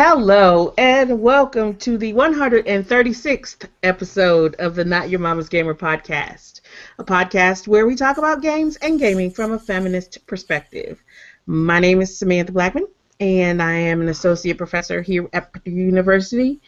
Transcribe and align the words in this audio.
Hello 0.00 0.74
and 0.78 1.20
welcome 1.20 1.74
to 1.78 1.98
the 1.98 2.12
136th 2.12 3.66
episode 3.82 4.54
of 4.60 4.76
the 4.76 4.84
Not 4.84 5.10
Your 5.10 5.18
Mama's 5.18 5.48
Gamer 5.48 5.74
podcast, 5.74 6.60
a 7.00 7.04
podcast 7.04 7.66
where 7.66 7.84
we 7.84 7.96
talk 7.96 8.16
about 8.16 8.40
games 8.40 8.76
and 8.76 9.00
gaming 9.00 9.32
from 9.32 9.50
a 9.50 9.58
feminist 9.58 10.24
perspective. 10.28 11.02
My 11.46 11.80
name 11.80 12.00
is 12.00 12.16
Samantha 12.16 12.52
Blackmon, 12.52 12.84
and 13.18 13.60
I 13.60 13.72
am 13.72 14.00
an 14.00 14.06
associate 14.06 14.56
professor 14.56 15.02
here 15.02 15.28
at 15.32 15.52
Purdue 15.52 15.72
University 15.72 16.60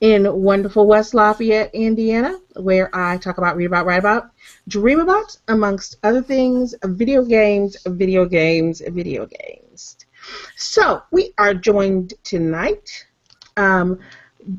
in 0.00 0.32
wonderful 0.40 0.86
West 0.86 1.12
Lafayette, 1.12 1.74
Indiana, 1.74 2.38
where 2.54 2.88
I 2.94 3.16
talk 3.16 3.38
about, 3.38 3.56
read 3.56 3.66
about, 3.66 3.86
write 3.86 3.98
about, 3.98 4.30
dream 4.68 5.00
about, 5.00 5.36
amongst 5.48 5.96
other 6.04 6.22
things, 6.22 6.72
video 6.84 7.24
games, 7.24 7.78
video 7.84 8.26
games, 8.26 8.80
video 8.80 9.26
games. 9.26 10.05
So 10.56 11.02
we 11.10 11.32
are 11.38 11.54
joined 11.54 12.14
tonight 12.24 13.06
um, 13.56 13.98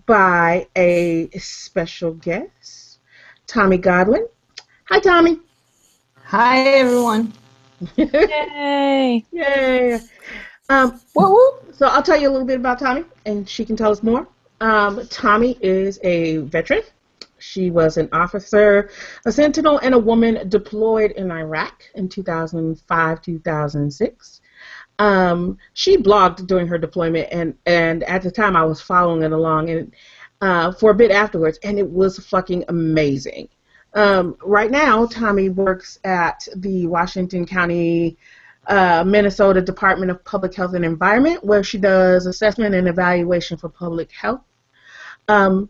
by 0.05 0.67
a 0.75 1.29
special 1.37 2.13
guest, 2.13 2.99
Tommi 3.47 3.77
Godwin. 3.77 4.27
Hi, 4.85 4.99
Tommi. 4.99 5.39
Hi, 6.25 6.59
everyone. 6.59 7.33
Yay! 7.95 9.25
Yay! 9.31 9.99
Um, 10.69 10.99
woo 11.15 11.29
woo. 11.29 11.51
So 11.73 11.87
I'll 11.87 12.03
tell 12.03 12.19
you 12.19 12.29
a 12.29 12.31
little 12.31 12.47
bit 12.47 12.59
about 12.59 12.79
Tommi, 12.79 13.05
and 13.25 13.47
she 13.47 13.63
can 13.63 13.75
tell 13.75 13.91
us 13.91 14.03
more. 14.03 14.27
Um, 14.59 14.99
Tommi 15.07 15.57
is 15.61 15.99
a 16.03 16.37
veteran. 16.37 16.81
She 17.39 17.69
was 17.69 17.97
an 17.97 18.09
officer, 18.11 18.89
a 19.25 19.31
sentinel, 19.31 19.77
and 19.79 19.93
a 19.93 19.99
woman 19.99 20.49
deployed 20.49 21.11
in 21.11 21.31
Iraq 21.31 21.83
in 21.95 22.09
2005 22.09 23.21
2006. 23.21 24.41
Um, 24.99 25.57
she 25.73 25.97
blogged 25.97 26.47
during 26.47 26.67
her 26.67 26.77
deployment, 26.77 27.27
and, 27.31 27.55
and 27.65 28.03
at 28.03 28.23
the 28.23 28.31
time 28.31 28.55
I 28.55 28.63
was 28.63 28.81
following 28.81 29.23
it 29.23 29.31
along, 29.31 29.69
and 29.69 29.93
uh, 30.41 30.71
for 30.71 30.91
a 30.91 30.95
bit 30.95 31.11
afterwards, 31.11 31.59
and 31.63 31.77
it 31.77 31.89
was 31.89 32.17
fucking 32.17 32.65
amazing. 32.69 33.49
Um, 33.93 34.37
right 34.43 34.69
now, 34.69 35.05
Tommi 35.05 35.49
works 35.49 35.99
at 36.03 36.47
the 36.57 36.87
Washington 36.87 37.45
County, 37.45 38.17
uh, 38.67 39.03
Minnesota 39.05 39.61
Department 39.61 40.11
of 40.11 40.23
Public 40.25 40.53
Health 40.53 40.73
and 40.73 40.85
Environment, 40.85 41.43
where 41.43 41.63
she 41.63 41.77
does 41.77 42.25
assessment 42.25 42.75
and 42.75 42.87
evaluation 42.87 43.57
for 43.57 43.69
public 43.69 44.11
health. 44.11 44.41
Um, 45.27 45.69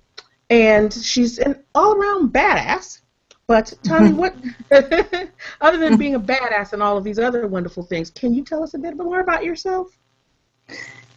and 0.50 0.94
she's 0.94 1.38
an 1.39 1.64
all-around 1.75 2.33
badass. 2.33 3.02
But 3.48 3.73
Tommi, 3.84 4.14
what 4.14 4.36
other 5.62 5.78
than 5.78 5.98
being 5.98 6.16
a 6.16 6.20
badass 6.20 6.73
and 6.73 6.84
all 6.84 6.98
of 6.98 7.03
these 7.03 7.20
other 7.20 7.48
wonderful 7.48 7.84
things, 7.84 8.09
can 8.09 8.34
you 8.34 8.44
tell 8.44 8.62
us 8.64 8.73
a 8.73 8.78
bit 8.78 8.98
more 8.98 9.22
about 9.22 9.45
yourself? 9.45 9.98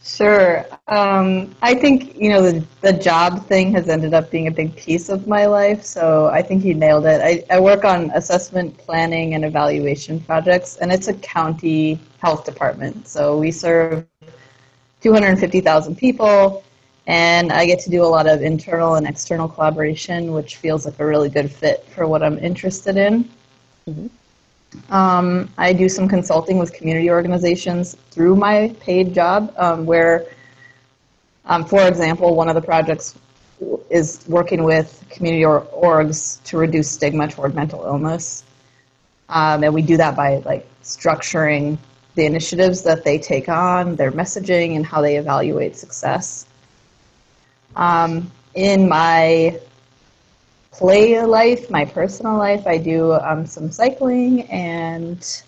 Sure. 0.03 0.65
Um, 0.89 1.55
I 1.61 1.75
think 1.75 2.17
you 2.17 2.31
know 2.31 2.41
the 2.43 2.65
the 2.81 2.93
job 2.93 3.47
thing 3.47 3.73
has 3.73 3.89
ended 3.89 4.15
up 4.15 4.31
being 4.31 4.47
a 4.47 4.51
big 4.51 4.75
piece 4.77 5.09
of 5.09 5.27
my 5.27 5.47
life, 5.47 5.85
so 5.85 6.29
I 6.29 6.41
think 6.41 6.65
you 6.65 6.75
nailed 6.75 7.07
it. 7.07 7.21
I, 7.21 7.45
I 7.55 7.61
work 7.61 7.85
on 7.85 8.11
assessment, 8.13 8.77
planning, 8.79 9.35
and 9.35 9.45
evaluation 9.45 10.21
projects, 10.21 10.77
and 10.77 10.91
it's 10.91 11.09
a 11.09 11.15
county 11.15 12.01
health 12.19 12.45
department. 12.45 13.09
So 13.09 13.39
we 13.39 13.51
serve 13.51 14.07
250,000 15.03 15.97
people, 15.97 16.63
and 17.07 17.53
I 17.53 17.67
get 17.67 17.81
to 17.81 17.91
do 17.91 18.03
a 18.05 18.07
lot 18.07 18.27
of 18.27 18.43
internal 18.43 18.95
and 18.95 19.07
external 19.07 19.49
collaboration, 19.49 20.33
which 20.33 20.57
feels 20.57 20.85
like 20.85 20.99
a 20.99 21.07
really 21.07 21.29
good 21.29 21.51
fit 21.51 21.85
for 21.87 22.07
what 22.07 22.23
I'm 22.23 22.39
interested 22.39 22.97
in. 22.97 23.29
Mm-hmm. 23.89 24.93
Um, 24.93 25.49
I 25.59 25.73
do 25.73 25.89
some 25.89 26.09
consulting 26.09 26.59
with 26.59 26.73
community 26.73 27.11
organizations 27.11 27.97
through 28.11 28.37
my 28.37 28.75
paid 28.81 29.13
job, 29.13 29.53
um, 29.57 29.85
where, 29.85 30.27
um, 31.47 31.65
for 31.65 31.87
example, 31.87 32.37
one 32.37 32.49
of 32.49 32.55
the 32.55 32.63
projects 32.63 33.17
is 33.91 34.25
working 34.29 34.63
with 34.63 35.05
community 35.11 35.45
or- 35.45 35.67
orgs 35.73 36.43
to 36.45 36.57
reduce 36.57 36.91
stigma 36.91 37.27
toward 37.29 37.55
mental 37.55 37.85
illness, 37.85 38.45
um, 39.29 39.65
and 39.65 39.75
we 39.75 39.83
do 39.83 39.97
that 39.97 40.17
by 40.17 40.37
like 40.45 40.67
structuring 40.83 41.77
the 42.15 42.25
initiatives 42.25 42.83
that 42.83 43.05
they 43.05 43.19
take 43.19 43.49
on, 43.49 43.97
their 43.97 44.13
messaging, 44.13 44.77
and 44.77 44.87
how 44.87 45.01
they 45.01 45.17
evaluate 45.17 45.77
success. 45.77 46.47
Um, 47.77 48.31
in 48.55 48.89
my 48.89 49.59
play 50.73 51.21
life, 51.23 51.71
my 51.71 51.85
personal 51.85 52.37
life, 52.37 52.67
I 52.67 52.79
do 52.79 53.13
um, 53.13 53.47
some 53.47 53.71
cycling 53.71 54.43
and 54.51 55.43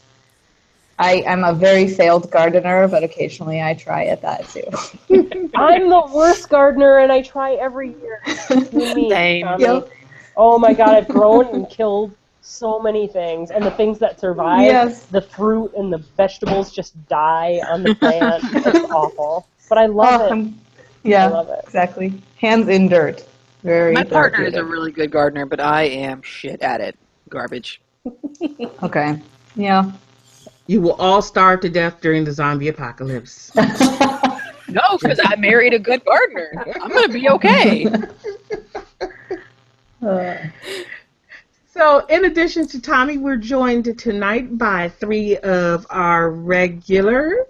I, 0.98 1.22
am 1.26 1.42
a 1.42 1.52
very 1.52 1.88
failed 1.88 2.30
gardener, 2.30 2.86
but 2.86 3.02
occasionally 3.02 3.62
I 3.62 3.74
try 3.74 4.04
at 4.06 4.22
that 4.22 4.48
too. 4.48 5.50
I'm 5.54 5.88
the 5.88 6.08
worst 6.12 6.48
gardener 6.48 6.98
and 6.98 7.10
I 7.10 7.22
try 7.22 7.54
every 7.54 7.94
year. 8.00 8.22
Me, 8.72 9.10
Same. 9.10 9.48
Yep. 9.58 9.88
Oh 10.36 10.58
my 10.58 10.72
god, 10.72 10.90
I've 10.90 11.08
grown 11.08 11.46
and 11.54 11.68
killed 11.68 12.14
so 12.42 12.80
many 12.80 13.06
things, 13.06 13.50
and 13.50 13.64
the 13.64 13.70
things 13.70 13.98
that 14.00 14.18
survive, 14.18 14.62
yes. 14.62 15.04
the 15.06 15.22
fruit 15.22 15.72
and 15.76 15.92
the 15.92 15.98
vegetables 16.16 16.72
just 16.72 16.92
die 17.08 17.60
on 17.68 17.84
the 17.84 17.94
plant. 17.94 18.42
it's 18.52 18.90
awful. 18.90 19.46
But 19.68 19.78
I 19.78 19.86
love 19.86 20.20
oh, 20.20 20.26
it. 20.26 20.32
I'm 20.32 20.58
yeah, 21.02 21.26
I 21.26 21.28
love 21.28 21.48
it. 21.48 21.60
Exactly. 21.64 22.22
Hands 22.36 22.68
in 22.68 22.88
dirt. 22.88 23.24
Very. 23.62 23.92
My 23.92 24.04
partner 24.04 24.44
is 24.44 24.54
a 24.54 24.64
really 24.64 24.92
good 24.92 25.10
gardener, 25.10 25.46
but 25.46 25.60
I 25.60 25.84
am 25.84 26.22
shit 26.22 26.62
at 26.62 26.80
it. 26.80 26.96
Garbage. 27.28 27.80
okay. 28.82 29.20
Yeah. 29.54 29.92
You 30.66 30.80
will 30.80 30.94
all 30.94 31.22
starve 31.22 31.60
to 31.60 31.68
death 31.68 32.00
during 32.00 32.24
the 32.24 32.32
zombie 32.32 32.68
apocalypse. 32.68 33.54
no, 33.56 34.98
because 35.00 35.20
I 35.24 35.36
married 35.36 35.74
a 35.74 35.78
good 35.78 36.04
gardener. 36.04 36.52
I'm 36.80 36.90
gonna 36.90 37.08
be 37.08 37.28
okay. 37.30 37.86
Uh. 40.00 40.36
So, 41.68 42.04
in 42.06 42.24
addition 42.24 42.66
to 42.66 42.80
Tommi, 42.80 43.18
we're 43.18 43.36
joined 43.36 43.96
tonight 43.98 44.58
by 44.58 44.88
three 44.88 45.36
of 45.38 45.86
our 45.90 46.28
regular 46.28 47.46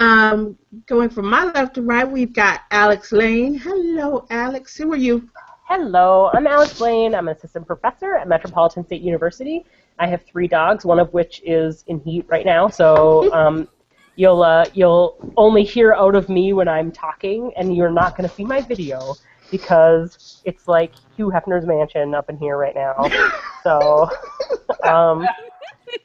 um, 0.00 0.58
going 0.86 1.08
from 1.08 1.28
my 1.28 1.44
left 1.44 1.74
to 1.74 1.82
right, 1.82 2.08
we've 2.08 2.32
got 2.32 2.62
Alex 2.70 3.12
Lane. 3.12 3.54
Hello, 3.54 4.26
Alex. 4.30 4.76
Who 4.76 4.92
are 4.92 4.96
you? 4.96 5.28
Hello, 5.64 6.30
I'm 6.32 6.46
Alex 6.46 6.80
Lane. 6.80 7.14
I'm 7.14 7.28
an 7.28 7.36
assistant 7.36 7.66
professor 7.66 8.14
at 8.16 8.28
Metropolitan 8.28 8.84
State 8.84 9.02
University. 9.02 9.64
I 9.98 10.06
have 10.06 10.22
three 10.24 10.46
dogs, 10.46 10.84
one 10.84 11.00
of 11.00 11.12
which 11.12 11.42
is 11.44 11.82
in 11.88 12.00
heat 12.00 12.26
right 12.28 12.44
now. 12.44 12.68
So 12.68 13.32
um, 13.34 13.68
you'll 14.16 14.42
uh, 14.42 14.66
you'll 14.74 15.16
only 15.36 15.64
hear 15.64 15.92
out 15.92 16.14
of 16.14 16.28
me 16.28 16.52
when 16.52 16.68
I'm 16.68 16.92
talking, 16.92 17.52
and 17.56 17.74
you're 17.74 17.90
not 17.90 18.16
going 18.16 18.28
to 18.28 18.34
see 18.34 18.44
my 18.44 18.60
video 18.60 19.14
because 19.50 20.42
it's 20.44 20.68
like 20.68 20.92
Hugh 21.16 21.30
Hefner's 21.34 21.66
mansion 21.66 22.14
up 22.14 22.28
in 22.28 22.36
here 22.36 22.56
right 22.56 22.74
now. 22.74 22.94
so 23.62 24.10
um, 24.84 25.26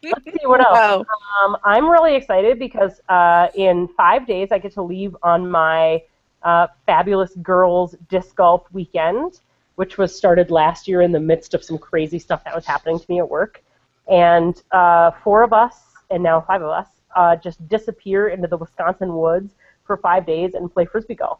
Let's 0.04 0.26
see 0.26 0.46
what 0.46 0.62
else. 0.62 1.06
Um, 1.44 1.58
I'm 1.64 1.90
really 1.90 2.16
excited 2.16 2.60
because 2.60 3.02
uh, 3.10 3.48
in 3.56 3.88
five 3.90 4.28
days 4.28 4.52
I 4.52 4.60
get 4.60 4.74
to 4.74 4.82
leave 4.82 5.16
on 5.24 5.50
my 5.50 6.04
uh, 6.44 6.68
fabulous 6.86 7.36
girls 7.42 7.96
disc 8.10 8.36
golf 8.36 8.66
weekend, 8.72 9.40
which 9.76 9.98
was 9.98 10.16
started 10.16 10.52
last 10.52 10.88
year 10.88 11.02
in 11.02 11.12
the 11.12 11.20
midst 11.20 11.54
of 11.54 11.64
some 11.64 11.78
crazy 11.78 12.20
stuff 12.20 12.44
that 12.44 12.56
was 12.56 12.66
happening 12.66 13.00
to 13.00 13.06
me 13.10 13.20
at 13.20 13.30
work. 13.30 13.64
And 14.08 14.62
uh, 14.72 15.12
four 15.24 15.44
of 15.44 15.54
us, 15.54 15.76
and 16.10 16.22
now 16.24 16.42
five 16.42 16.62
of 16.62 16.70
us, 16.70 16.88
uh, 17.16 17.36
just 17.36 17.66
disappear 17.68 18.30
into 18.30 18.48
the 18.48 18.58
Wisconsin 18.58 19.16
woods 19.16 19.54
for 19.86 19.98
five 19.98 20.26
days 20.26 20.54
and 20.54 20.72
play 20.72 20.86
frisbee 20.86 21.16
golf. 21.16 21.40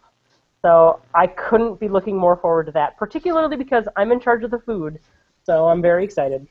So 0.62 1.00
I 1.16 1.28
couldn't 1.28 1.80
be 1.80 1.88
looking 1.88 2.16
more 2.16 2.36
forward 2.36 2.68
to 2.68 2.72
that, 2.74 2.98
particularly 2.98 3.58
because 3.58 3.86
I'm 3.96 4.12
in 4.12 4.20
charge 4.20 4.44
of 4.44 4.52
the 4.52 4.60
food. 4.60 5.00
So 5.44 5.68
I'm 5.68 5.82
very 5.82 6.04
excited. 6.04 6.48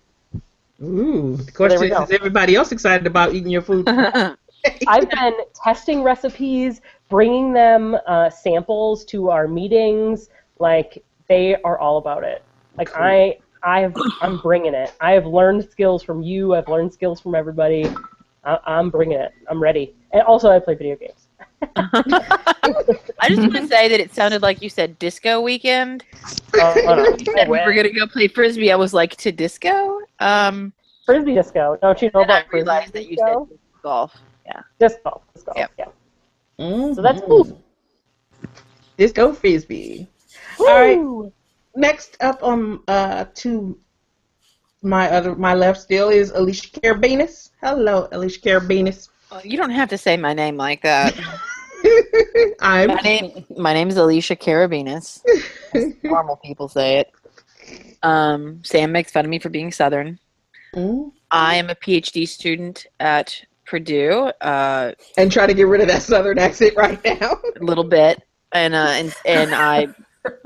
Ooh, 0.83 1.37
the 1.37 1.53
question 1.53 1.93
is, 1.93 2.01
is 2.01 2.11
everybody 2.11 2.57
else 2.57 2.73
excited 2.73 3.07
about 3.07 3.35
eating 3.35 3.51
your 3.51 3.63
food? 3.63 3.87
I've 4.87 5.11
been 5.11 5.35
testing 5.55 6.03
recipes, 6.03 6.81
bringing 7.09 7.53
them 7.53 7.97
uh, 8.07 8.31
samples 8.31 9.05
to 9.07 9.31
our 9.31 9.47
meetings. 9.47 10.31
Like 10.59 11.03
they 11.29 11.57
are 11.63 11.79
all 11.79 11.99
about 11.99 12.25
it. 12.25 12.43
Like 12.77 12.93
cool. 12.93 13.03
I, 13.03 13.39
I 13.63 13.81
have, 13.81 13.95
I'm 14.23 14.39
bringing 14.39 14.75
it. 14.75 14.95
I 15.01 15.13
have 15.13 15.27
learned 15.27 15.69
skills 15.71 16.03
from 16.03 16.23
you. 16.23 16.55
I've 16.55 16.69
learned 16.69 16.93
skills 16.93 17.21
from 17.21 17.35
everybody. 17.35 17.87
I, 18.45 18.59
am 18.67 18.91
bringing 18.91 19.19
it. 19.19 19.33
I'm 19.49 19.63
ready. 19.63 19.95
And 20.13 20.23
also, 20.23 20.51
I 20.51 20.59
play 20.59 20.75
video 20.75 20.97
games. 20.97 21.20
I 21.77 23.29
just 23.29 23.41
want 23.41 23.55
to 23.57 23.67
say 23.67 23.89
that 23.89 24.01
it 24.01 24.15
sounded 24.15 24.43
like 24.43 24.63
you 24.63 24.71
said 24.71 24.99
disco 24.99 25.41
weekend. 25.41 26.05
Oh, 26.55 26.75
oh, 26.87 27.17
no. 27.35 27.45
we're 27.49 27.75
gonna 27.75 27.93
go 27.93 28.07
play 28.07 28.29
frisbee. 28.29 28.73
I 28.73 28.77
was 28.77 28.95
like, 28.95 29.17
to 29.17 29.33
disco? 29.33 30.01
Um, 30.21 30.73
frisbee 31.05 31.35
disco. 31.35 31.79
Don't 31.83 32.01
you 32.01 32.11
know 32.15 32.23
about 32.23 32.45
I 32.47 32.49
realized 32.53 32.93
that 32.95 33.05
you 33.05 33.17
disco? 33.17 33.47
said 33.49 33.59
golf. 33.83 34.17
Yeah. 34.47 34.63
Disc 34.79 34.97
golf. 35.05 35.23
Disc 35.35 35.47
golf. 35.47 35.59
Yep. 35.59 35.71
Yeah. 35.79 35.85
Mm-hmm. 36.59 36.95
So 36.95 37.03
that's 37.03 37.21
cool. 37.23 37.63
Disco 38.97 39.33
frisbee. 39.33 40.09
Woo! 40.59 40.67
All 40.67 41.23
right. 41.23 41.33
Next 41.77 42.17
up 42.21 42.43
on 42.43 42.81
uh 42.89 43.27
to 43.37 43.79
my 44.83 45.11
other 45.11 45.35
my 45.35 45.55
left 45.55 45.81
still 45.81 46.09
is 46.09 46.31
Alicia 46.31 46.71
Carabinas. 46.81 47.51
Hello, 47.61 48.09
Alicia 48.13 48.41
Carabinas. 48.41 49.09
Well, 49.31 49.43
you 49.45 49.57
don't 49.57 49.71
have 49.71 49.89
to 49.91 49.99
say 49.99 50.17
my 50.17 50.33
name 50.33 50.57
like 50.57 50.83
that. 50.83 51.19
I'm 52.61 52.89
My 52.89 53.01
name, 53.03 53.45
my 53.57 53.73
name 53.73 53.89
is 53.89 53.97
Alicia 53.97 54.37
Carabinas. 54.37 55.23
normal 56.03 56.37
people 56.37 56.69
say 56.69 56.99
it. 56.99 57.13
Um, 58.03 58.63
Sam 58.65 58.93
makes 58.93 59.13
fun 59.13 59.25
of 59.25 59.31
me 59.31 59.39
for 59.39 59.49
being 59.49 59.73
Southern. 59.73 60.19
Mm. 60.75 61.13
I 61.31 61.57
am 61.57 61.71
a 61.71 61.75
PhD 61.75 62.27
student 62.27 62.87
at 62.99 63.43
Purdue, 63.67 64.33
uh, 64.41 64.93
and 65.17 65.31
try 65.31 65.47
to 65.47 65.55
get 65.55 65.67
rid 65.69 65.81
of 65.81 65.89
that 65.89 66.03
southern 66.03 66.39
accent 66.39 66.75
right 66.77 67.03
now. 67.05 67.39
a 67.61 67.65
little 67.65 67.85
bit, 67.85 68.21
and 68.53 68.75
uh, 68.75 68.89
and 68.91 69.15
and 69.25 69.55
I, 69.55 69.87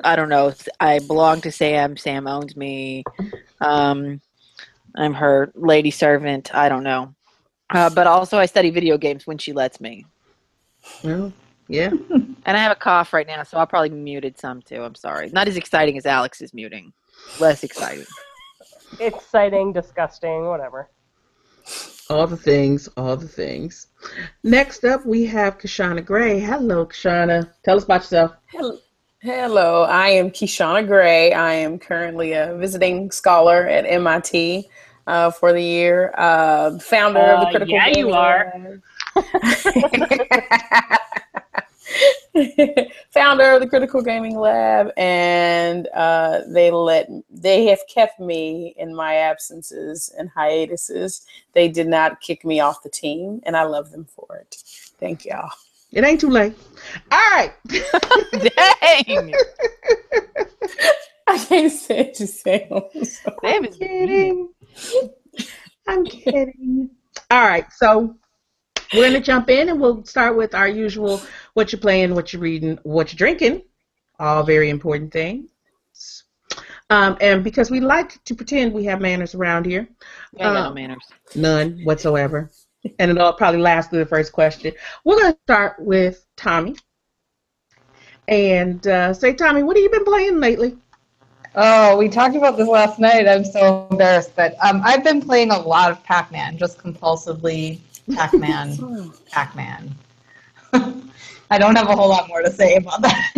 I 0.05 0.15
don't 0.15 0.29
know. 0.29 0.53
I 0.79 0.99
belong 0.99 1.41
to 1.43 1.51
Sam. 1.51 1.97
Sam 1.97 2.27
owns 2.27 2.55
me. 2.55 3.03
Um, 3.63 4.21
I'm 4.95 5.15
her 5.15 5.51
lady 5.55 5.91
servant. 5.91 6.55
I 6.55 6.69
don't 6.69 6.85
know, 6.85 7.15
uh, 7.71 7.89
but 7.95 8.07
also 8.07 8.39
I 8.39 8.45
study 8.45 8.69
video 8.69 8.99
games 8.99 9.27
when 9.27 9.39
she 9.39 9.55
lets 9.55 9.81
me. 9.81 10.05
Well, 11.03 11.33
yeah. 11.69 11.91
And 12.47 12.59
I 12.59 12.61
have 12.61 12.73
a 12.73 12.79
cough 12.79 13.15
right 13.15 13.27
now, 13.27 13.43
so 13.43 13.57
I'll 13.57 13.67
probably 13.67 13.89
muted 13.89 14.39
some 14.39 14.61
too. 14.61 14.83
I'm 14.83 14.95
sorry. 14.95 15.31
Not 15.31 15.49
as 15.49 15.57
exciting 15.57 15.97
as 15.97 16.05
Alex 16.05 16.43
is 16.43 16.53
muting. 16.53 16.93
Less 17.41 17.65
exciting. 17.65 18.05
Exciting, 19.01 19.73
disgusting, 19.73 20.45
whatever. 20.47 20.91
All 22.11 22.27
the 22.27 22.37
things, 22.37 22.87
all 22.99 23.17
the 23.17 23.27
things. 23.27 23.87
Next 24.43 24.85
up, 24.85 25.07
we 25.07 25.25
have 25.25 25.57
Kishonna 25.59 26.05
Gray. 26.05 26.39
Hello, 26.39 26.85
Kishonna. 26.85 27.51
Tell 27.65 27.79
us 27.79 27.85
about 27.85 28.03
yourself. 28.03 28.33
Hello. 28.53 28.79
Hello, 29.21 29.85
I 29.85 30.09
am 30.11 30.31
Kishonna 30.31 30.87
Gray. 30.87 31.33
I 31.33 31.55
am 31.55 31.79
currently 31.79 32.35
a 32.35 32.55
visiting 32.59 33.11
scholar 33.11 33.67
at 33.67 33.87
MIT 33.87 34.69
uh, 35.07 35.31
for 35.31 35.55
the 35.55 35.63
year. 35.63 36.13
Uh, 36.19 36.79
founder 36.79 37.21
of 37.21 37.41
the 37.41 37.47
Uh, 37.47 37.51
Critical 37.53 37.75
yeah, 37.75 37.87
you 37.89 37.95
Gaming 37.95 38.13
are. 38.15 38.53
Lab. 38.55 38.83
founder 43.11 43.52
of 43.52 43.61
the 43.61 43.69
Critical 43.69 44.02
Gaming 44.02 44.37
Lab, 44.37 44.90
and 44.96 45.88
uh, 45.94 46.40
they 46.49 46.70
let 46.70 47.08
they 47.31 47.66
have 47.66 47.81
kept 47.88 48.19
me 48.19 48.75
in 48.76 48.94
my 48.94 49.14
absences 49.14 50.12
and 50.19 50.28
hiatuses. 50.31 51.26
They 51.52 51.69
did 51.69 51.87
not 51.87 52.20
kick 52.20 52.44
me 52.44 52.61
off 52.61 52.82
the 52.82 52.90
team, 52.90 53.40
and 53.44 53.56
I 53.56 53.64
love 53.64 53.93
them 53.93 54.06
for 54.06 54.37
it. 54.37 54.56
Thank 54.99 55.25
y'all. 55.25 55.50
It 55.93 56.05
ain't 56.05 56.20
too 56.20 56.31
late. 56.31 56.56
All 57.12 57.31
right. 57.31 57.52
Dang! 57.69 59.34
I 61.26 61.38
can't 61.38 61.72
say 61.72 62.00
it 62.00 62.14
to 62.14 62.26
say. 62.26 62.69
Sam 63.05 63.64
is 63.64 63.76
kidding. 63.76 64.50
I'm 65.87 66.05
kidding. 66.05 66.90
All 67.31 67.46
right, 67.46 67.72
so 67.72 68.16
we're 68.93 69.07
gonna 69.07 69.21
jump 69.21 69.49
in 69.51 69.69
and 69.69 69.81
we'll 69.81 70.05
start 70.05 70.37
with 70.37 70.55
our 70.55 70.69
usual 70.69 71.21
what 71.55 71.73
you're 71.73 71.81
playing, 71.81 72.15
what 72.15 72.33
you're 72.33 72.43
reading, 72.43 72.79
what 72.83 73.13
you're 73.13 73.19
drinking. 73.19 73.63
All 74.19 74.43
very 74.43 74.71
important 74.71 75.13
things. 75.13 75.49
Um, 76.91 77.17
and 77.21 77.43
because 77.43 77.71
we 77.71 77.81
like 77.81 78.23
to 78.25 78.35
pretend 78.35 78.73
we 78.73 78.85
have 78.85 79.01
manners 79.01 79.35
around 79.35 79.67
here, 79.67 79.89
I 80.39 80.43
got 80.43 80.53
no 80.53 80.61
Um, 80.69 80.75
manners. 80.75 81.05
none 81.35 81.81
whatsoever. 81.85 82.51
And 82.99 83.11
it'll 83.11 83.33
probably 83.33 83.61
last 83.61 83.91
through 83.91 84.01
the 84.01 84.07
first 84.07 84.33
question. 84.33 84.73
We're 85.05 85.21
gonna 85.21 85.39
start 85.45 85.77
with 85.79 86.27
Tommi. 86.37 86.79
And 88.29 88.87
uh, 88.87 89.13
say, 89.15 89.33
Tommi, 89.35 89.63
what 89.65 89.77
have 89.77 89.83
you 89.83 89.91
been 89.91 90.05
playing 90.05 90.41
lately? 90.41 90.77
Oh, 91.57 91.97
we 91.97 92.09
talked 92.09 92.35
about 92.37 92.57
this 92.57 92.69
last 92.69 92.99
night. 92.99 93.29
I'm 93.29 93.45
so 93.45 93.87
embarrassed, 93.91 94.35
but 94.35 94.57
um, 94.63 94.83
I've 94.85 95.05
been 95.05 95.21
playing 95.21 95.51
a 95.53 95.59
lot 95.59 95.91
of 95.91 96.03
Pac-Man, 96.03 96.59
just 96.59 96.79
compulsively 96.79 97.79
Pac-Man, 98.12 99.12
Pac-Man. 99.31 99.95
I 100.73 101.59
don't 101.59 101.77
have 101.77 101.89
a 101.89 101.97
whole 101.97 102.09
lot 102.09 102.29
more 102.29 102.43
to 102.43 102.51
say 102.51 102.77
about 102.77 103.03
that. 103.03 103.33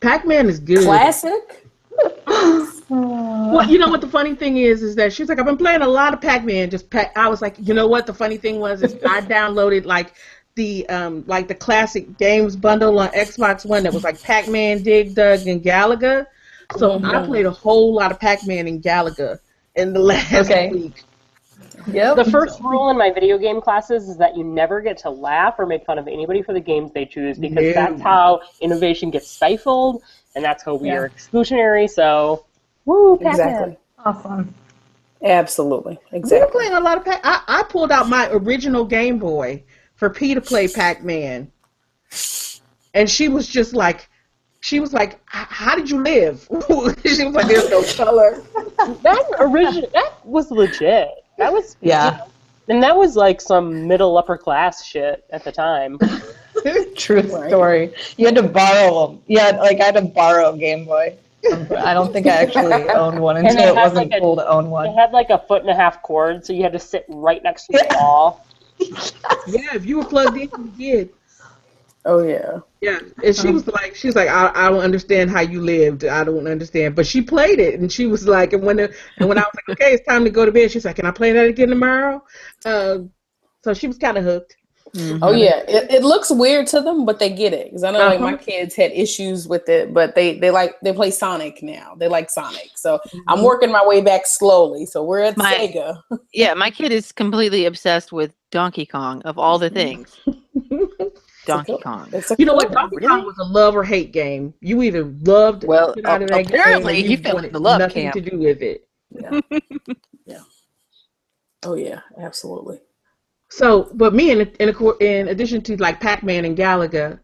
Pac-Man 0.00 0.48
is 0.48 0.58
good. 0.60 0.84
Classic. 0.84 1.66
Well, 2.88 3.68
you 3.68 3.78
know 3.78 3.88
what 3.88 4.00
the 4.00 4.08
funny 4.08 4.34
thing 4.34 4.58
is, 4.58 4.82
is 4.82 4.94
that 4.96 5.12
she's 5.12 5.28
like, 5.28 5.38
I've 5.38 5.46
been 5.46 5.56
playing 5.56 5.82
a 5.82 5.88
lot 5.88 6.14
of 6.14 6.20
Pac-Man. 6.20 6.70
Just 6.70 6.88
pac- 6.90 7.16
I 7.16 7.28
was 7.28 7.42
like, 7.42 7.56
you 7.58 7.74
know 7.74 7.86
what? 7.86 8.06
The 8.06 8.14
funny 8.14 8.36
thing 8.36 8.60
was, 8.60 8.82
is 8.82 8.94
I 9.06 9.20
downloaded 9.22 9.84
like 9.84 10.14
the 10.54 10.88
um 10.88 11.22
like 11.26 11.48
the 11.48 11.54
classic 11.54 12.16
games 12.16 12.56
bundle 12.56 12.98
on 12.98 13.08
Xbox 13.10 13.66
One 13.66 13.82
that 13.82 13.92
was 13.92 14.04
like 14.04 14.20
Pac-Man, 14.22 14.82
Dig 14.82 15.14
Dug, 15.14 15.46
and 15.46 15.62
Galaga. 15.62 16.26
So 16.76 17.00
I 17.04 17.24
played 17.26 17.46
a 17.46 17.50
whole 17.50 17.94
lot 17.94 18.10
of 18.10 18.18
Pac-Man 18.20 18.66
and 18.66 18.82
Galaga 18.82 19.38
in 19.74 19.92
the 19.92 20.00
last 20.00 20.32
Okay. 20.34 20.70
week. 20.70 21.02
Yep. 21.88 22.16
The 22.16 22.24
first 22.30 22.60
rule 22.60 22.90
in 22.90 22.98
my 22.98 23.10
video 23.10 23.38
game 23.38 23.60
classes 23.60 24.08
is 24.08 24.16
that 24.16 24.36
you 24.36 24.42
never 24.44 24.80
get 24.80 24.96
to 24.98 25.10
laugh 25.10 25.54
or 25.58 25.66
make 25.66 25.84
fun 25.84 25.98
of 25.98 26.08
anybody 26.08 26.42
for 26.42 26.52
the 26.52 26.60
games 26.60 26.92
they 26.92 27.04
choose 27.06 27.38
because 27.38 27.64
No. 27.64 27.72
that's 27.72 28.00
how 28.02 28.40
innovation 28.60 29.10
gets 29.10 29.28
stifled 29.28 30.02
and 30.34 30.44
that's 30.44 30.64
how 30.64 30.74
we 30.74 30.88
Yeah. 30.88 30.96
are 30.96 31.08
exclusionary. 31.08 31.88
So, 31.88 32.44
woo, 32.84 33.16
Pac-Man. 33.16 33.30
Exactly. 33.50 33.76
Awesome. 34.04 34.54
Absolutely. 35.22 35.98
Exactly. 36.12 36.12
We 36.12 36.18
were 36.20 36.44
Exactly. 36.46 36.60
playing 36.60 36.72
a 36.74 36.80
lot 36.80 36.98
of 36.98 37.04
Pac. 37.04 37.20
I, 37.24 37.40
I 37.46 37.62
pulled 37.64 37.90
out 37.92 38.08
my 38.08 38.28
original 38.30 38.84
Game 38.84 39.18
Boy 39.18 39.62
for 39.94 40.10
P 40.10 40.34
to 40.34 40.40
play 40.40 40.68
Pac-Man, 40.68 41.50
and 42.94 43.08
she 43.10 43.28
was 43.28 43.48
just 43.48 43.74
like, 43.74 44.08
she 44.60 44.80
was 44.80 44.92
like, 44.92 45.18
"How 45.26 45.74
did 45.76 45.88
you 45.90 46.02
live?" 46.02 46.46
she 47.06 47.24
was 47.24 47.34
like, 47.34 47.46
"There's 47.46 47.70
no 47.70 47.82
color." 47.94 48.42
That 49.02 49.24
original 49.38 49.88
that 49.94 50.12
was 50.24 50.50
legit. 50.50 51.08
That 51.38 51.52
was 51.52 51.76
Yeah. 51.80 52.22
and 52.68 52.82
that 52.82 52.96
was 52.96 53.16
like 53.16 53.40
some 53.40 53.86
middle 53.86 54.16
upper 54.18 54.36
class 54.36 54.84
shit 54.84 55.24
at 55.30 55.44
the 55.44 55.52
time. 55.52 55.98
True 56.96 57.22
story. 57.28 57.92
You 58.16 58.26
had 58.26 58.34
to 58.36 58.42
borrow 58.42 59.06
them. 59.08 59.22
Yeah, 59.26 59.50
like 59.50 59.80
I 59.80 59.84
had 59.84 59.94
to 59.96 60.02
borrow 60.02 60.52
a 60.52 60.58
Game 60.58 60.84
Boy. 60.84 61.16
I 61.76 61.94
don't 61.94 62.12
think 62.12 62.26
I 62.26 62.30
actually 62.30 62.88
owned 62.88 63.20
one 63.20 63.36
until 63.36 63.58
it 63.58 63.68
it 63.68 63.74
wasn't 63.74 64.10
like, 64.10 64.18
a- 64.18 64.20
cool 64.20 64.36
to 64.36 64.48
own 64.48 64.70
one. 64.70 64.86
It 64.86 64.94
had 64.94 65.12
like 65.12 65.30
a 65.30 65.38
foot 65.38 65.60
and 65.62 65.70
a 65.70 65.74
half 65.76 66.02
cord, 66.02 66.44
so 66.44 66.52
you 66.52 66.62
had 66.62 66.72
to 66.72 66.78
sit 66.78 67.04
right 67.08 67.42
next 67.42 67.66
to 67.66 67.72
the 67.74 67.96
wall. 68.00 68.44
yeah, 68.80 69.74
if 69.74 69.84
you 69.86 69.98
were 69.98 70.04
plugged 70.04 70.36
in, 70.36 70.50
you 70.50 70.72
did. 70.76 71.10
Oh 72.06 72.22
yeah. 72.22 72.60
Yeah, 72.80 73.00
and 73.24 73.34
she 73.34 73.50
was 73.50 73.66
like, 73.66 73.96
she 73.96 74.06
was 74.06 74.14
like, 74.14 74.28
I, 74.28 74.52
I 74.54 74.68
don't 74.70 74.80
understand 74.82 75.28
how 75.28 75.40
you 75.40 75.60
lived. 75.60 76.04
I 76.04 76.22
don't 76.22 76.46
understand. 76.46 76.94
But 76.94 77.06
she 77.06 77.20
played 77.20 77.58
it, 77.58 77.80
and 77.80 77.90
she 77.90 78.06
was 78.06 78.28
like, 78.28 78.52
and 78.52 78.62
when 78.62 78.76
the, 78.76 78.94
and 79.18 79.28
when 79.28 79.38
I 79.38 79.42
was 79.42 79.50
like, 79.56 79.76
okay, 79.80 79.94
it's 79.94 80.06
time 80.06 80.22
to 80.24 80.30
go 80.30 80.46
to 80.46 80.52
bed, 80.52 80.70
she's 80.70 80.84
like, 80.84 80.96
can 80.96 81.06
I 81.06 81.10
play 81.10 81.32
that 81.32 81.46
again 81.48 81.68
tomorrow? 81.68 82.22
Uh, 82.64 82.98
so 83.64 83.74
she 83.74 83.88
was 83.88 83.98
kind 83.98 84.16
of 84.16 84.24
hooked. 84.24 84.56
Oh 85.20 85.32
yeah. 85.32 85.62
It, 85.68 85.90
it 85.90 86.04
looks 86.04 86.30
weird 86.30 86.68
to 86.68 86.80
them, 86.80 87.04
but 87.04 87.18
they 87.18 87.28
get 87.28 87.52
it 87.52 87.66
because 87.66 87.82
I 87.84 87.90
know 87.90 87.98
like 87.98 88.20
my 88.20 88.34
Uh-huh. 88.34 88.42
kids 88.42 88.74
had 88.76 88.92
issues 88.92 89.46
with 89.48 89.68
it, 89.68 89.92
but 89.92 90.14
they 90.14 90.38
they 90.38 90.50
like 90.50 90.76
they 90.80 90.92
play 90.92 91.10
Sonic 91.10 91.62
now. 91.62 91.96
They 91.98 92.08
like 92.08 92.30
Sonic, 92.30 92.70
so 92.76 92.98
Mm-hmm. 93.08 93.18
I'm 93.28 93.42
working 93.42 93.70
my 93.72 93.84
way 93.84 94.00
back 94.00 94.26
slowly. 94.26 94.86
So 94.86 95.02
we're 95.04 95.20
at 95.20 95.36
My- 95.36 95.54
Sega. 95.54 96.00
Yeah, 96.32 96.54
my 96.54 96.70
kid 96.70 96.92
is 96.92 97.10
completely 97.12 97.66
obsessed 97.66 98.12
with 98.12 98.32
Donkey 98.52 98.86
Kong 98.86 99.20
of 99.22 99.38
all 99.38 99.58
the 99.58 99.70
things. 99.80 100.16
Donkey 101.46 101.72
cool- 101.72 101.80
Kong. 101.80 102.12
You 102.38 102.44
know 102.46 102.54
what? 102.54 102.70
Donkey 102.72 102.96
Really? 102.96 103.08
Kong 103.08 103.24
was 103.24 103.38
a 103.38 103.44
love 103.44 103.74
or 103.76 103.82
hate 103.84 104.12
game. 104.12 104.52
You 104.60 104.82
either 104.82 105.04
loved 105.04 105.64
Well, 105.64 105.94
the 105.94 106.06
out 106.06 106.22
of 106.22 106.28
that 106.28 106.46
apparently 106.46 106.94
game, 107.02 107.04
or 107.06 107.08
you 107.10 107.16
fell 107.18 107.34
wanted 107.34 107.52
the 107.52 107.58
love 107.60 107.78
nothing 107.78 108.02
camp. 108.10 108.14
to 108.14 108.20
do 108.20 108.38
with 108.38 108.62
it. 108.62 108.88
Yeah. 109.10 109.40
Oh 111.62 111.74
yeah, 111.74 112.00
absolutely. 112.18 112.80
So, 113.48 113.90
but 113.94 114.14
me 114.14 114.30
in 114.30 114.40
in, 114.60 114.74
in 115.00 115.28
addition 115.28 115.62
to 115.62 115.76
like 115.78 116.00
Pac-Man 116.00 116.44
and 116.44 116.56
Galaga, 116.56 117.18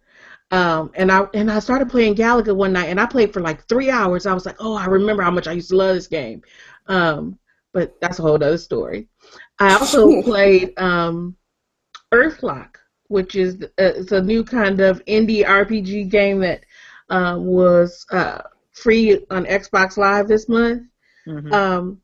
um, 0.51 0.91
and 0.95 1.13
I 1.13 1.27
and 1.35 1.51
I 1.51 1.59
started 1.61 1.89
playing 1.89 2.15
Galaga 2.17 2.55
one 2.55 2.73
night, 2.73 2.87
and 2.89 3.01
I 3.01 3.07
played 3.07 3.33
for 3.33 3.41
like 3.41 3.67
three 3.69 3.91
hours. 3.91 4.27
I 4.27 4.33
was 4.33 4.47
like, 4.47 4.57
oh, 4.59 4.75
I 4.75 4.87
remember 4.87 5.23
how 5.23 5.31
much 5.31 5.47
I 5.47 5.53
used 5.53 5.69
to 5.71 5.77
love 5.77 5.95
this 5.95 6.07
game. 6.09 6.43
Um, 6.89 7.39
but 7.73 7.95
that's 8.01 8.19
a 8.19 8.23
whole 8.23 8.35
other 8.35 8.59
story. 8.59 9.09
I 9.61 9.75
also 9.75 10.23
played 10.25 10.77
um, 10.79 11.37
Earthlock, 12.13 12.77
which 13.13 13.37
is 13.37 13.63
uh, 13.63 13.67
it's 13.77 14.13
a 14.13 14.21
new 14.23 14.43
kind 14.43 14.81
of 14.81 15.05
indie 15.05 15.45
RPG 15.45 16.09
game 16.09 16.41
that 16.41 16.65
uh, 17.11 17.37
was 17.39 18.07
uh, 18.11 18.41
free 18.73 19.25
on 19.31 19.45
Xbox 19.45 19.97
Live 19.97 20.27
this 20.29 20.49
month. 20.49 20.85
Mhm. 21.27 21.53
Um, 21.53 22.01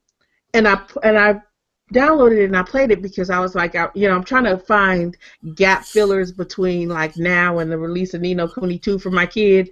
and 0.55 0.69
I 0.69 0.81
and 1.03 1.19
I 1.19 1.41
downloaded 1.93 2.43
it 2.43 2.45
and 2.45 2.57
I 2.57 2.63
played 2.63 2.91
it 2.91 3.01
because 3.01 3.31
I 3.31 3.41
was 3.41 3.55
like, 3.55 3.75
I, 3.75 3.89
you 3.95 4.09
know, 4.09 4.15
I'm 4.15 4.25
trying 4.25 4.45
to 4.45 4.59
find 4.59 5.17
gap 5.55 5.85
fillers 5.85 6.31
between 6.31 6.91
like 6.91 7.17
now 7.17 7.59
and 7.59 7.73
the 7.73 7.79
release 7.79 8.13
of 8.15 8.21
Ni 8.21 8.35
no 8.35 8.47
Kuni 8.47 8.79
2 8.79 8.99
for 8.99 9.11
my 9.11 9.25
kid. 9.25 9.71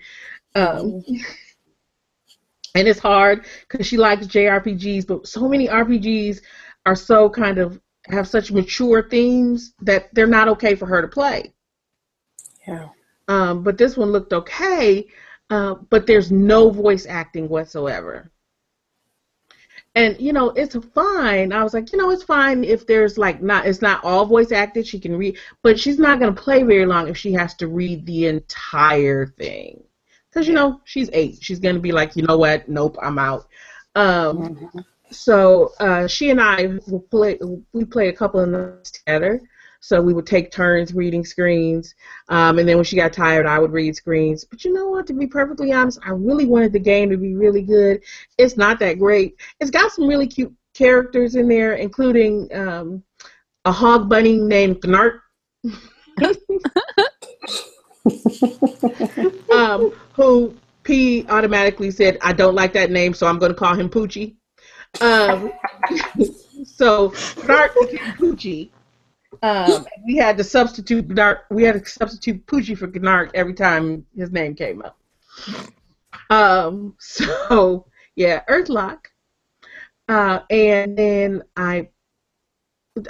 Um, 0.55 1.02
and 2.75 2.88
it's 2.88 3.00
hard 3.00 3.45
because 3.69 3.87
she 3.87 3.99
likes 3.99 4.26
JRPGs, 4.26 5.07
but 5.07 5.26
so 5.26 5.49
many 5.49 5.69
RPGs 5.69 6.40
are 6.87 6.97
so 6.97 7.28
kind 7.28 7.59
of 7.59 7.78
have 8.08 8.28
such 8.28 8.52
mature 8.52 9.08
themes 9.08 9.75
that 9.80 10.14
they're 10.14 10.26
not 10.26 10.48
okay 10.48 10.75
for 10.75 10.86
her 10.86 11.02
to 11.02 11.08
play. 11.08 11.54
Yeah. 12.66 12.88
Um, 13.28 13.62
but 13.62 13.78
this 13.78 13.96
one 13.96 14.10
looked 14.12 14.32
okay, 14.32 15.08
uh, 15.50 15.75
but 15.90 16.06
there's 16.06 16.30
no 16.30 16.70
voice 16.70 17.06
acting 17.06 17.48
whatsoever. 17.48 18.30
and 19.94 20.18
you 20.20 20.32
know 20.32 20.50
it's 20.50 20.76
fine. 20.94 21.52
I 21.52 21.62
was 21.62 21.75
like, 21.75 21.92
you 21.92 21.98
know, 21.98 22.10
it's 22.10 22.22
fine 22.25 22.64
if 22.64 22.86
there's 22.86 23.16
like 23.18 23.42
not 23.42 23.66
it's 23.66 23.82
not 23.82 24.04
all 24.04 24.26
voice 24.26 24.52
acted. 24.52 24.86
She 24.86 25.00
can 25.00 25.16
read, 25.16 25.38
but 25.62 25.78
she's 25.78 25.98
not 25.98 26.20
gonna 26.20 26.32
play 26.34 26.62
very 26.62 26.86
long 26.86 27.08
if 27.08 27.16
she 27.16 27.32
has 27.32 27.54
to 27.56 27.68
read 27.68 28.06
the 28.06 28.26
entire 28.26 29.26
thing. 29.26 29.82
Because 30.30 30.46
you 30.48 30.54
know 30.54 30.80
she's 30.84 31.10
eight, 31.12 31.38
she's 31.42 31.60
gonna 31.60 31.80
be 31.80 31.92
like, 31.92 32.16
you 32.16 32.22
know 32.25 32.38
what? 32.38 32.68
Nope, 32.68 32.96
I'm 33.02 33.18
out. 33.18 33.48
Um, 33.94 34.50
Mm-hmm. 34.50 34.80
So 35.10 35.72
uh, 35.80 36.06
she 36.06 36.30
and 36.30 36.40
I 36.40 36.78
will 36.86 37.00
play. 37.10 37.38
We 37.72 37.84
played 37.84 38.12
a 38.12 38.16
couple 38.16 38.40
of 38.40 38.48
nights 38.48 38.90
together. 38.90 39.40
So 39.80 40.00
we 40.02 40.14
would 40.14 40.26
take 40.26 40.50
turns 40.50 40.94
reading 40.94 41.25
screens, 41.25 41.94
um, 42.28 42.58
and 42.58 42.68
then 42.68 42.76
when 42.76 42.84
she 42.84 42.96
got 42.96 43.12
tired, 43.12 43.46
I 43.46 43.60
would 43.60 43.70
read 43.70 43.94
screens. 43.94 44.44
But 44.44 44.64
you 44.64 44.72
know 44.72 44.88
what? 44.88 45.06
To 45.06 45.12
be 45.12 45.28
perfectly 45.28 45.72
honest, 45.72 46.00
I 46.04 46.10
really 46.10 46.46
wanted 46.46 46.72
the 46.72 46.80
game 46.80 47.08
to 47.10 47.16
be 47.16 47.36
really 47.36 47.62
good. 47.62 48.02
It's 48.36 48.56
not 48.56 48.80
that 48.80 48.98
great. 48.98 49.36
It's 49.60 49.70
got 49.70 49.92
some 49.92 50.08
really 50.08 50.26
cute 50.26 50.52
characters 50.75 51.36
in 51.36 51.46
there, 51.46 51.75
including 51.75 52.48
um, 52.52 53.04
a 53.64 53.70
hog 53.70 54.08
bunny 54.08 54.38
named 54.38 54.80
Gnart. 54.80 55.20
um, 59.52 59.92
who 60.12 60.54
P 60.82 61.26
automatically 61.28 61.90
said, 61.90 62.18
I 62.22 62.32
don't 62.32 62.54
like 62.54 62.72
that 62.75 62.90
name, 62.90 63.14
so 63.14 63.26
I'm 63.26 63.38
going 63.38 63.52
to 63.52 63.58
call 63.58 63.75
him 63.75 63.90
Poochie. 63.90 64.36
Um, 65.00 65.52
so 66.64 67.11
Gnart 67.11 67.71
became 67.81 68.12
Poochie. 68.14 68.71
Um, 69.43 69.87
we 70.07 70.16
had 70.16 70.37
to 70.38 70.45
substitute 70.45 71.09
Gnart, 71.09 71.40
we 71.50 71.62
had 71.64 71.85
to 71.85 71.90
substitute 71.90 72.47
Poochie 72.47 72.76
for 72.76 72.88
Gnart 72.88 73.31
every 73.35 73.55
time 73.55 74.07
his 74.16 74.31
name 74.31 74.55
came 74.55 74.83
up. 74.83 74.99
Um, 76.31 76.95
so 76.99 77.87
yeah, 78.14 78.43
Earthlock. 78.49 79.07
Uh, 80.09 80.40
and 80.50 80.97
then 80.97 81.43
I, 81.57 81.88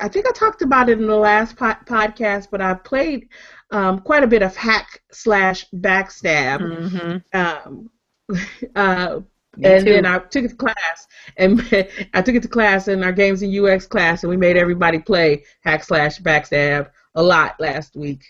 I 0.00 0.08
think 0.08 0.26
I 0.26 0.32
talked 0.32 0.62
about 0.62 0.88
it 0.88 0.98
in 0.98 1.06
the 1.06 1.16
last 1.16 1.56
po- 1.56 1.76
podcast, 1.84 2.48
but 2.50 2.60
I 2.60 2.74
played 2.74 3.28
um, 3.70 4.00
quite 4.00 4.24
a 4.24 4.26
bit 4.26 4.42
of 4.42 4.56
hack 4.56 5.02
slash 5.12 5.66
backstab. 5.74 6.60
Mm-hmm. 6.60 7.38
Um, 7.38 7.90
uh, 8.74 9.20
Me 9.56 9.68
and 9.68 9.84
too. 9.84 9.92
then 9.92 10.06
I 10.06 10.18
took 10.18 10.44
it 10.44 10.50
to 10.50 10.56
class, 10.56 11.06
and 11.36 11.60
I 12.14 12.22
took 12.22 12.34
it 12.34 12.42
to 12.42 12.48
class 12.48 12.88
in 12.88 13.02
our 13.02 13.12
games 13.12 13.42
and 13.42 13.56
UX 13.56 13.86
class, 13.86 14.22
and 14.22 14.30
we 14.30 14.36
made 14.36 14.56
everybody 14.56 14.98
play 14.98 15.44
hack 15.62 15.84
slash 15.84 16.20
backstab 16.20 16.90
a 17.14 17.22
lot 17.22 17.58
last 17.58 17.96
week. 17.96 18.24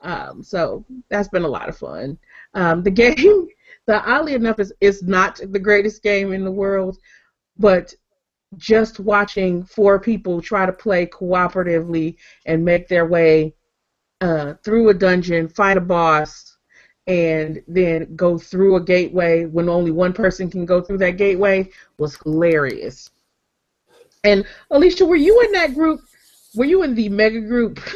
Um, 0.00 0.42
so 0.42 0.84
that's 1.08 1.28
been 1.28 1.44
a 1.44 1.48
lot 1.48 1.68
of 1.68 1.76
fun. 1.76 2.18
Um, 2.54 2.82
the 2.82 2.90
game, 3.02 3.48
the 3.86 4.02
oddly 4.04 4.34
enough, 4.34 4.58
is 4.58 4.72
is 4.80 5.02
not 5.02 5.40
the 5.50 5.58
greatest 5.58 6.02
game 6.02 6.32
in 6.32 6.44
the 6.44 6.50
world, 6.50 6.98
but 7.56 7.94
just 8.58 9.00
watching 9.00 9.64
four 9.64 9.98
people 9.98 10.42
try 10.42 10.66
to 10.66 10.72
play 10.72 11.06
cooperatively 11.06 12.16
and 12.44 12.64
make 12.64 12.88
their 12.88 13.06
way 13.06 13.54
uh, 14.20 14.54
through 14.62 14.88
a 14.88 14.94
dungeon, 14.94 15.48
fight 15.48 15.76
a 15.76 15.80
boss, 15.80 16.51
and 17.06 17.62
then 17.66 18.14
go 18.14 18.38
through 18.38 18.76
a 18.76 18.80
gateway 18.80 19.44
when 19.44 19.68
only 19.68 19.90
one 19.90 20.12
person 20.12 20.50
can 20.50 20.64
go 20.64 20.80
through 20.80 20.98
that 20.98 21.16
gateway 21.16 21.68
was 21.98 22.16
hilarious. 22.22 23.10
And 24.24 24.44
Alicia, 24.70 25.04
were 25.04 25.16
you 25.16 25.40
in 25.42 25.52
that 25.52 25.74
group? 25.74 26.00
Were 26.54 26.64
you 26.64 26.82
in 26.82 26.94
the 26.94 27.08
mega 27.08 27.40
group? 27.40 27.80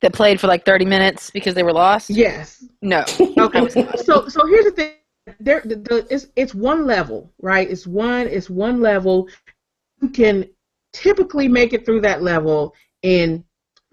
That 0.00 0.12
played 0.12 0.40
for 0.40 0.46
like 0.46 0.64
30 0.64 0.84
minutes 0.84 1.30
because 1.30 1.54
they 1.54 1.64
were 1.64 1.72
lost? 1.72 2.10
yes. 2.10 2.64
No. 2.82 3.04
Okay. 3.38 3.68
so 3.96 4.28
so 4.28 4.46
here's 4.46 4.66
the 4.66 4.70
thing. 4.70 4.92
There, 5.40 5.60
the, 5.64 5.76
the, 5.76 6.06
it's 6.10 6.28
it's 6.36 6.54
one 6.54 6.86
level, 6.86 7.32
right? 7.40 7.68
It's 7.68 7.86
one 7.86 8.28
it's 8.28 8.48
one 8.50 8.80
level. 8.80 9.28
You 10.00 10.08
can 10.08 10.48
typically 10.92 11.48
make 11.48 11.72
it 11.72 11.84
through 11.84 12.02
that 12.02 12.22
level 12.22 12.74
in 13.02 13.44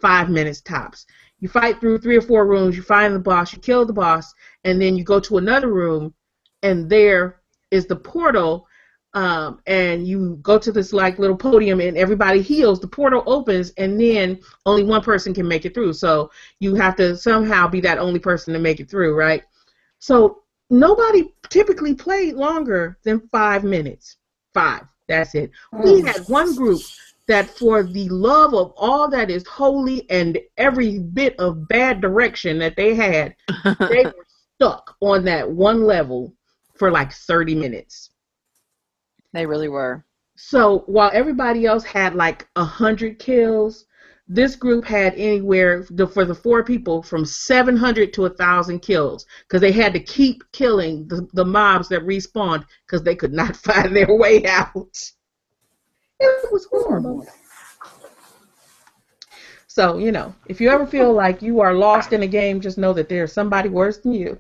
five 0.01 0.29
minutes 0.29 0.61
tops. 0.61 1.05
You 1.39 1.49
fight 1.49 1.79
through 1.79 1.99
three 1.99 2.17
or 2.17 2.21
four 2.21 2.45
rooms, 2.45 2.75
you 2.75 2.81
find 2.81 3.15
the 3.15 3.19
boss, 3.19 3.53
you 3.53 3.59
kill 3.59 3.85
the 3.85 3.93
boss, 3.93 4.33
and 4.63 4.81
then 4.81 4.95
you 4.97 5.03
go 5.03 5.19
to 5.21 5.37
another 5.37 5.71
room, 5.71 6.13
and 6.63 6.89
there 6.89 7.41
is 7.71 7.85
the 7.85 7.95
portal, 7.95 8.67
um, 9.13 9.61
and 9.65 10.05
you 10.05 10.37
go 10.41 10.57
to 10.59 10.71
this 10.71 10.93
like 10.93 11.17
little 11.17 11.37
podium, 11.37 11.79
and 11.79 11.97
everybody 11.97 12.41
heals. 12.41 12.79
The 12.79 12.87
portal 12.87 13.23
opens, 13.25 13.71
and 13.71 13.99
then 13.99 14.39
only 14.65 14.83
one 14.83 15.01
person 15.01 15.33
can 15.33 15.47
make 15.47 15.65
it 15.65 15.73
through. 15.73 15.93
So 15.93 16.29
you 16.59 16.75
have 16.75 16.95
to 16.97 17.15
somehow 17.15 17.67
be 17.67 17.81
that 17.81 17.97
only 17.97 18.19
person 18.19 18.53
to 18.53 18.59
make 18.59 18.79
it 18.79 18.89
through, 18.89 19.15
right? 19.15 19.43
So 19.99 20.43
nobody 20.69 21.33
typically 21.49 21.93
played 21.93 22.35
longer 22.35 22.99
than 23.03 23.27
five 23.31 23.63
minutes. 23.63 24.17
Five. 24.53 24.83
That's 25.07 25.33
it. 25.33 25.51
We 25.73 26.01
had 26.01 26.27
one 26.27 26.53
group 26.55 26.81
that, 27.29 27.49
for 27.49 27.83
the 27.83 28.09
love 28.09 28.53
of 28.53 28.73
all 28.75 29.07
that 29.09 29.29
is 29.29 29.47
holy 29.47 30.09
and 30.09 30.39
every 30.57 30.99
bit 30.99 31.39
of 31.39 31.67
bad 31.67 32.01
direction 32.01 32.57
that 32.59 32.75
they 32.75 32.95
had, 32.95 33.35
they 33.79 34.03
were 34.05 34.25
stuck 34.55 34.95
on 34.99 35.23
that 35.23 35.49
one 35.49 35.85
level 35.85 36.33
for 36.75 36.91
like 36.91 37.13
30 37.13 37.55
minutes. 37.55 38.09
they 39.31 39.45
really 39.45 39.69
were. 39.69 40.03
So 40.35 40.79
while 40.87 41.11
everybody 41.13 41.65
else 41.65 41.83
had 41.83 42.15
like 42.15 42.47
a 42.55 42.63
hundred 42.63 43.19
kills, 43.19 43.85
this 44.27 44.55
group 44.55 44.85
had 44.85 45.13
anywhere 45.15 45.83
for 45.83 46.25
the 46.25 46.35
four 46.35 46.63
people 46.63 47.03
from 47.03 47.25
700 47.25 48.11
to 48.13 48.25
a 48.25 48.29
thousand 48.29 48.79
kills 48.79 49.25
because 49.47 49.61
they 49.61 49.71
had 49.71 49.93
to 49.93 49.99
keep 49.99 50.43
killing 50.51 51.07
the, 51.07 51.27
the 51.33 51.45
mobs 51.45 51.89
that 51.89 52.05
respawned 52.05 52.65
because 52.87 53.03
they 53.03 53.15
could 53.15 53.33
not 53.33 53.55
find 53.67 53.95
their 53.95 54.15
way 54.15 54.45
out. 54.45 55.11
It 56.19 56.51
was 56.51 56.65
horrible. 56.71 57.25
So 59.67 59.97
you 59.97 60.11
know, 60.11 60.33
if 60.47 60.59
you 60.59 60.69
ever 60.69 60.85
feel 60.85 61.13
like 61.13 61.41
you 61.41 61.61
are 61.61 61.73
lost 61.73 62.11
in 62.11 62.23
a 62.23 62.27
game, 62.27 62.59
just 62.59 62.77
know 62.77 62.91
that 62.93 63.07
there's 63.07 63.31
somebody 63.31 63.69
worse 63.69 63.99
than 63.99 64.13
you. 64.13 64.39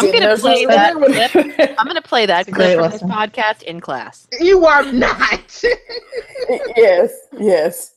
I'm 0.00 0.12
gonna 0.12 0.36
play 0.36 0.66
that 0.66 0.94
clip. 0.94 1.76
I'm 1.78 1.86
gonna 1.86 2.02
play 2.02 2.26
that 2.26 2.48
It's 2.48 2.56
clip 2.56 2.78
from 2.78 2.90
this 2.90 3.02
podcast 3.02 3.62
in 3.62 3.80
class. 3.80 4.28
You 4.40 4.64
are 4.66 4.90
not. 4.92 5.62
yes, 6.76 7.12
yes. 7.38 7.94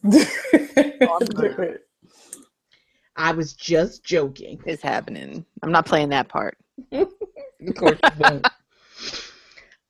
I 3.15 3.31
was 3.31 3.53
just 3.53 4.03
joking. 4.03 4.59
It's 4.65 4.81
happening. 4.81 5.45
I'm 5.61 5.71
not 5.71 5.85
playing 5.85 6.09
that 6.09 6.27
part. 6.27 6.57
Of 7.67 7.75
course 7.75 7.99
you 8.03 8.09
won't. 8.17 8.47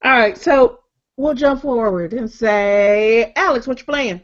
All 0.03 0.11
right, 0.11 0.37
so 0.37 0.79
we'll 1.17 1.35
jump 1.35 1.61
forward 1.61 2.13
and 2.13 2.29
say, 2.29 3.33
Alex, 3.35 3.67
what 3.67 3.79
you 3.79 3.85
playing? 3.85 4.21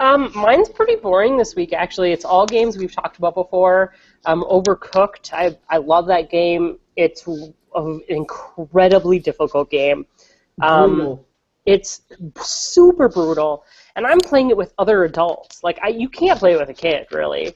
Um, 0.00 0.30
mine's 0.34 0.68
pretty 0.68 0.96
boring 0.96 1.36
this 1.36 1.54
week. 1.56 1.72
Actually, 1.72 2.12
it's 2.12 2.24
all 2.24 2.46
games 2.46 2.78
we've 2.78 2.94
talked 2.94 3.18
about 3.18 3.34
before. 3.34 3.94
Um, 4.24 4.44
Overcooked. 4.44 5.32
I 5.32 5.56
I 5.68 5.78
love 5.78 6.06
that 6.06 6.30
game. 6.30 6.78
It's 6.96 7.26
an 7.26 8.00
incredibly 8.08 9.18
difficult 9.18 9.70
game. 9.70 10.06
Um, 10.62 10.94
Brutal. 10.94 11.26
it's 11.66 12.02
super 12.40 13.08
brutal, 13.08 13.64
and 13.96 14.06
I'm 14.06 14.20
playing 14.20 14.50
it 14.50 14.56
with 14.56 14.72
other 14.78 15.04
adults. 15.04 15.62
Like 15.62 15.78
I, 15.82 15.88
you 15.88 16.08
can't 16.08 16.38
play 16.38 16.52
it 16.54 16.58
with 16.58 16.68
a 16.70 16.74
kid, 16.74 17.08
really. 17.12 17.48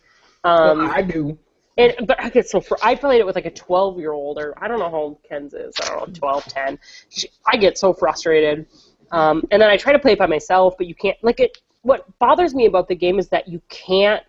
Um, 0.45 0.79
Well, 0.79 0.91
I 0.91 1.03
do. 1.03 1.39
And 1.79 2.07
but 2.07 2.21
I 2.21 2.29
get 2.29 2.49
so 2.49 2.61
fr- 2.61 2.75
I 2.83 2.95
played 2.95 3.21
it 3.21 3.27
with 3.27 3.35
like 3.35 3.47
a 3.47 3.51
12 3.51 3.99
year 3.99 4.13
old 4.13 4.39
or 4.39 4.55
I 4.63 4.69
don't 4.69 4.79
know 4.79 4.91
how 4.91 4.97
old 4.97 5.19
Ken's 5.29 5.55
is. 5.55 5.75
I 5.83 5.89
don't 5.89 6.09
know 6.09 6.15
12, 6.15 6.45
10. 6.45 6.79
She, 7.09 7.29
I 7.47 7.57
get 7.57 7.79
so 7.79 7.93
frustrated. 7.93 8.67
Um, 9.11 9.43
and 9.51 9.61
then 9.61 9.71
I 9.71 9.77
try 9.77 9.93
to 9.93 9.99
play 9.99 10.13
it 10.13 10.19
by 10.19 10.27
myself, 10.27 10.75
but 10.77 10.87
you 10.87 10.95
can't. 10.95 11.17
Like 11.23 11.41
it. 11.41 11.59
What 11.83 12.07
bothers 12.19 12.55
me 12.55 12.67
about 12.67 12.89
the 12.89 12.95
game 12.95 13.19
is 13.19 13.29
that 13.29 13.49
you 13.49 13.61
can't 13.69 14.23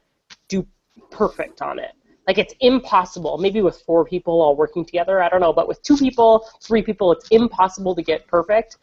do 0.47 0.65
perfect 1.11 1.61
on 1.61 1.77
it. 1.79 1.91
Like 2.27 2.37
it's 2.37 2.53
impossible. 2.61 3.37
Maybe 3.37 3.61
with 3.61 3.81
four 3.85 4.05
people 4.05 4.41
all 4.41 4.55
working 4.55 4.85
together, 4.85 5.21
I 5.21 5.29
don't 5.29 5.41
know. 5.41 5.53
But 5.53 5.67
with 5.67 5.81
two 5.83 5.97
people, 5.97 6.47
three 6.61 6.81
people, 6.81 7.11
it's 7.11 7.27
impossible 7.29 7.95
to 7.95 8.01
get 8.01 8.25
perfect, 8.27 8.77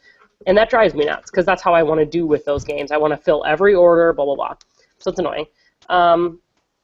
and 0.47 0.57
that 0.57 0.69
drives 0.69 0.93
me 0.93 1.05
nuts 1.05 1.31
because 1.31 1.45
that's 1.45 1.61
how 1.61 1.73
I 1.73 1.83
want 1.83 1.99
to 1.99 2.05
do 2.05 2.27
with 2.27 2.45
those 2.45 2.63
games. 2.63 2.91
I 2.91 2.97
want 2.97 3.11
to 3.11 3.17
fill 3.17 3.43
every 3.45 3.73
order, 3.73 4.13
blah 4.13 4.25
blah 4.25 4.35
blah. 4.35 4.55
So 4.99 5.09
it's 5.09 5.19
annoying. 5.19 5.45
Um, 5.89 6.39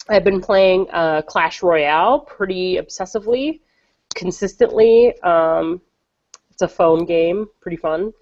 I've 0.09 0.23
been 0.23 0.41
playing 0.41 0.87
uh, 0.91 1.21
Clash 1.23 1.61
Royale 1.61 2.19
pretty 2.19 2.75
obsessively, 2.77 3.59
consistently. 4.15 5.19
Um, 5.21 5.81
it's 6.51 6.61
a 6.61 6.67
phone 6.67 7.05
game, 7.05 7.47
pretty 7.59 7.77
fun. 7.77 8.13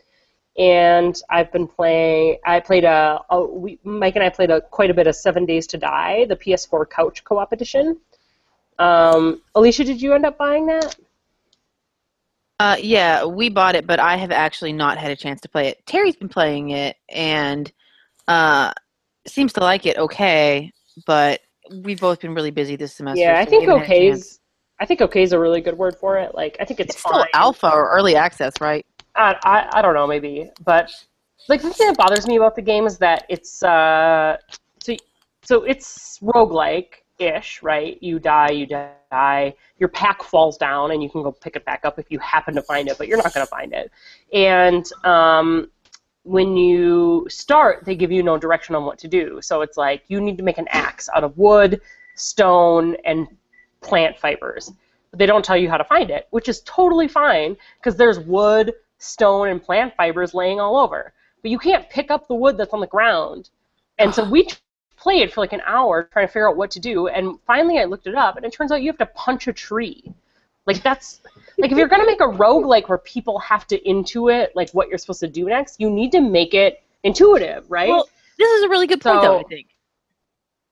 And 0.58 1.16
I've 1.30 1.52
been 1.52 1.68
playing. 1.68 2.38
I 2.46 2.60
played 2.60 2.86
a, 2.86 3.20
a 3.30 3.44
we, 3.44 3.80
Mike 3.84 4.16
and 4.16 4.24
I 4.24 4.30
played 4.30 4.52
a 4.52 4.62
quite 4.62 4.90
a 4.90 4.94
bit 4.94 5.08
of 5.08 5.16
Seven 5.16 5.46
Days 5.46 5.68
to 5.68 5.78
Die, 5.78 6.26
the 6.26 6.36
PS4 6.36 6.90
couch 6.90 7.24
co-op 7.24 7.52
edition. 7.52 7.98
Um, 8.80 9.42
Alicia, 9.54 9.84
did 9.84 10.02
you 10.02 10.14
end 10.14 10.26
up 10.26 10.38
buying 10.38 10.68
that? 10.68 10.96
Uh, 12.60 12.78
yeah, 12.82 13.26
we 13.26 13.50
bought 13.50 13.76
it, 13.76 13.86
but 13.86 14.00
I 14.00 14.16
have 14.16 14.32
actually 14.32 14.72
not 14.72 14.98
had 14.98 15.12
a 15.12 15.16
chance 15.16 15.42
to 15.42 15.50
play 15.50 15.68
it. 15.68 15.86
Terry's 15.86 16.16
been 16.16 16.30
playing 16.30 16.70
it 16.70 16.96
and 17.10 17.70
uh, 18.30 18.72
seems 19.28 19.52
to 19.54 19.60
like 19.60 19.86
it 19.86 19.98
okay, 19.98 20.72
but 21.06 21.42
we've 21.72 22.00
both 22.00 22.22
been 22.22 22.34
really 22.34 22.52
busy 22.52 22.76
this 22.76 22.96
semester. 22.96 23.22
yeah, 23.22 23.40
I 23.40 23.46
so 23.46 23.50
think 23.50 23.64
haven't 23.64 23.80
had 23.80 23.90
a 23.90 23.94
chance. 23.96 24.22
okay's 24.22 24.40
I 24.80 24.86
think 24.86 25.02
okay 25.02 25.24
is 25.24 25.32
a 25.32 25.40
really 25.40 25.62
good 25.62 25.78
word 25.78 25.96
for 25.96 26.18
it. 26.18 26.36
Like 26.36 26.58
I 26.60 26.66
think 26.66 26.80
it's, 26.80 26.94
It's 26.94 27.00
still 27.00 27.26
alpha 27.34 27.70
or 27.72 27.90
early 27.92 28.16
access, 28.16 28.54
right? 28.60 28.86
I, 29.16 29.36
I 29.44 29.80
I 29.80 29.82
don't 29.82 29.94
know 29.94 30.08
maybe, 30.08 30.50
but 30.64 30.92
like 31.48 31.62
the 31.62 31.72
thing 31.72 31.88
that 31.88 31.98
bothers 31.98 32.28
me 32.28 32.36
about 32.38 32.56
the 32.56 32.62
game 32.62 32.86
is 32.86 32.98
that 33.00 33.26
it's 33.30 33.64
uh 33.64 34.38
so 34.84 34.96
so 35.44 35.64
it's 35.64 36.20
roguelike 36.20 37.04
ish, 37.20 37.64
right? 37.64 37.98
You 38.02 38.20
die, 38.20 38.52
you 38.52 38.66
die, 38.68 39.54
your 39.78 39.90
pack 39.90 40.24
falls 40.24 40.58
down, 40.58 40.92
and 40.92 41.02
you 41.02 41.10
can 41.10 41.24
go 41.24 41.32
pick 41.32 41.56
it 41.56 41.66
back 41.66 41.86
up 41.86 41.98
if 42.00 42.12
you 42.12 42.20
happen 42.20 42.54
to 42.56 42.62
find 42.62 42.90
it, 42.90 42.98
but 42.98 43.08
you're 43.08 43.18
not 43.18 43.34
going 43.34 43.46
to 43.46 43.50
find 43.50 43.74
it. 43.74 43.92
And 44.34 44.86
um, 45.06 45.70
when 46.26 46.58
you 46.58 47.28
start, 47.30 47.86
they 47.86 47.96
give 47.96 48.12
you 48.12 48.24
no 48.24 48.36
direction 48.36 48.74
on 48.74 48.84
what 48.84 48.98
to 48.98 49.08
do. 49.08 49.40
So 49.42 49.62
it's 49.62 49.78
like 49.78 50.04
you 50.08 50.20
need 50.20 50.38
to 50.38 50.44
make 50.44 50.58
an 50.58 50.68
axe 50.70 51.08
out 51.16 51.24
of 51.24 51.38
wood, 51.38 51.82
stone, 52.16 52.98
and 53.06 53.28
plant 53.82 54.18
fibers. 54.18 54.72
But 55.12 55.20
they 55.20 55.28
don't 55.28 55.46
tell 55.46 55.56
you 55.56 55.70
how 55.70 55.78
to 55.78 55.84
find 55.84 56.10
it, 56.10 56.28
which 56.32 56.50
is 56.50 56.62
totally 56.62 57.08
fine 57.08 57.56
because 57.78 57.96
there's 57.96 58.20
wood, 58.20 58.74
stone, 58.98 59.50
and 59.50 59.62
plant 59.62 59.94
fibers 59.96 60.34
laying 60.34 60.60
all 60.60 60.78
over. 60.78 61.14
But 61.44 61.52
you 61.52 61.60
can't 61.60 61.88
pick 61.92 62.10
up 62.10 62.28
the 62.28 62.34
wood 62.34 62.58
that's 62.58 62.74
on 62.74 62.80
the 62.80 62.88
ground. 62.88 63.52
And 64.00 64.14
so 64.14 64.28
we 64.28 64.48
played 64.98 65.32
for 65.32 65.42
like 65.42 65.54
an 65.54 65.62
hour 65.68 66.10
trying 66.12 66.26
to 66.26 66.34
figure 66.34 66.50
out 66.50 66.58
what 66.58 66.72
to 66.72 66.80
do. 66.80 67.08
And 67.08 67.38
finally, 67.46 67.78
I 67.78 67.86
looked 67.86 68.08
it 68.08 68.16
up, 68.16 68.36
and 68.36 68.46
it 68.48 68.52
turns 68.52 68.72
out 68.72 68.82
you 68.82 68.90
have 68.90 68.98
to 68.98 69.06
punch 69.06 69.48
a 69.48 69.54
tree. 69.54 70.12
Like 70.66 70.82
that's 70.82 71.22
like 71.58 71.72
if 71.72 71.78
you're 71.78 71.88
gonna 71.88 72.06
make 72.06 72.22
a 72.22 72.28
rogue 72.28 72.66
like 72.66 72.90
where 72.90 72.98
people 72.98 73.40
have 73.40 73.68
to 73.68 73.80
intuit 73.82 74.48
like 74.56 74.72
what 74.72 74.90
you're 74.90 74.98
supposed 74.98 75.20
to 75.22 75.28
do 75.28 75.46
next, 75.46 75.80
you 75.80 75.90
need 75.90 76.12
to 76.12 76.22
make 76.22 76.54
it 76.54 76.82
intuitive, 77.04 77.70
right? 77.70 77.90
Well, 77.90 78.10
this 78.38 78.50
is 78.52 78.64
a 78.64 78.70
really 78.70 78.88
good 78.88 79.02
point, 79.02 79.22
though. 79.22 79.40
I 79.40 79.44
think, 79.44 79.68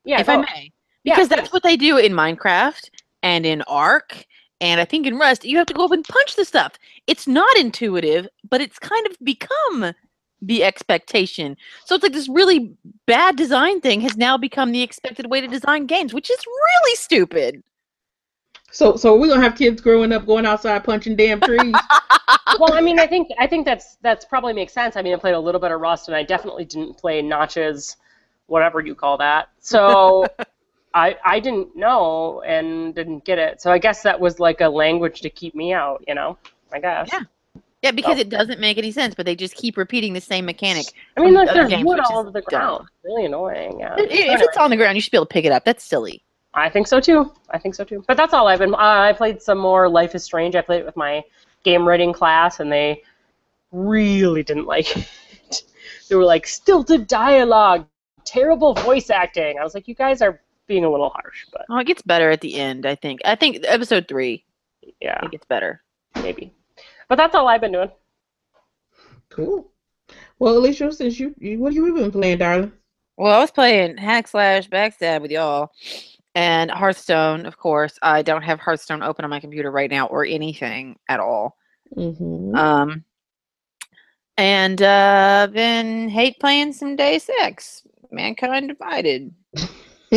yeah. 0.03 0.19
if 0.19 0.27
I 0.27 0.37
may, 0.37 0.71
because 1.03 1.29
yeah. 1.29 1.35
that's 1.35 1.53
what 1.53 1.63
they 1.63 1.77
do 1.77 1.97
in 1.97 2.13
Minecraft 2.13 2.89
and 3.21 3.45
in 3.45 3.61
Ark, 3.63 4.25
and 4.59 4.81
I 4.81 4.85
think 4.85 5.05
in 5.05 5.17
Rust. 5.17 5.45
You 5.45 5.57
have 5.57 5.67
to 5.67 5.73
go 5.73 5.85
up 5.85 5.91
and 5.91 6.03
punch 6.03 6.35
the 6.35 6.45
stuff. 6.45 6.73
It's 7.07 7.27
not 7.27 7.55
intuitive, 7.57 8.27
but 8.49 8.61
it's 8.61 8.79
kind 8.79 9.05
of 9.07 9.17
become 9.23 9.93
the 10.41 10.63
expectation. 10.63 11.55
So 11.85 11.95
it's 11.95 12.03
like 12.03 12.13
this 12.13 12.27
really 12.27 12.75
bad 13.05 13.35
design 13.35 13.79
thing 13.79 14.01
has 14.01 14.17
now 14.17 14.37
become 14.37 14.71
the 14.71 14.81
expected 14.81 15.29
way 15.29 15.39
to 15.39 15.47
design 15.47 15.85
games, 15.85 16.13
which 16.13 16.29
is 16.29 16.45
really 16.45 16.95
stupid. 16.95 17.63
So, 18.73 18.95
so 18.95 19.15
we're 19.15 19.27
gonna 19.27 19.41
have 19.41 19.55
kids 19.55 19.79
growing 19.81 20.11
up 20.11 20.25
going 20.25 20.47
outside 20.47 20.83
punching 20.83 21.15
damn 21.15 21.39
trees. 21.39 21.73
well, 22.59 22.73
I 22.73 22.81
mean, 22.81 22.99
I 22.99 23.05
think 23.05 23.29
I 23.37 23.45
think 23.45 23.65
that's 23.65 23.97
that's 24.01 24.25
probably 24.25 24.51
makes 24.53 24.73
sense. 24.73 24.95
I 24.97 25.03
mean, 25.03 25.13
I 25.13 25.17
played 25.17 25.35
a 25.35 25.39
little 25.39 25.61
bit 25.61 25.71
of 25.71 25.79
Rust, 25.79 26.07
and 26.07 26.17
I 26.17 26.23
definitely 26.23 26.65
didn't 26.65 26.97
play 26.97 27.21
Notches, 27.21 27.97
whatever 28.47 28.81
you 28.81 28.95
call 28.95 29.17
that. 29.19 29.49
So 29.59 30.25
I 30.95 31.15
I 31.23 31.39
didn't 31.39 31.75
know 31.75 32.41
and 32.41 32.95
didn't 32.95 33.25
get 33.25 33.37
it. 33.37 33.61
So 33.61 33.71
I 33.71 33.77
guess 33.77 34.01
that 34.03 34.19
was 34.19 34.39
like 34.39 34.59
a 34.61 34.69
language 34.69 35.21
to 35.21 35.29
keep 35.29 35.53
me 35.53 35.71
out, 35.71 36.03
you 36.07 36.15
know. 36.15 36.37
I 36.73 36.79
guess. 36.79 37.09
Yeah. 37.13 37.19
Yeah, 37.83 37.91
because 37.91 38.17
Oh. 38.17 38.21
it 38.21 38.29
doesn't 38.29 38.59
make 38.59 38.77
any 38.79 38.91
sense, 38.91 39.13
but 39.13 39.25
they 39.27 39.35
just 39.35 39.53
keep 39.55 39.77
repeating 39.77 40.13
the 40.13 40.21
same 40.21 40.45
mechanic. 40.45 40.87
I 41.15 41.19
mean, 41.19 41.29
from 41.29 41.35
like 41.35 41.49
other 41.49 41.59
there's 41.59 41.69
games, 41.69 41.85
wood 41.85 41.99
all 41.99 42.17
over 42.19 42.31
the 42.31 42.41
dumb. 42.41 42.47
ground. 42.49 42.87
Really 43.03 43.25
annoying. 43.25 43.79
Yeah. 43.81 43.93
If 43.99 44.09
Anyway. 44.09 44.37
it's 44.39 44.57
on 44.57 44.71
the 44.71 44.77
ground, 44.77 44.95
you 44.95 45.01
should 45.01 45.11
be 45.11 45.17
able 45.17 45.25
to 45.27 45.33
pick 45.33 45.45
it 45.45 45.51
up. 45.51 45.65
That's 45.65 45.83
silly. 45.83 46.23
I 46.55 46.69
think 46.69 46.87
so 46.87 46.99
too. 46.99 47.31
I 47.49 47.57
think 47.57 47.75
so 47.75 47.83
too. 47.83 48.03
But 48.07 48.17
that's 48.17 48.33
all 48.33 48.47
I've 48.47 48.59
been. 48.59 48.73
Uh, 48.73 48.77
I 48.77 49.13
played 49.13 49.41
some 49.41 49.57
more 49.57 49.89
Life 49.89 50.13
is 50.15 50.23
Strange. 50.23 50.55
I 50.55 50.61
played 50.61 50.81
it 50.81 50.85
with 50.85 50.95
my 50.95 51.23
game 51.63 51.87
writing 51.87 52.13
class, 52.13 52.59
and 52.59 52.71
they 52.71 53.01
really 53.71 54.43
didn't 54.43 54.65
like 54.65 54.95
it. 54.97 55.63
They 56.09 56.15
were 56.15 56.25
like 56.25 56.45
stilted 56.45 57.07
dialogue, 57.07 57.87
terrible 58.25 58.73
voice 58.75 59.09
acting. 59.09 59.57
I 59.59 59.63
was 59.63 59.73
like, 59.73 59.87
you 59.87 59.95
guys 59.95 60.21
are 60.21 60.39
being 60.67 60.85
a 60.85 60.89
little 60.91 61.09
harsh, 61.09 61.45
but 61.51 61.65
Oh, 61.69 61.77
it 61.77 61.87
gets 61.87 62.01
better 62.03 62.29
at 62.29 62.41
the 62.41 62.55
end, 62.55 62.85
I 62.85 62.95
think. 62.95 63.21
I 63.25 63.35
think 63.35 63.59
episode 63.65 64.07
three, 64.07 64.45
yeah, 65.01 65.19
it 65.25 65.31
gets 65.31 65.45
better. 65.45 65.81
maybe. 66.21 66.53
But 67.09 67.15
that's 67.15 67.35
all 67.35 67.47
I've 67.47 67.61
been 67.61 67.71
doing. 67.73 67.91
cool. 69.29 69.69
Well, 70.39 70.57
Alicia, 70.57 70.91
since 70.91 71.19
you, 71.19 71.33
you 71.39 71.57
what 71.59 71.73
have 71.73 71.85
you 71.85 71.93
been 71.93 72.11
playing, 72.11 72.37
darling? 72.39 72.71
Well, 73.17 73.33
I 73.33 73.39
was 73.39 73.51
playing 73.51 73.97
hack 73.97 74.27
slash 74.27 74.67
backstab 74.69 75.21
with 75.21 75.31
y'all, 75.31 75.71
and 76.35 76.71
Hearthstone. 76.71 77.45
Of 77.45 77.57
course, 77.57 77.97
I 78.01 78.21
don't 78.21 78.41
have 78.41 78.59
Hearthstone 78.59 79.03
open 79.03 79.25
on 79.25 79.31
my 79.31 79.39
computer 79.39 79.71
right 79.71 79.89
now 79.89 80.07
or 80.07 80.25
anything 80.25 80.97
at 81.09 81.19
all. 81.19 81.57
Mm-hmm. 81.95 82.55
Um, 82.55 83.03
and 84.37 84.81
uh, 84.81 85.47
been 85.51 86.09
hate 86.09 86.39
playing 86.39 86.73
some 86.73 86.95
Deus 86.95 87.29
Ex, 87.39 87.83
Mankind 88.11 88.67
Divided, 88.67 89.33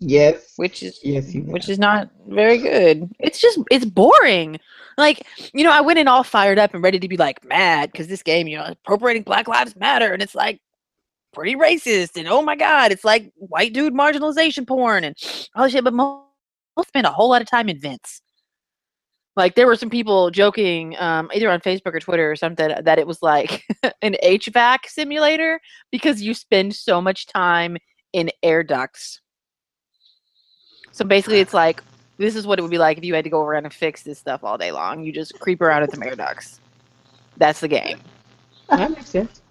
yes. 0.00 0.54
which 0.56 0.82
is 0.82 0.98
Yes, 1.02 1.32
which 1.34 1.68
is 1.68 1.78
not 1.78 2.10
very 2.28 2.58
good. 2.58 3.08
It's 3.20 3.40
just 3.40 3.60
it's 3.70 3.84
boring. 3.84 4.58
Like 4.98 5.24
you 5.54 5.62
know, 5.62 5.70
I 5.72 5.80
went 5.80 6.00
in 6.00 6.08
all 6.08 6.24
fired 6.24 6.58
up 6.58 6.74
and 6.74 6.82
ready 6.82 6.98
to 6.98 7.08
be 7.08 7.16
like 7.16 7.44
mad 7.44 7.92
because 7.92 8.08
this 8.08 8.22
game, 8.22 8.48
you 8.48 8.58
know, 8.58 8.66
appropriating 8.66 9.22
Black 9.22 9.46
Lives 9.46 9.76
Matter, 9.76 10.12
and 10.12 10.22
it's 10.22 10.34
like 10.34 10.60
pretty 11.32 11.54
racist, 11.54 12.16
and 12.16 12.28
oh 12.28 12.42
my 12.42 12.56
god, 12.56 12.92
it's 12.92 13.04
like 13.04 13.32
white 13.36 13.72
dude 13.72 13.94
marginalization 13.94 14.66
porn 14.66 15.04
and 15.04 15.16
all 15.54 15.64
this 15.64 15.72
shit. 15.72 15.84
But 15.84 15.94
most 15.94 16.26
spend 16.88 17.06
a 17.06 17.10
whole 17.10 17.30
lot 17.30 17.42
of 17.42 17.50
time 17.50 17.68
in 17.68 17.78
vents. 17.78 18.22
Like 19.34 19.54
there 19.54 19.66
were 19.66 19.76
some 19.76 19.88
people 19.88 20.30
joking, 20.30 20.94
um, 20.98 21.30
either 21.34 21.50
on 21.50 21.60
Facebook 21.60 21.94
or 21.94 22.00
Twitter 22.00 22.30
or 22.30 22.36
something, 22.36 22.68
that 22.84 22.98
it 22.98 23.06
was 23.06 23.22
like 23.22 23.64
an 24.02 24.16
HVAC 24.22 24.86
simulator 24.86 25.58
because 25.90 26.20
you 26.20 26.34
spend 26.34 26.74
so 26.74 27.00
much 27.00 27.26
time 27.26 27.78
in 28.12 28.30
air 28.42 28.62
ducts. 28.62 29.20
So 30.90 31.04
basically, 31.04 31.40
it's 31.40 31.54
like 31.54 31.82
this 32.18 32.36
is 32.36 32.46
what 32.46 32.58
it 32.58 32.62
would 32.62 32.70
be 32.70 32.78
like 32.78 32.98
if 32.98 33.04
you 33.04 33.14
had 33.14 33.24
to 33.24 33.30
go 33.30 33.42
around 33.42 33.64
and 33.64 33.72
fix 33.72 34.02
this 34.02 34.18
stuff 34.18 34.44
all 34.44 34.58
day 34.58 34.70
long. 34.70 35.02
You 35.02 35.12
just 35.12 35.38
creep 35.40 35.62
around 35.62 35.82
at 35.82 35.90
the 35.90 36.06
air 36.06 36.14
ducts. 36.14 36.60
That's 37.38 37.60
the 37.60 37.68
game. 37.68 37.98
That 38.68 38.90
makes 38.90 39.08
sense. 39.08 39.41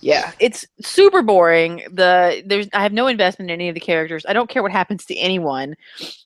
Yeah, 0.00 0.32
it's 0.38 0.64
super 0.80 1.22
boring. 1.22 1.82
The 1.92 2.42
there's 2.46 2.68
I 2.72 2.82
have 2.82 2.92
no 2.92 3.06
investment 3.08 3.50
in 3.50 3.54
any 3.54 3.68
of 3.68 3.74
the 3.74 3.80
characters. 3.80 4.24
I 4.28 4.32
don't 4.32 4.48
care 4.48 4.62
what 4.62 4.72
happens 4.72 5.04
to 5.06 5.16
anyone. 5.16 5.74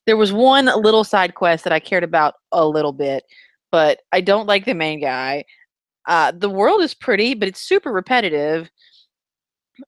There 0.06 0.16
was 0.16 0.32
one 0.32 0.66
little 0.66 1.04
side 1.04 1.34
quest 1.34 1.64
that 1.64 1.72
I 1.72 1.80
cared 1.80 2.04
about 2.04 2.34
a 2.52 2.66
little 2.66 2.92
bit, 2.92 3.24
but 3.70 4.00
I 4.12 4.20
don't 4.20 4.46
like 4.46 4.64
the 4.66 4.74
main 4.74 5.00
guy. 5.00 5.44
Uh, 6.06 6.32
the 6.32 6.50
world 6.50 6.82
is 6.82 6.94
pretty, 6.94 7.34
but 7.34 7.48
it's 7.48 7.62
super 7.62 7.92
repetitive, 7.92 8.70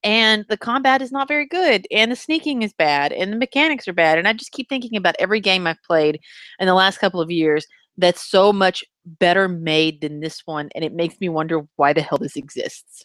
and 0.02 0.44
the 0.48 0.56
combat 0.56 1.02
is 1.02 1.12
not 1.12 1.28
very 1.28 1.46
good, 1.46 1.86
and 1.90 2.10
the 2.10 2.16
sneaking 2.16 2.62
is 2.62 2.72
bad, 2.72 3.12
and 3.12 3.32
the 3.32 3.36
mechanics 3.36 3.86
are 3.88 3.92
bad. 3.92 4.18
And 4.18 4.26
I 4.28 4.32
just 4.32 4.52
keep 4.52 4.68
thinking 4.68 4.96
about 4.96 5.16
every 5.18 5.40
game 5.40 5.66
I've 5.66 5.82
played 5.82 6.20
in 6.58 6.66
the 6.66 6.74
last 6.74 6.98
couple 6.98 7.20
of 7.20 7.30
years 7.30 7.66
that's 7.98 8.28
so 8.28 8.52
much 8.52 8.82
better 9.04 9.48
made 9.48 10.00
than 10.00 10.20
this 10.20 10.42
one, 10.46 10.70
and 10.74 10.84
it 10.84 10.94
makes 10.94 11.20
me 11.20 11.28
wonder 11.28 11.66
why 11.76 11.92
the 11.92 12.02
hell 12.02 12.18
this 12.18 12.36
exists. 12.36 13.04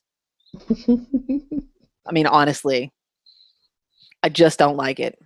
I 2.06 2.12
mean, 2.12 2.28
honestly, 2.28 2.92
I 4.24 4.30
just 4.30 4.60
don't 4.60 4.78
like 4.78 5.00
it. 5.00 5.20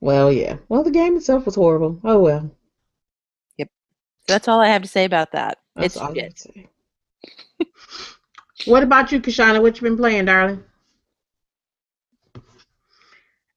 well, 0.00 0.32
yeah. 0.32 0.56
Well, 0.68 0.82
the 0.82 0.90
game 0.90 1.16
itself 1.16 1.46
was 1.46 1.54
horrible. 1.54 2.00
Oh 2.04 2.18
well. 2.20 2.50
Yep. 3.58 3.68
That's 4.26 4.48
all 4.48 4.60
I 4.60 4.68
have 4.68 4.82
to 4.82 4.88
say 4.88 5.04
about 5.04 5.32
that. 5.32 5.58
That's 5.74 5.86
it's 5.86 5.96
all 5.96 6.14
shit. 6.14 6.24
have 6.24 6.38
say. 6.38 6.68
what 8.66 8.82
about 8.82 9.12
you, 9.12 9.20
Kishonna? 9.20 9.62
What 9.62 9.76
you 9.76 9.82
been 9.82 9.96
playing, 9.96 10.26
darling? 10.26 10.64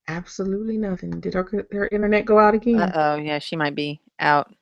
Absolutely 0.08 0.78
nothing. 0.78 1.20
Did 1.20 1.36
her 1.36 1.68
her 1.72 1.88
internet 1.92 2.26
go 2.26 2.40
out 2.40 2.56
again? 2.56 2.82
Uh 2.82 2.92
oh, 2.96 3.16
yeah, 3.22 3.40
she 3.40 3.56
might 3.56 3.76
be 3.76 4.02
out. 4.20 4.54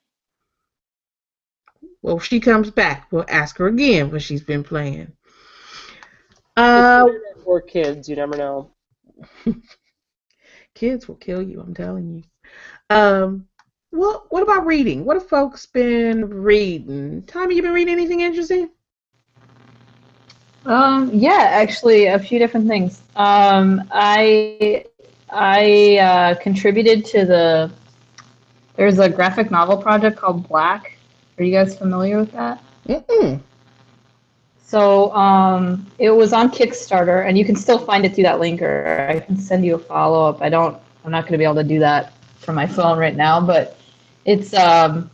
Well, 2.01 2.17
if 2.17 2.25
she 2.25 2.39
comes 2.39 2.69
back, 2.69 3.07
we'll 3.11 3.25
ask 3.27 3.57
her 3.57 3.67
again 3.67 4.11
what 4.11 4.21
she's 4.21 4.43
been 4.43 4.63
playing. 4.63 5.11
Uh, 6.57 7.07
or 7.45 7.61
kids, 7.61 8.09
you 8.09 8.15
never 8.15 8.35
know. 8.35 8.71
kids 10.73 11.07
will 11.07 11.15
kill 11.15 11.41
you. 11.41 11.61
I'm 11.61 11.73
telling 11.73 12.09
you. 12.09 12.23
Um, 12.89 13.47
well, 13.91 14.25
what 14.29 14.43
about 14.43 14.65
reading? 14.65 15.05
What 15.05 15.15
have 15.17 15.27
folks 15.27 15.65
been 15.65 16.29
reading? 16.29 17.21
Tommi, 17.23 17.55
you 17.55 17.61
been 17.61 17.73
reading 17.73 17.93
anything 17.93 18.21
interesting? 18.21 18.69
Um, 20.65 21.09
yeah, 21.13 21.47
actually, 21.49 22.07
a 22.07 22.19
few 22.19 22.39
different 22.39 22.67
things. 22.67 23.01
Um, 23.15 23.87
I 23.91 24.85
I 25.29 25.97
uh, 25.97 26.35
contributed 26.35 27.05
to 27.05 27.25
the. 27.25 27.71
There's 28.75 28.99
a 28.99 29.09
graphic 29.09 29.49
novel 29.49 29.77
project 29.77 30.17
called 30.17 30.47
Black. 30.47 30.97
Are 31.37 31.43
you 31.43 31.51
guys 31.51 31.77
familiar 31.77 32.19
with 32.19 32.31
that? 32.33 32.63
Mm-mm. 32.87 33.41
So 34.67 35.13
um, 35.13 35.87
it 35.97 36.09
was 36.09 36.33
on 36.33 36.51
Kickstarter, 36.51 37.25
and 37.25 37.37
you 37.37 37.45
can 37.45 37.55
still 37.55 37.79
find 37.79 38.05
it 38.05 38.13
through 38.13 38.25
that 38.25 38.41
link, 38.41 38.61
or 38.61 39.07
I 39.09 39.21
can 39.21 39.37
send 39.37 39.63
you 39.65 39.75
a 39.75 39.79
follow 39.79 40.27
up. 40.27 40.41
I 40.41 40.49
don't. 40.49 40.77
I'm 41.05 41.11
not 41.11 41.21
going 41.21 41.31
to 41.31 41.37
be 41.37 41.45
able 41.45 41.55
to 41.55 41.63
do 41.63 41.79
that 41.79 42.11
from 42.39 42.55
my 42.55 42.67
phone 42.67 42.99
right 42.99 43.15
now, 43.15 43.39
but 43.39 43.77
it's 44.25 44.53
um, 44.53 45.09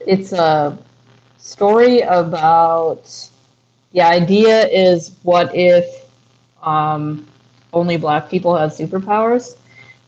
it's 0.00 0.32
a 0.32 0.78
story 1.36 2.00
about. 2.00 3.28
The 3.92 4.00
idea 4.00 4.66
is, 4.68 5.12
what 5.22 5.54
if 5.54 6.06
um, 6.62 7.26
only 7.74 7.98
black 7.98 8.30
people 8.30 8.56
have 8.56 8.70
superpowers? 8.70 9.58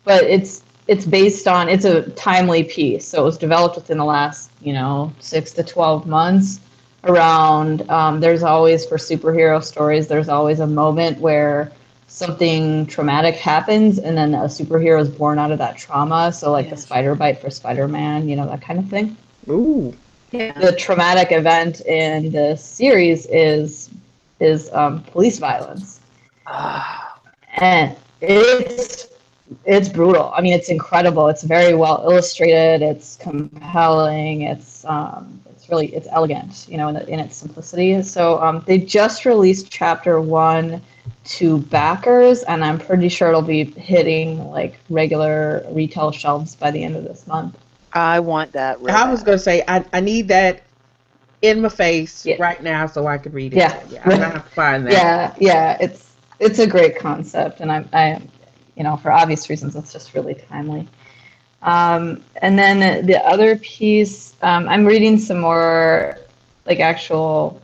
But 0.04 0.24
it's 0.24 0.62
it's 0.86 1.04
based 1.04 1.46
on 1.46 1.68
it's 1.68 1.84
a 1.84 2.08
timely 2.12 2.64
piece, 2.64 3.06
so 3.06 3.20
it 3.20 3.24
was 3.26 3.36
developed 3.36 3.76
within 3.76 3.98
the 3.98 4.06
last 4.06 4.50
you 4.62 4.72
know 4.72 5.12
six 5.18 5.52
to 5.52 5.62
twelve 5.62 6.06
months. 6.06 6.60
Around 7.04 7.88
um, 7.90 8.20
there's 8.20 8.42
always 8.42 8.84
for 8.84 8.96
superhero 8.96 9.62
stories, 9.64 10.06
there's 10.06 10.28
always 10.28 10.60
a 10.60 10.66
moment 10.66 11.18
where 11.18 11.72
something 12.08 12.86
traumatic 12.86 13.36
happens 13.36 13.98
and 13.98 14.16
then 14.18 14.34
a 14.34 14.44
superhero 14.44 15.00
is 15.00 15.08
born 15.08 15.38
out 15.38 15.50
of 15.50 15.58
that 15.58 15.78
trauma. 15.78 16.32
So 16.32 16.50
like 16.52 16.68
the 16.68 16.76
spider 16.76 17.14
bite 17.14 17.40
for 17.40 17.50
Spider 17.50 17.88
Man, 17.88 18.28
you 18.28 18.36
know 18.36 18.46
that 18.48 18.60
kind 18.60 18.78
of 18.78 18.88
thing. 18.88 19.16
Ooh. 19.48 19.96
The 20.32 20.74
traumatic 20.78 21.32
event 21.32 21.80
in 21.86 22.30
the 22.30 22.54
series 22.56 23.26
is 23.26 23.90
is 24.38 24.72
um, 24.72 25.02
police 25.04 25.38
violence, 25.38 26.00
and 27.56 27.96
it's 28.20 29.08
it's 29.64 29.88
brutal. 29.88 30.32
I 30.32 30.40
mean, 30.40 30.52
it's 30.52 30.68
incredible. 30.68 31.26
It's 31.28 31.42
very 31.42 31.74
well 31.74 32.02
illustrated. 32.04 32.80
It's 32.80 33.16
compelling. 33.16 34.42
It's 34.42 34.84
um, 34.84 35.40
it's 35.46 35.49
really 35.70 35.94
it's 35.94 36.09
elegant, 36.11 36.66
you 36.68 36.76
know, 36.76 36.88
in, 36.88 36.94
the, 36.94 37.09
in 37.09 37.20
its 37.20 37.37
simplicity. 37.37 38.02
So 38.02 38.40
um, 38.42 38.62
they 38.66 38.78
just 38.78 39.24
released 39.24 39.70
chapter 39.70 40.20
one 40.20 40.83
to 41.24 41.59
backers, 41.59 42.42
and 42.44 42.64
I'm 42.64 42.78
pretty 42.78 43.09
sure 43.09 43.28
it'll 43.28 43.42
be 43.42 43.64
hitting 43.64 44.50
like 44.50 44.78
regular 44.88 45.64
retail 45.70 46.11
shelves 46.12 46.56
by 46.56 46.70
the 46.70 46.83
end 46.83 46.96
of 46.96 47.04
this 47.04 47.26
month. 47.26 47.56
I 47.92 48.20
want 48.20 48.52
that. 48.52 48.80
real 48.80 48.94
I 48.94 49.11
was 49.11 49.22
gonna 49.22 49.38
say 49.38 49.64
I, 49.66 49.85
I 49.92 50.00
need 50.00 50.28
that 50.28 50.62
in 51.42 51.61
my 51.62 51.68
face 51.68 52.24
Yeah. 52.24 52.37
right 52.38 52.62
now 52.62 52.87
so 52.87 53.06
I 53.06 53.18
could 53.18 53.35
read 53.35 53.52
it. 53.52 53.59
Yeah. 53.59 53.80
yeah 53.90 54.02
I'm 54.04 54.11
gonna 54.11 54.30
have 54.30 54.44
to 54.44 54.54
find 54.54 54.87
that. 54.87 54.92
Yeah, 54.92 55.35
yeah, 55.38 55.76
it's 55.80 56.11
it's 56.38 56.59
a 56.59 56.66
great 56.66 56.98
concept, 56.98 57.61
and 57.61 57.70
I'm 57.70 57.88
I, 57.92 58.20
you 58.76 58.85
know, 58.85 58.96
for 58.96 59.11
obvious 59.11 59.48
reasons, 59.50 59.76
it's 59.76 59.92
just 59.92 60.14
really 60.14 60.35
timely. 60.35 60.88
Um, 61.62 62.25
and 62.37 62.59
then 62.59 63.05
the 63.07 63.18
other 63.27 63.57
piece, 63.57 64.35
um, 64.42 64.68
I'm 64.68 64.85
reading 64.85 65.18
some 65.18 65.40
more, 65.40 66.18
like 66.66 66.81
actual. 66.81 67.61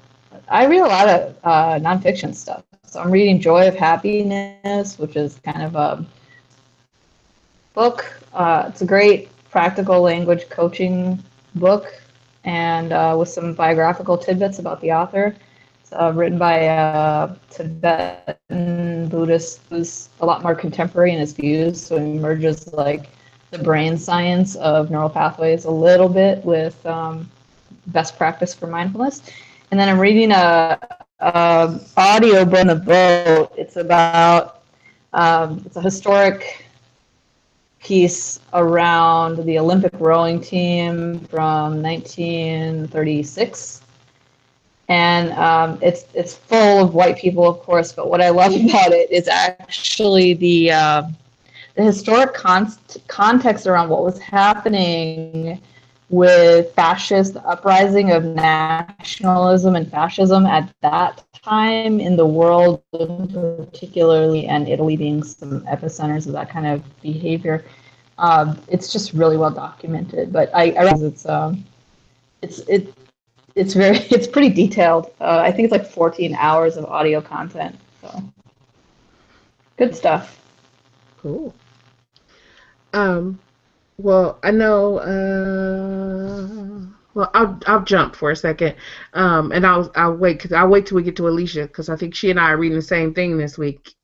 I 0.49 0.67
read 0.67 0.81
a 0.81 0.87
lot 0.87 1.09
of 1.09 1.37
uh, 1.45 1.79
nonfiction 1.79 2.35
stuff, 2.35 2.63
so 2.85 3.01
I'm 3.01 3.11
reading 3.11 3.41
Joy 3.41 3.67
of 3.67 3.75
Happiness, 3.75 4.99
which 4.99 5.17
is 5.17 5.41
kind 5.45 5.63
of 5.63 5.75
a 5.75 6.07
book. 7.75 8.05
Uh, 8.33 8.67
it's 8.69 8.83
a 8.83 8.87
great 8.87 9.29
practical 9.51 10.01
language 10.03 10.49
coaching 10.51 11.23
book, 11.55 12.01
and 12.45 12.93
uh, 12.93 13.17
with 13.19 13.29
some 13.29 13.55
biographical 13.55 14.17
tidbits 14.19 14.59
about 14.59 14.81
the 14.83 14.93
author. 14.93 15.35
It's 15.81 15.93
uh, 15.93 16.13
written 16.15 16.39
by 16.39 16.59
a 16.59 17.31
Tibetan 17.51 19.09
Buddhist 19.09 19.61
who's 19.71 20.11
a 20.21 20.27
lot 20.27 20.43
more 20.43 20.55
contemporary 20.55 21.13
in 21.13 21.19
his 21.19 21.33
views, 21.33 21.81
so 21.81 21.99
he 21.99 22.13
merges 22.13 22.73
like 22.73 23.09
the 23.51 23.59
brain 23.59 23.97
science 23.97 24.57
of 24.57 24.91
neural 24.91 25.09
pathways 25.09 25.65
a 25.65 25.71
little 25.71 26.09
bit 26.09 26.45
with 26.45 26.85
um, 26.87 27.29
best 27.89 28.17
practice 28.17 28.55
for 28.55 28.67
mindfulness. 28.67 29.23
And 29.71 29.81
then 29.81 29.89
I'm 29.89 29.99
reading 29.99 30.33
a, 30.33 30.79
a 31.21 31.81
audio 31.97 32.45
book 32.45 32.61
on 32.61 32.67
the 32.69 32.77
boat. 32.77 33.53
It's 33.57 33.77
about 33.77 34.63
um, 35.13 35.63
it's 35.65 35.77
a 35.77 35.83
historic 35.83 36.67
piece 37.81 38.41
around 38.53 39.45
the 39.45 39.59
Olympic 39.59 39.93
rowing 39.99 40.41
team 40.41 41.21
from 41.21 41.83
1936 41.83 43.83
and 44.89 45.33
um, 45.33 45.79
it's 45.83 46.05
it's 46.15 46.35
full 46.35 46.85
of 46.85 46.95
white 46.95 47.19
people, 47.19 47.47
of 47.47 47.59
course. 47.61 47.93
But 47.93 48.09
what 48.09 48.21
I 48.21 48.31
love 48.31 48.55
about 48.55 48.93
it 48.93 49.11
is 49.11 49.29
actually 49.29 50.35
the 50.35 50.71
uh, 50.71 51.03
the 51.77 51.83
historic 51.83 52.33
con- 52.35 52.73
context 53.07 53.67
around 53.67 53.91
what 53.91 54.03
was 54.03 54.19
happening 54.19 55.61
with 56.09 56.73
fascist 56.75 57.37
uprising 57.37 58.13
of 58.13 58.25
nationalism 58.25 59.77
and 59.77 59.91
fascism 59.91 60.47
at 60.47 60.73
that 60.81 61.23
time 61.35 62.01
in 62.01 62.17
the 62.17 62.25
world, 62.25 62.83
particularly 62.93 64.47
and 64.47 64.69
Italy 64.69 64.97
being 64.97 65.23
some 65.23 65.61
epicenters 65.67 66.27
of 66.27 66.33
that 66.33 66.49
kind 66.49 66.67
of 66.67 66.83
behavior. 67.03 67.65
Um, 68.19 68.59
it's 68.69 68.91
just 68.91 69.13
really 69.13 69.37
well 69.37 69.51
documented. 69.51 70.33
But 70.33 70.51
I, 70.55 70.71
I 70.71 70.95
it's 70.95 71.27
um, 71.27 71.65
it's 72.41 72.61
it 72.61 72.95
it's 73.55 73.75
very 73.75 73.99
it's 74.11 74.27
pretty 74.27 74.49
detailed. 74.49 75.11
Uh, 75.21 75.41
I 75.41 75.53
think 75.53 75.65
it's 75.65 75.73
like 75.73 75.87
14 75.87 76.35
hours 76.37 76.77
of 76.79 76.87
audio 76.87 77.21
content. 77.21 77.77
So 78.01 78.23
good 79.77 79.95
stuff. 79.95 80.41
Cool. 81.21 81.53
Um, 82.97 83.39
well, 83.99 84.39
I 84.43 84.51
know. 84.51 84.99
Uh, 84.99 86.87
well, 87.15 87.31
I'll 87.35 87.59
I'll 87.67 87.85
jump 87.85 88.17
for 88.17 88.31
a 88.31 88.37
second, 88.37 88.77
um, 89.13 89.53
and 89.53 89.67
I'll 89.67 89.91
I'll 89.95 90.15
wait 90.15 90.39
because 90.39 90.53
I'll 90.53 90.69
wait 90.69 90.87
till 90.87 90.97
we 90.97 91.03
get 91.03 91.17
to 91.17 91.29
Alicia 91.29 91.63
because 91.63 91.89
I 91.89 91.97
think 91.97 92.15
she 92.15 92.31
and 92.31 92.41
I 92.41 92.51
are 92.51 92.57
reading 92.57 92.77
the 92.77 92.83
same 92.83 93.15
thing 93.15 93.37
this 93.37 93.59
week. 93.59 93.95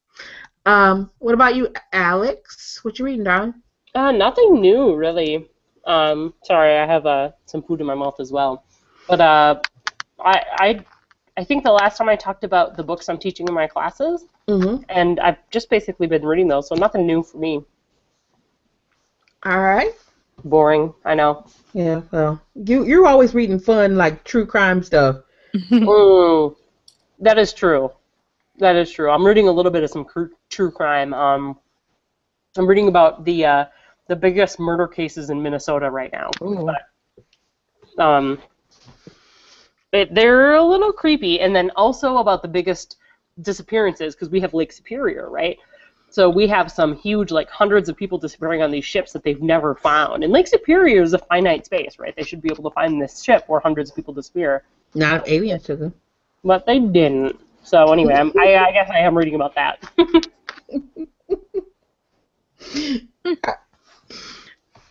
Um, 0.67 1.11
what 1.19 1.35
about 1.35 1.57
you, 1.57 1.69
Alex? 1.93 2.81
What 2.83 2.99
you 2.99 3.07
reading, 3.07 3.25
darling? 3.25 3.55
Uh, 3.95 4.13
nothing 4.13 4.61
new, 4.61 4.95
really. 4.95 5.49
Um, 5.87 6.35
sorry, 6.45 6.77
I 6.79 6.87
have 6.87 7.07
uh, 7.07 7.31
some 7.47 7.63
food 7.63 7.81
in 7.81 7.87
my 7.87 7.95
mouth 7.95 8.21
as 8.21 8.31
well. 8.31 8.65
But 9.09 9.21
uh, 9.21 9.61
I, 10.25 10.43
I, 10.59 10.85
I 11.37 11.45
think 11.45 11.65
the 11.65 11.73
last 11.73 11.99
time 11.99 12.09
I 12.09 12.17
talked 12.17 12.45
about 12.45 12.77
the 12.77 12.85
books 12.85 13.09
I'm 13.09 13.19
teaching 13.19 13.49
in 13.49 13.55
my 13.55 13.67
classes, 13.67 14.25
Mm-hmm. 14.49 14.83
and 14.89 15.19
I've 15.21 15.39
just 15.51 15.71
basically 15.71 16.07
been 16.07 16.25
reading 16.25 16.49
those, 16.49 16.69
so 16.69 16.75
nothing 16.75 17.07
new 17.07 17.23
for 17.23 17.39
me. 17.39 17.65
All 19.45 19.61
right. 19.61 19.93
Boring, 20.45 20.95
I 21.05 21.15
know. 21.15 21.47
Yeah. 21.73 22.03
Well, 22.11 22.41
you 22.55 22.85
you're 22.85 23.07
always 23.07 23.35
reading 23.35 23.59
fun 23.59 23.97
like 23.97 24.25
true 24.25 24.47
crime 24.47 24.83
stuff. 24.83 25.17
Mm, 25.71 26.57
that 27.21 27.39
is 27.39 27.53
true. 27.53 27.91
That 28.59 28.77
is 28.77 28.91
true. 28.91 29.11
I'm 29.11 29.27
reading 29.27 29.49
a 29.49 29.53
little 29.53 29.71
bit 29.73 29.83
of 29.83 29.91
some 29.91 30.05
cr- 30.05 30.33
true 30.49 30.71
crime. 30.71 31.13
Um, 31.13 31.59
I'm 32.57 32.67
reading 32.67 32.89
about 32.89 33.25
the 33.25 33.45
uh, 33.45 33.65
the 34.09 34.17
biggest 34.17 34.59
murder 34.61 34.87
cases 34.87 35.31
in 35.31 35.43
Minnesota 35.43 35.91
right 35.91 36.13
now. 36.13 36.31
But, 36.41 38.03
um, 38.03 38.39
it, 39.93 40.15
they're 40.15 40.55
a 40.55 40.65
little 40.65 40.93
creepy, 40.93 41.41
and 41.41 41.55
then 41.55 41.71
also 41.77 42.19
about 42.19 42.43
the 42.43 42.49
biggest 42.49 42.97
disappearances 43.41 44.15
because 44.15 44.31
we 44.31 44.41
have 44.41 44.55
Lake 44.55 44.73
Superior, 44.73 45.31
right? 45.31 45.59
So 46.12 46.29
we 46.29 46.46
have 46.48 46.70
some 46.70 46.94
huge, 46.94 47.31
like 47.31 47.48
hundreds 47.48 47.88
of 47.88 47.96
people 47.96 48.18
disappearing 48.18 48.62
on 48.62 48.70
these 48.70 48.85
ships 48.85 49.14
that 49.14 49.25
they've 49.25 49.40
never 49.40 49.75
found. 49.75 50.22
And 50.22 50.31
Lake 50.31 50.46
Superior 50.46 51.03
is 51.03 51.14
a 51.14 51.18
finite 51.18 51.64
space, 51.64 51.98
right? 51.98 52.14
They 52.14 52.22
should 52.22 52.42
be 52.42 52.51
able 52.53 52.68
to 52.68 52.75
find 52.75 53.01
this 53.01 53.22
ship 53.22 53.44
where 53.46 53.61
hundreds 53.61 53.88
of 53.88 53.96
people 53.96 54.12
disappear 54.12 54.62
Not 54.94 55.27
if 55.27 55.33
aliens 55.33 55.62
took 55.62 55.81
them. 55.81 55.94
but 56.44 56.66
they 56.66 56.81
didn't. 56.81 57.40
So 57.62 57.94
anyway, 57.94 58.12
I'm, 58.12 58.31
I, 58.38 58.57
I 58.57 58.72
guess 58.72 58.90
I 58.90 58.98
am 58.98 59.16
reading 59.16 59.37
about 59.37 59.55
that. 59.55 59.79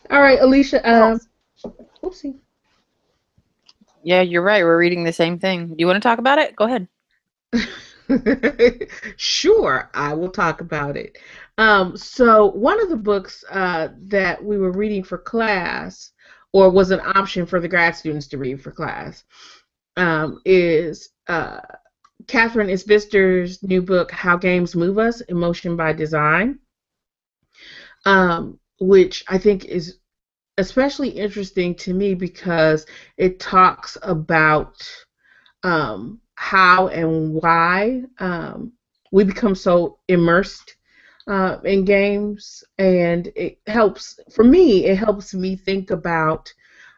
All 0.09 0.21
right, 0.21 0.39
Alicia. 0.41 0.91
Um, 0.91 1.19
oopsie. 2.03 2.33
Yeah, 4.01 4.21
you're 4.21 4.41
right. 4.41 4.63
We're 4.63 4.79
reading 4.79 5.03
the 5.03 5.13
same 5.13 5.37
thing. 5.37 5.67
Do 5.67 5.75
you 5.77 5.85
want 5.85 5.97
to 5.97 6.01
talk 6.01 6.17
about 6.17 6.39
it? 6.39 6.55
Go 6.55 6.65
ahead. 6.65 6.87
sure, 9.17 9.89
I 9.93 10.13
will 10.13 10.31
talk 10.31 10.61
about 10.61 10.97
it. 10.97 11.17
Um, 11.57 11.95
so 11.97 12.51
one 12.51 12.81
of 12.81 12.89
the 12.89 12.97
books 12.97 13.43
uh, 13.49 13.89
that 14.07 14.43
we 14.43 14.57
were 14.57 14.71
reading 14.71 15.03
for 15.03 15.17
class, 15.17 16.11
or 16.53 16.69
was 16.69 16.91
an 16.91 17.01
option 17.01 17.45
for 17.45 17.59
the 17.59 17.67
grad 17.67 17.95
students 17.95 18.27
to 18.27 18.37
read 18.37 18.61
for 18.61 18.71
class, 18.71 19.23
um, 19.97 20.39
is 20.45 21.09
uh, 21.27 21.59
Katherine 22.27 22.69
Isbister's 22.69 23.61
new 23.63 23.81
book, 23.81 24.11
How 24.11 24.37
Games 24.37 24.75
Move 24.75 24.97
Us: 24.97 25.21
Emotion 25.21 25.75
by 25.75 25.93
Design, 25.93 26.59
um, 28.05 28.59
which 28.79 29.23
I 29.27 29.37
think 29.37 29.65
is 29.65 29.97
especially 30.57 31.09
interesting 31.09 31.75
to 31.75 31.93
me 31.93 32.13
because 32.13 32.85
it 33.17 33.39
talks 33.39 33.97
about 34.03 34.75
um, 35.63 36.19
how 36.35 36.87
and 36.87 37.33
why 37.33 38.03
um, 38.19 38.71
we 39.11 39.23
become 39.23 39.55
so 39.55 39.97
immersed 40.07 40.75
uh, 41.27 41.57
in 41.63 41.85
games, 41.85 42.63
and 42.77 43.31
it 43.35 43.59
helps 43.67 44.19
for 44.33 44.43
me. 44.43 44.85
It 44.85 44.97
helps 44.97 45.33
me 45.33 45.55
think 45.55 45.91
about 45.91 46.51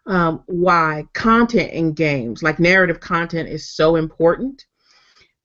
um, 0.06 0.43
why 0.48 1.06
content 1.13 1.72
in 1.72 1.93
games, 1.93 2.43
like 2.43 2.60
narrative 2.60 3.00
content, 3.00 3.50
is 3.50 3.67
so 3.67 3.96
important. 3.96 4.65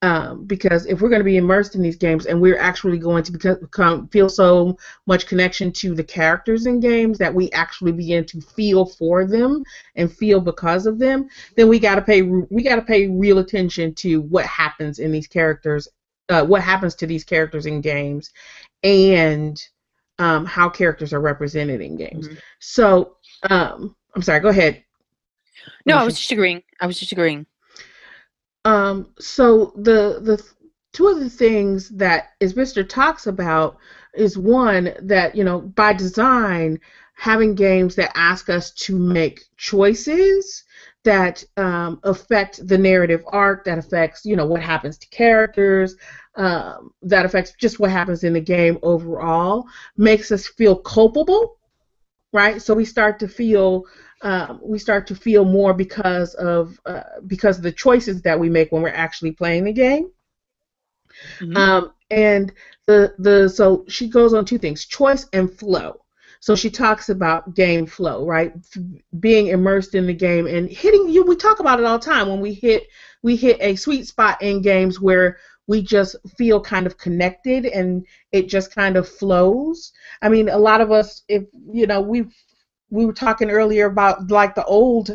Um, 0.01 0.45
because 0.45 0.87
if 0.87 1.01
we're 1.01 1.09
going 1.09 1.19
to 1.19 1.25
be 1.25 1.39
immersed 1.39 1.75
in 1.75 1.83
these 1.83 1.97
games 1.97 2.27
and 2.27 2.41
we're 2.41 2.59
actually 2.59 2.99
going 2.99 3.25
to 3.25 3.33
become, 3.33 4.07
feel 4.09 4.29
so 4.29 4.79
much 5.07 5.27
connection 5.27 5.73
to 5.73 5.93
the 5.93 6.05
characters 6.05 6.67
in 6.67 6.79
games 6.79 7.19
that 7.19 7.35
we 7.35 7.51
actually 7.51 7.91
begin 7.91 8.25
to 8.27 8.41
feel 8.41 8.87
for 8.87 9.27
them 9.27 9.65
and 9.97 10.13
feel 10.13 10.41
because 10.41 10.87
of 10.87 11.01
them, 11.01 11.29
then 11.57 11.67
we 11.69 11.81
got 11.81 11.97
to 11.97 12.03
pay 12.03 12.23
we 12.23 12.63
got 12.63 12.77
to 12.77 12.83
pay 12.83 13.09
real 13.09 13.39
attention 13.39 13.93
to 13.95 14.21
what 14.21 14.47
happens 14.47 15.01
in 15.01 15.11
these 15.11 15.27
characters, 15.27 15.89
uh, 16.29 16.45
what 16.45 16.63
happens 16.63 16.95
to 16.95 17.07
these 17.07 17.25
characters 17.25 17.67
in 17.67 17.81
games, 17.81 18.31
and 18.85 19.61
um, 20.21 20.47
how 20.47 20.69
characters 20.69 21.13
are 21.13 21.21
represented 21.21 21.81
in 21.81 21.97
games. 21.97 22.29
Mhm. 22.29 22.39
So, 22.61 23.17
um, 23.51 23.97
I'm 24.15 24.23
sorry. 24.23 24.39
Go 24.39 24.49
ahead. 24.51 24.85
No, 25.87 25.97
I 25.97 26.05
was 26.05 26.17
just 26.17 26.31
agreeing. 26.31 26.63
I 26.81 26.87
was 26.87 27.01
just 27.01 27.11
agreeing. 27.11 27.47
Um, 28.69 29.15
so 29.19 29.73
the 29.77 30.21
the 30.21 30.45
two 30.93 31.09
of 31.09 31.21
the 31.21 31.31
things 31.31 31.89
that 31.91 32.33
Isbister 32.41 32.87
talks 32.87 33.27
about 33.27 33.79
is 34.15 34.37
one 34.37 34.93
that 35.03 35.35
you 35.35 35.43
know 35.43 35.61
by 35.61 35.95
design 35.95 36.79
having 37.15 37.55
games 37.55 37.95
that 37.97 38.13
ask 38.15 38.51
us 38.51 38.71
to 38.73 38.97
make 38.99 39.45
choices 39.57 40.65
that 41.05 41.43
um, 41.57 41.99
affect 42.03 42.67
the 42.69 42.77
narrative 42.77 43.25
arc, 43.29 43.65
that 43.65 43.79
affects 43.79 44.27
you 44.27 44.37
know 44.37 44.45
what 44.47 44.61
happens 44.63 44.99
to 44.99 45.09
characters, 45.09 45.97
um, 46.35 46.93
that 47.01 47.25
affects 47.25 47.55
just 47.59 47.81
what 47.81 47.91
happens 47.91 48.23
in 48.23 48.35
the 48.35 48.41
game 48.41 48.79
overall, 48.83 49.65
makes 49.97 50.31
us 50.31 50.47
feel 50.47 50.77
culpable, 50.77 51.57
right? 52.35 52.61
So 52.61 52.75
we 52.75 52.85
start 52.85 53.19
to 53.21 53.29
feel 53.29 53.85
um, 54.23 54.61
we 54.63 54.79
start 54.79 55.07
to 55.09 55.15
feel 55.15 55.45
more 55.45 55.73
because 55.75 56.35
of 56.35 56.79
uh, 56.87 57.03
because 57.27 57.59
of 57.59 57.63
the 57.65 57.73
choices 57.73 58.23
that 58.23 58.39
we 58.39 58.49
make 58.49 58.73
when 58.73 58.83
we're 58.83 58.89
actually 58.89 59.33
playing 59.33 59.65
the 59.65 59.73
game. 59.73 60.11
Mhm. 61.41 61.57
Um, 61.57 61.93
and 62.11 62.53
the 62.87 63.15
the 63.19 63.49
so 63.49 63.85
she 63.89 64.09
goes 64.09 64.35
on 64.35 64.45
two 64.45 64.59
things: 64.59 64.85
choice 64.87 65.27
and 65.33 65.51
flow. 65.51 66.01
So 66.41 66.55
she 66.55 66.71
talks 66.71 67.09
about 67.09 67.55
game 67.55 67.87
flow, 67.87 68.25
right? 68.27 68.53
F- 68.57 68.83
Being 69.19 69.49
immersed 69.49 69.95
in 69.95 70.07
the 70.07 70.15
game 70.15 70.47
and 70.47 70.69
hitting 70.71 71.09
you. 71.09 71.25
We 71.25 71.37
talk 71.37 71.61
about 71.61 71.81
it 71.81 71.85
all 71.87 71.99
the 71.99 72.05
time 72.05 72.29
when 72.29 72.41
we 72.41 72.55
hit 72.55 72.85
we 73.23 73.37
hit 73.37 73.57
a 73.61 73.75
sweet 73.77 74.07
spot 74.07 74.41
in 74.43 74.63
games 74.63 75.01
where 75.01 75.37
we 75.67 75.83
just 75.83 76.17
feel 76.37 76.61
kind 76.61 76.87
of 76.87 76.97
connected 76.99 77.67
and 77.67 78.05
it 78.33 78.49
just 78.49 78.75
kind 78.75 78.97
of 78.97 79.09
flows. 79.09 79.93
I 80.23 80.29
mean, 80.29 80.49
a 80.49 80.59
lot 80.59 80.81
of 80.81 80.91
us, 80.93 81.23
if 81.29 81.45
you 81.73 81.87
know, 81.87 82.01
we 82.01 82.27
we 82.91 83.07
were 83.07 83.13
talking 83.13 83.51
earlier 83.51 83.87
about 83.87 84.31
like 84.31 84.55
the 84.55 84.65
old 84.65 85.11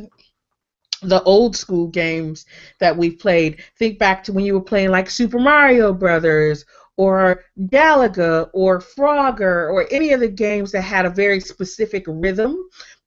the 1.01 1.21
old 1.23 1.55
school 1.55 1.87
games 1.87 2.45
that 2.79 2.95
we 2.95 3.11
played. 3.11 3.61
Think 3.77 3.99
back 3.99 4.23
to 4.23 4.33
when 4.33 4.45
you 4.45 4.53
were 4.53 4.61
playing 4.61 4.89
like 4.89 5.09
Super 5.09 5.39
Mario 5.39 5.93
Brothers 5.93 6.65
or 6.95 7.43
Galaga 7.59 8.49
or 8.53 8.79
Frogger 8.79 9.69
or 9.69 9.87
any 9.91 10.13
of 10.13 10.19
the 10.19 10.27
games 10.27 10.71
that 10.71 10.81
had 10.81 11.05
a 11.05 11.09
very 11.09 11.39
specific 11.39 12.05
rhythm. 12.07 12.57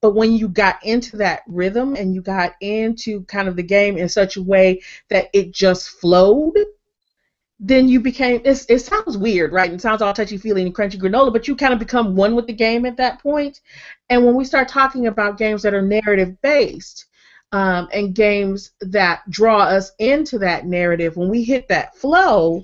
But 0.01 0.13
when 0.13 0.33
you 0.33 0.47
got 0.47 0.83
into 0.85 1.17
that 1.17 1.41
rhythm 1.47 1.95
and 1.95 2.13
you 2.13 2.21
got 2.21 2.53
into 2.61 3.23
kind 3.23 3.47
of 3.47 3.55
the 3.55 3.63
game 3.63 3.97
in 3.97 4.09
such 4.09 4.37
a 4.37 4.43
way 4.43 4.81
that 5.09 5.29
it 5.33 5.53
just 5.53 5.89
flowed, 5.89 6.57
then 7.59 7.87
you 7.87 7.99
became 7.99 8.41
it 8.43 8.55
sounds 8.55 9.17
weird 9.17 9.51
right? 9.51 9.71
It 9.71 9.81
sounds 9.81 10.01
all 10.01 10.13
touchy 10.13 10.37
feely 10.37 10.61
and 10.61 10.75
crunchy 10.75 10.99
granola 10.99 11.33
but 11.33 11.47
you 11.47 11.55
kind 11.55 11.73
of 11.73 11.79
become 11.79 12.15
one 12.15 12.35
with 12.35 12.47
the 12.47 12.53
game 12.53 12.85
at 12.85 12.97
that 12.97 13.21
point. 13.21 13.61
And 14.09 14.25
when 14.25 14.35
we 14.35 14.45
start 14.45 14.67
talking 14.67 15.07
about 15.07 15.37
games 15.37 15.63
that 15.63 15.73
are 15.73 15.81
narrative 15.81 16.39
based 16.41 17.05
um, 17.51 17.87
and 17.93 18.13
games 18.13 18.71
that 18.81 19.27
draw 19.29 19.61
us 19.63 19.91
into 19.99 20.37
that 20.39 20.65
narrative 20.65 21.17
when 21.17 21.29
we 21.29 21.43
hit 21.43 21.67
that 21.69 21.95
flow 21.95 22.63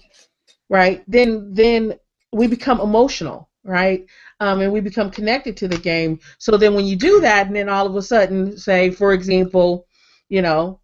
right 0.69 1.03
then 1.08 1.53
then 1.53 1.97
we 2.32 2.47
become 2.47 2.79
emotional 2.79 3.49
right? 3.65 4.06
Um, 4.39 4.60
and 4.60 4.73
we 4.73 4.82
become 4.82 5.10
connected 5.10 5.56
to 5.58 5.69
the 5.69 5.77
game. 5.77 6.19
So 6.38 6.58
then 6.58 6.73
when 6.73 6.86
you 6.86 6.97
do 6.97 7.21
that 7.21 7.47
and 7.47 7.56
then 7.56 7.69
all 7.69 7.88
of 7.88 7.95
a 7.95 8.01
sudden 8.01 8.58
say 8.58 8.91
for 8.91 9.13
example 9.13 9.88
you 10.29 10.41
know 10.41 10.79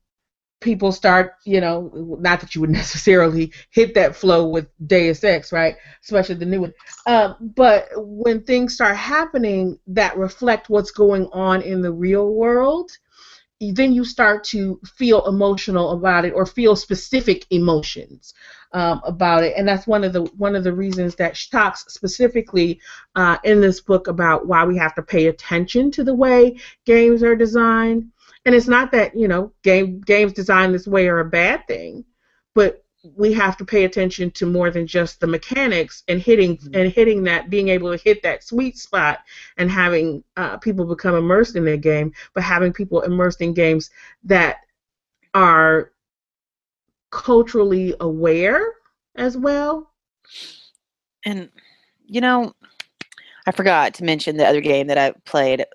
people 0.61 0.91
start, 0.91 1.33
you 1.45 1.61
know, 1.61 2.17
not 2.19 2.39
that 2.41 2.55
you 2.55 2.61
would 2.61 2.69
necessarily 2.81 3.51
hit 3.69 3.93
that 3.95 4.15
flow 4.15 4.47
with 4.47 4.67
Deus 4.85 5.23
Ex, 5.23 5.51
right? 5.51 5.75
Especially 6.03 6.35
the 6.35 6.45
new 6.45 6.61
one. 6.61 6.73
Um, 7.05 7.35
but 7.55 7.87
when 7.95 8.43
things 8.43 8.73
start 8.73 8.95
happening 8.95 9.79
that 9.87 10.17
reflect 10.17 10.69
what's 10.69 10.91
going 10.91 11.27
on 11.31 11.61
in 11.61 11.81
the 11.81 11.91
real 11.91 12.33
world, 12.33 12.91
then 13.61 13.91
you 13.91 14.05
start 14.05 14.43
to 14.45 14.79
feel 14.85 15.27
emotional 15.27 15.91
about 15.91 16.23
it 16.23 16.31
or 16.31 16.45
feel 16.45 16.75
specific 16.75 17.45
emotions 17.49 18.33
um, 18.71 19.01
about 19.03 19.43
it, 19.43 19.53
and 19.57 19.67
that's 19.67 19.87
one 19.87 20.03
of 20.03 20.13
the 20.13 20.23
one 20.37 20.55
of 20.55 20.63
the 20.63 20.73
reasons 20.73 21.15
that 21.15 21.35
she 21.35 21.49
talks 21.49 21.83
specifically 21.89 22.79
uh, 23.15 23.37
in 23.43 23.59
this 23.59 23.81
book 23.81 24.07
about 24.07 24.47
why 24.47 24.63
we 24.63 24.77
have 24.77 24.95
to 24.95 25.01
pay 25.01 25.27
attention 25.27 25.91
to 25.91 26.03
the 26.03 26.13
way 26.13 26.55
games 26.85 27.21
are 27.23 27.35
designed. 27.35 28.05
And 28.45 28.55
it's 28.55 28.67
not 28.67 28.91
that 28.91 29.15
you 29.15 29.27
know 29.27 29.51
game 29.63 30.01
games 30.01 30.33
designed 30.33 30.73
this 30.73 30.87
way 30.87 31.07
are 31.07 31.19
a 31.19 31.29
bad 31.29 31.67
thing, 31.67 32.05
but 32.55 32.83
we 33.15 33.31
have 33.31 33.55
to 33.57 33.65
pay 33.65 33.85
attention 33.85 34.29
to 34.31 34.45
more 34.45 34.69
than 34.69 34.85
just 34.85 35.19
the 35.19 35.27
mechanics 35.27 36.03
and 36.07 36.19
hitting 36.21 36.59
and 36.73 36.91
hitting 36.91 37.23
that 37.23 37.49
being 37.49 37.69
able 37.69 37.95
to 37.95 38.03
hit 38.03 38.21
that 38.23 38.43
sweet 38.43 38.77
spot 38.77 39.19
and 39.57 39.71
having 39.71 40.23
uh, 40.35 40.57
people 40.57 40.85
become 40.85 41.15
immersed 41.15 41.55
in 41.55 41.63
their 41.63 41.77
game, 41.77 42.11
but 42.33 42.43
having 42.43 42.73
people 42.73 43.01
immersed 43.01 43.41
in 43.41 43.53
games 43.53 43.89
that 44.23 44.57
are 45.33 45.91
culturally 47.11 47.95
aware 48.01 48.73
as 49.15 49.37
well. 49.37 49.91
And 51.25 51.49
you 52.05 52.21
know, 52.21 52.53
I 53.45 53.51
forgot 53.51 53.93
to 53.95 54.03
mention 54.03 54.37
the 54.37 54.47
other 54.47 54.61
game 54.61 54.87
that 54.87 54.97
I 54.97 55.13
played. 55.25 55.65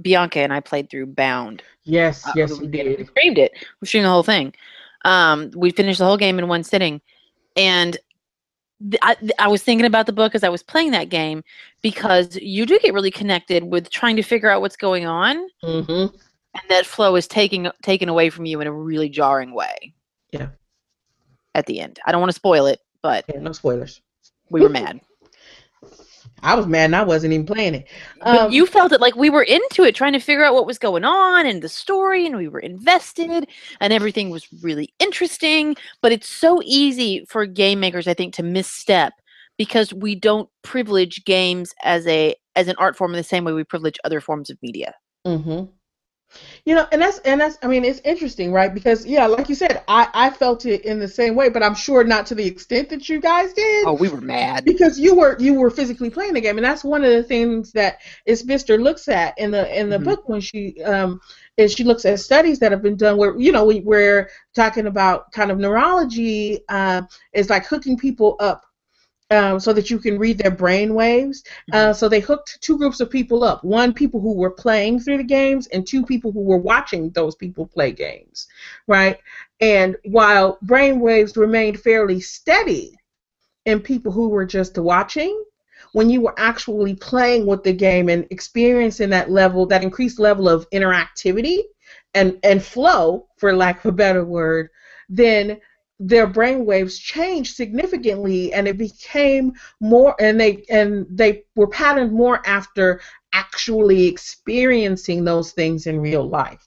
Bianca 0.00 0.40
and 0.40 0.52
I 0.52 0.60
played 0.60 0.90
through 0.90 1.06
Bound. 1.06 1.62
Yes, 1.88 2.26
Uh, 2.26 2.32
yes, 2.36 2.58
we 2.60 2.66
did. 2.66 2.98
We 2.98 3.04
streamed 3.06 3.38
it. 3.38 3.52
We 3.80 3.86
streamed 3.88 4.04
the 4.06 4.10
whole 4.10 4.22
thing. 4.22 4.52
Um, 5.04 5.50
we 5.56 5.70
finished 5.70 5.98
the 5.98 6.04
whole 6.04 6.16
game 6.18 6.38
in 6.38 6.46
one 6.48 6.62
sitting, 6.62 7.00
and 7.56 7.96
th- 8.90 9.00
I, 9.02 9.14
th- 9.14 9.32
I 9.38 9.48
was 9.48 9.62
thinking 9.62 9.86
about 9.86 10.06
the 10.06 10.12
book 10.12 10.34
as 10.34 10.44
I 10.44 10.48
was 10.50 10.62
playing 10.62 10.90
that 10.90 11.08
game 11.08 11.42
because 11.82 12.36
you 12.36 12.66
do 12.66 12.78
get 12.80 12.92
really 12.92 13.10
connected 13.10 13.64
with 13.64 13.88
trying 13.90 14.16
to 14.16 14.22
figure 14.22 14.50
out 14.50 14.60
what's 14.60 14.76
going 14.76 15.06
on, 15.06 15.36
Mm-hmm. 15.64 16.14
and 16.14 16.62
that 16.68 16.84
flow 16.84 17.16
is 17.16 17.26
taking 17.26 17.70
taken 17.82 18.08
away 18.08 18.28
from 18.28 18.44
you 18.44 18.60
in 18.60 18.66
a 18.66 18.72
really 18.72 19.08
jarring 19.08 19.54
way. 19.54 19.94
Yeah. 20.32 20.48
At 21.54 21.64
the 21.66 21.80
end, 21.80 21.98
I 22.06 22.12
don't 22.12 22.20
want 22.20 22.30
to 22.30 22.36
spoil 22.36 22.66
it, 22.66 22.80
but 23.02 23.24
Yeah, 23.32 23.40
no 23.40 23.52
spoilers. 23.52 24.02
we 24.50 24.60
were 24.60 24.68
mad. 24.68 25.00
I 26.42 26.54
was 26.54 26.66
mad 26.66 26.86
and 26.86 26.96
I 26.96 27.02
wasn't 27.02 27.32
even 27.32 27.46
playing 27.46 27.74
it. 27.74 27.88
But 28.20 28.46
Um, 28.46 28.52
you 28.52 28.66
felt 28.66 28.92
it 28.92 29.00
like 29.00 29.16
we 29.16 29.30
were 29.30 29.42
into 29.42 29.84
it, 29.84 29.94
trying 29.94 30.12
to 30.12 30.20
figure 30.20 30.44
out 30.44 30.54
what 30.54 30.66
was 30.66 30.78
going 30.78 31.04
on 31.04 31.46
and 31.46 31.62
the 31.62 31.68
story, 31.68 32.26
and 32.26 32.36
we 32.36 32.48
were 32.48 32.60
invested, 32.60 33.48
and 33.80 33.92
everything 33.92 34.30
was 34.30 34.46
really 34.62 34.92
interesting. 34.98 35.76
But 36.02 36.12
it's 36.12 36.28
so 36.28 36.60
easy 36.64 37.24
for 37.28 37.46
game 37.46 37.80
makers, 37.80 38.06
I 38.08 38.14
think, 38.14 38.34
to 38.34 38.42
misstep 38.42 39.12
because 39.56 39.92
we 39.92 40.14
don't 40.14 40.48
privilege 40.62 41.24
games 41.24 41.74
as 41.82 42.06
a 42.06 42.34
as 42.56 42.68
an 42.68 42.76
art 42.78 42.96
form 42.96 43.12
in 43.12 43.18
the 43.18 43.24
same 43.24 43.44
way 43.44 43.52
we 43.52 43.64
privilege 43.64 43.98
other 44.04 44.20
forms 44.20 44.50
of 44.50 44.58
media. 44.62 44.94
hmm 45.24 45.64
You 46.64 46.74
know, 46.74 46.86
and 46.92 47.00
that's 47.00 47.18
and 47.20 47.40
that's 47.40 47.58
I 47.62 47.66
mean 47.68 47.84
it's 47.84 48.00
interesting, 48.00 48.52
right? 48.52 48.72
Because 48.72 49.06
yeah, 49.06 49.26
like 49.26 49.48
you 49.48 49.54
said, 49.54 49.82
I 49.88 50.08
I 50.12 50.30
felt 50.30 50.66
it 50.66 50.84
in 50.84 50.98
the 50.98 51.08
same 51.08 51.34
way, 51.34 51.48
but 51.48 51.62
I'm 51.62 51.74
sure 51.74 52.04
not 52.04 52.26
to 52.26 52.34
the 52.34 52.46
extent 52.46 52.90
that 52.90 53.08
you 53.08 53.20
guys 53.20 53.52
did. 53.52 53.86
Oh, 53.86 53.94
we 53.94 54.08
were 54.08 54.20
mad. 54.20 54.64
Because 54.64 54.98
you 54.98 55.14
were 55.14 55.36
you 55.38 55.54
were 55.54 55.70
physically 55.70 56.10
playing 56.10 56.34
the 56.34 56.40
game, 56.40 56.58
and 56.58 56.64
that's 56.64 56.84
one 56.84 57.04
of 57.04 57.10
the 57.10 57.22
things 57.22 57.72
that 57.72 57.98
Isbister 58.28 58.80
looks 58.80 59.08
at 59.08 59.38
in 59.38 59.50
the 59.50 59.78
in 59.78 59.88
the 59.88 59.98
Mhm. 59.98 60.04
book 60.04 60.28
when 60.28 60.40
she 60.40 60.82
um 60.82 61.20
is 61.56 61.72
she 61.72 61.84
looks 61.84 62.04
at 62.04 62.20
studies 62.20 62.58
that 62.58 62.72
have 62.72 62.82
been 62.82 62.96
done 62.96 63.16
where 63.16 63.38
you 63.38 63.50
know 63.50 63.64
we, 63.64 63.80
we're 63.80 64.28
talking 64.54 64.86
about 64.86 65.32
kind 65.32 65.50
of 65.50 65.58
neurology 65.58 66.60
uh, 66.68 67.02
is 67.32 67.50
like 67.50 67.66
hooking 67.66 67.96
people 67.96 68.36
up 68.40 68.64
um, 69.30 69.60
so 69.60 69.72
that 69.72 69.90
you 69.90 69.98
can 69.98 70.18
read 70.18 70.38
their 70.38 70.50
brain 70.50 70.94
waves. 70.94 71.44
Uh, 71.72 71.92
so 71.92 72.08
they 72.08 72.20
hooked 72.20 72.58
two 72.60 72.78
groups 72.78 73.00
of 73.00 73.10
people 73.10 73.44
up: 73.44 73.62
one 73.64 73.92
people 73.92 74.20
who 74.20 74.34
were 74.34 74.50
playing 74.50 75.00
through 75.00 75.18
the 75.18 75.24
games, 75.24 75.66
and 75.68 75.86
two 75.86 76.04
people 76.04 76.32
who 76.32 76.42
were 76.42 76.58
watching 76.58 77.10
those 77.10 77.34
people 77.34 77.66
play 77.66 77.92
games, 77.92 78.48
right? 78.86 79.18
And 79.60 79.96
while 80.04 80.58
brain 80.62 81.00
waves 81.00 81.36
remained 81.36 81.80
fairly 81.80 82.20
steady 82.20 82.94
in 83.66 83.80
people 83.80 84.12
who 84.12 84.28
were 84.28 84.46
just 84.46 84.78
watching, 84.78 85.44
when 85.92 86.08
you 86.08 86.20
were 86.20 86.34
actually 86.38 86.94
playing 86.94 87.46
with 87.46 87.62
the 87.62 87.72
game 87.72 88.08
and 88.08 88.26
experiencing 88.30 89.10
that 89.10 89.30
level, 89.30 89.66
that 89.66 89.82
increased 89.82 90.18
level 90.18 90.48
of 90.48 90.68
interactivity 90.70 91.62
and 92.14 92.38
and 92.42 92.62
flow, 92.62 93.26
for 93.36 93.54
lack 93.54 93.84
of 93.84 93.90
a 93.90 93.92
better 93.92 94.24
word, 94.24 94.70
then 95.08 95.60
their 95.98 96.26
brain 96.26 96.64
waves 96.64 96.98
changed 96.98 97.56
significantly 97.56 98.52
and 98.52 98.68
it 98.68 98.78
became 98.78 99.52
more 99.80 100.14
and 100.20 100.40
they 100.40 100.64
and 100.70 101.06
they 101.10 101.44
were 101.56 101.66
patterned 101.66 102.12
more 102.12 102.40
after 102.46 103.00
actually 103.32 104.06
experiencing 104.06 105.24
those 105.24 105.52
things 105.52 105.86
in 105.86 106.00
real 106.00 106.28
life. 106.28 106.66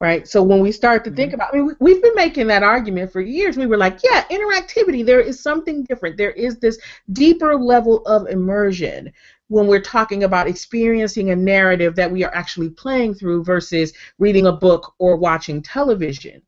Right? 0.00 0.26
So 0.26 0.42
when 0.42 0.60
we 0.60 0.72
start 0.72 1.04
to 1.04 1.10
think 1.10 1.34
about 1.34 1.52
i 1.52 1.58
mean 1.58 1.66
we, 1.66 1.74
we've 1.78 2.02
been 2.02 2.14
making 2.14 2.46
that 2.46 2.62
argument 2.62 3.12
for 3.12 3.20
years. 3.20 3.56
We 3.56 3.66
were 3.66 3.76
like 3.76 3.98
yeah 4.04 4.24
interactivity 4.30 5.04
there 5.04 5.20
is 5.20 5.42
something 5.42 5.84
different. 5.84 6.16
There 6.16 6.30
is 6.30 6.58
this 6.58 6.78
deeper 7.12 7.56
level 7.56 8.06
of 8.06 8.28
immersion 8.28 9.12
when 9.48 9.66
we're 9.66 9.80
talking 9.80 10.22
about 10.22 10.46
experiencing 10.46 11.30
a 11.30 11.36
narrative 11.36 11.96
that 11.96 12.10
we 12.10 12.22
are 12.22 12.34
actually 12.34 12.70
playing 12.70 13.14
through 13.14 13.42
versus 13.42 13.92
reading 14.18 14.46
a 14.46 14.52
book 14.52 14.94
or 14.98 15.16
watching 15.16 15.60
television. 15.60 16.40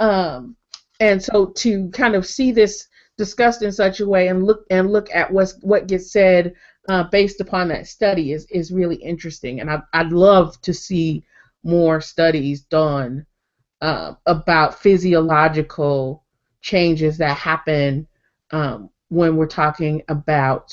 Um, 0.00 0.56
and 1.00 1.22
so 1.22 1.46
to 1.46 1.88
kind 1.90 2.14
of 2.14 2.26
see 2.26 2.52
this 2.52 2.88
discussed 3.18 3.62
in 3.62 3.72
such 3.72 4.00
a 4.00 4.08
way 4.08 4.28
and 4.28 4.44
look 4.44 4.64
and 4.70 4.90
look 4.90 5.08
at 5.14 5.32
what's 5.32 5.54
what 5.62 5.86
gets 5.86 6.12
said 6.12 6.54
uh, 6.88 7.04
based 7.04 7.40
upon 7.40 7.68
that 7.68 7.86
study 7.86 8.32
is 8.32 8.46
is 8.50 8.72
really 8.72 8.96
interesting, 8.96 9.60
and 9.60 9.70
I, 9.70 9.82
I'd 9.92 10.12
love 10.12 10.60
to 10.62 10.74
see 10.74 11.24
more 11.62 12.00
studies 12.00 12.62
done 12.62 13.26
uh, 13.80 14.14
about 14.26 14.78
physiological 14.80 16.24
changes 16.60 17.18
that 17.18 17.36
happen 17.36 18.06
um, 18.50 18.90
when 19.08 19.36
we're 19.36 19.46
talking 19.46 20.02
about 20.08 20.72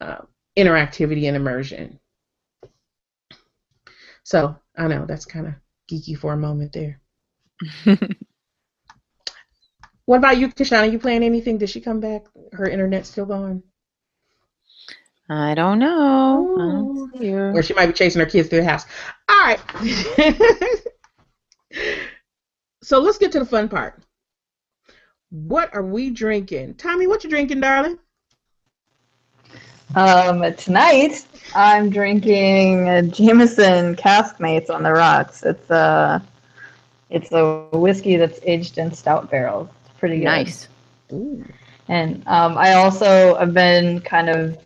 uh, 0.00 0.22
interactivity 0.56 1.26
and 1.26 1.36
immersion. 1.36 1.98
So 4.22 4.56
I 4.76 4.86
know 4.88 5.04
that's 5.06 5.26
kind 5.26 5.46
of 5.46 5.54
geeky 5.90 6.16
for 6.16 6.32
a 6.32 6.36
moment 6.36 6.72
there. 6.72 7.00
what 10.06 10.18
about 10.18 10.38
you, 10.38 10.48
Kishonna? 10.48 10.80
Are 10.80 10.86
you 10.86 10.98
playing 10.98 11.22
anything? 11.22 11.58
Did 11.58 11.70
she 11.70 11.80
come 11.80 12.00
back? 12.00 12.26
Her 12.52 12.68
internet's 12.68 13.08
still 13.08 13.26
going? 13.26 13.62
I 15.30 15.54
don't 15.54 15.78
know. 15.78 16.56
I 16.58 16.72
don't 16.72 17.18
see 17.18 17.30
her. 17.30 17.52
Or 17.52 17.62
she 17.62 17.72
might 17.72 17.86
be 17.86 17.94
chasing 17.94 18.20
her 18.20 18.26
kids 18.26 18.48
through 18.48 18.60
the 18.60 18.68
house. 18.68 18.84
All 19.28 19.36
right. 19.36 19.60
so 22.82 22.98
let's 22.98 23.16
get 23.16 23.32
to 23.32 23.38
the 23.38 23.46
fun 23.46 23.68
part. 23.68 24.02
What 25.30 25.74
are 25.74 25.82
we 25.82 26.10
drinking? 26.10 26.74
Tommi, 26.74 27.08
what 27.08 27.24
you 27.24 27.30
drinking, 27.30 27.60
darling? 27.60 27.98
Um, 29.96 30.54
tonight 30.56 31.24
I'm 31.54 31.88
drinking 31.88 32.88
a 32.88 33.02
Jameson 33.02 33.96
Caskmates 33.96 34.68
on 34.68 34.82
the 34.82 34.92
rocks. 34.92 35.42
It's 35.42 35.70
a 35.70 36.22
it's 37.10 37.32
a 37.32 37.68
whiskey 37.72 38.16
that's 38.16 38.40
aged 38.42 38.78
in 38.78 38.92
stout 38.92 39.30
barrels. 39.30 39.68
It's 40.04 40.10
pretty 40.10 40.18
good. 40.18 40.24
Nice. 40.24 40.68
Ooh. 41.12 41.44
And 41.88 42.26
um, 42.26 42.56
I 42.58 42.74
also 42.74 43.34
have 43.36 43.52
been 43.52 44.00
kind 44.00 44.28
of 44.28 44.58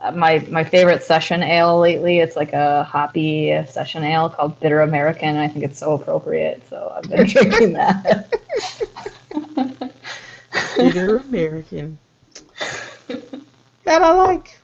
uh, 0.00 0.12
my 0.12 0.38
my 0.50 0.62
favorite 0.64 1.02
session 1.02 1.42
ale 1.42 1.78
lately. 1.78 2.18
It's 2.18 2.36
like 2.36 2.52
a 2.52 2.84
hoppy 2.84 3.64
session 3.66 4.04
ale 4.04 4.28
called 4.28 4.58
Bitter 4.60 4.80
American. 4.82 5.30
And 5.30 5.38
I 5.38 5.48
think 5.48 5.64
it's 5.64 5.78
so 5.78 5.92
appropriate. 5.94 6.62
So 6.68 6.92
I've 6.94 7.08
been 7.08 7.26
drinking 7.28 7.72
that. 7.74 8.32
Bitter 10.76 11.16
American. 11.16 11.98
That 13.84 14.02
I 14.02 14.12
like. 14.12 14.58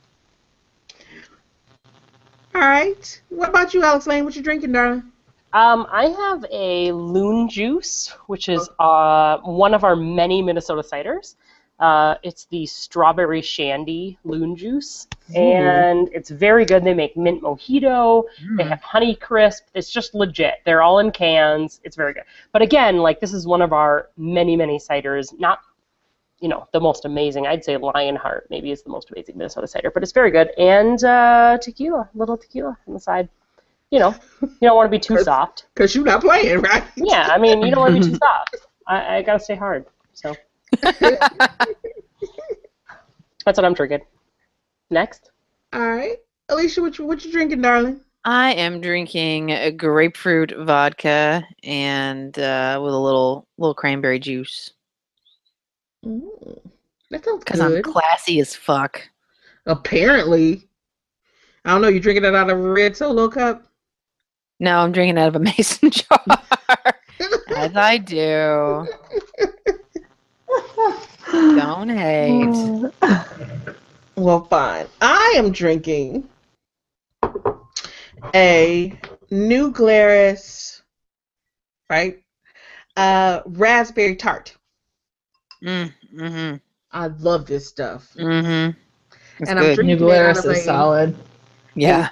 All 2.55 2.61
right. 2.61 3.23
What 3.29 3.51
about 3.51 3.75
you, 3.75 3.83
Alex 3.83 4.07
Layne? 4.07 4.25
What 4.25 4.37
you 4.37 4.43
drinking, 4.43 4.73
darling? 4.73 5.05
Um, 5.53 5.87
I 5.91 6.07
have 6.07 6.45
a 6.53 6.93
Loon 6.93 7.49
Juice, 7.49 8.15
which 8.27 8.49
is 8.49 8.69
uh, 8.79 9.39
one 9.39 9.75
of 9.75 9.83
our 9.83 9.97
many 9.97 10.43
Minnesota 10.43 10.83
ciders. 10.83 11.35
Uh, 11.81 12.15
it's 12.23 12.45
the 12.45 12.67
strawberry 12.67 13.41
shandy 13.41 14.19
Loon 14.25 14.55
Juice, 14.55 15.09
and 15.35 16.09
it's 16.13 16.29
very 16.31 16.65
good. 16.67 16.85
They 16.85 16.95
make 16.95 17.17
mint 17.17 17.43
mojito. 17.43 18.25
They 18.59 18.65
have 18.65 18.83
honey 18.83 19.15
crisp. 19.15 19.65
It's 19.75 19.91
just 19.91 20.15
legit. 20.15 20.57
They're 20.67 20.83
all 20.83 20.99
in 20.99 21.11
cans. 21.11 21.81
It's 21.83 21.97
very 21.97 22.13
good. 22.13 22.25
But 22.53 22.63
again, 22.63 22.99
like 22.99 23.19
this 23.19 23.33
is 23.33 23.47
one 23.47 23.63
of 23.63 23.73
our 23.73 24.11
many, 24.19 24.57
many 24.57 24.79
ciders. 24.79 25.37
Not, 25.41 25.61
you 26.41 26.49
know, 26.49 26.69
the 26.73 26.81
most 26.81 27.07
amazing. 27.07 27.47
I'd 27.47 27.65
say 27.65 27.77
Lionheart 27.79 28.49
maybe 28.51 28.71
is 28.71 28.83
the 28.83 28.91
most 28.91 29.11
amazing 29.11 29.39
Minnesota 29.39 29.67
cider, 29.67 29.91
but 29.91 30.03
it's 30.03 30.13
very 30.13 30.31
good. 30.31 30.51
And 30.59 31.03
uh, 31.03 31.59
tequila, 31.63 32.11
little 32.15 32.37
tequila 32.37 32.77
on 32.87 32.95
the 32.95 33.01
side. 33.01 33.29
You 33.91 33.99
know, 33.99 34.15
you 34.41 34.49
don't 34.63 34.77
want 34.77 34.87
to 34.87 34.91
be 34.91 35.01
too 35.01 35.17
Cause- 35.17 35.25
soft. 35.25 35.67
Because 35.75 35.95
you're 35.95 36.05
not 36.05 36.21
playing, 36.21 36.61
right? 36.61 36.85
Yeah, 36.97 37.29
I 37.31 37.39
mean, 37.39 37.63
you 37.63 37.71
don't 37.71 37.81
want 37.81 37.95
to 37.97 38.01
be 38.01 38.07
too 38.13 38.19
soft. 38.23 38.57
I, 38.87 39.17
I 39.17 39.23
gotta 39.23 39.41
stay 39.41 39.57
hard. 39.57 39.87
So 40.13 40.35
that's 40.81 41.01
what 43.45 43.65
I'm 43.65 43.75
drinking. 43.75 44.01
Next. 44.91 45.31
All 45.73 45.81
right. 45.89 46.19
Alicia, 46.49 46.81
what 46.83 46.99
you, 46.99 47.07
what 47.07 47.25
you 47.25 47.33
drinking, 47.33 47.63
darling? 47.63 48.01
I 48.25 48.53
am 48.55 48.81
drinking 48.81 49.51
a 49.51 49.71
grapefruit 49.71 50.53
vodka 50.59 51.43
and 51.63 52.39
uh, 52.39 52.79
with 52.83 52.93
a 52.93 52.99
little 52.99 53.47
little 53.57 53.75
cranberry 53.75 54.19
juice 54.19 54.73
Ooh, 56.07 56.61
that 57.11 57.25
sounds 57.25 57.45
because 57.45 57.61
I'm 57.61 57.83
classy 57.83 58.41
as 58.41 58.55
fuck. 58.55 59.03
Apparently. 59.67 60.69
I 61.65 61.73
don't 61.73 61.83
know. 61.83 61.89
You 61.89 62.01
drinking 62.01 62.25
it 62.25 62.35
out 62.35 62.49
of 62.51 62.59
a 62.59 62.61
red 62.61 62.97
solo 62.97 63.29
cup? 63.29 63.65
No, 64.61 64.79
I'm 64.79 64.93
drinking 64.93 65.19
out 65.19 65.29
of 65.29 65.37
a 65.37 65.39
mason 65.41 65.91
jar, 65.91 66.23
as 67.57 67.75
I 67.77 67.99
do. 67.99 68.87
Don't 71.33 71.89
hate. 71.89 72.93
Well, 74.17 74.45
fine. 74.45 74.87
I 75.01 75.35
am 75.39 75.51
drinking 75.51 76.29
a 78.35 78.93
New 79.31 79.71
Glarus, 79.71 80.83
right? 81.89 82.19
Uh, 82.99 83.41
raspberry 83.47 84.17
tart. 84.17 84.55
Mm, 85.65 85.91
mm-hmm. 86.15 86.57
I 86.93 87.07
love 87.07 87.47
this 87.47 87.67
stuff. 87.67 88.13
Mm-hmm. 88.15 88.79
It's 89.39 89.49
And 89.49 89.59
I'm 89.59 89.65
good. 89.65 89.75
drinking- 89.77 89.87
New 89.87 90.05
Glarus 90.05 90.45
is 90.45 90.59
a- 90.59 90.65
solid. 90.65 91.17
yeah. 91.75 92.11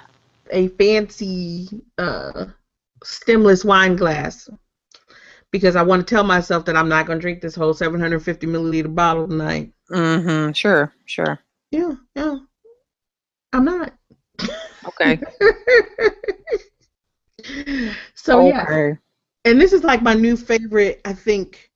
A 0.51 0.67
fancy 0.69 1.69
uh, 1.97 2.45
stemless 3.03 3.63
wine 3.63 3.95
glass 3.95 4.49
because 5.51 5.75
I 5.75 5.83
want 5.83 6.07
to 6.07 6.15
tell 6.15 6.23
myself 6.23 6.65
that 6.65 6.75
I'm 6.75 6.89
not 6.89 7.05
going 7.05 7.19
to 7.19 7.21
drink 7.21 7.41
this 7.41 7.55
whole 7.55 7.73
750 7.73 8.47
milliliter 8.47 8.93
bottle 8.93 9.27
tonight. 9.27 9.71
Mm-hmm. 9.91 10.53
Sure. 10.53 10.93
Sure. 11.05 11.39
Yeah, 11.71 11.93
yeah. 12.15 12.37
I'm 13.53 13.65
not. 13.65 13.93
Okay. 14.87 15.19
so 18.15 18.39
yeah, 18.39 18.63
Okay. 18.63 18.97
and 19.45 19.61
this 19.61 19.73
is 19.73 19.83
like 19.83 20.01
my 20.01 20.13
new 20.13 20.37
favorite. 20.37 21.01
I 21.05 21.13
think, 21.13 21.69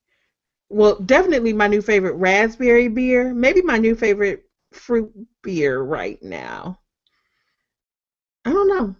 well, 0.69 0.99
definitely 0.99 1.53
my 1.53 1.67
new 1.67 1.81
favorite 1.81 2.13
raspberry 2.13 2.87
beer. 2.87 3.33
Maybe 3.33 3.61
my 3.61 3.77
new 3.77 3.95
favorite 3.95 4.45
fruit 4.71 5.11
beer 5.41 5.81
right 5.81 6.21
now. 6.21 6.79
I 8.45 8.51
don't 8.51 8.67
know. 8.67 8.95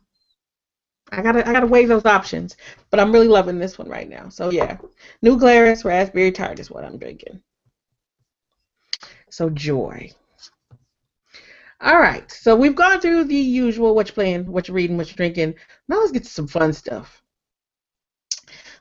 I 1.12 1.22
gotta 1.22 1.48
I 1.48 1.54
gotta 1.54 1.68
weigh 1.68 1.86
those 1.86 2.06
options, 2.06 2.58
but 2.90 3.00
I'm 3.00 3.12
really 3.12 3.28
loving 3.28 3.60
this 3.60 3.78
one 3.78 3.90
right 3.90 4.10
now. 4.10 4.30
So 4.30 4.50
yeah, 4.50 4.78
New 5.22 5.38
Glarus 5.38 5.86
raspberry 5.86 6.32
tart 6.32 6.60
is 6.60 6.72
what 6.72 6.84
I'm 6.84 6.98
drinking. 6.98 7.42
So 9.30 9.50
joy. 9.50 10.12
All 11.82 12.00
right, 12.00 12.32
so 12.32 12.56
we've 12.56 12.76
gone 12.76 13.02
through 13.02 13.26
the 13.26 13.36
usual 13.36 13.96
what 13.96 14.08
you're 14.08 14.14
playing, 14.14 14.46
what 14.46 14.68
you're 14.68 14.76
reading, 14.76 14.96
what 14.96 15.08
you're 15.08 15.18
drinking. 15.18 15.56
Now 15.90 16.00
let's 16.00 16.12
get 16.14 16.24
to 16.24 16.30
some 16.30 16.48
fun 16.48 16.72
stuff. 16.72 17.22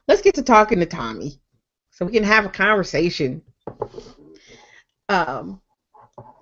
Let's 0.07 0.23
get 0.23 0.35
to 0.37 0.43
talking 0.43 0.79
to 0.81 0.87
Tommi, 0.87 1.39
so 1.91 2.05
we 2.05 2.13
can 2.13 2.23
have 2.23 2.45
a 2.45 2.51
conversation. 2.51 3.43
Um, 5.09 5.62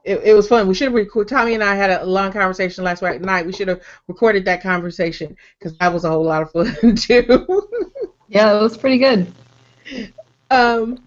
it, 0.04 0.20
it 0.24 0.34
was 0.34 0.48
fun. 0.48 0.66
We 0.66 0.74
should 0.74 0.86
have 0.86 0.94
recorded. 0.94 1.32
Tommi 1.34 1.54
and 1.54 1.62
I 1.62 1.74
had 1.74 1.90
a 1.90 2.04
long 2.04 2.32
conversation 2.32 2.84
last 2.84 3.02
night. 3.02 3.46
We 3.46 3.52
should 3.52 3.68
have 3.68 3.80
recorded 4.08 4.44
that 4.46 4.62
conversation 4.62 5.36
because 5.58 5.76
that 5.78 5.92
was 5.92 6.04
a 6.04 6.10
whole 6.10 6.24
lot 6.24 6.42
of 6.42 6.50
fun 6.52 6.94
too. 6.96 7.68
Yeah, 8.28 8.58
it 8.58 8.62
was 8.62 8.76
pretty 8.76 8.98
good. 8.98 9.32
um, 10.50 10.98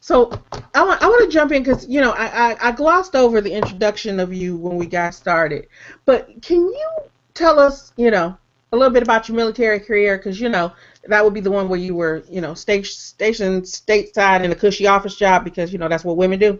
so 0.00 0.30
I 0.74 0.84
want 0.84 1.02
I 1.02 1.08
want 1.08 1.24
to 1.24 1.30
jump 1.30 1.52
in 1.52 1.62
because 1.62 1.86
you 1.88 2.00
know 2.00 2.12
I, 2.12 2.52
I 2.52 2.68
I 2.68 2.72
glossed 2.72 3.16
over 3.16 3.40
the 3.40 3.52
introduction 3.52 4.20
of 4.20 4.32
you 4.32 4.56
when 4.56 4.76
we 4.76 4.86
got 4.86 5.14
started, 5.14 5.68
but 6.04 6.30
can 6.42 6.60
you 6.60 6.90
tell 7.34 7.58
us 7.58 7.92
you 7.96 8.10
know 8.10 8.36
a 8.72 8.76
little 8.76 8.92
bit 8.92 9.02
about 9.02 9.28
your 9.28 9.36
military 9.36 9.80
career 9.80 10.16
because 10.16 10.40
you 10.40 10.48
know 10.48 10.72
that 11.08 11.24
would 11.24 11.34
be 11.34 11.40
the 11.40 11.50
one 11.50 11.68
where 11.68 11.78
you 11.78 11.94
were 11.94 12.22
you 12.28 12.40
know 12.40 12.54
sta- 12.54 12.82
stationed 12.84 13.64
stateside 13.64 14.44
in 14.44 14.52
a 14.52 14.54
cushy 14.54 14.86
office 14.86 15.16
job 15.16 15.44
because 15.44 15.72
you 15.72 15.78
know 15.78 15.88
that's 15.88 16.04
what 16.04 16.16
women 16.16 16.38
do. 16.38 16.58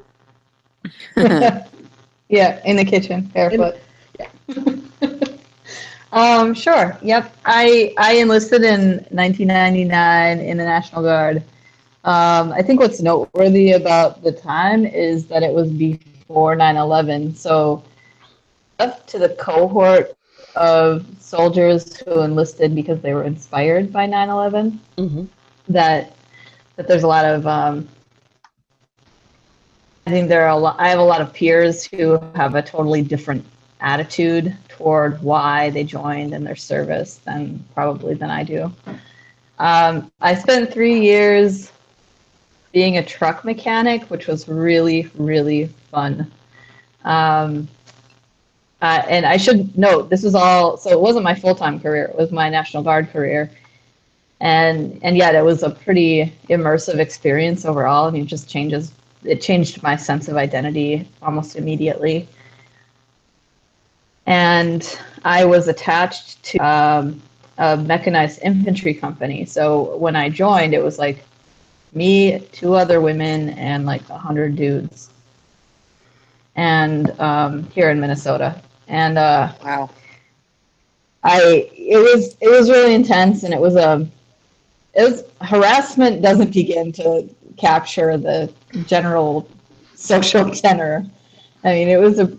yeah, 2.28 2.60
in 2.64 2.76
the 2.76 2.84
kitchen, 2.84 3.22
barefoot. 3.34 3.76
um, 6.12 6.54
sure. 6.54 6.98
Yep. 7.02 7.36
I 7.44 7.94
I 7.98 8.14
enlisted 8.14 8.62
in 8.64 9.04
1999 9.10 10.40
in 10.40 10.56
the 10.56 10.64
National 10.64 11.02
Guard. 11.02 11.42
Um, 12.04 12.52
I 12.52 12.62
think 12.62 12.80
what's 12.80 13.00
noteworthy 13.00 13.72
about 13.72 14.22
the 14.22 14.32
time 14.32 14.84
is 14.86 15.26
that 15.26 15.42
it 15.42 15.52
was 15.52 15.70
before 15.72 16.56
9/11. 16.56 17.36
So 17.36 17.82
up 18.78 19.06
to 19.08 19.18
the 19.18 19.30
cohort 19.30 20.16
of 20.54 21.04
soldiers 21.18 21.96
who 22.00 22.22
enlisted 22.22 22.74
because 22.74 23.00
they 23.00 23.14
were 23.14 23.24
inspired 23.24 23.92
by 23.92 24.06
9/11 24.06 24.78
Mm-hmm. 24.98 25.24
that 25.68 26.14
that 26.76 26.88
there's 26.88 27.02
a 27.02 27.08
lot 27.08 27.24
of 27.24 27.46
um, 27.46 27.88
I 30.06 30.10
think 30.10 30.28
there 30.28 30.42
are 30.42 30.50
a 30.50 30.56
lot. 30.56 30.76
I 30.78 30.88
have 30.88 31.00
a 31.00 31.04
lot 31.04 31.20
of 31.20 31.32
peers 31.32 31.84
who 31.84 32.20
have 32.36 32.54
a 32.54 32.62
totally 32.62 33.02
different 33.02 33.44
attitude 33.80 34.56
toward 34.68 35.20
why 35.20 35.70
they 35.70 35.82
joined 35.82 36.32
in 36.32 36.44
their 36.44 36.54
service 36.54 37.16
than 37.24 37.64
probably 37.74 38.14
than 38.14 38.30
I 38.30 38.44
do. 38.44 38.72
Um, 39.58 40.12
I 40.20 40.36
spent 40.36 40.72
three 40.72 41.00
years 41.00 41.72
being 42.72 42.98
a 42.98 43.04
truck 43.04 43.44
mechanic, 43.44 44.04
which 44.04 44.28
was 44.28 44.48
really 44.48 45.10
really 45.16 45.66
fun. 45.90 46.30
Um, 47.04 47.66
uh, 48.82 49.02
and 49.08 49.26
I 49.26 49.36
should 49.36 49.76
note 49.76 50.08
this 50.08 50.22
was 50.22 50.36
all 50.36 50.76
so 50.76 50.90
it 50.90 51.00
wasn't 51.00 51.24
my 51.24 51.34
full 51.34 51.56
time 51.56 51.80
career; 51.80 52.04
it 52.04 52.16
was 52.16 52.30
my 52.30 52.48
National 52.48 52.84
Guard 52.84 53.10
career, 53.10 53.50
and 54.40 55.00
and 55.02 55.16
yet 55.16 55.34
it 55.34 55.42
was 55.42 55.64
a 55.64 55.70
pretty 55.70 56.32
immersive 56.48 57.00
experience 57.00 57.64
overall. 57.64 58.06
I 58.06 58.12
mean, 58.12 58.22
it 58.22 58.26
just 58.26 58.48
changes. 58.48 58.92
It 59.26 59.40
changed 59.40 59.82
my 59.82 59.96
sense 59.96 60.28
of 60.28 60.36
identity 60.36 61.08
almost 61.22 61.56
immediately. 61.56 62.28
And 64.26 64.98
I 65.24 65.44
was 65.44 65.68
attached 65.68 66.42
to 66.44 66.58
um, 66.58 67.22
a 67.58 67.76
mechanized 67.76 68.40
infantry 68.42 68.94
company. 68.94 69.44
So 69.44 69.96
when 69.96 70.16
I 70.16 70.28
joined, 70.28 70.74
it 70.74 70.82
was 70.82 70.98
like 70.98 71.24
me, 71.92 72.40
two 72.52 72.74
other 72.74 73.00
women, 73.00 73.50
and 73.50 73.86
like 73.86 74.08
a 74.08 74.18
hundred 74.18 74.56
dudes. 74.56 75.10
And 76.56 77.10
um, 77.20 77.64
here 77.70 77.90
in 77.90 78.00
Minnesota, 78.00 78.60
and 78.88 79.18
uh, 79.18 79.52
Wow. 79.64 79.90
I 81.22 81.68
it 81.72 81.98
was 81.98 82.36
it 82.40 82.48
was 82.48 82.70
really 82.70 82.94
intense, 82.94 83.42
and 83.42 83.52
it 83.52 83.60
was 83.60 83.74
a 83.74 84.06
it 84.94 85.02
was 85.02 85.24
harassment 85.42 86.22
doesn't 86.22 86.52
begin 86.52 86.92
to 86.92 87.28
capture 87.56 88.16
the 88.16 88.52
general 88.86 89.48
social 89.94 90.50
tenor. 90.50 91.04
I 91.64 91.72
mean, 91.72 91.88
it 91.88 91.98
was 92.00 92.18
a 92.18 92.30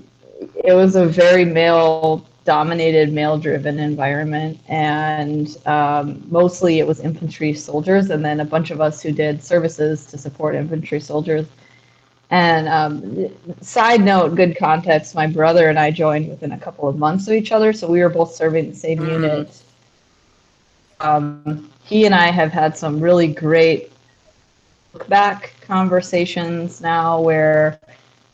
it 0.63 0.73
was 0.73 0.95
a 0.95 1.05
very 1.05 1.45
male 1.45 2.25
dominated, 2.45 3.11
male 3.11 3.37
driven 3.37 3.79
environment, 3.79 4.59
and 4.69 5.57
um, 5.65 6.23
mostly 6.29 6.79
it 6.79 6.87
was 6.87 6.99
infantry 6.99 7.53
soldiers, 7.53 8.09
and 8.09 8.23
then 8.23 8.39
a 8.39 8.45
bunch 8.45 8.71
of 8.71 8.79
us 8.81 9.01
who 9.01 9.11
did 9.11 9.43
services 9.43 10.05
to 10.07 10.17
support 10.17 10.55
infantry 10.55 10.99
soldiers. 10.99 11.45
And 12.29 12.67
um, 12.67 13.27
side 13.61 14.01
note, 14.03 14.35
good 14.35 14.57
context, 14.57 15.15
my 15.15 15.27
brother 15.27 15.69
and 15.69 15.79
I 15.79 15.91
joined 15.91 16.29
within 16.29 16.51
a 16.51 16.57
couple 16.57 16.87
of 16.87 16.97
months 16.97 17.27
of 17.27 17.33
each 17.33 17.51
other, 17.51 17.73
so 17.73 17.87
we 17.89 18.01
were 18.01 18.09
both 18.09 18.33
serving 18.33 18.69
the 18.69 18.75
same 18.75 18.99
Mhm. 18.99 19.11
unit. 19.11 19.61
Um, 20.99 21.69
he 21.83 22.05
and 22.05 22.13
I 22.15 22.31
have 22.31 22.51
had 22.51 22.77
some 22.77 22.99
really 22.99 23.27
great 23.27 23.91
look 24.93 25.07
back 25.07 25.53
conversations 25.61 26.81
now 26.81 27.19
where 27.21 27.79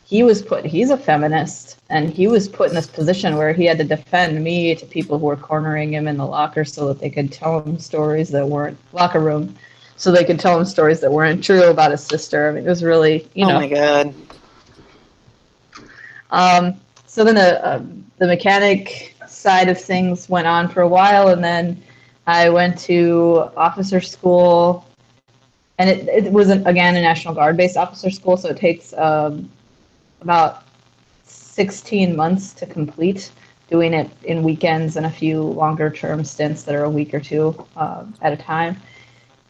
he 0.05 0.23
was 0.23 0.41
put, 0.41 0.65
he's 0.65 0.89
a 0.89 0.97
feminist, 0.97 1.79
and 1.89 2.09
he 2.09 2.27
was 2.27 2.47
put 2.47 2.69
in 2.69 2.75
this 2.75 2.87
position 2.87 3.35
where 3.37 3.53
he 3.53 3.65
had 3.65 3.77
to 3.79 3.83
defend 3.83 4.43
me 4.43 4.75
to 4.75 4.85
people 4.85 5.17
who 5.17 5.25
were 5.25 5.37
cornering 5.37 5.93
him 5.93 6.07
in 6.07 6.17
the 6.17 6.25
locker 6.25 6.63
so 6.65 6.87
that 6.87 6.99
they 6.99 7.09
could 7.09 7.31
tell 7.31 7.61
him 7.61 7.79
stories 7.79 8.29
that 8.29 8.47
weren't, 8.47 8.77
locker 8.91 9.19
room, 9.19 9.55
so 9.95 10.11
they 10.11 10.23
could 10.23 10.39
tell 10.39 10.59
him 10.59 10.65
stories 10.65 10.99
that 10.99 11.11
weren't 11.11 11.43
true 11.43 11.63
about 11.63 11.91
his 11.91 12.03
sister. 12.03 12.49
I 12.49 12.51
mean, 12.51 12.65
it 12.65 12.69
was 12.69 12.83
really, 12.83 13.27
you 13.33 13.47
know. 13.47 13.55
oh 13.55 13.59
my 13.59 13.67
god. 13.67 14.13
Um, 16.31 16.81
so 17.07 17.23
then 17.23 17.35
the, 17.35 17.65
uh, 17.65 17.81
the 18.17 18.27
mechanic 18.27 19.15
side 19.27 19.69
of 19.69 19.79
things 19.79 20.27
went 20.29 20.47
on 20.47 20.67
for 20.67 20.81
a 20.81 20.87
while, 20.87 21.29
and 21.29 21.43
then 21.43 21.81
I 22.27 22.49
went 22.49 22.77
to 22.81 23.49
officer 23.55 24.01
school, 24.01 24.85
and 25.77 25.89
it, 25.89 26.07
it 26.07 26.31
was 26.31 26.49
an, 26.49 26.65
again 26.67 26.95
a 26.95 27.01
National 27.01 27.33
Guard 27.33 27.57
based 27.57 27.77
officer 27.77 28.09
school, 28.09 28.37
so 28.37 28.49
it 28.49 28.57
takes 28.57 28.93
um, 28.93 29.49
about 30.21 30.63
16 31.23 32.15
months 32.15 32.53
to 32.53 32.65
complete, 32.65 33.31
doing 33.69 33.93
it 33.93 34.09
in 34.23 34.43
weekends 34.43 34.97
and 34.97 35.05
a 35.05 35.09
few 35.09 35.41
longer 35.41 35.89
term 35.89 36.23
stints 36.23 36.63
that 36.63 36.75
are 36.75 36.83
a 36.83 36.89
week 36.89 37.13
or 37.13 37.19
two 37.19 37.65
uh, 37.75 38.05
at 38.21 38.33
a 38.33 38.37
time. 38.37 38.77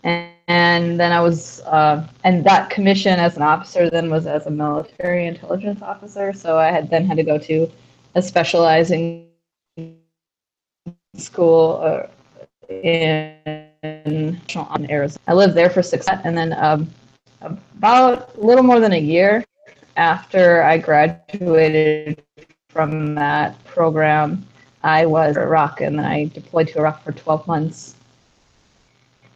And, 0.04 0.30
and 0.48 1.00
then 1.00 1.12
I 1.12 1.22
was, 1.22 1.62
uh, 1.62 2.06
and 2.24 2.44
that 2.46 2.70
commission 2.70 3.20
as 3.20 3.38
an 3.38 3.44
officer 3.44 3.90
then 3.90 4.10
was 4.10 4.28
as 4.28 4.46
a 4.46 4.52
military 4.52 5.28
intelligence 5.28 5.82
officer. 5.82 6.34
So 6.34 6.58
I 6.58 6.72
had 6.72 6.90
then 6.90 7.06
had 7.06 7.18
to 7.18 7.24
go 7.24 7.38
to 7.38 7.72
a 8.16 8.22
specializing 8.22 9.28
school 11.16 11.80
uh, 11.84 12.08
in, 12.70 13.68
in 13.84 14.42
Arizona. 14.90 15.20
I 15.28 15.34
lived 15.34 15.56
there 15.56 15.70
for 15.70 15.84
six, 15.84 16.08
and 16.08 16.38
then 16.38 16.54
um, 16.54 16.90
about 17.42 18.36
a 18.36 18.40
little 18.40 18.64
more 18.64 18.80
than 18.80 18.94
a 18.94 19.00
year 19.00 19.44
after 19.98 20.64
I 20.64 20.78
graduated 20.78 22.24
from 22.70 23.16
that 23.16 23.64
program, 23.66 24.46
I 24.84 25.06
was 25.06 25.38
in 25.38 25.44
Iraq, 25.44 25.82
and 25.82 25.98
then 25.98 26.06
I 26.06 26.26
deployed 26.26 26.70
to 26.70 26.80
Iraq 26.80 27.04
for 27.04 27.12
12 27.12 27.48
months. 27.48 27.96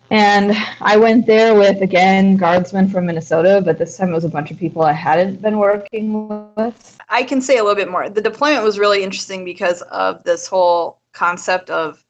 And 0.10 0.54
I 0.80 0.96
went 0.96 1.26
there 1.26 1.54
with, 1.54 1.82
again, 1.82 2.38
guardsmen 2.38 2.90
from 2.90 3.06
Minnesota, 3.06 3.62
but 3.64 3.78
this 3.78 3.98
time 3.98 4.10
it 4.10 4.14
was 4.14 4.24
a 4.24 4.30
bunch 4.30 4.52
of 4.52 4.58
people 4.58 4.82
I 4.82 4.94
hadn't 4.94 5.42
been 5.42 5.58
working 5.58 6.54
with. 6.56 6.98
I 7.10 7.24
can 7.24 7.42
say 7.42 7.58
a 7.58 7.64
little 7.64 7.76
bit 7.76 7.92
more. 7.92 8.10
The 8.10 8.22
deployment 8.22 8.64
was 8.64 8.80
really 8.80 9.04
interesting 9.04 9.44
because 9.44 9.82
of 9.84 10.24
this 10.24 10.48
whole 10.48 11.02
concept 11.12 11.70
of 11.70 12.04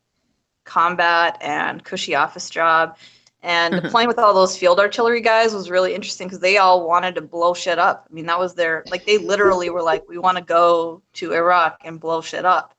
combat 0.68 1.38
and 1.42 1.84
cushy 1.84 2.14
office 2.14 2.50
job. 2.50 2.98
And 3.44 3.74
Mhm. 3.74 3.82
deploying 3.84 4.08
with 4.08 4.20
all 4.20 4.34
those 4.34 4.58
field 4.58 4.80
artillery 4.80 5.22
guys 5.22 5.54
was 5.54 5.70
really 5.70 5.96
interesting 5.96 6.28
because 6.28 6.40
they 6.40 6.58
all 6.58 6.88
wanted 6.88 7.16
to 7.16 7.22
blow 7.22 7.54
shit 7.54 7.80
up. 7.80 8.06
I 8.10 8.14
mean, 8.14 8.26
that 8.28 8.38
was 8.40 8.54
their, 8.54 8.84
like, 8.92 9.06
they 9.06 9.18
literally 9.18 9.70
were 9.70 9.82
like, 9.84 10.04
we 10.10 10.18
want 10.18 10.38
to 10.38 10.44
go 10.44 11.02
to 11.14 11.34
Iraq 11.34 11.80
and 11.86 12.00
blow 12.00 12.22
shit 12.22 12.46
up. 12.46 12.74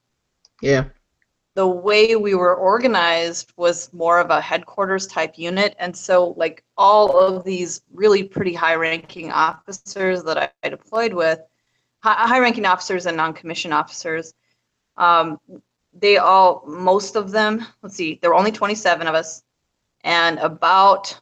Yeah. 0.61 0.85
the 1.55 1.67
way 1.67 2.15
we 2.15 2.35
were 2.37 2.55
organized 2.55 3.53
was 3.57 3.93
more 3.93 4.21
of 4.21 4.31
a 4.31 4.41
headquarters 4.41 5.09
type 5.09 5.37
unit 5.37 5.75
and 5.81 5.97
so 5.97 6.35
like 6.37 6.63
all 6.77 7.19
of 7.19 7.43
these 7.43 7.81
really 7.93 8.23
pretty 8.23 8.55
high 8.55 8.77
ranking 8.77 9.33
officers 9.33 10.23
that 10.23 10.39
i, 10.39 10.49
I 10.63 10.69
deployed 10.69 11.13
with 11.13 11.41
high 12.01 12.39
ranking 12.39 12.65
officers 12.65 13.07
and 13.07 13.17
non-commissioned 13.17 13.75
officers 13.75 14.35
um, 14.99 15.41
they 16.01 16.17
all 16.17 16.63
most 16.67 17.17
of 17.17 17.31
them 17.31 17.65
let's 17.83 17.95
see 17.95 18.19
there 18.21 18.31
were 18.31 18.37
only 18.37 18.53
27 18.53 19.07
of 19.07 19.15
us 19.15 19.43
and 20.05 20.39
about 20.39 21.19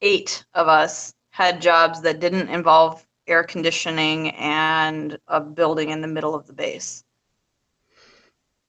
eight 0.00 0.44
of 0.54 0.68
us 0.68 1.14
had 1.30 1.60
jobs 1.60 2.00
that 2.02 2.20
didn't 2.20 2.48
involve 2.48 3.06
air 3.26 3.44
conditioning 3.44 4.30
and 4.30 5.18
a 5.28 5.40
building 5.40 5.90
in 5.90 6.00
the 6.00 6.08
middle 6.08 6.34
of 6.34 6.46
the 6.46 6.52
base 6.52 7.04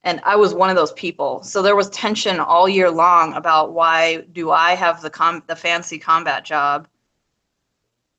and 0.04 0.20
I 0.26 0.36
was 0.36 0.54
one 0.54 0.70
of 0.70 0.76
those 0.76 0.92
people. 0.94 1.42
So 1.44 1.62
there 1.62 1.78
was 1.78 1.90
tension 1.90 2.40
all 2.40 2.68
year 2.68 2.92
long 2.92 3.34
about 3.36 3.72
why 3.72 4.18
do 4.34 4.52
I 4.52 4.76
have 4.76 5.02
the 5.02 5.10
com- 5.10 5.44
the 5.48 5.56
fancy 5.56 5.98
combat 5.98 6.44
job, 6.44 6.90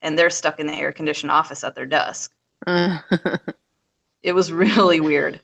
and 0.01 0.17
they're 0.17 0.31
stuck 0.31 0.59
in 0.59 0.65
the 0.65 0.73
air 0.73 0.91
conditioned 0.91 1.31
office 1.31 1.63
at 1.63 1.75
their 1.75 1.85
desk. 1.85 2.31
Uh, 2.65 2.97
It 4.25 4.33
was 4.33 4.51
really 4.51 4.99
weird. 4.99 5.39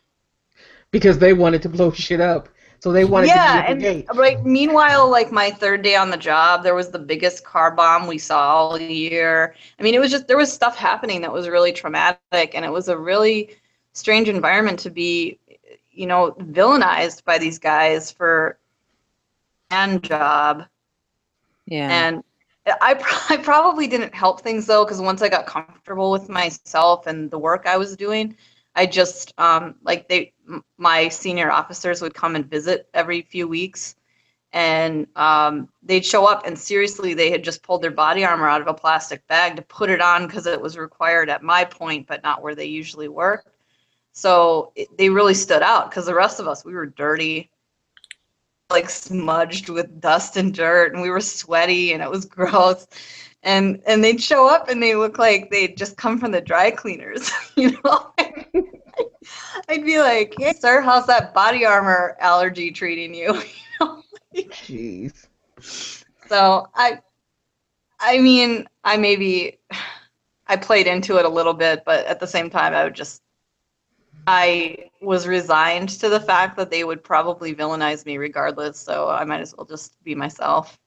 Because 0.91 1.17
they 1.19 1.33
wanted 1.33 1.61
to 1.63 1.69
blow 1.69 1.91
shit 1.93 2.21
up. 2.21 2.49
So 2.79 2.91
they 2.91 3.05
wanted 3.05 3.27
yeah, 3.27 3.57
to 3.57 3.61
be 3.63 3.67
and 3.67 3.79
the 3.81 3.83
gate. 3.83 4.07
right. 4.15 4.43
Meanwhile, 4.43 5.09
like 5.09 5.31
my 5.31 5.51
third 5.51 5.83
day 5.83 5.95
on 5.95 6.09
the 6.09 6.17
job, 6.17 6.63
there 6.63 6.73
was 6.73 6.89
the 6.89 6.97
biggest 6.99 7.43
car 7.43 7.71
bomb 7.71 8.07
we 8.07 8.17
saw 8.17 8.55
all 8.55 8.79
year. 8.79 9.53
I 9.79 9.83
mean, 9.83 9.93
it 9.93 9.99
was 9.99 10.09
just 10.09 10.27
there 10.27 10.37
was 10.37 10.51
stuff 10.51 10.75
happening 10.77 11.21
that 11.21 11.31
was 11.31 11.47
really 11.47 11.71
traumatic, 11.71 12.53
and 12.55 12.65
it 12.65 12.71
was 12.71 12.87
a 12.87 12.97
really 12.97 13.55
strange 13.93 14.29
environment 14.29 14.79
to 14.79 14.89
be, 14.89 15.39
you 15.91 16.07
know, 16.07 16.31
villainized 16.39 17.23
by 17.23 17.37
these 17.37 17.59
guys 17.59 18.11
for 18.11 18.57
and 19.69 20.03
job. 20.03 20.65
yeah. 21.65 21.87
And 21.89 22.23
I, 22.81 22.95
pro- 22.95 23.19
I 23.35 23.37
probably 23.37 23.87
didn't 23.87 24.13
help 24.13 24.41
things 24.41 24.65
though, 24.65 24.83
because 24.85 25.01
once 25.01 25.21
I 25.21 25.29
got 25.29 25.45
comfortable 25.47 26.11
with 26.11 26.29
myself 26.29 27.07
and 27.07 27.31
the 27.31 27.39
work 27.39 27.65
I 27.65 27.77
was 27.77 27.95
doing, 27.95 28.35
I 28.75 28.85
just 28.85 29.33
um, 29.37 29.75
like 29.83 30.07
they, 30.07 30.33
my 30.77 31.09
senior 31.09 31.51
officers 31.51 32.01
would 32.01 32.13
come 32.13 32.35
and 32.35 32.45
visit 32.45 32.89
every 32.93 33.21
few 33.21 33.47
weeks, 33.47 33.95
and 34.53 35.07
um, 35.15 35.69
they'd 35.83 36.05
show 36.05 36.25
up 36.25 36.45
and 36.45 36.57
seriously, 36.57 37.13
they 37.13 37.31
had 37.31 37.43
just 37.43 37.63
pulled 37.63 37.81
their 37.81 37.91
body 37.91 38.25
armor 38.25 38.47
out 38.47 38.61
of 38.61 38.67
a 38.67 38.73
plastic 38.73 39.25
bag 39.27 39.55
to 39.55 39.61
put 39.61 39.89
it 39.89 40.01
on 40.01 40.27
because 40.27 40.45
it 40.45 40.61
was 40.61 40.77
required 40.77 41.29
at 41.29 41.41
my 41.41 41.63
point, 41.63 42.07
but 42.07 42.23
not 42.23 42.41
where 42.41 42.55
they 42.55 42.65
usually 42.65 43.07
work. 43.07 43.45
So 44.13 44.73
it, 44.75 44.89
they 44.97 45.09
really 45.09 45.33
stood 45.33 45.61
out 45.61 45.89
because 45.89 46.05
the 46.05 46.15
rest 46.15 46.39
of 46.39 46.47
us, 46.47 46.65
we 46.65 46.73
were 46.73 46.85
dirty 46.85 47.49
like 48.71 48.89
smudged 48.89 49.69
with 49.69 49.99
dust 49.99 50.37
and 50.37 50.53
dirt 50.53 50.93
and 50.93 51.01
we 51.01 51.09
were 51.09 51.19
sweaty 51.19 51.93
and 51.93 52.01
it 52.01 52.09
was 52.09 52.25
gross. 52.37 52.87
And 53.43 53.81
and 53.87 54.03
they'd 54.03 54.21
show 54.21 54.47
up 54.47 54.69
and 54.69 54.81
they 54.81 54.95
look 54.95 55.17
like 55.17 55.49
they'd 55.49 55.77
just 55.77 55.97
come 55.97 56.19
from 56.19 56.31
the 56.31 56.41
dry 56.41 56.71
cleaners 56.71 57.31
you 57.55 57.75
know 57.83 58.13
i'd 59.69 59.85
be 59.85 59.99
like 59.99 60.33
hey 60.37 60.53
sir 60.53 60.81
how's 60.81 61.05
that 61.07 61.33
body 61.33 61.65
armor 61.65 62.15
allergy 62.19 62.71
treating 62.71 63.13
you 63.13 63.41
Jeez. 64.35 65.27
so 66.27 66.67
i 66.75 66.99
i 67.99 68.17
mean 68.19 68.67
i 68.83 68.97
maybe 68.97 69.59
i 70.47 70.55
played 70.55 70.87
into 70.87 71.17
it 71.17 71.25
a 71.25 71.29
little 71.29 71.53
bit 71.53 71.83
but 71.85 72.05
at 72.05 72.19
the 72.19 72.27
same 72.27 72.49
time 72.49 72.73
i 72.73 72.83
would 72.83 72.95
just 72.95 73.21
i 74.27 74.77
was 75.01 75.27
resigned 75.27 75.89
to 75.89 76.09
the 76.09 76.19
fact 76.19 76.55
that 76.57 76.69
they 76.69 76.83
would 76.83 77.03
probably 77.03 77.53
villainize 77.55 78.05
me 78.05 78.17
regardless 78.17 78.79
so 78.79 79.09
i 79.09 79.23
might 79.23 79.41
as 79.41 79.55
well 79.57 79.65
just 79.65 80.01
be 80.03 80.15
myself 80.15 80.77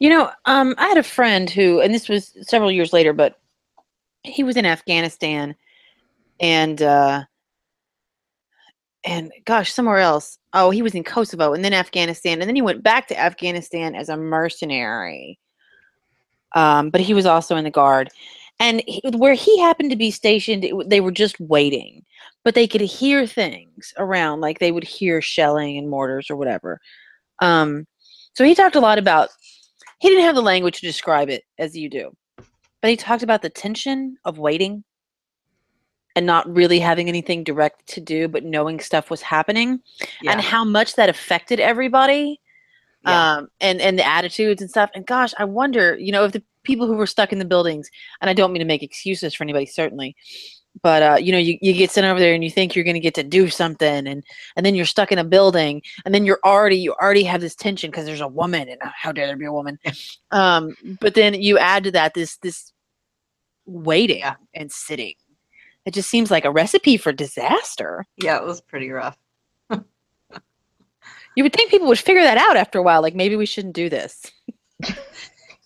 You 0.00 0.10
know, 0.10 0.30
um, 0.44 0.74
I 0.78 0.86
had 0.88 0.98
a 0.98 1.02
friend 1.02 1.50
who, 1.50 1.80
and 1.80 1.92
this 1.92 2.08
was 2.08 2.32
several 2.42 2.70
years 2.70 2.92
later, 2.92 3.12
but 3.12 3.40
he 4.22 4.44
was 4.44 4.56
in 4.56 4.64
Afghanistan, 4.64 5.56
and 6.40 6.80
uh, 6.82 7.24
and 9.04 9.32
gosh, 9.44 9.72
somewhere 9.72 9.98
else. 9.98 10.38
Oh, 10.52 10.70
he 10.70 10.82
was 10.82 10.94
in 10.94 11.04
Kosovo 11.04 11.52
and 11.52 11.64
then 11.64 11.74
Afghanistan, 11.74 12.40
and 12.40 12.48
then 12.48 12.56
he 12.56 12.62
went 12.62 12.82
back 12.82 13.08
to 13.08 13.18
Afghanistan 13.18 13.94
as 13.94 14.08
a 14.08 14.16
mercenary. 14.16 15.38
Um, 16.54 16.90
but 16.90 17.00
he 17.00 17.14
was 17.14 17.26
also 17.26 17.56
in 17.56 17.64
the 17.64 17.70
guard, 17.70 18.08
and 18.58 18.82
he, 18.86 19.02
where 19.16 19.34
he 19.34 19.58
happened 19.60 19.90
to 19.90 19.96
be 19.96 20.10
stationed, 20.10 20.64
it, 20.64 20.74
they 20.88 21.00
were 21.00 21.12
just 21.12 21.38
waiting, 21.38 22.04
but 22.44 22.54
they 22.54 22.66
could 22.66 22.80
hear 22.80 23.26
things 23.26 23.92
around, 23.98 24.40
like 24.40 24.58
they 24.58 24.72
would 24.72 24.84
hear 24.84 25.20
shelling 25.20 25.76
and 25.76 25.90
mortars 25.90 26.30
or 26.30 26.36
whatever. 26.36 26.80
Um, 27.40 27.86
so 28.34 28.44
he 28.44 28.54
talked 28.54 28.76
a 28.76 28.80
lot 28.80 28.98
about. 28.98 29.28
He 30.00 30.08
didn't 30.08 30.24
have 30.24 30.36
the 30.36 30.42
language 30.42 30.80
to 30.80 30.86
describe 30.86 31.28
it 31.28 31.42
as 31.58 31.76
you 31.76 31.90
do, 31.90 32.16
but 32.80 32.90
he 32.90 32.96
talked 32.96 33.22
about 33.22 33.42
the 33.42 33.50
tension 33.50 34.16
of 34.24 34.38
waiting 34.38 34.84
and 36.18 36.26
not 36.26 36.52
really 36.52 36.80
having 36.80 37.08
anything 37.08 37.44
direct 37.44 37.86
to 37.86 38.00
do, 38.00 38.26
but 38.26 38.42
knowing 38.44 38.80
stuff 38.80 39.08
was 39.08 39.22
happening 39.22 39.80
Yeah. 40.20 40.32
and 40.32 40.40
how 40.40 40.64
much 40.64 40.96
that 40.96 41.08
affected 41.08 41.60
everybody 41.60 42.40
Yeah. 43.06 43.36
um, 43.36 43.48
and, 43.60 43.80
and 43.80 43.96
the 43.96 44.04
attitudes 44.06 44.60
and 44.60 44.68
stuff. 44.68 44.90
And 44.94 45.06
gosh, 45.06 45.32
I 45.38 45.44
wonder, 45.44 45.96
you 45.96 46.10
know, 46.10 46.24
if 46.24 46.32
the 46.32 46.42
people 46.64 46.88
who 46.88 46.94
were 46.94 47.06
stuck 47.06 47.32
in 47.32 47.38
the 47.38 47.44
buildings, 47.44 47.88
and 48.20 48.28
I 48.28 48.34
don't 48.34 48.52
mean 48.52 48.58
to 48.58 48.66
make 48.66 48.82
excuses 48.82 49.32
for 49.32 49.44
anybody, 49.44 49.64
certainly, 49.66 50.16
but 50.82 51.02
uh, 51.02 51.16
you 51.20 51.30
know, 51.30 51.38
you, 51.38 51.56
you 51.62 51.72
get 51.72 51.92
sent 51.92 52.04
over 52.06 52.18
there 52.20 52.34
and 52.34 52.42
you 52.42 52.50
think 52.50 52.74
you're 52.74 52.84
going 52.84 52.94
to 52.94 53.08
get 53.08 53.14
to 53.14 53.22
do 53.22 53.48
something, 53.48 54.06
and 54.08 54.22
and 54.56 54.66
then 54.66 54.74
you're 54.74 54.84
stuck 54.94 55.10
in 55.12 55.18
a 55.18 55.24
building, 55.24 55.82
and 56.04 56.12
then 56.14 56.24
you're 56.26 56.40
already 56.44 56.76
you 56.76 56.92
already 57.00 57.24
have 57.24 57.40
this 57.40 57.54
tension 57.54 57.90
because 57.90 58.06
there's 58.06 58.20
a 58.20 58.28
woman, 58.28 58.68
and 58.68 58.80
how 59.02 59.10
dare 59.12 59.26
there 59.28 59.36
be 59.36 59.46
a 59.46 59.52
woman? 59.52 59.78
um, 60.30 60.74
but 61.00 61.14
then 61.14 61.34
you 61.34 61.58
add 61.58 61.84
to 61.84 61.90
that 61.92 62.14
this 62.14 62.36
this 62.38 62.72
waiting 63.66 64.22
and 64.54 64.70
sitting. 64.70 65.14
It 65.88 65.94
just 65.94 66.10
seems 66.10 66.30
like 66.30 66.44
a 66.44 66.50
recipe 66.50 66.98
for 66.98 67.12
disaster. 67.12 68.04
yeah, 68.18 68.36
it 68.36 68.44
was 68.44 68.60
pretty 68.60 68.90
rough. 68.90 69.16
You 71.34 71.44
would 71.44 71.52
think 71.52 71.70
people 71.70 71.86
would 71.86 71.98
figure 72.00 72.24
that 72.24 72.36
out 72.36 72.56
after 72.56 72.80
a 72.80 72.82
while. 72.82 73.00
Like 73.00 73.14
maybe 73.14 73.36
we 73.36 73.46
shouldn't 73.46 73.74
do 73.74 73.88
this. 73.88 74.30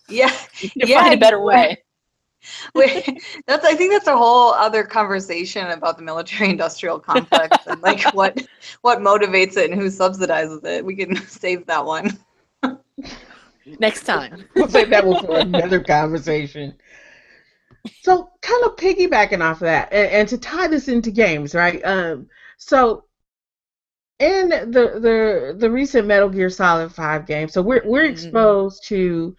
Yeah, 0.07 0.31
We 0.61 0.71
Yeah, 0.75 1.01
find 1.01 1.13
a 1.15 1.17
better 1.17 1.41
way. 1.41 1.83
Wait, 2.75 3.21
that's 3.47 3.65
I 3.65 3.73
think 3.73 3.91
that's 3.91 4.07
a 4.07 4.15
whole 4.15 4.53
other 4.53 4.83
conversation 4.83 5.67
about 5.71 5.97
the 5.97 6.03
military 6.03 6.49
industrial 6.51 6.99
complex 6.99 7.57
and 7.65 7.81
like 7.81 8.03
what 8.13 8.39
what 8.81 8.99
motivates 8.99 9.57
it 9.57 9.71
and 9.71 9.81
who 9.81 9.87
subsidizes 9.87 10.63
it. 10.63 10.85
We 10.85 10.95
can 10.95 11.15
save 11.27 11.65
that 11.65 11.83
one. 11.83 12.17
Next 13.79 14.03
time. 14.05 14.45
We'll 14.55 14.69
save 14.69 14.89
that 14.91 15.05
one 15.05 15.19
for 15.25 15.39
another 15.39 15.81
conversation. 15.81 16.75
So, 18.01 18.29
kind 18.41 18.63
of 18.65 18.75
piggybacking 18.77 19.41
off 19.43 19.57
of 19.57 19.65
that, 19.65 19.91
and, 19.91 20.09
and 20.09 20.29
to 20.29 20.37
tie 20.37 20.67
this 20.67 20.87
into 20.87 21.11
games, 21.11 21.53
right? 21.53 21.81
Um, 21.83 22.27
so 22.57 23.05
in 24.19 24.49
the 24.49 24.99
the 24.99 25.55
the 25.57 25.69
recent 25.69 26.07
Metal 26.07 26.29
Gear 26.29 26.49
Solid 26.49 26.93
Five 26.93 27.25
game, 27.25 27.49
so 27.49 27.61
we're 27.61 27.81
we're 27.85 28.05
Mhm. 28.05 28.11
exposed 28.11 28.85
to 28.87 29.35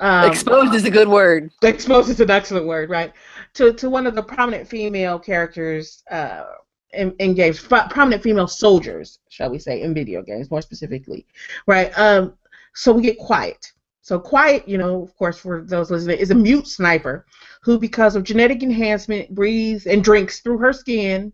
um, 0.00 0.30
Exposed 0.30 0.74
is 0.74 0.84
a 0.84 0.90
good 0.92 1.08
word. 1.08 1.50
exposed 1.62 2.08
is 2.08 2.20
an 2.20 2.30
excellent 2.30 2.66
word, 2.66 2.88
right? 2.88 3.12
To 3.54 3.72
to 3.72 3.90
one 3.90 4.06
of 4.06 4.14
the 4.14 4.22
prominent 4.22 4.68
female 4.68 5.18
characters 5.18 6.04
uh, 6.10 6.44
in, 6.92 7.12
in 7.18 7.34
games, 7.34 7.58
pro- 7.60 7.88
prominent 7.88 8.22
female 8.22 8.46
soldiers, 8.46 9.18
shall 9.28 9.50
we 9.50 9.58
say, 9.58 9.82
in 9.82 9.92
video 9.92 10.22
games, 10.22 10.52
more 10.52 10.62
specifically, 10.62 11.26
right? 11.66 11.90
Um, 11.98 12.34
so 12.74 12.92
we 12.92 13.02
get 13.02 13.18
quiet. 13.18 13.72
So 14.08 14.18
quiet, 14.18 14.66
you 14.66 14.78
know, 14.78 15.02
of 15.02 15.14
course, 15.18 15.36
for 15.36 15.60
those 15.60 15.90
listening, 15.90 16.18
is 16.18 16.30
a 16.30 16.34
mute 16.34 16.66
sniper 16.66 17.26
who, 17.60 17.78
because 17.78 18.16
of 18.16 18.24
genetic 18.24 18.62
enhancement, 18.62 19.34
breathes 19.34 19.86
and 19.86 20.02
drinks 20.02 20.40
through 20.40 20.56
her 20.56 20.72
skin. 20.72 21.30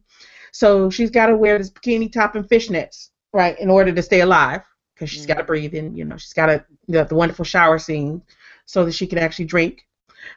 So 0.51 0.91
she's 0.91 1.13
got 1.13 1.27
to 1.27 1.37
wear 1.37 1.57
this 1.57 1.71
bikini 1.71 2.11
top 2.11 2.35
and 2.35 2.45
fishnets, 2.45 3.11
right, 3.33 3.57
in 3.61 3.71
order 3.71 3.93
to 3.93 4.03
stay 4.03 4.23
alive, 4.23 4.63
because 4.93 5.09
she's 5.09 5.25
got 5.25 5.37
to 5.37 5.45
breathe 5.45 5.77
and 5.77 5.97
you 5.97 6.05
know 6.05 6.17
she's 6.17 6.33
got 6.33 6.47
to 6.47 6.65
you 6.89 6.95
know, 6.95 7.05
the 7.05 7.15
wonderful 7.15 7.45
shower 7.45 7.79
scene 7.79 8.21
so 8.67 8.85
that 8.85 8.93
she 8.93 9.07
can 9.07 9.19
actually 9.19 9.45
drink. 9.45 9.87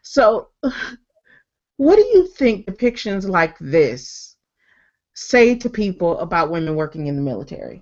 So, 0.04 0.50
what 1.78 1.96
do 1.96 2.04
you 2.04 2.28
think 2.28 2.68
depictions 2.68 3.28
like 3.28 3.58
this 3.58 4.36
say 5.16 5.56
to 5.56 5.72
people 5.72 6.20
about 6.20 6.52
women 6.52 6.76
working 6.76 7.08
in 7.08 7.16
the 7.16 7.24
military? 7.24 7.82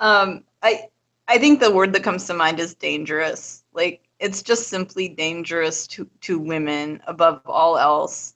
Um, 0.00 0.44
I 0.62 0.88
I 1.26 1.38
think 1.38 1.60
the 1.60 1.70
word 1.70 1.92
that 1.94 2.02
comes 2.02 2.26
to 2.26 2.34
mind 2.34 2.60
is 2.60 2.74
dangerous. 2.74 3.64
Like 3.72 4.02
it's 4.18 4.42
just 4.42 4.68
simply 4.68 5.08
dangerous 5.08 5.86
to 5.88 6.08
to 6.22 6.38
women 6.38 7.02
above 7.06 7.42
all 7.46 7.78
else 7.78 8.34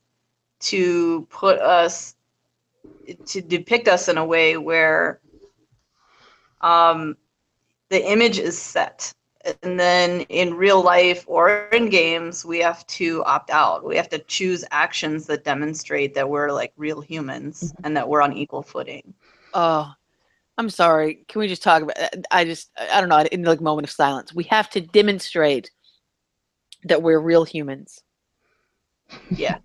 to 0.60 1.26
put 1.30 1.58
us 1.58 2.16
to 3.26 3.40
depict 3.40 3.88
us 3.88 4.08
in 4.08 4.18
a 4.18 4.24
way 4.24 4.56
where 4.56 5.20
um, 6.60 7.16
the 7.90 8.10
image 8.10 8.38
is 8.38 8.58
set. 8.58 9.12
And 9.62 9.78
then 9.78 10.22
in 10.22 10.54
real 10.54 10.82
life 10.82 11.24
or 11.26 11.68
in 11.72 11.88
games 11.88 12.44
we 12.44 12.58
have 12.58 12.86
to 12.88 13.22
opt 13.24 13.50
out. 13.50 13.84
We 13.84 13.96
have 13.96 14.08
to 14.10 14.18
choose 14.18 14.64
actions 14.70 15.26
that 15.26 15.44
demonstrate 15.44 16.14
that 16.14 16.28
we're 16.28 16.52
like 16.52 16.72
real 16.76 17.00
humans 17.00 17.72
and 17.84 17.96
that 17.96 18.08
we're 18.08 18.20
on 18.20 18.32
equal 18.32 18.62
footing. 18.62 19.14
Oh, 19.54 19.92
I'm 20.58 20.68
sorry. 20.70 21.24
Can 21.28 21.38
we 21.38 21.48
just 21.48 21.62
talk 21.62 21.82
about? 21.82 21.96
I 22.30 22.44
just 22.44 22.70
I 22.78 23.00
don't 23.00 23.08
know. 23.08 23.20
In 23.32 23.44
like 23.44 23.60
moment 23.60 23.86
of 23.86 23.92
silence, 23.92 24.34
we 24.34 24.44
have 24.44 24.68
to 24.70 24.80
demonstrate 24.80 25.70
that 26.84 27.02
we're 27.02 27.20
real 27.20 27.44
humans. 27.44 28.02
yeah 29.30 29.58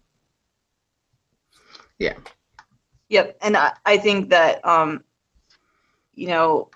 Yeah. 2.00 2.16
Yep, 3.10 3.38
and 3.42 3.58
I, 3.58 3.74
I 3.86 3.98
think 3.98 4.30
that 4.30 4.66
um, 4.66 5.04
you 6.14 6.28
know, 6.28 6.70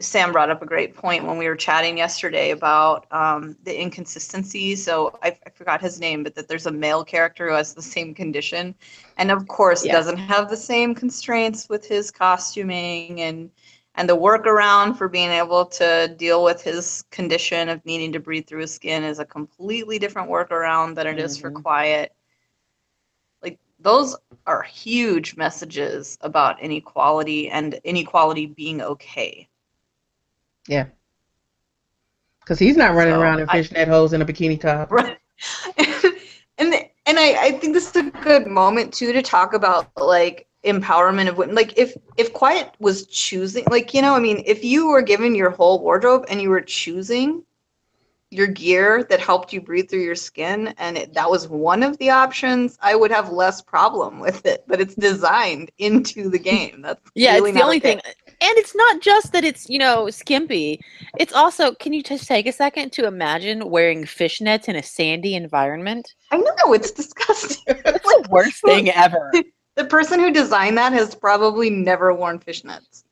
Sam 0.00 0.32
brought 0.32 0.50
up 0.50 0.60
a 0.62 0.66
great 0.66 0.94
point 0.94 1.24
when 1.24 1.38
we 1.38 1.48
were 1.48 1.56
chatting 1.56 1.96
yesterday 1.96 2.50
about 2.50 3.06
um, 3.12 3.56
the 3.62 3.80
inconsistency. 3.80 4.76
So 4.76 5.18
I, 5.22 5.28
I 5.46 5.50
forgot 5.50 5.80
his 5.80 5.98
name, 6.00 6.22
but 6.22 6.34
that 6.34 6.48
there's 6.48 6.66
a 6.66 6.70
male 6.72 7.02
character 7.02 7.48
who 7.48 7.54
has 7.54 7.72
the 7.74 7.82
same 7.82 8.14
condition, 8.14 8.74
and 9.16 9.30
of 9.30 9.48
course 9.48 9.84
Yeah. 9.84 9.92
doesn't 9.92 10.18
have 10.18 10.50
the 10.50 10.56
same 10.56 10.94
constraints 10.94 11.68
with 11.68 11.86
his 11.86 12.10
costuming 12.10 13.20
and 13.22 13.50
and 13.94 14.08
the 14.10 14.16
workaround 14.16 14.98
for 14.98 15.08
being 15.08 15.30
able 15.30 15.64
to 15.64 16.14
deal 16.18 16.44
with 16.44 16.60
his 16.62 17.02
condition 17.10 17.70
of 17.70 17.84
needing 17.86 18.12
to 18.12 18.20
breathe 18.20 18.46
through 18.46 18.60
his 18.60 18.74
skin 18.74 19.02
is 19.02 19.18
a 19.18 19.24
completely 19.24 19.98
different 19.98 20.28
workaround 20.28 20.94
than 20.96 21.06
it 21.06 21.18
is 21.18 21.38
for 21.38 21.50
Mhm. 21.50 21.62
quiet. 21.62 22.12
Like 23.42 23.58
those 23.78 24.14
are 24.46 24.62
huge 24.62 25.36
messages 25.36 26.18
about 26.20 26.60
inequality 26.60 27.48
and 27.48 27.72
inequality 27.84 28.44
being 28.46 28.82
okay. 28.82 29.48
Because 32.40 32.58
he's 32.58 32.76
not 32.76 32.94
running 32.94 33.14
So, 33.14 33.20
around 33.20 33.40
in 33.40 33.48
fishnet 33.48 33.88
holes 33.88 34.12
in 34.12 34.22
a 34.22 34.24
bikini 34.26 34.60
top. 34.60 34.90
Right. 34.92 35.18
and 36.58 36.74
and 37.06 37.18
I, 37.18 37.36
I 37.40 37.52
think 37.52 37.74
this 37.74 37.90
is 37.90 37.96
a 37.96 38.10
good 38.10 38.46
moment 38.46 38.92
too 38.92 39.12
to 39.12 39.22
talk 39.22 39.52
about 39.52 39.90
like 39.96 40.46
empowerment 40.64 41.28
of 41.28 41.38
women. 41.38 41.54
Like 41.54 41.76
if 41.78 41.96
if 42.16 42.32
Quiet 42.32 42.74
was 42.78 43.06
choosing 43.06 43.64
like, 43.70 43.94
you 43.94 44.02
know, 44.02 44.14
I 44.14 44.20
mean, 44.20 44.42
if 44.46 44.64
you 44.64 44.88
were 44.88 45.02
given 45.02 45.34
your 45.34 45.50
whole 45.50 45.80
wardrobe 45.80 46.26
and 46.28 46.40
you 46.40 46.50
were 46.50 46.60
choosing 46.60 47.44
your 48.30 48.48
gear 48.48 49.04
that 49.08 49.20
helped 49.20 49.52
you 49.52 49.60
breathe 49.60 49.88
through 49.88 50.02
your 50.02 50.16
skin 50.16 50.74
and 50.78 50.98
it, 50.98 51.14
that 51.14 51.30
was 51.30 51.48
one 51.48 51.82
of 51.82 51.96
the 51.98 52.10
options, 52.10 52.76
I 52.82 52.96
would 52.96 53.10
have 53.12 53.30
less 53.30 53.62
problem 53.62 54.18
with 54.18 54.44
it. 54.46 54.64
But 54.66 54.80
it's 54.80 54.94
designed 54.94 55.70
into 55.78 56.28
the 56.28 56.38
game. 56.38 56.82
That's 56.82 57.00
Yeah, 57.14 57.34
really 57.34 57.50
it's 57.50 57.58
the 57.58 57.64
only 57.64 57.80
thing. 57.80 58.00
And 58.38 58.58
it's 58.58 58.74
not 58.74 59.00
just 59.00 59.32
that 59.32 59.44
it's 59.44 59.68
you 59.68 59.78
know 59.78 60.10
skimpy. 60.10 60.80
It's 61.18 61.32
also 61.32 61.74
can 61.74 61.92
you 61.92 62.02
just 62.02 62.26
take 62.26 62.46
a 62.46 62.52
second 62.52 62.92
to 62.92 63.06
imagine 63.06 63.70
wearing 63.70 64.04
fishnets 64.04 64.68
in 64.68 64.76
a 64.76 64.82
sandy 64.82 65.34
environment? 65.34 66.14
I 66.30 66.38
know 66.38 66.72
it's 66.72 66.90
disgusting. 66.90 67.62
It's 67.86 68.02
the 68.02 68.28
worst 68.30 68.62
thing 68.62 68.90
ever. 68.90 69.32
the 69.76 69.84
person 69.84 70.20
who 70.20 70.32
designed 70.32 70.76
that 70.78 70.92
has 70.92 71.14
probably 71.14 71.70
never 71.70 72.12
worn 72.12 72.38
fishnets. 72.38 73.04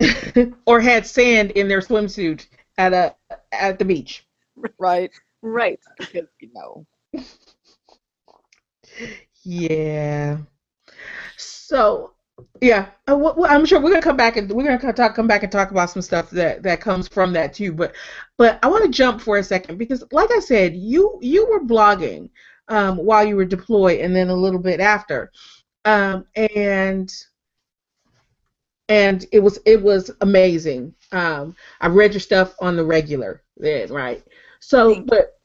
or 0.66 0.80
had 0.80 1.06
sand 1.06 1.50
in 1.52 1.68
their 1.68 1.80
swimsuit 1.80 2.46
at 2.78 2.92
a 2.92 3.14
at 3.52 3.78
the 3.78 3.84
beach. 3.84 4.26
Right. 4.78 5.10
Right. 5.42 5.80
Because 5.98 6.28
you 6.40 6.50
know. 6.54 6.86
Yeah. 9.42 10.38
So, 11.36 12.13
yeah, 12.60 12.88
uh, 13.06 13.16
wh- 13.16 13.48
I'm 13.50 13.64
sure 13.64 13.80
we're 13.80 13.90
gonna 13.90 14.02
come 14.02 14.16
back 14.16 14.36
and 14.36 14.50
we're 14.50 14.64
gonna 14.78 14.92
talk, 14.92 15.14
come 15.14 15.26
back 15.26 15.42
and 15.42 15.52
talk 15.52 15.70
about 15.70 15.90
some 15.90 16.02
stuff 16.02 16.30
that 16.30 16.62
that 16.62 16.80
comes 16.80 17.08
from 17.08 17.32
that 17.34 17.54
too. 17.54 17.72
But, 17.72 17.94
but 18.36 18.58
I 18.62 18.68
want 18.68 18.84
to 18.84 18.90
jump 18.90 19.20
for 19.20 19.38
a 19.38 19.44
second 19.44 19.78
because, 19.78 20.04
like 20.12 20.30
I 20.32 20.40
said, 20.40 20.74
you 20.74 21.18
you 21.22 21.46
were 21.48 21.60
blogging 21.60 22.30
um, 22.68 22.96
while 22.96 23.24
you 23.26 23.36
were 23.36 23.44
deployed, 23.44 24.00
and 24.00 24.14
then 24.14 24.28
a 24.30 24.34
little 24.34 24.60
bit 24.60 24.80
after, 24.80 25.30
um, 25.84 26.26
and 26.36 27.12
and 28.88 29.24
it 29.32 29.40
was 29.40 29.58
it 29.64 29.82
was 29.82 30.10
amazing. 30.20 30.94
Um, 31.12 31.56
I 31.80 31.88
read 31.88 32.12
your 32.12 32.20
stuff 32.20 32.54
on 32.60 32.76
the 32.76 32.84
regular 32.84 33.42
then, 33.56 33.90
right? 33.90 34.22
So, 34.60 35.02
but 35.02 35.38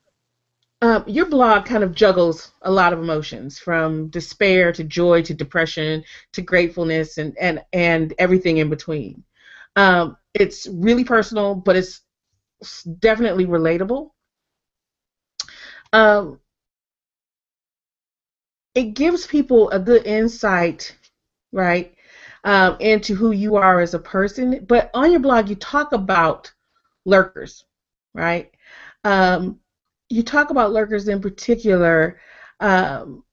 um, 0.81 1.03
your 1.07 1.25
blog 1.25 1.65
kind 1.65 1.83
of 1.83 1.93
juggles 1.93 2.51
a 2.61 2.71
lot 2.71 2.93
of 2.93 2.99
emotions 2.99 3.59
from 3.59 4.07
despair 4.09 4.71
to 4.71 4.83
joy 4.83 5.21
to 5.23 5.33
depression 5.33 6.03
to 6.33 6.41
gratefulness 6.41 7.17
and 7.17 7.35
and 7.39 7.61
and 7.73 8.13
everything 8.17 8.57
in 8.57 8.69
between. 8.69 9.23
Um, 9.75 10.17
it's 10.33 10.67
really 10.67 11.03
personal, 11.03 11.55
but 11.55 11.75
it's 11.75 12.01
definitely 12.99 13.45
relatable. 13.45 14.11
Um, 15.93 16.39
it 18.75 18.93
gives 18.93 19.27
people 19.27 19.69
a 19.71 19.79
good 19.79 20.05
insight, 20.05 20.95
right, 21.51 21.93
um, 22.43 22.77
into 22.79 23.15
who 23.15 23.31
you 23.31 23.55
are 23.55 23.81
as 23.81 23.93
a 23.93 23.99
person. 23.99 24.65
But 24.67 24.89
on 24.93 25.11
your 25.11 25.19
blog, 25.19 25.49
you 25.49 25.55
talk 25.55 25.91
about 25.93 26.51
lurkers, 27.05 27.65
right? 28.13 28.51
Um, 29.03 29.59
you 30.09 30.23
talk 30.23 30.49
about 30.49 30.73
lurkers 30.73 31.07
in 31.07 31.21
particular, 31.21 32.19
um, 32.59 33.23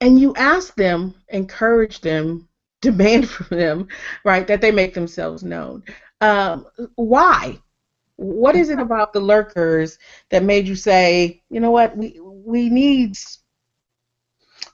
and 0.00 0.18
you 0.18 0.34
ask 0.36 0.74
them, 0.74 1.14
encourage 1.28 2.00
them, 2.00 2.48
demand 2.80 3.28
from 3.30 3.58
them, 3.58 3.88
right, 4.24 4.46
that 4.46 4.60
they 4.60 4.70
make 4.70 4.94
themselves 4.94 5.42
known. 5.42 5.82
Um, 6.20 6.66
why? 6.96 7.58
What 8.16 8.54
is 8.56 8.68
it 8.68 8.78
about 8.80 9.12
the 9.12 9.20
lurkers 9.20 9.98
that 10.30 10.44
made 10.44 10.68
you 10.68 10.76
say, 10.76 11.42
you 11.50 11.60
know 11.60 11.70
what, 11.70 11.96
we 11.96 12.18
we 12.20 12.68
need 12.68 13.16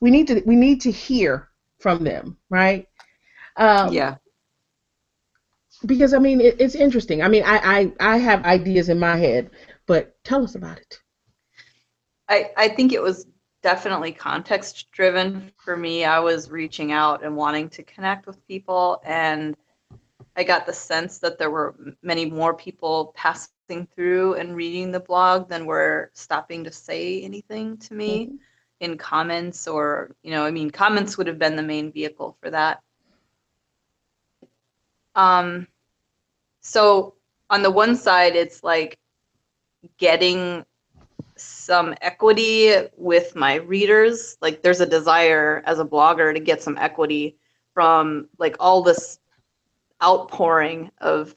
we 0.01 0.11
need 0.11 0.27
to 0.29 0.43
we 0.47 0.57
need 0.57 0.81
to 0.83 0.91
hear 0.91 1.49
from 1.79 2.05
them, 2.05 2.37
right? 2.51 2.87
Um, 3.57 3.93
yeah. 3.93 4.17
Because 5.87 6.13
I 6.13 6.19
mean, 6.19 6.41
it, 6.41 6.61
it's 6.61 6.75
interesting. 6.75 7.23
I 7.23 7.29
mean, 7.29 7.45
I, 7.45 7.93
I 8.01 8.15
I 8.15 8.17
have 8.19 8.45
ideas 8.45 8.89
in 8.89 8.99
my 8.99 9.17
head, 9.17 9.51
but 9.89 10.23
tell 10.23 10.45
us 10.45 10.55
about 10.55 10.79
it. 10.79 11.01
I 12.29 12.53
I 12.57 12.69
think 12.69 12.93
it 12.93 13.03
was 13.03 13.27
definitely 13.63 14.13
context 14.13 14.93
driven 14.93 15.51
for 15.57 15.77
me. 15.77 16.05
I 16.05 16.21
was 16.21 16.51
reaching 16.51 16.93
out 16.93 17.25
and 17.25 17.35
wanting 17.35 17.69
to 17.71 17.83
connect 17.83 18.29
with 18.29 18.47
people, 18.47 19.03
and 19.05 19.57
I 20.37 20.45
got 20.45 20.67
the 20.67 20.73
sense 20.73 21.19
that 21.19 21.39
there 21.39 21.51
were 21.51 21.75
many 22.03 22.31
more 22.31 22.55
people 22.55 23.13
passing 23.17 23.89
through 23.97 24.35
and 24.35 24.55
reading 24.55 24.93
the 24.93 25.01
blog 25.01 25.49
than 25.49 25.67
were 25.67 26.13
stopping 26.15 26.63
to 26.63 26.71
say 26.71 27.23
anything 27.23 27.77
to 27.79 27.95
me. 27.95 28.27
Mm-hmm 28.27 28.37
in 28.81 28.97
comments 28.97 29.67
or 29.67 30.15
you 30.23 30.31
know 30.31 30.45
i 30.45 30.51
mean 30.51 30.71
comments 30.71 31.19
would 31.19 31.27
have 31.27 31.39
been 31.39 31.57
the 31.57 31.63
main 31.63 31.91
vehicle 31.91 32.37
for 32.41 32.51
that 32.51 32.81
um 35.17 35.67
so 36.61 37.15
on 37.51 37.63
the 37.63 37.71
one 37.71 37.97
side 37.97 38.37
it's 38.37 38.63
like 38.63 38.99
getting 39.99 40.65
some 41.37 41.95
equity 42.01 42.75
with 42.97 43.37
my 43.37 43.57
readers 43.57 44.37
like 44.41 44.63
there's 44.63 44.81
a 44.81 44.87
desire 44.87 45.63
as 45.67 45.79
a 45.79 45.85
blogger 45.85 46.35
to 46.35 46.41
get 46.41 46.63
some 46.63 46.77
equity 46.79 47.37
from 47.75 48.29
like 48.39 48.57
all 48.59 48.83
this 48.83 49.21
outpouring 50.03 50.91
of 51.01 51.35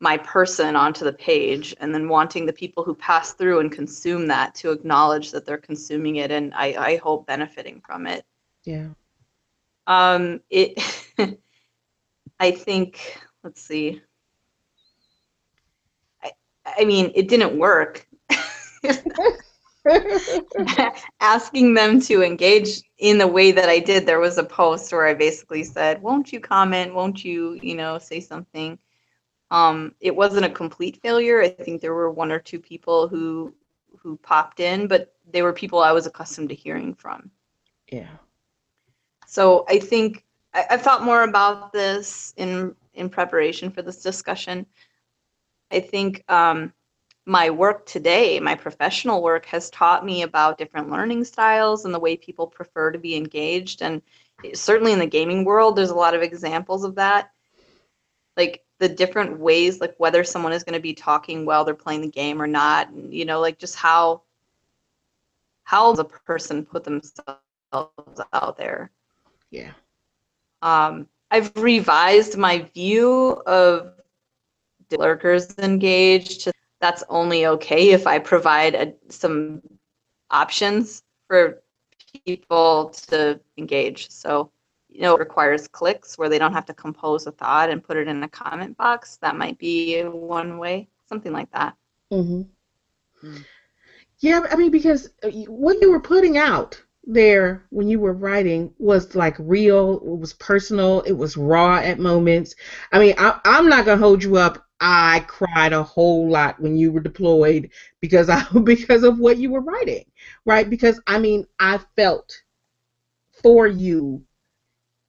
my 0.00 0.18
person 0.18 0.76
onto 0.76 1.04
the 1.04 1.12
page 1.12 1.74
and 1.80 1.94
then 1.94 2.08
wanting 2.08 2.46
the 2.46 2.52
people 2.52 2.84
who 2.84 2.94
pass 2.94 3.32
through 3.32 3.60
and 3.60 3.72
consume 3.72 4.26
that 4.26 4.54
to 4.54 4.70
acknowledge 4.70 5.30
that 5.30 5.46
they're 5.46 5.56
consuming 5.56 6.16
it 6.16 6.30
and 6.30 6.52
I, 6.54 6.74
I 6.78 6.96
hope 6.96 7.26
benefiting 7.26 7.80
from 7.80 8.06
it. 8.06 8.24
Yeah. 8.64 8.88
Um 9.86 10.40
it 10.50 10.78
I 12.40 12.50
think 12.50 13.18
let's 13.42 13.62
see. 13.62 14.02
I 16.66 16.84
mean 16.84 17.12
it 17.14 17.28
didn't 17.28 17.58
work. 17.58 18.06
Asking 21.20 21.74
them 21.74 22.00
to 22.02 22.22
engage 22.22 22.82
in 22.98 23.18
the 23.18 23.26
way 23.26 23.52
that 23.52 23.68
I 23.68 23.78
did, 23.78 24.06
there 24.06 24.20
was 24.20 24.38
a 24.38 24.44
post 24.44 24.92
where 24.92 25.06
I 25.06 25.14
basically 25.14 25.62
said, 25.62 26.02
Won't 26.02 26.32
you 26.32 26.40
comment? 26.40 26.94
Won't 26.94 27.24
you, 27.24 27.58
you 27.62 27.74
know, 27.74 27.98
say 27.98 28.20
something? 28.20 28.78
Um, 29.50 29.94
it 30.00 30.14
wasn't 30.14 30.46
a 30.46 30.50
complete 30.50 31.00
failure. 31.02 31.42
I 31.42 31.48
think 31.48 31.80
there 31.80 31.94
were 31.94 32.10
one 32.10 32.32
or 32.32 32.38
two 32.38 32.58
people 32.58 33.08
who 33.08 33.54
who 33.98 34.16
popped 34.18 34.60
in, 34.60 34.86
but 34.86 35.14
they 35.30 35.42
were 35.42 35.52
people 35.52 35.80
I 35.80 35.92
was 35.92 36.06
accustomed 36.06 36.50
to 36.50 36.54
hearing 36.54 36.94
from. 36.94 37.30
Yeah. 37.90 38.08
So 39.26 39.64
I 39.68 39.78
think 39.78 40.24
I, 40.54 40.64
I 40.70 40.76
thought 40.76 41.04
more 41.04 41.24
about 41.24 41.72
this 41.72 42.32
in 42.36 42.74
in 42.94 43.08
preparation 43.08 43.70
for 43.70 43.82
this 43.82 44.02
discussion. 44.02 44.66
I 45.74 45.80
think 45.80 46.22
um, 46.30 46.72
my 47.26 47.50
work 47.50 47.86
today, 47.86 48.38
my 48.40 48.54
professional 48.54 49.22
work, 49.22 49.46
has 49.46 49.70
taught 49.70 50.04
me 50.04 50.22
about 50.22 50.58
different 50.58 50.90
learning 50.90 51.24
styles 51.24 51.84
and 51.84 51.92
the 51.92 52.00
way 52.00 52.16
people 52.16 52.46
prefer 52.46 52.92
to 52.92 52.98
be 52.98 53.16
engaged. 53.16 53.82
And 53.82 54.02
certainly 54.54 54.92
in 54.92 54.98
the 54.98 55.06
gaming 55.06 55.44
world, 55.44 55.76
there's 55.76 55.90
a 55.90 55.94
lot 55.94 56.14
of 56.14 56.22
examples 56.22 56.84
of 56.84 56.94
that. 56.96 57.30
Like 58.36 58.64
the 58.78 58.88
different 58.88 59.38
ways 59.38 59.80
like 59.80 59.94
whether 59.98 60.24
someone 60.24 60.52
is 60.52 60.64
going 60.64 60.74
to 60.74 60.82
be 60.82 60.94
talking 60.94 61.46
while 61.46 61.64
they're 61.64 61.74
playing 61.74 62.02
the 62.02 62.08
game 62.08 62.40
or 62.42 62.46
not 62.46 62.90
and 62.90 63.14
you 63.14 63.24
know 63.24 63.40
like 63.40 63.58
just 63.58 63.76
how 63.76 64.22
how 65.62 65.92
the 65.92 66.04
person 66.04 66.66
put 66.66 66.84
themselves 66.84 67.40
out 68.32 68.56
there 68.56 68.90
yeah 69.50 69.70
um 70.62 71.06
i've 71.30 71.52
revised 71.56 72.36
my 72.36 72.68
view 72.74 73.30
of 73.46 73.94
lurkers 74.92 75.54
engaged 75.58 76.50
that's 76.80 77.04
only 77.08 77.46
okay 77.46 77.90
if 77.90 78.06
i 78.06 78.18
provide 78.18 78.74
a, 78.74 78.92
some 79.08 79.62
options 80.30 81.02
for 81.28 81.62
people 82.24 82.94
to 83.08 83.40
engage 83.56 84.10
so 84.10 84.50
you 84.94 85.00
know, 85.00 85.16
it 85.16 85.18
requires 85.18 85.66
clicks 85.66 86.16
where 86.16 86.28
they 86.28 86.38
don't 86.38 86.52
have 86.52 86.66
to 86.66 86.72
compose 86.74 87.26
a 87.26 87.32
thought 87.32 87.68
and 87.68 87.82
put 87.82 87.96
it 87.96 88.06
in 88.06 88.22
a 88.22 88.28
comment 88.28 88.76
box. 88.76 89.16
That 89.16 89.36
might 89.36 89.58
be 89.58 90.02
one 90.02 90.56
way, 90.56 90.88
something 91.08 91.32
like 91.32 91.50
that. 91.50 91.74
Mm-hmm. 92.12 92.42
Mm. 93.26 93.44
Yeah, 94.20 94.42
I 94.48 94.54
mean, 94.54 94.70
because 94.70 95.10
uh, 95.24 95.30
what 95.48 95.80
you 95.80 95.90
were 95.90 96.00
putting 96.00 96.38
out 96.38 96.80
there 97.06 97.64
when 97.70 97.88
you 97.88 97.98
were 97.98 98.12
writing 98.12 98.72
was 98.78 99.16
like 99.16 99.34
real, 99.40 99.96
it 99.96 100.18
was 100.18 100.32
personal, 100.34 101.00
it 101.00 101.12
was 101.12 101.36
raw 101.36 101.78
at 101.78 101.98
moments. 101.98 102.54
I 102.92 103.00
mean, 103.00 103.14
I, 103.18 103.40
I'm 103.44 103.68
not 103.68 103.84
gonna 103.84 104.00
hold 104.00 104.22
you 104.22 104.36
up. 104.36 104.64
I 104.86 105.20
cried 105.20 105.72
a 105.72 105.82
whole 105.82 106.28
lot 106.30 106.60
when 106.60 106.76
you 106.76 106.92
were 106.92 107.00
deployed 107.00 107.70
because 108.00 108.28
I 108.28 108.44
because 108.64 109.02
of 109.02 109.18
what 109.18 109.38
you 109.38 109.50
were 109.50 109.62
writing, 109.62 110.04
right? 110.44 110.68
Because 110.68 111.00
I 111.06 111.18
mean, 111.18 111.46
I 111.58 111.80
felt 111.96 112.42
for 113.42 113.66
you 113.66 114.22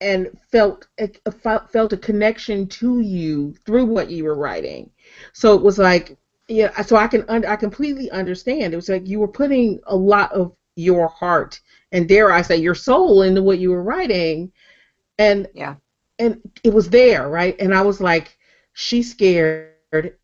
and 0.02 0.30
felt 0.52 0.88
a, 1.00 1.10
felt 1.68 1.94
a 1.94 1.98
connection 1.98 2.68
to 2.68 3.02
you 3.02 3.54
through 3.66 3.86
what 3.86 4.10
you 4.10 4.24
were 4.26 4.38
writing. 4.38 4.90
So 5.34 5.56
it 5.56 5.64
was 5.64 5.78
like, 5.78 6.18
yeah. 6.48 6.82
So 6.82 6.96
I 6.96 7.08
can 7.08 7.30
I 7.30 7.56
completely 7.58 8.10
understand. 8.12 8.74
It 8.74 8.78
was 8.78 8.90
like 8.90 9.08
you 9.08 9.20
were 9.20 9.28
putting 9.28 9.82
a 9.88 9.96
lot 9.96 10.32
of 10.32 10.56
your 10.76 11.08
heart 11.10 11.60
and 11.92 12.08
dare 12.08 12.32
I 12.32 12.44
say 12.44 12.58
your 12.58 12.76
soul 12.76 13.24
into 13.24 13.44
what 13.44 13.60
you 13.60 13.72
were 13.72 13.84
writing, 13.84 14.52
and 15.18 15.48
yeah, 15.54 15.76
and 16.20 16.42
it 16.64 16.74
was 16.74 16.90
there, 16.90 17.30
right? 17.30 17.56
And 17.60 17.74
I 17.74 17.82
was 17.82 18.02
like, 18.02 18.38
she's 18.76 19.10
scared, 19.10 19.74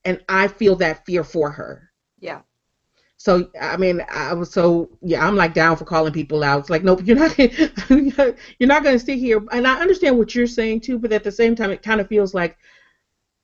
and 0.06 0.24
I 0.30 0.48
feel 0.48 0.76
that 0.76 1.06
fear 1.06 1.24
for 1.24 1.50
her. 1.50 1.90
Yeah. 2.20 2.42
So 3.18 3.50
I 3.60 3.78
mean, 3.78 4.04
I 4.10 4.34
was 4.34 4.52
so 4.52 4.90
yeah, 5.02 5.26
I'm 5.26 5.36
like 5.36 5.54
down 5.54 5.78
for 5.78 5.86
calling 5.86 6.14
people 6.14 6.44
out. 6.44 6.60
It's 6.60 6.70
like, 6.70 6.84
nope, 6.84 7.02
you're 7.04 7.18
not 7.18 7.38
you're 7.90 8.36
not 8.68 8.84
going 8.84 8.98
to 8.98 9.06
sit 9.06 9.18
here. 9.18 9.44
And 9.52 9.68
I 9.68 9.80
understand 9.80 10.18
what 10.18 10.36
you're 10.36 10.48
saying 10.48 10.82
too, 10.82 11.00
but 11.00 11.14
at 11.14 11.24
the 11.24 11.32
same 11.32 11.56
time, 11.56 11.72
it 11.72 11.84
kind 11.84 12.02
of 12.02 12.08
feels 12.08 12.34
like 12.34 12.58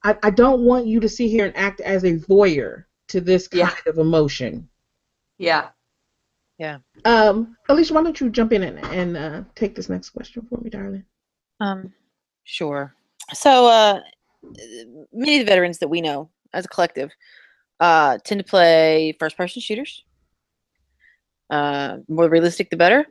I, 0.04 0.18
I 0.24 0.30
don't 0.30 0.62
want 0.62 0.88
you 0.88 1.00
to 1.00 1.10
sit 1.10 1.30
here 1.30 1.46
and 1.46 1.56
act 1.56 1.80
as 1.82 2.04
a 2.04 2.18
voyeur 2.18 2.86
to 3.10 3.22
this 3.22 3.48
kind 3.48 3.72
yeah. 3.86 3.90
of 3.92 3.98
emotion. 3.98 4.68
Yeah. 5.38 5.70
Yeah. 6.58 6.80
Um, 7.06 7.56
Alicia, 7.70 7.94
why 7.94 8.04
don't 8.04 8.20
you 8.20 8.30
jump 8.30 8.54
in 8.54 8.64
and, 8.64 8.80
and 8.80 9.16
uh, 9.16 9.44
take 9.56 9.76
this 9.76 9.90
next 9.90 10.10
question 10.10 10.46
for 10.50 10.60
me, 10.60 10.72
darling? 10.72 11.06
Um, 11.60 11.94
sure. 12.46 12.96
So, 13.34 13.68
uh, 13.68 14.02
many 15.14 15.40
of 15.40 15.46
the 15.46 15.50
veterans 15.50 15.80
that 15.80 15.88
we 15.88 16.02
know 16.02 16.30
as 16.54 16.66
a 16.66 16.68
collective 16.68 17.12
uh, 17.80 18.18
tend 18.24 18.40
to 18.40 18.46
play 18.46 19.16
first 19.20 19.38
person 19.38 19.62
shooters. 19.62 20.04
Uh, 21.50 21.98
more 22.08 22.30
realistic, 22.30 22.70
the 22.70 22.78
better. 22.78 23.06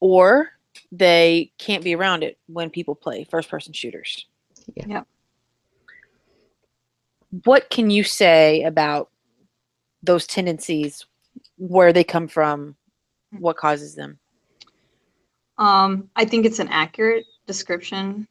Or 0.00 0.50
they 0.92 1.52
can't 1.58 1.84
be 1.84 1.94
around 1.94 2.22
it 2.22 2.38
when 2.46 2.70
people 2.70 2.94
play 2.94 3.24
first 3.24 3.50
person 3.50 3.72
shooters. 3.72 4.26
Yeah. 4.74 4.84
yeah. 4.86 5.02
What 7.44 7.70
can 7.70 7.90
you 7.90 8.02
say 8.02 8.62
about 8.62 9.10
those 10.02 10.26
tendencies, 10.26 11.04
where 11.58 11.92
they 11.92 12.04
come 12.04 12.26
from, 12.26 12.74
what 13.38 13.56
causes 13.56 13.94
them? 13.94 14.18
Um, 15.58 16.08
I 16.16 16.24
think 16.24 16.46
it's 16.46 16.58
an 16.58 16.68
accurate 16.68 17.26
description 17.46 18.26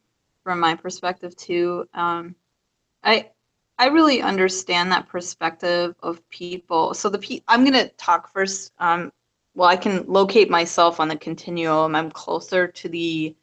from 0.49 0.59
my 0.59 0.73
perspective 0.73 1.35
too. 1.35 1.87
Um, 1.93 2.33
I 3.03 3.29
I 3.77 3.89
really 3.89 4.23
understand 4.23 4.91
that 4.91 5.07
perspective 5.07 5.93
of 6.01 6.27
people. 6.29 6.95
So 6.95 7.07
the 7.07 7.19
pe- 7.19 7.41
I'm 7.47 7.63
gonna 7.63 7.89
talk 7.89 8.33
first. 8.33 8.73
Um, 8.79 9.13
well, 9.53 9.69
I 9.69 9.77
can 9.77 10.05
locate 10.07 10.49
myself 10.49 10.99
on 10.99 11.07
the 11.07 11.17
continuum. 11.17 11.95
I'm 11.95 12.09
closer 12.09 12.67
to 12.67 12.89
the 12.89 13.35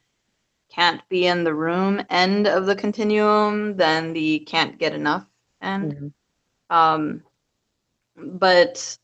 can't 0.68 1.00
be 1.08 1.28
in 1.28 1.44
the 1.44 1.54
room 1.54 2.02
end 2.10 2.48
of 2.48 2.66
the 2.66 2.74
continuum 2.74 3.76
than 3.76 4.12
the 4.12 4.40
can't 4.40 4.76
get 4.76 4.92
enough 4.92 5.26
end. 5.62 5.92
Mhm. 5.94 6.12
Um, 6.70 7.22
but 8.16 8.98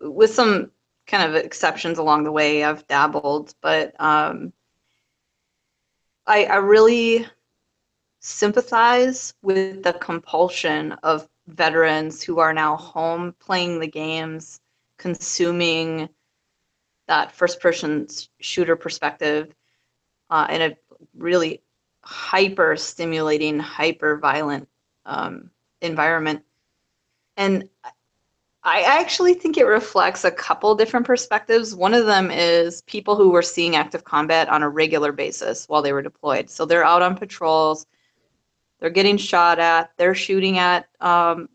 with 0.00 0.32
some 0.32 0.70
kind 1.06 1.28
of 1.28 1.34
exceptions 1.36 1.98
along 1.98 2.24
the 2.24 2.32
way, 2.32 2.62
I've 2.64 2.86
dabbled. 2.86 3.54
But 3.60 4.00
um, 4.00 4.52
I, 6.26 6.44
I 6.44 6.56
really 6.56 7.26
sympathize 8.20 9.34
with 9.42 9.82
the 9.82 9.92
compulsion 9.92 10.92
of 11.02 11.28
veterans 11.46 12.22
who 12.22 12.40
are 12.40 12.52
now 12.52 12.76
home 12.76 13.34
playing 13.38 13.78
the 13.78 13.86
games, 13.86 14.60
consuming 14.98 16.08
that 17.06 17.30
first 17.32 17.60
person 17.60 18.08
shooter 18.40 18.74
perspective 18.74 19.54
uh, 20.30 20.46
in 20.50 20.62
a 20.62 20.76
really 21.16 21.62
hyper 22.00 22.76
stimulating, 22.76 23.58
hyper 23.58 24.16
violent 24.16 24.68
um, 25.04 25.50
environment. 25.80 26.42
And 27.36 27.68
I 28.66 28.80
actually 28.80 29.34
think 29.34 29.56
it 29.56 29.64
reflects 29.64 30.24
a 30.24 30.30
couple 30.32 30.74
different 30.74 31.06
perspectives. 31.06 31.72
One 31.72 31.94
of 31.94 32.06
them 32.06 32.32
is 32.32 32.82
people 32.82 33.14
who 33.14 33.30
were 33.30 33.40
seeing 33.40 33.76
active 33.76 34.02
combat 34.02 34.48
on 34.48 34.64
a 34.64 34.68
regular 34.68 35.12
basis 35.12 35.68
while 35.68 35.82
they 35.82 35.92
were 35.92 36.02
deployed. 36.02 36.50
So 36.50 36.66
they're 36.66 36.84
out 36.84 37.00
on 37.00 37.16
patrols, 37.16 37.86
they're 38.80 38.90
getting 38.90 39.18
shot 39.18 39.60
at, 39.60 39.92
they're 39.98 40.16
shooting 40.16 40.58
at 40.58 40.88
um, 41.00 41.48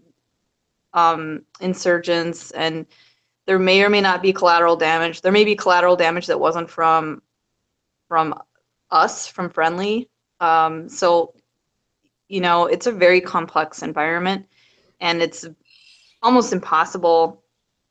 um, 0.93 1.41
insurgents, 1.59 2.51
and 2.51 2.86
there 3.45 3.59
may 3.59 3.84
or 3.84 3.89
may 3.89 3.99
not 3.99 4.22
be 4.22 4.32
collateral 4.32 4.78
damage. 4.78 5.20
There 5.20 5.34
may 5.34 5.43
be 5.43 5.55
collateral 5.55 5.97
damage 5.97 6.28
that 6.28 6.39
wasn't 6.39 6.70
from 6.70 7.22
from 8.07 8.41
us, 8.89 9.28
from 9.28 9.49
friendly. 9.49 10.09
Um, 10.39 10.88
so, 10.88 11.34
you 12.30 12.39
know, 12.39 12.68
it's 12.68 12.88
a 12.88 12.91
very 12.93 13.20
complex 13.20 13.84
environment, 13.84 14.45
and 15.01 15.22
it's 15.22 15.45
almost 16.22 16.53
impossible 16.53 17.43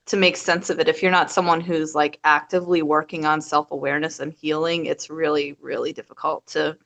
to 0.07 0.17
make 0.17 0.37
sense 0.37 0.71
of 0.71 0.81
it. 0.81 0.89
If 0.89 1.03
you're 1.03 1.11
not 1.11 1.31
someone 1.31 1.61
who's 1.61 1.95
like 1.95 2.19
actively 2.25 2.83
working 2.83 3.25
on 3.25 3.41
self-awareness 3.41 4.21
and 4.21 4.33
healing 4.33 4.87
it's 4.87 5.11
really 5.11 5.57
really 5.61 5.93
difficult 5.93 6.47
to 6.49 6.77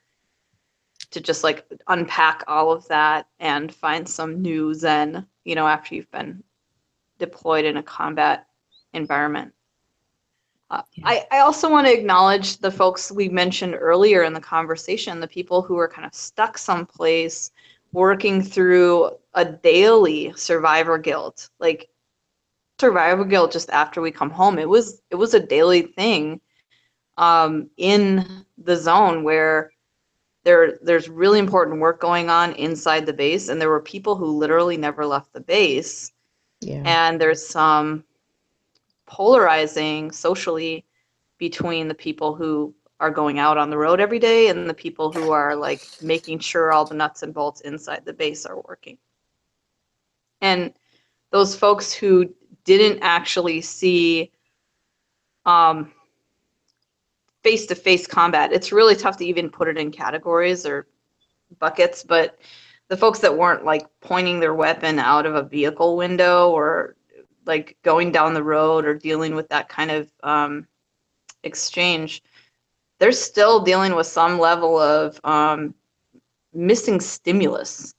to 1.11 1.21
just 1.21 1.45
like 1.45 1.65
unpack 1.89 2.43
all 2.49 2.73
of 2.73 2.87
that 2.89 3.27
and 3.39 3.73
find 3.73 4.09
some 4.09 4.43
new 4.43 4.75
zen 4.75 5.27
you 5.45 5.55
know 5.55 5.67
after 5.67 5.95
you've 5.95 6.11
been 6.11 6.43
deployed 7.19 7.65
in 7.65 7.77
a 7.77 7.83
combat 7.83 8.47
environment. 8.93 9.53
Uh, 10.71 10.83
I, 11.05 11.27
I 11.31 11.39
also 11.41 11.71
want 11.71 11.87
to 11.87 11.93
acknowledge 11.93 12.57
the 12.57 12.71
folks 12.71 13.13
we 13.13 13.29
mentioned 13.29 13.77
earlier 13.79 14.25
in 14.25 14.33
the 14.33 14.41
conversation 14.41 15.21
the 15.21 15.29
people 15.29 15.63
who 15.63 15.77
are 15.79 15.89
kind 15.89 16.07
of 16.07 16.15
stuck 16.15 16.59
someplace 16.59 17.51
working 17.93 18.43
through 18.43 19.11
a 19.35 19.45
daily 19.45 20.33
survivor 20.37 20.99
guilt 20.99 21.49
like 21.59 21.89
survivor 22.79 23.25
guilt 23.25 23.53
just 23.53 23.71
after 23.71 24.01
we 24.01 24.11
come 24.11 24.31
home 24.31 24.59
it 24.59 24.69
was 24.69 25.03
it 25.11 25.17
was 25.17 25.35
a 25.35 25.41
daily 25.41 25.83
thing 25.83 26.41
um, 27.17 27.71
in 27.77 28.45
the 28.59 28.77
zone 28.77 29.23
where 29.23 29.71
there 30.45 30.79
there's 30.83 31.09
really 31.09 31.39
important 31.39 31.81
work 31.81 32.01
going 32.01 32.29
on 32.29 32.53
inside 32.55 33.07
the 33.07 33.13
base 33.13 33.49
and 33.49 33.61
there 33.61 33.71
were 33.71 33.81
people 33.81 34.17
who 34.17 34.27
literally 34.27 34.77
never 34.77 35.07
left 35.07 35.33
the 35.33 35.41
base 35.41 36.13
Yeah. 36.61 36.83
and 36.85 37.21
there's 37.21 37.47
some 37.47 38.05
polarizing 39.07 40.11
socially 40.11 40.85
between 41.39 41.89
the 41.89 41.95
people 41.95 42.35
who 42.35 42.75
are 43.01 43.11
going 43.11 43.39
out 43.39 43.59
on 43.59 43.71
the 43.71 43.79
road 43.79 44.01
every 44.01 44.19
day 44.19 44.49
and 44.49 44.69
the 44.69 44.75
people 44.75 45.13
who 45.13 45.31
are 45.31 45.55
like 45.57 45.83
making 46.01 46.39
sure 46.39 46.73
all 46.73 46.85
the 46.85 46.95
nuts 46.95 47.23
and 47.23 47.35
bolts 47.35 47.61
inside 47.63 48.05
the 48.05 48.13
base 48.13 48.47
are 48.47 48.61
working. 48.63 48.99
And 50.45 50.75
those 51.31 51.57
folks 51.57 51.91
who 51.91 52.29
didn't 52.65 52.99
actually 53.01 53.63
see 53.63 54.31
um, 55.47 55.91
face-to-face 57.43 58.07
combat, 58.07 58.53
it's 58.53 58.71
really 58.71 58.95
tough 58.95 59.17
to 59.17 59.25
even 59.25 59.49
put 59.49 59.69
it 59.69 59.79
in 59.79 59.91
categories 59.91 60.67
or 60.67 60.87
buckets, 61.59 62.03
but 62.03 62.39
the 62.89 62.97
folks 62.97 63.21
that 63.21 63.35
weren't 63.35 63.65
like 63.65 63.87
pointing 64.03 64.39
their 64.39 64.53
weapon 64.53 64.99
out 64.99 65.25
of 65.25 65.35
a 65.35 65.43
vehicle 65.43 65.97
window 65.97 66.51
or 66.51 66.95
like 67.47 67.79
going 67.83 68.13
down 68.13 68.35
the 68.35 68.43
road 68.43 68.85
or 68.85 68.95
dealing 68.95 69.35
with 69.35 69.49
that 69.49 69.71
kind 69.71 69.91
of 69.91 70.13
um, 70.23 70.67
exchange, 71.43 72.23
they're 72.99 73.13
still 73.13 73.61
dealing 73.61 73.95
with 73.95 74.07
some 74.07 74.39
level 74.39 74.79
of 74.79 75.19
um, 75.25 75.75
missing 76.53 77.01
stimulus. 77.01 77.95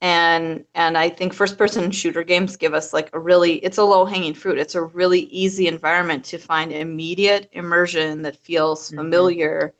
And 0.00 0.64
and 0.74 0.96
I 0.98 1.08
think 1.08 1.32
first 1.32 1.56
person 1.58 1.90
shooter 1.90 2.22
games 2.22 2.56
give 2.56 2.74
us 2.74 2.92
like 2.92 3.10
a 3.12 3.18
really 3.18 3.54
it's 3.56 3.78
a 3.78 3.84
low 3.84 4.04
hanging 4.04 4.34
fruit. 4.34 4.58
It's 4.58 4.74
a 4.74 4.82
really 4.82 5.20
easy 5.22 5.66
environment 5.68 6.24
to 6.26 6.38
find 6.38 6.72
immediate 6.72 7.48
immersion 7.52 8.22
that 8.22 8.36
feels 8.36 8.90
Mhm. 8.90 8.96
familiar 8.96 9.74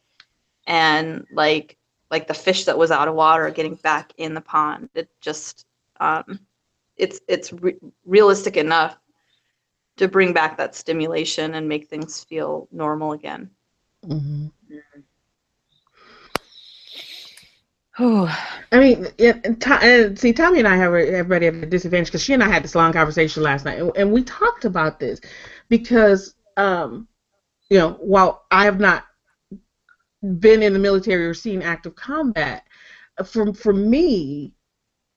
and 0.67 1.27
like 1.31 1.77
like 2.11 2.27
the 2.29 2.35
fish 2.35 2.65
that 2.67 2.79
was 2.79 2.91
out 2.91 3.09
of 3.09 3.15
water 3.15 3.51
getting 3.51 3.75
back 3.77 4.13
in 4.19 4.35
the 4.35 4.41
pond. 4.43 4.89
It 4.95 5.09
just 5.21 5.67
um, 6.01 6.41
it's 6.97 7.21
it's 7.29 7.53
re- 7.53 7.77
realistic 8.05 8.57
enough 8.57 8.99
to 9.97 10.09
bring 10.09 10.33
back 10.33 10.57
that 10.57 10.75
stimulation 10.75 11.55
and 11.55 11.69
make 11.69 11.89
things 11.89 12.25
feel 12.25 12.69
normal 12.73 13.13
again. 13.13 13.51
hmm 14.03 14.49
Whew. 14.69 15.06
I 17.99 18.79
mean, 18.79 19.07
and, 19.19 19.65
and 19.83 20.19
see, 20.19 20.33
Tommi 20.33 20.59
and 20.59 20.69
I 20.69 20.77
have 20.77 20.93
everybody 20.93 21.47
at 21.47 21.55
a 21.55 21.67
disadvantage 21.67 22.09
because 22.09 22.23
she 22.23 22.35
and 22.35 22.43
I 22.43 22.49
had 22.49 22.63
this 22.63 22.75
long 22.75 22.93
conversation 22.93 23.43
last 23.43 23.65
night, 23.65 23.79
and, 23.81 23.91
and 23.97 24.13
we 24.13 24.23
talked 24.23 24.67
about 24.67 25.01
this 25.01 25.19
because, 25.69 26.35
um, 26.59 27.09
you 27.71 27.79
know, 27.79 27.93
while 28.01 28.45
I 28.51 28.65
have 28.65 28.81
not 28.81 29.05
been 30.41 30.63
in 30.63 30.73
the 30.75 30.79
military 30.79 31.27
or 31.27 31.35
seen 31.35 31.63
active 31.63 31.95
combat, 31.95 32.65
for 33.25 33.55
for 33.55 33.73
me, 33.73 34.53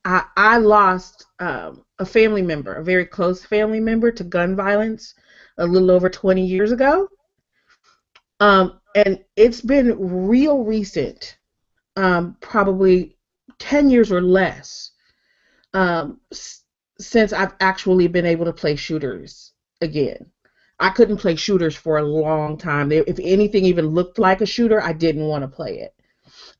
I, 0.06 0.24
I 0.36 0.56
lost 0.56 1.26
um, 1.38 1.84
a 1.98 2.06
family 2.06 2.42
member, 2.42 2.74
a 2.74 2.84
very 2.84 3.04
close 3.04 3.44
family 3.44 3.80
member, 3.80 4.10
to 4.10 4.24
gun 4.24 4.56
violence 4.56 5.14
a 5.58 5.66
little 5.66 5.90
over 5.90 6.08
20 6.08 6.46
years 6.46 6.72
ago, 6.72 7.08
um, 8.40 8.80
and 8.94 9.22
it's 9.36 9.60
been 9.60 10.26
real 10.28 10.64
recent 10.64 11.36
um, 12.00 12.36
probably 12.40 13.16
10 13.58 13.90
years 13.90 14.10
or 14.10 14.22
less 14.22 14.92
um, 15.74 16.20
s- 16.32 16.64
since 16.98 17.32
I've 17.32 17.54
actually 17.60 18.08
been 18.08 18.26
able 18.26 18.46
to 18.46 18.52
play 18.52 18.76
shooters 18.76 19.52
again. 19.80 20.26
I 20.78 20.90
couldn't 20.90 21.18
play 21.18 21.36
shooters 21.36 21.76
for 21.76 21.98
a 21.98 22.02
long 22.02 22.56
time. 22.56 22.90
If 22.90 23.18
anything 23.20 23.64
even 23.66 23.88
looked 23.88 24.18
like 24.18 24.40
a 24.40 24.46
shooter, 24.46 24.80
I 24.82 24.94
didn't 24.94 25.26
want 25.26 25.42
to 25.42 25.48
play 25.48 25.80
it. 25.80 25.94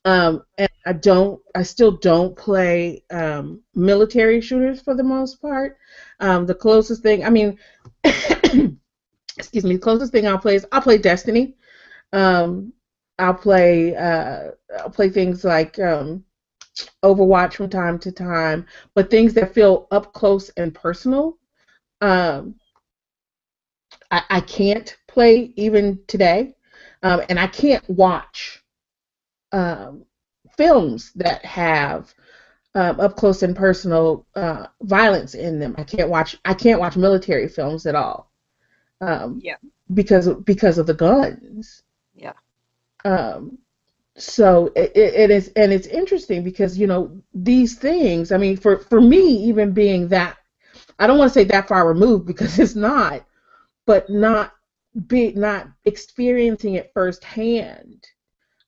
Um, 0.05 0.43
and 0.59 0.69
I 0.87 0.93
don't, 0.93 1.41
I 1.55 1.63
still 1.63 1.93
don't 1.93 2.37
play 2.37 3.05
um, 3.11 3.63
military 3.75 4.41
shooters 4.43 4.83
for 4.83 4.95
the 4.95 5.03
most 5.05 5.41
part. 5.41 5.79
Um, 6.21 6.47
the 6.47 6.55
closest 6.55 7.03
thing, 7.03 7.25
I 7.25 7.31
mean, 7.31 7.59
excuse 9.39 9.65
me, 9.65 9.75
the 9.77 9.79
closest 9.79 10.13
thing 10.13 10.27
I'll 10.27 10.39
play 10.39 10.57
is 10.57 10.67
I'll 10.73 10.83
play 10.83 10.99
Destiny. 10.99 11.57
Um, 12.13 12.73
I'll 13.21 13.35
play 13.35 13.97
uh, 13.97 14.53
I'll 14.81 14.91
play 14.91 15.11
things 15.11 15.45
like 15.45 15.79
um, 15.79 16.25
Overwatch 17.05 17.55
from 17.55 17.71
time 17.71 17.99
to 18.01 18.13
time, 18.13 18.67
but 18.95 19.11
things 19.11 19.35
that 19.35 19.55
feel 19.55 19.89
up 19.93 20.13
close 20.15 20.51
and 20.51 20.75
personal. 20.75 21.39
Um, 22.01 22.57
I, 24.11 24.23
I 24.31 24.41
can't 24.41 24.97
play 25.09 25.53
even 25.57 26.01
today, 26.07 26.55
um, 27.03 27.23
and 27.29 27.39
I 27.39 27.47
can't 27.47 27.89
watch 27.89 28.63
um, 29.53 30.05
films 30.57 31.13
that 31.15 31.45
have 31.45 32.15
um, 32.75 33.01
up 33.01 33.17
close 33.17 33.43
and 33.43 33.57
personal 33.57 34.27
uh, 34.37 34.67
violence 34.83 35.35
in 35.35 35.59
them. 35.59 35.75
I 35.79 35.85
can't 35.85 36.11
watch 36.11 36.39
I 36.45 36.55
can't 36.55 36.81
watch 36.81 36.97
military 36.97 37.49
films 37.49 37.87
at 37.87 37.97
all. 37.97 38.31
Um, 39.01 39.41
Yeah. 39.45 39.57
Because 39.95 40.29
because 40.45 40.79
of 40.79 40.87
the 40.87 40.95
guns. 40.95 41.83
Um, 43.05 43.59
so 44.17 44.69
it, 44.77 44.93
it 44.97 45.15
it 45.15 45.31
is, 45.31 45.53
and 45.57 45.73
it's 45.73 45.87
interesting 45.89 46.45
because 46.45 46.79
you 46.79 46.87
know 46.87 47.23
these 47.35 47.77
things. 47.77 48.33
I 48.33 48.39
mean, 48.39 48.57
for 48.57 48.79
for 48.79 49.01
me, 49.01 49.21
even 49.45 49.73
being 49.73 50.09
that, 50.09 50.39
I 50.99 51.07
don't 51.07 51.19
want 51.19 51.31
to 51.33 51.35
say 51.41 51.45
that 51.47 51.69
far 51.69 51.89
removed 51.89 52.27
because 52.27 52.59
it's 52.61 52.77
not, 52.77 53.25
but 53.87 54.11
not 54.11 54.53
be 55.09 55.33
not 55.33 55.69
experiencing 55.87 56.75
it 56.75 56.93
firsthand. 56.95 58.05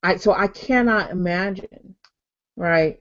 I 0.02 0.16
so 0.16 0.32
I 0.32 0.48
cannot 0.48 1.10
imagine, 1.10 1.96
right? 2.56 2.98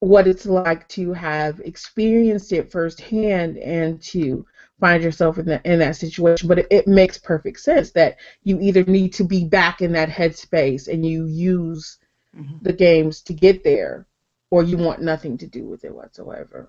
what 0.00 0.26
it's 0.26 0.46
like 0.46 0.86
to 0.88 1.12
have 1.12 1.60
experienced 1.60 2.52
it 2.52 2.70
firsthand 2.70 3.58
and 3.58 4.00
to 4.02 4.46
find 4.80 5.02
yourself 5.02 5.38
in 5.38 5.46
that 5.46 5.64
in 5.66 5.78
that 5.80 5.96
situation. 5.96 6.48
But 6.48 6.60
it, 6.60 6.66
it 6.70 6.86
makes 6.88 7.18
perfect 7.18 7.60
sense 7.60 7.90
that 7.92 8.16
you 8.42 8.60
either 8.60 8.84
need 8.84 9.12
to 9.14 9.24
be 9.24 9.44
back 9.44 9.80
in 9.82 9.92
that 9.92 10.08
headspace 10.08 10.88
and 10.88 11.04
you 11.06 11.26
use 11.26 11.98
Mhm. 12.32 12.62
the 12.62 12.72
games 12.72 13.22
to 13.22 13.34
get 13.34 13.64
there, 13.64 14.06
or 14.50 14.62
you 14.62 14.76
want 14.78 15.02
nothing 15.02 15.38
to 15.38 15.46
do 15.46 15.66
with 15.66 15.84
it 15.84 15.94
whatsoever. 15.94 16.68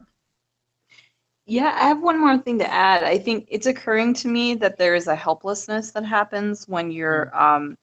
Yeah, 1.45 1.73
I 1.75 1.87
have 1.87 2.01
one 2.01 2.19
more 2.19 2.37
thing 2.37 2.59
to 2.59 2.71
add. 2.71 3.03
I 3.03 3.17
think 3.17 3.47
it's 3.49 3.67
occurring 3.67 4.13
to 4.15 4.27
me 4.27 4.53
that 4.55 4.77
there 4.77 4.95
is 4.95 5.07
a 5.07 5.15
helplessness 5.15 5.91
that 5.91 6.05
happens 6.05 6.67
when 6.67 6.91
you're 6.91 7.35
um, 7.37 7.77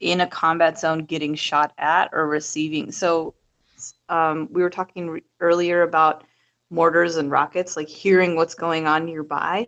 in 0.00 0.20
a 0.20 0.26
combat 0.26 0.78
zone 0.78 1.04
getting 1.04 1.34
shot 1.34 1.72
at 1.78 2.10
or 2.12 2.26
receiving. 2.28 2.90
So 2.92 3.34
um, 4.08 4.48
we 4.52 4.62
were 4.62 4.70
talking 4.70 5.10
re- 5.10 5.22
earlier 5.40 5.82
about 5.82 6.24
mortars 6.72 7.16
and 7.16 7.30
rockets, 7.30 7.76
like 7.76 7.88
hearing 7.88 8.34
what's 8.34 8.54
going 8.54 8.86
on 8.86 9.04
nearby. 9.04 9.66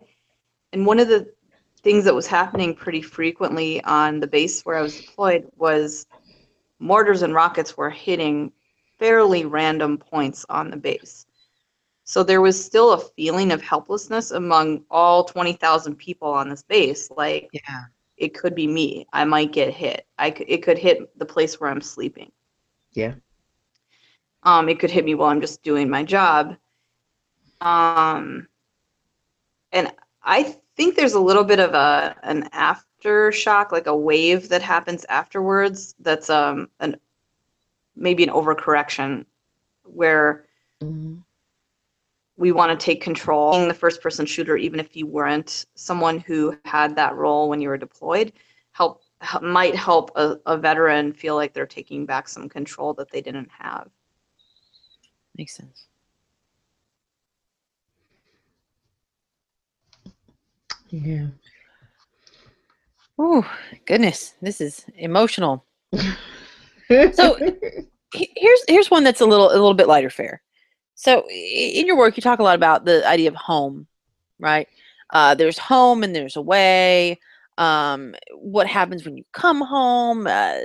And 0.73 0.85
one 0.85 0.99
of 0.99 1.07
the 1.07 1.31
things 1.83 2.03
that 2.05 2.15
was 2.15 2.25
happening 2.27 2.73
pretty 2.73 3.01
frequently 3.01 3.81
on 3.83 4.19
the 4.19 4.27
base 4.27 4.63
where 4.63 4.75
I 4.77 4.81
was 4.81 4.99
deployed 4.99 5.47
was 5.55 6.07
mortars 6.79 7.21
and 7.21 7.33
rockets 7.33 7.77
were 7.77 7.91
hitting 7.91 8.51
fairly 8.97 9.45
random 9.45 9.97
points 9.97 10.45
on 10.49 10.69
the 10.71 10.77
base. 10.77 11.27
So 12.03 12.23
there 12.23 12.41
was 12.41 12.63
still 12.63 12.93
a 12.93 12.99
feeling 12.99 13.51
of 13.51 13.61
helplessness 13.61 14.31
among 14.31 14.83
all 14.89 15.23
20,000 15.23 15.95
people 15.95 16.27
on 16.29 16.49
this 16.49 16.63
base. 16.63 17.09
Like 17.11 17.49
Yeah. 17.53 17.83
it 18.17 18.33
could 18.33 18.55
be 18.55 18.67
me. 18.67 19.07
I 19.13 19.25
might 19.25 19.51
get 19.53 19.73
hit. 19.73 20.07
I 20.17 20.31
could, 20.31 20.47
it 20.49 20.63
could 20.63 20.77
hit 20.77 21.17
the 21.19 21.25
place 21.25 21.59
where 21.59 21.69
I'm 21.69 21.81
sleeping. 21.81 22.31
Yeah. 22.93 23.13
Um, 24.43 24.69
it 24.69 24.79
could 24.79 24.91
hit 24.91 25.05
me 25.05 25.15
while 25.15 25.29
I'm 25.29 25.41
just 25.41 25.63
doing 25.63 25.89
my 25.89 26.03
job. 26.03 26.55
Um, 27.61 28.47
and 29.71 29.91
I 30.23 30.55
think 30.75 30.95
there's 30.95 31.13
a 31.13 31.19
little 31.19 31.43
bit 31.43 31.59
of 31.59 31.73
a 31.73 32.15
an 32.23 32.49
aftershock, 32.53 33.71
like 33.71 33.87
a 33.87 33.95
wave 33.95 34.49
that 34.49 34.61
happens 34.61 35.05
afterwards. 35.09 35.95
That's 35.99 36.29
um 36.29 36.69
an 36.79 36.97
maybe 37.95 38.23
an 38.23 38.29
overcorrection 38.29 39.25
where 39.85 40.45
Mhm. 40.81 41.23
we 42.37 42.51
want 42.51 42.77
to 42.77 42.83
take 42.85 43.01
control. 43.01 43.51
Being 43.53 43.67
the 43.67 43.73
first 43.73 44.01
person 44.01 44.25
shooter, 44.25 44.57
even 44.57 44.79
if 44.79 44.95
you 44.95 45.07
weren't 45.07 45.65
someone 45.75 46.19
who 46.19 46.55
had 46.65 46.95
that 46.95 47.15
role 47.15 47.49
when 47.49 47.61
you 47.61 47.69
were 47.69 47.77
deployed, 47.77 48.33
help, 48.71 49.01
help 49.21 49.43
might 49.43 49.75
help 49.75 50.11
a, 50.15 50.37
a 50.45 50.57
veteran 50.57 51.13
feel 51.13 51.35
like 51.35 51.53
they're 51.53 51.65
taking 51.65 52.05
back 52.05 52.27
some 52.27 52.49
control 52.49 52.93
that 52.95 53.09
they 53.11 53.21
didn't 53.21 53.49
have. 53.51 53.89
Makes 55.37 55.55
sense. 55.55 55.87
Yeah. 61.03 61.27
Oh 63.17 63.49
goodness, 63.85 64.33
this 64.41 64.61
is 64.61 64.85
emotional. 64.97 65.65
So- 67.13 67.37
Here's 68.13 68.61
here's 68.69 68.89
one 68.89 69.03
that's 69.03 69.19
a 69.19 69.25
little 69.25 69.49
a 69.49 69.59
little 69.59 69.73
bit 69.73 69.87
lighter 69.89 70.09
fare. 70.09 70.41
So 70.93 71.27
in 71.29 71.85
your 71.85 71.97
work, 71.97 72.15
you 72.15 72.21
talk 72.21 72.39
a 72.39 72.43
lot 72.43 72.55
about 72.55 72.85
the 72.85 73.05
idea 73.05 73.27
of 73.27 73.35
home, 73.35 73.87
right? 74.39 74.69
Uh, 75.09 75.35
there's 75.35 75.57
home 75.57 76.01
and 76.01 76.15
there's 76.15 76.37
away. 76.37 77.19
Um, 77.57 78.15
what 78.35 78.67
happens 78.67 79.03
when 79.03 79.17
you 79.17 79.25
come 79.33 79.59
home? 79.59 80.27
Uh, 80.27 80.59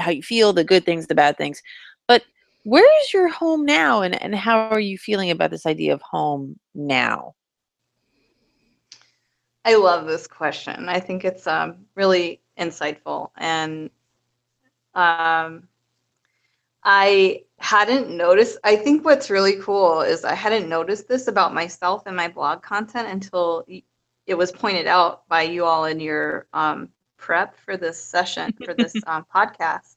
how 0.00 0.10
you 0.10 0.22
feel, 0.22 0.52
the 0.52 0.64
good 0.64 0.84
things, 0.84 1.06
the 1.06 1.14
bad 1.14 1.36
things. 1.36 1.62
But 2.08 2.24
where 2.64 2.88
is 3.02 3.12
your 3.12 3.28
home 3.28 3.64
now, 3.64 4.02
and 4.02 4.20
and 4.20 4.34
how 4.34 4.68
are 4.70 4.80
you 4.80 4.98
feeling 4.98 5.30
about 5.30 5.52
this 5.52 5.66
idea 5.66 5.94
of 5.94 6.02
home 6.02 6.58
now? 6.74 7.34
I 9.64 9.76
love 9.76 10.06
this 10.06 10.26
question. 10.26 10.88
I 10.88 11.00
think 11.00 11.24
it's 11.24 11.46
um, 11.46 11.86
really 11.94 12.40
insightful. 12.58 13.30
And 13.36 13.90
um, 14.94 15.68
I 16.82 17.44
hadn't 17.58 18.10
noticed, 18.10 18.58
I 18.64 18.76
think 18.76 19.04
what's 19.04 19.28
really 19.28 19.56
cool 19.56 20.00
is 20.00 20.24
I 20.24 20.34
hadn't 20.34 20.68
noticed 20.68 21.08
this 21.08 21.28
about 21.28 21.52
myself 21.52 22.04
and 22.06 22.16
my 22.16 22.28
blog 22.28 22.62
content 22.62 23.08
until 23.08 23.66
it 24.26 24.34
was 24.34 24.50
pointed 24.50 24.86
out 24.86 25.28
by 25.28 25.42
you 25.42 25.64
all 25.64 25.84
in 25.84 26.00
your 26.00 26.46
um, 26.54 26.88
prep 27.18 27.58
for 27.58 27.76
this 27.76 28.02
session, 28.02 28.54
for 28.64 28.72
this 28.74 28.94
um, 29.06 29.26
podcast. 29.34 29.96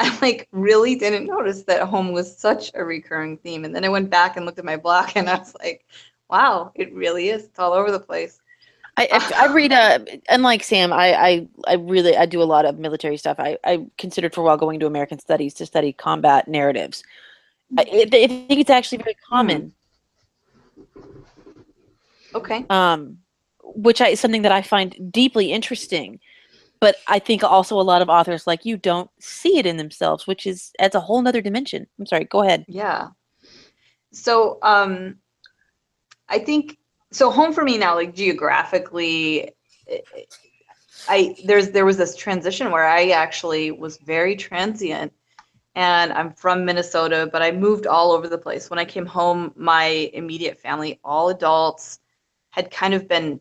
I 0.00 0.16
like 0.20 0.48
really 0.52 0.94
didn't 0.96 1.26
notice 1.26 1.62
that 1.64 1.82
home 1.88 2.12
was 2.12 2.36
such 2.36 2.70
a 2.74 2.84
recurring 2.84 3.36
theme. 3.36 3.64
And 3.64 3.74
then 3.74 3.84
I 3.84 3.88
went 3.88 4.10
back 4.10 4.36
and 4.36 4.46
looked 4.46 4.58
at 4.58 4.64
my 4.64 4.76
blog 4.76 5.10
and 5.14 5.28
I 5.28 5.38
was 5.38 5.54
like, 5.60 5.86
wow, 6.28 6.72
it 6.74 6.92
really 6.92 7.28
is. 7.30 7.44
It's 7.44 7.58
all 7.58 7.72
over 7.72 7.90
the 7.90 8.00
place. 8.00 8.40
I, 8.98 9.08
I, 9.12 9.44
I 9.44 9.52
read 9.52 9.72
uh 9.72 10.00
unlike 10.28 10.64
Sam, 10.64 10.92
I, 10.92 11.14
I 11.14 11.46
I 11.68 11.74
really 11.74 12.16
I 12.16 12.26
do 12.26 12.42
a 12.42 12.44
lot 12.44 12.64
of 12.64 12.78
military 12.78 13.16
stuff. 13.16 13.38
I, 13.38 13.56
I 13.64 13.86
considered 13.96 14.34
for 14.34 14.40
a 14.40 14.44
while 14.44 14.56
going 14.56 14.80
to 14.80 14.86
American 14.86 15.20
Studies 15.20 15.54
to 15.54 15.66
study 15.66 15.92
combat 15.92 16.48
narratives. 16.48 17.04
I, 17.78 17.82
I 17.82 18.06
I 18.12 18.26
think 18.26 18.60
it's 18.60 18.70
actually 18.70 18.98
very 18.98 19.16
common, 19.28 19.72
Okay. 22.34 22.66
um, 22.70 23.18
which 23.62 24.00
I 24.00 24.08
is 24.08 24.20
something 24.20 24.42
that 24.42 24.52
I 24.52 24.62
find 24.62 25.12
deeply 25.12 25.52
interesting. 25.52 26.18
But 26.80 26.96
I 27.06 27.18
think 27.20 27.44
also 27.44 27.78
a 27.78 27.82
lot 27.82 28.02
of 28.02 28.08
authors 28.08 28.46
like 28.46 28.64
you 28.64 28.76
don't 28.76 29.10
see 29.20 29.58
it 29.58 29.66
in 29.66 29.76
themselves, 29.76 30.26
which 30.26 30.46
is 30.46 30.72
adds 30.80 30.94
a 30.96 31.00
whole 31.00 31.22
nother 31.22 31.40
dimension. 31.40 31.86
I'm 31.98 32.06
sorry, 32.06 32.24
go 32.24 32.42
ahead. 32.42 32.64
Yeah. 32.66 33.08
So 34.12 34.58
um 34.62 35.16
I 36.28 36.40
think 36.40 36.78
so 37.10 37.30
home 37.30 37.52
for 37.52 37.64
me 37.64 37.78
now 37.78 37.94
like 37.94 38.14
geographically 38.14 39.50
I 41.08 41.36
there's 41.44 41.70
there 41.70 41.86
was 41.86 41.96
this 41.96 42.16
transition 42.16 42.70
where 42.70 42.86
I 42.86 43.10
actually 43.10 43.70
was 43.70 43.96
very 43.98 44.36
transient 44.36 45.12
and 45.74 46.12
I'm 46.12 46.32
from 46.32 46.64
Minnesota 46.64 47.28
but 47.32 47.42
I 47.42 47.50
moved 47.50 47.86
all 47.86 48.12
over 48.12 48.28
the 48.28 48.38
place. 48.38 48.68
When 48.68 48.78
I 48.78 48.84
came 48.84 49.06
home 49.06 49.52
my 49.56 50.10
immediate 50.12 50.58
family 50.60 51.00
all 51.04 51.30
adults 51.30 52.00
had 52.50 52.70
kind 52.70 52.94
of 52.94 53.08
been 53.08 53.40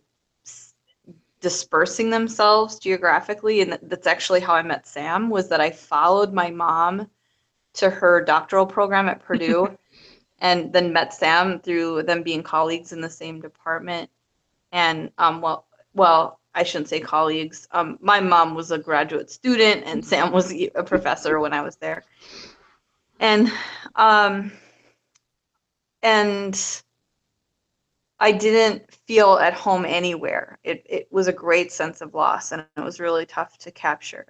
dispersing 1.40 2.10
themselves 2.10 2.80
geographically 2.80 3.62
and 3.62 3.78
that's 3.84 4.08
actually 4.08 4.40
how 4.40 4.54
I 4.54 4.62
met 4.62 4.88
Sam 4.88 5.30
was 5.30 5.50
that 5.50 5.62
I 5.62 5.72
followed 5.72 6.34
my 6.34 6.50
mom 6.50 7.10
to 7.74 7.90
her 7.90 8.24
doctoral 8.24 8.66
program 8.66 9.10
at 9.10 9.20
Purdue 9.26 9.78
and 10.40 10.72
then 10.72 10.94
met 10.94 11.14
Sam 11.14 11.60
through 11.60 12.04
them 12.04 12.24
being 12.24 12.44
colleagues 12.44 12.94
in 12.94 13.02
the 13.02 13.10
same 13.10 13.42
department. 13.42 14.10
And 14.72 15.12
um, 15.18 15.42
well, 15.42 15.66
well, 15.94 16.40
I 16.54 16.64
shouldn't 16.64 16.90
say 16.90 17.00
colleagues. 17.00 17.68
Um, 17.72 17.98
my 18.02 18.20
mom 18.20 18.56
was 18.56 18.72
a 18.72 18.78
graduate 18.78 19.30
student, 19.30 19.84
and 19.86 20.04
Sam 20.06 20.32
was 20.32 20.52
a 20.52 20.84
professor 20.84 21.40
when 21.40 21.54
I 21.54 21.62
was 21.62 21.76
there. 21.76 22.04
And 23.20 23.52
um, 23.96 24.52
and 26.04 26.82
I 28.20 28.32
didn't 28.32 28.92
feel 28.92 29.36
at 29.36 29.54
home 29.54 29.86
anywhere. 29.86 30.60
It 30.64 30.86
it 30.88 31.08
was 31.12 31.28
a 31.28 31.34
great 31.34 31.72
sense 31.72 32.02
of 32.02 32.14
loss, 32.14 32.52
and 32.52 32.66
it 32.76 32.82
was 32.82 33.00
really 33.00 33.26
tough 33.26 33.58
to 33.60 33.72
capture. 33.72 34.26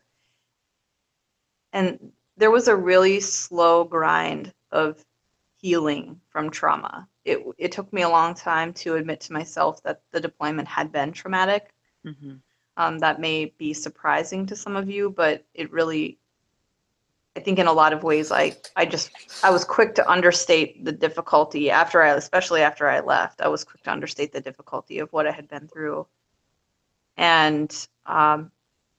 And 1.73 2.11
there 2.37 2.51
was 2.51 2.67
a 2.67 2.75
really 2.75 3.19
slow 3.19 3.83
grind 3.83 4.53
of 4.71 5.03
healing 5.57 6.19
from 6.29 6.49
trauma. 6.49 7.07
It, 7.25 7.43
it 7.57 7.71
took 7.71 7.91
me 7.91 8.03
a 8.03 8.09
long 8.09 8.33
time 8.33 8.73
to 8.73 8.95
admit 8.95 9.19
to 9.21 9.33
myself 9.33 9.83
that 9.83 10.01
the 10.11 10.21
deployment 10.21 10.67
had 10.67 10.91
been 10.91 11.11
traumatic. 11.11 11.73
Mm-hmm. 12.05 12.35
Um, 12.77 12.99
that 12.99 13.19
may 13.19 13.53
be 13.57 13.73
surprising 13.73 14.45
to 14.45 14.55
some 14.55 14.75
of 14.75 14.89
you, 14.89 15.09
but 15.09 15.43
it 15.55 15.71
really, 15.71 16.19
I 17.35 17.39
think 17.39 17.57
in 17.57 17.65
a 17.65 17.73
lot 17.73 17.91
of 17.91 18.03
ways, 18.03 18.31
I, 18.31 18.55
I 18.75 18.85
just, 18.85 19.09
I 19.43 19.49
was 19.49 19.65
quick 19.65 19.95
to 19.95 20.09
understate 20.09 20.85
the 20.85 20.91
difficulty 20.91 21.71
after 21.71 22.03
I, 22.03 22.09
especially 22.09 22.61
after 22.61 22.87
I 22.87 22.99
left, 22.99 23.41
I 23.41 23.47
was 23.47 23.63
quick 23.63 23.81
to 23.83 23.91
understate 23.91 24.31
the 24.31 24.41
difficulty 24.41 24.99
of 24.99 25.11
what 25.11 25.25
I 25.25 25.31
had 25.31 25.49
been 25.49 25.67
through. 25.67 26.05
And 27.17 27.87
um, 28.05 28.51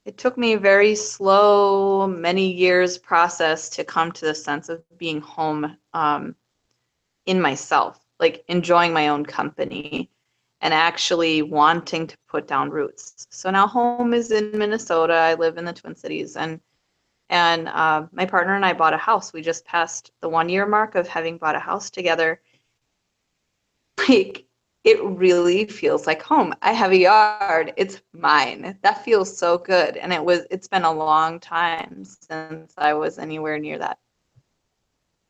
it 0.03 0.17
took 0.17 0.37
me 0.37 0.53
a 0.53 0.59
very 0.59 0.93
slow, 0.93 2.05
many 2.05 2.51
years 2.51 2.97
process 2.97 3.69
to 3.69 3.83
come 3.85 4.11
to 4.11 4.25
the 4.25 4.35
sense 4.35 4.67
of 4.67 4.83
being 4.97 5.21
home 5.21 5.77
um, 5.93 6.35
in 7.29 7.39
myself, 7.39 8.03
like 8.19 8.43
enjoying 8.47 8.91
my 8.91 9.09
own 9.09 9.23
company 9.23 10.09
and 10.61 10.73
actually 10.73 11.43
wanting 11.43 12.07
to 12.07 12.17
put 12.27 12.47
down 12.47 12.71
roots. 12.71 13.27
So 13.29 13.51
now 13.51 13.67
home 13.67 14.15
is 14.15 14.31
in 14.31 14.57
Minnesota. 14.57 15.13
I 15.13 15.35
live 15.35 15.59
in 15.59 15.63
the 15.63 15.71
Twin 15.71 15.95
Cities, 15.95 16.35
and 16.35 16.59
and 17.29 17.67
uh, 17.67 18.07
my 18.11 18.25
partner 18.25 18.55
and 18.55 18.65
I 18.65 18.73
bought 18.73 18.95
a 18.95 18.97
house. 18.97 19.31
We 19.31 19.43
just 19.43 19.63
passed 19.63 20.11
the 20.21 20.27
one 20.27 20.49
year 20.49 20.65
mark 20.65 20.95
of 20.95 21.07
having 21.07 21.37
bought 21.37 21.55
a 21.55 21.59
house 21.59 21.91
together. 21.91 22.41
Like 24.09 24.45
it 24.85 25.03
really 25.03 25.65
feels 25.65 26.07
like 26.07 26.23
home. 26.23 26.55
I 26.63 26.71
have 26.71 26.91
a 26.91 26.97
yard. 26.97 27.73
It's 27.77 28.01
mine. 28.13 28.79
That 28.81 29.03
feels 29.05 29.37
so 29.37 29.59
good. 29.59 29.97
And 29.97 30.11
it 30.11 30.23
was 30.25 30.47
it's 30.49 30.67
been 30.67 30.85
a 30.85 30.91
long 30.91 31.39
time 31.39 32.05
since 32.05 32.73
I 32.75 32.93
was 32.93 33.19
anywhere 33.19 33.59
near 33.59 33.77
that 33.77 33.99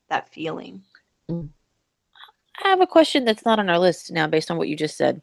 that 0.08 0.32
feeling. 0.32 0.82
Mm. 1.30 1.50
I 2.62 2.68
have 2.68 2.80
a 2.80 2.86
question 2.86 3.24
that's 3.24 3.44
not 3.44 3.58
on 3.58 3.70
our 3.70 3.78
list 3.78 4.10
now, 4.12 4.26
based 4.26 4.50
on 4.50 4.58
what 4.58 4.68
you 4.68 4.76
just 4.76 4.96
said. 4.96 5.22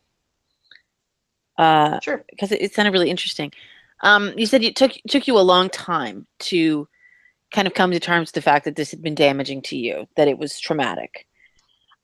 Uh, 1.58 2.00
Sure. 2.02 2.24
because 2.30 2.52
it, 2.52 2.62
it 2.62 2.74
sounded 2.74 2.92
really 2.92 3.10
interesting. 3.10 3.52
Um, 4.02 4.34
you 4.38 4.46
said 4.46 4.64
it 4.64 4.76
took 4.76 4.94
took 5.08 5.28
you 5.28 5.38
a 5.38 5.42
long 5.42 5.70
time 5.70 6.28
to 6.40 6.88
kind 7.52 7.68
of 7.68 7.74
come 7.74 7.92
to 7.92 8.00
terms 8.00 8.28
with 8.28 8.36
the 8.36 8.42
fact 8.42 8.66
that 8.66 8.76
this 8.76 8.92
had 8.92 9.02
been 9.02 9.16
damaging 9.16 9.62
to 9.64 9.78
you, 9.78 10.08
that 10.16 10.28
it 10.28 10.38
was 10.38 10.60
traumatic. 10.60 11.26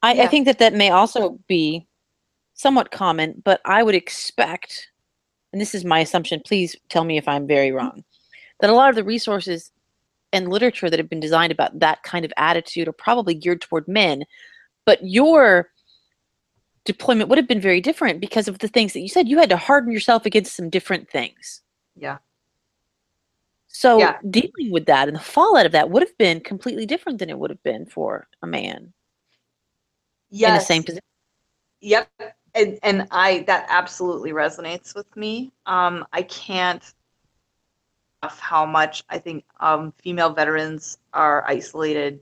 I, 0.02 0.24
I 0.24 0.28
think 0.28 0.46
that 0.46 0.60
that 0.60 0.74
may 0.74 0.90
also 0.90 1.40
be 1.48 1.88
somewhat 2.56 2.92
common, 2.92 3.42
but 3.44 3.62
I 3.66 3.84
would 3.84 3.96
expect, 3.96 4.90
and 5.52 5.62
this 5.62 5.76
is 5.76 5.86
my 5.86 6.00
assumption. 6.00 6.42
Please 6.46 6.76
tell 6.90 7.04
me 7.04 7.18
if 7.18 7.28
I'm 7.28 7.48
very 7.48 7.72
wrong. 7.72 8.04
That 8.60 8.70
a 8.70 8.74
lot 8.74 8.90
of 8.90 8.96
the 8.96 9.04
resources 9.04 9.72
and 10.32 10.50
literature 10.50 10.90
that 10.90 11.00
have 11.00 11.10
been 11.10 11.20
designed 11.20 11.52
about 11.52 11.80
that 11.80 12.04
kind 12.04 12.26
of 12.26 12.34
attitude 12.38 12.88
are 12.88 12.94
probably 12.94 13.36
geared 13.36 13.62
toward 13.62 13.88
men, 13.88 14.24
but 14.86 15.06
your 15.06 15.70
deployment 16.86 17.30
would 17.30 17.38
have 17.38 17.48
been 17.48 17.62
very 17.62 17.82
different 17.82 18.20
because 18.20 18.48
of 18.48 18.60
the 18.60 18.68
things 18.68 18.94
that 18.94 19.00
you 19.00 19.08
said. 19.08 19.28
You 19.28 19.38
had 19.40 19.50
to 19.50 19.58
harden 19.58 19.92
yourself 19.92 20.26
against 20.26 20.56
some 20.56 20.70
different 20.70 21.10
things. 21.10 21.62
Yeah. 21.96 22.18
So 23.68 24.00
Yeah. 24.00 24.20
dealing 24.30 24.72
with 24.72 24.86
that 24.86 25.08
and 25.08 25.16
the 25.16 25.22
fallout 25.22 25.66
of 25.66 25.72
that 25.72 25.90
would 25.90 26.04
have 26.04 26.18
been 26.18 26.42
completely 26.42 26.86
different 26.86 27.20
than 27.20 27.30
it 27.30 27.38
would 27.40 27.50
have 27.50 27.64
been 27.64 27.86
for 27.86 28.28
a 28.42 28.48
man 28.48 28.94
Yes. 30.30 30.50
in 30.50 30.54
the 30.56 30.66
same 30.66 30.84
position. 30.84 31.04
Yep. 31.82 32.10
And 32.56 32.80
and 32.84 33.08
I 33.12 33.40
that 33.48 33.66
absolutely 33.70 34.32
resonates 34.32 34.94
with 34.94 35.16
me. 35.16 35.52
Um, 35.66 36.06
I 36.14 36.22
can't 36.24 36.84
how 38.22 38.66
much 38.66 39.04
I 39.10 39.18
think 39.18 39.44
um, 39.60 39.92
female 40.02 40.32
veterans 40.34 40.98
are 41.14 41.44
isolated 41.46 42.22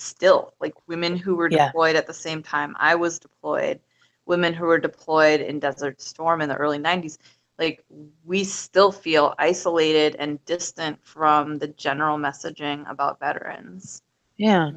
still. 0.00 0.54
Like 0.60 0.74
women 0.88 1.16
who 1.16 1.34
were 1.36 1.48
Yeah. 1.48 1.72
deployed 1.72 1.96
at 1.96 2.06
the 2.06 2.14
same 2.14 2.42
time 2.42 2.74
I 2.78 2.94
was 2.96 3.18
deployed, 3.18 3.80
women 4.26 4.54
who 4.54 4.66
were 4.66 4.78
deployed 4.78 5.40
in 5.40 5.60
Desert 5.60 6.00
Storm 6.00 6.40
in 6.42 6.48
the 6.48 6.56
early 6.56 6.78
90s. 6.78 7.18
Like 7.58 7.84
we 8.24 8.44
still 8.44 8.92
feel 8.92 9.34
isolated 9.38 10.16
and 10.18 10.44
distant 10.44 10.98
from 11.04 11.58
the 11.58 11.68
general 11.68 12.18
messaging 12.18 12.88
about 12.90 13.18
veterans. 13.20 14.02
Yeah. 14.36 14.72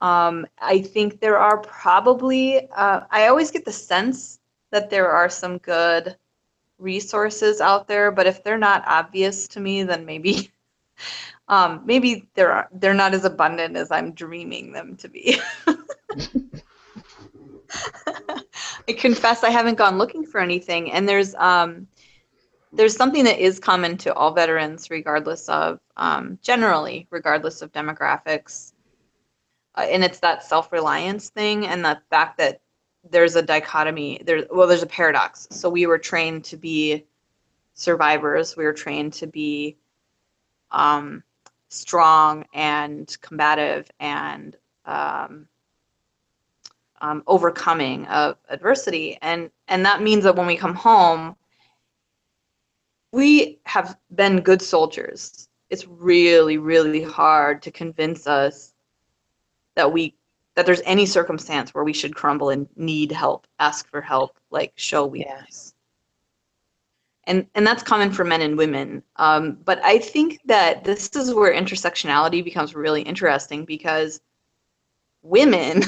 Um, 0.00 0.46
I 0.58 0.80
think 0.82 1.20
there 1.20 1.38
are 1.38 1.58
probably, 1.58 2.68
uh, 2.70 3.00
I 3.10 3.28
always 3.28 3.50
get 3.50 3.64
the 3.64 3.72
sense 3.72 4.40
that 4.70 4.90
there 4.90 5.10
are 5.10 5.28
some 5.28 5.58
good 5.58 6.16
resources 6.78 7.60
out 7.60 7.88
there, 7.88 8.10
but 8.10 8.26
if 8.26 8.42
they're 8.42 8.58
not 8.58 8.84
obvious 8.86 9.48
to 9.48 9.60
me, 9.60 9.82
then 9.84 10.04
maybe, 10.04 10.50
um, 11.48 11.82
maybe 11.84 12.28
they're 12.34 12.68
they're 12.72 12.94
not 12.94 13.14
as 13.14 13.24
abundant 13.24 13.76
as 13.76 13.90
I'm 13.90 14.12
dreaming 14.12 14.72
them 14.72 14.96
to 14.96 15.08
be. 15.08 15.38
I 18.86 18.92
confess 18.92 19.44
I 19.44 19.50
haven't 19.50 19.76
gone 19.76 19.98
looking 19.98 20.24
for 20.24 20.40
anything, 20.40 20.92
and 20.92 21.08
there's 21.08 21.34
um, 21.34 21.86
there's 22.72 22.96
something 22.96 23.24
that 23.24 23.38
is 23.38 23.58
common 23.58 23.96
to 23.98 24.14
all 24.14 24.32
veterans, 24.32 24.90
regardless 24.90 25.48
of 25.48 25.80
um, 25.96 26.38
generally, 26.42 27.06
regardless 27.10 27.62
of 27.62 27.72
demographics. 27.72 28.72
Uh, 29.76 29.86
and 29.90 30.04
it's 30.04 30.20
that 30.20 30.44
self-reliance 30.44 31.30
thing 31.30 31.66
and 31.66 31.84
the 31.84 32.00
fact 32.08 32.38
that 32.38 32.60
there's 33.10 33.34
a 33.34 33.42
dichotomy 33.42 34.22
there 34.24 34.46
well 34.50 34.66
there's 34.66 34.82
a 34.82 34.86
paradox. 34.86 35.46
So 35.50 35.68
we 35.68 35.86
were 35.86 35.98
trained 35.98 36.44
to 36.44 36.56
be 36.56 37.04
survivors. 37.74 38.56
We 38.56 38.64
were 38.64 38.72
trained 38.72 39.12
to 39.14 39.26
be 39.26 39.76
um, 40.70 41.22
strong 41.74 42.44
and 42.54 43.16
combative 43.20 43.90
and 44.00 44.56
um, 44.86 45.48
um, 47.00 47.22
overcoming 47.26 48.06
of 48.06 48.36
adversity. 48.48 49.18
And 49.22 49.50
and 49.68 49.84
that 49.84 50.02
means 50.02 50.24
that 50.24 50.36
when 50.36 50.46
we 50.46 50.56
come 50.56 50.74
home 50.74 51.36
we 53.12 53.60
have 53.64 53.96
been 54.16 54.40
good 54.40 54.60
soldiers. 54.60 55.48
It's 55.70 55.86
really 55.86 56.58
really 56.58 57.02
hard 57.02 57.62
to 57.62 57.70
convince 57.70 58.26
us 58.26 58.74
that 59.76 59.92
we 59.92 60.14
that 60.56 60.66
there's 60.66 60.82
any 60.84 61.06
circumstance 61.06 61.74
where 61.74 61.84
we 61.84 61.92
should 61.92 62.14
crumble 62.14 62.50
and 62.50 62.68
need 62.76 63.12
help 63.12 63.46
ask 63.58 63.88
for 63.90 64.00
help 64.00 64.38
like 64.50 64.72
show 64.76 65.04
weakness 65.06 65.73
and 67.26 67.46
and 67.54 67.66
that's 67.66 67.82
common 67.82 68.10
for 68.12 68.24
men 68.24 68.42
and 68.42 68.56
women 68.58 69.02
um, 69.16 69.58
but 69.64 69.82
i 69.84 69.98
think 69.98 70.40
that 70.44 70.84
this 70.84 71.08
is 71.16 71.32
where 71.34 71.52
intersectionality 71.54 72.42
becomes 72.44 72.74
really 72.74 73.02
interesting 73.02 73.64
because 73.64 74.20
women 75.22 75.82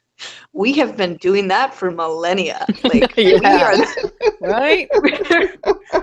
we 0.52 0.72
have 0.72 0.96
been 0.96 1.16
doing 1.16 1.48
that 1.48 1.72
for 1.74 1.90
millennia 1.90 2.66
like 2.84 3.14
we 3.16 3.32
Yeah. 3.40 3.64
are 3.64 3.76
the, 3.76 4.12
Right? 4.40 4.88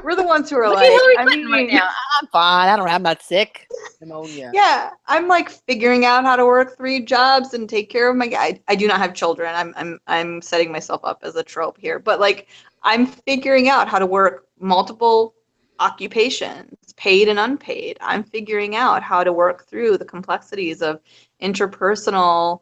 we're 0.04 0.16
the 0.16 0.24
ones 0.24 0.50
who 0.50 0.58
are 0.58 0.70
Look 0.70 0.78
like 0.78 0.90
I 1.18 1.24
Clinton 1.26 1.52
right 1.52 1.68
mean- 1.68 1.76
now. 1.76 1.90
I'm 2.22 2.28
fine. 2.28 2.70
I 2.70 2.76
don't. 2.78 2.88
I'm 2.88 3.02
not 3.04 3.22
sick. 3.22 3.68
Pneumonia. 4.00 4.52
yeah 4.54 4.92
i'm 5.08 5.28
like 5.28 5.50
figuring 5.50 6.06
out 6.06 6.24
how 6.24 6.36
to 6.36 6.46
work 6.46 6.78
three 6.78 7.00
jobs 7.04 7.56
and 7.56 7.68
take 7.68 7.90
care 7.90 8.10
of 8.12 8.16
my 8.16 8.32
I, 8.38 8.62
I 8.68 8.76
do 8.76 8.88
not 8.88 9.00
have 9.00 9.16
children 9.16 9.54
i'm 9.56 9.74
i'm 9.76 10.00
i'm 10.06 10.40
setting 10.40 10.72
myself 10.72 11.02
up 11.04 11.22
as 11.24 11.36
a 11.36 11.42
trope 11.42 11.80
here 11.80 11.98
but 11.98 12.20
like 12.20 12.48
i'm 12.84 13.08
figuring 13.08 13.70
out 13.70 13.88
how 13.88 13.98
to 13.98 14.06
work 14.06 14.47
multiple 14.60 15.34
occupations 15.80 16.76
paid 16.96 17.28
and 17.28 17.40
unpaid. 17.40 17.98
I'm 18.02 18.24
figuring 18.24 18.76
out 18.76 19.04
how 19.04 19.24
to 19.24 19.32
work 19.32 19.68
through 19.68 19.98
the 19.98 20.06
complexities 20.06 20.82
of 20.82 21.00
interpersonal 21.42 22.62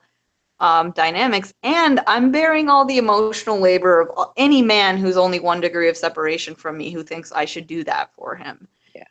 um, 0.59 0.91
dynamics 0.91 1.53
and 1.63 1.99
i'm 2.07 2.31
bearing 2.31 2.69
all 2.69 2.85
the 2.85 2.97
emotional 2.97 3.59
labor 3.59 4.01
of 4.01 4.31
any 4.37 4.61
man 4.61 4.97
who's 4.97 5.17
only 5.17 5.39
one 5.39 5.59
degree 5.59 5.89
of 5.89 5.97
separation 5.97 6.55
from 6.55 6.77
me 6.77 6.91
who 6.91 7.03
thinks 7.03 7.31
i 7.33 7.43
should 7.45 7.67
do 7.67 7.83
that 7.83 8.13
for 8.13 8.35
him. 8.35 8.67
Yeah. 8.95 9.03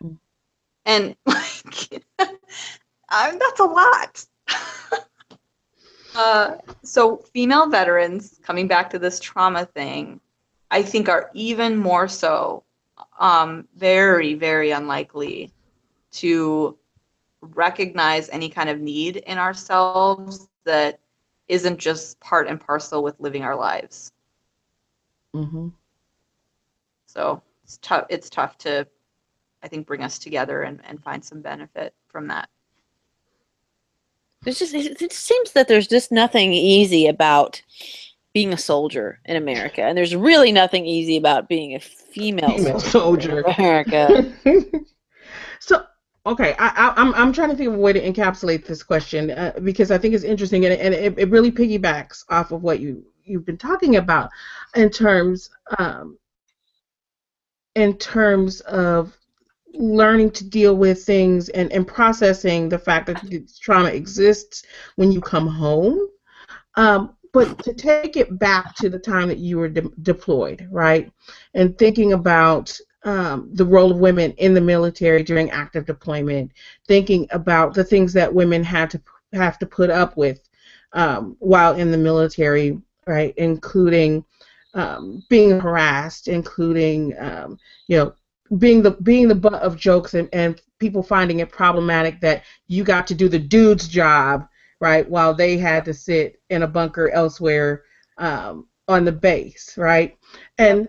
and 0.86 1.16
like 1.26 2.02
um, 2.18 3.38
that's 3.38 3.60
a 3.60 3.64
lot. 3.64 4.26
Uh, 6.16 6.58
so 6.84 7.16
female 7.16 7.68
veterans 7.68 8.38
coming 8.40 8.68
back 8.68 8.88
to 8.88 9.00
this 9.00 9.18
trauma 9.18 9.64
thing 9.64 10.20
i 10.70 10.80
think 10.80 11.08
are 11.08 11.28
even 11.34 11.76
more 11.76 12.06
so 12.06 12.63
um, 13.18 13.66
very 13.76 14.34
very 14.34 14.70
unlikely 14.70 15.52
to 16.12 16.76
recognize 17.40 18.28
any 18.30 18.48
kind 18.48 18.68
of 18.70 18.80
need 18.80 19.16
in 19.18 19.38
ourselves 19.38 20.48
that 20.64 20.98
isn't 21.48 21.78
just 21.78 22.18
part 22.20 22.48
and 22.48 22.60
parcel 22.60 23.02
with 23.02 23.18
living 23.20 23.42
our 23.42 23.56
lives 23.56 24.12
Mm-hmm. 25.34 25.68
so 27.06 27.42
it's 27.64 27.78
tough 27.78 28.06
it's 28.08 28.30
tough 28.30 28.56
to 28.58 28.86
i 29.64 29.68
think 29.68 29.84
bring 29.84 30.02
us 30.02 30.16
together 30.18 30.62
and, 30.62 30.80
and 30.84 31.02
find 31.02 31.24
some 31.24 31.40
benefit 31.40 31.92
from 32.06 32.28
that 32.28 32.48
There's 34.42 34.60
just 34.60 34.72
it, 34.74 35.02
it 35.02 35.12
seems 35.12 35.52
that 35.52 35.66
there's 35.66 35.88
just 35.88 36.12
nothing 36.12 36.52
easy 36.52 37.08
about 37.08 37.62
being 38.34 38.52
a 38.52 38.58
soldier 38.58 39.20
in 39.24 39.36
America, 39.36 39.80
and 39.82 39.96
there's 39.96 40.14
really 40.14 40.52
nothing 40.52 40.84
easy 40.84 41.16
about 41.16 41.48
being 41.48 41.74
a 41.74 41.80
female, 41.80 42.56
Female 42.56 42.80
soldier 42.80 43.38
in. 43.38 43.54
America. 43.58 44.34
so 45.60 45.84
okay 46.26 46.54
I, 46.58 46.68
I 46.68 47.00
i'm 47.00 47.14
i'm 47.14 47.32
trying 47.32 47.50
to 47.50 47.56
think 47.56 47.68
of 47.68 47.74
a 47.74 47.78
way 47.78 47.92
to 47.92 48.00
encapsulate 48.12 48.66
this 48.66 48.82
question 48.82 49.30
uh, 49.30 49.52
because 49.62 49.90
i 49.90 49.98
think 49.98 50.14
it's 50.14 50.24
interesting 50.24 50.64
and, 50.64 50.74
it- 50.74 50.80
and 50.80 50.94
it, 50.94 51.18
it 51.18 51.30
really 51.30 51.50
piggybacks 51.52 52.24
off 52.30 52.50
of 52.50 52.62
what 52.62 52.80
you 52.80 53.04
you've 53.24 53.44
been 53.46 53.56
talking 53.58 53.96
about 53.96 54.30
in 54.74 54.90
terms 54.90 55.50
um 55.78 56.18
in 57.74 57.96
terms 57.98 58.60
of 58.62 59.16
learning 59.74 60.30
to 60.30 60.44
deal 60.48 60.76
with 60.76 61.02
things 61.04 61.48
and, 61.50 61.70
and 61.72 61.86
processing 61.86 62.68
the 62.68 62.78
fact 62.78 63.06
that 63.06 63.22
trauma 63.60 63.88
exists 63.88 64.62
when 64.96 65.10
you 65.12 65.20
come 65.20 65.46
home 65.46 65.98
um, 66.76 67.16
but 67.34 67.62
to 67.64 67.74
take 67.74 68.16
it 68.16 68.38
back 68.38 68.74
to 68.76 68.88
the 68.88 68.98
time 68.98 69.28
that 69.28 69.38
you 69.38 69.58
were 69.58 69.68
de- 69.68 69.90
deployed 70.02 70.66
right? 70.70 71.12
And 71.54 71.76
thinking 71.76 72.14
about 72.14 72.78
um, 73.04 73.50
the 73.52 73.66
role 73.66 73.90
of 73.90 73.98
women 73.98 74.32
in 74.32 74.54
the 74.54 74.60
military 74.60 75.22
during 75.22 75.50
active 75.50 75.84
deployment, 75.84 76.52
thinking 76.88 77.26
about 77.30 77.74
the 77.74 77.84
things 77.84 78.14
that 78.14 78.32
women 78.32 78.64
had 78.64 78.90
to 78.90 79.02
have 79.34 79.58
to 79.58 79.66
put 79.66 79.90
up 79.90 80.16
with 80.16 80.40
um, 80.94 81.36
while 81.40 81.74
in 81.74 81.90
the 81.90 81.98
military, 81.98 82.80
right, 83.06 83.34
including 83.36 84.24
um, 84.74 85.22
being 85.28 85.60
harassed, 85.60 86.28
including 86.28 87.14
um, 87.18 87.58
you 87.88 87.98
know 87.98 88.14
being 88.58 88.82
the 88.82 88.92
being 88.92 89.28
the 89.28 89.34
butt 89.34 89.60
of 89.62 89.76
jokes 89.76 90.14
and, 90.14 90.28
and 90.32 90.60
people 90.78 91.02
finding 91.02 91.40
it 91.40 91.50
problematic 91.50 92.20
that 92.20 92.44
you 92.68 92.84
got 92.84 93.06
to 93.06 93.14
do 93.14 93.28
the 93.28 93.38
dude's 93.38 93.88
job, 93.88 94.46
right, 94.84 95.08
while 95.08 95.34
they 95.34 95.56
had 95.58 95.84
to 95.86 95.94
sit 95.94 96.40
in 96.50 96.62
a 96.62 96.68
bunker 96.68 97.10
elsewhere 97.10 97.84
um, 98.18 98.66
on 98.88 99.04
the 99.04 99.12
base, 99.12 99.76
right, 99.78 100.16
and 100.58 100.88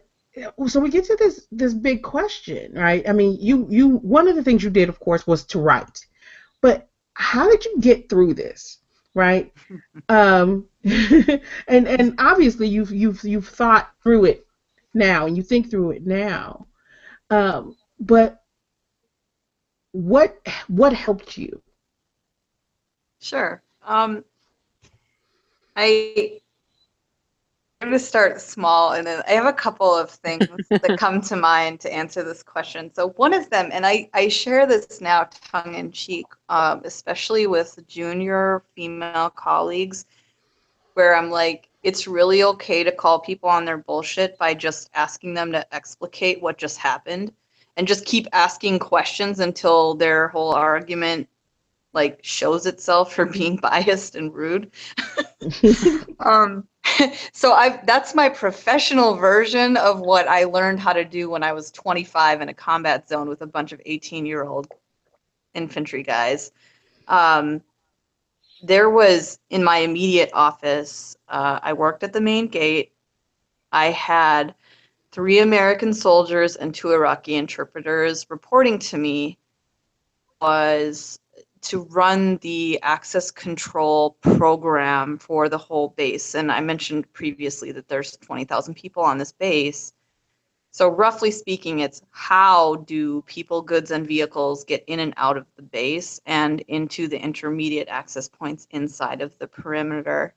so 0.68 0.80
we 0.80 0.90
get 0.90 1.06
to 1.06 1.16
this 1.18 1.48
this 1.52 1.74
big 1.74 2.04
question, 2.04 2.74
right? 2.74 3.08
I 3.08 3.14
mean, 3.14 3.38
you 3.40 3.68
you 3.70 3.88
one 3.98 4.28
of 4.28 4.36
the 4.36 4.44
things 4.44 4.64
you 4.64 4.70
did, 4.70 4.90
of 4.90 5.00
course, 5.00 5.26
was 5.28 5.46
to 5.46 5.60
write, 5.60 6.06
but 6.62 6.90
how 7.14 7.50
did 7.50 7.64
you 7.66 7.78
get 7.80 8.10
through 8.10 8.34
this, 8.36 8.80
right? 9.14 9.54
Um, 10.10 10.68
and 10.84 11.88
and 11.88 12.16
obviously 12.20 12.68
you've 12.68 12.92
you've 12.92 13.24
you've 13.24 13.48
thought 13.48 13.92
through 14.04 14.26
it 14.26 14.46
now 14.94 15.26
and 15.26 15.36
you 15.38 15.44
think 15.44 15.70
through 15.72 15.92
it 15.92 16.06
now. 16.06 16.68
Um, 17.32 17.76
but 18.00 18.44
what 19.94 20.38
what 20.68 20.94
helped 20.94 21.38
you? 21.38 21.62
Sure. 23.20 23.62
Um, 23.86 24.24
I 25.76 26.40
I'm 27.82 27.90
going 27.90 28.00
to 28.00 28.06
start 28.06 28.42
small, 28.42 28.94
and 28.94 29.06
then 29.06 29.22
I 29.28 29.34
have 29.34 29.46
a 29.46 29.54
couple 29.54 29.94
of 29.94 30.10
things 30.10 30.48
that 30.70 30.98
come 30.98 31.22
to 31.22 31.36
mind 31.36 31.82
to 31.82 31.94
answer 31.94 32.24
this 32.24 32.42
question. 32.42 32.92
So 32.94 33.10
one 33.10 33.34
of 33.34 33.50
them, 33.50 33.70
and 33.72 33.86
I, 33.86 34.10
I 34.14 34.30
share 34.30 34.66
this 34.66 35.02
now 35.02 35.30
tongue 35.52 35.76
in 35.76 35.92
cheek, 35.92 36.26
um, 36.50 36.82
especially 36.86 37.48
with 37.48 37.78
junior 37.88 38.64
female 38.76 39.30
colleagues, 39.30 40.06
where 40.94 41.16
I'm 41.16 41.30
like, 41.30 41.70
it's 41.84 42.08
really 42.08 42.44
okay 42.44 42.84
to 42.84 42.92
call 42.92 43.20
people 43.20 43.50
on 43.50 43.66
their 43.66 43.78
bullshit 43.78 44.38
by 44.40 44.54
just 44.54 44.90
asking 44.96 45.34
them 45.34 45.52
to 45.52 45.76
explicate 45.76 46.42
what 46.42 46.58
just 46.58 46.78
happened, 46.78 47.34
and 47.78 47.88
just 47.88 48.06
keep 48.06 48.26
asking 48.32 48.80
questions 48.80 49.42
until 49.42 49.94
their 49.94 50.30
whole 50.30 50.54
argument 50.54 51.28
like 51.96 52.20
shows 52.22 52.66
itself 52.66 53.14
for 53.14 53.26
being 53.26 53.56
biased 53.62 54.16
and 54.16 54.34
rude. 54.34 54.72
um, 56.20 56.68
so 57.34 57.54
I 57.54 57.82
that's 57.86 58.14
my 58.14 58.30
professional 58.30 59.16
version 59.16 59.78
of 59.78 60.02
what 60.02 60.28
I 60.28 60.44
learned 60.44 60.80
how 60.80 60.94
to 60.94 61.04
do 61.04 61.30
when 61.30 61.42
I 61.42 61.54
was 61.54 61.72
25 61.72 62.42
in 62.42 62.50
a 62.50 62.54
combat 62.54 63.10
zone 63.10 63.28
with 63.28 63.42
a 63.42 63.48
bunch 63.48 63.72
of 63.72 63.82
18 63.86 64.26
year 64.26 64.44
old 64.44 64.68
infantry 65.56 66.04
guys. 66.04 66.52
Um, 67.08 67.62
there 68.62 68.90
was 68.90 69.40
in 69.50 69.64
my 69.64 69.78
immediate 69.78 70.30
office. 70.34 71.18
Uh, 71.28 71.60
I 71.62 71.74
worked 71.74 72.04
at 72.04 72.14
the 72.14 72.22
main 72.22 72.48
gate. 72.48 72.92
I 73.72 73.88
had 73.88 74.56
three 75.12 75.40
American 75.40 75.94
soldiers 75.94 76.56
and 76.56 76.74
two 76.74 76.92
Iraqi 76.92 77.36
interpreters 77.36 78.26
reporting 78.30 78.80
to 78.80 78.98
me. 78.98 79.38
Was 80.42 81.20
to 81.66 81.82
run 81.86 82.38
the 82.38 82.80
access 82.84 83.32
control 83.32 84.12
program 84.22 85.18
for 85.18 85.50
the 85.50 85.58
whole 85.58 85.90
base. 85.90 86.36
And 86.36 86.52
I 86.52 86.62
mentioned 86.62 87.12
previously 87.12 87.72
that 87.72 87.88
there's 87.88 88.18
20,000 88.18 88.76
people 88.76 89.02
on 89.04 89.18
this 89.18 89.32
base. 89.32 89.94
So 90.70 90.90
roughly 90.90 91.32
speaking, 91.32 91.80
it's 91.80 92.04
how 92.12 92.76
do 92.88 93.24
people, 93.24 93.62
goods, 93.62 93.92
and 93.92 94.06
vehicles 94.06 94.64
get 94.64 94.84
in 94.88 95.00
and 95.00 95.14
out 95.18 95.38
of 95.38 95.48
the 95.56 95.64
base 95.64 96.22
and 96.28 96.60
into 96.68 97.08
the 97.08 97.20
intermediate 97.20 97.88
access 97.88 98.28
points 98.28 98.68
inside 98.72 99.22
of 99.22 99.38
the 99.40 99.48
perimeter. 99.48 100.36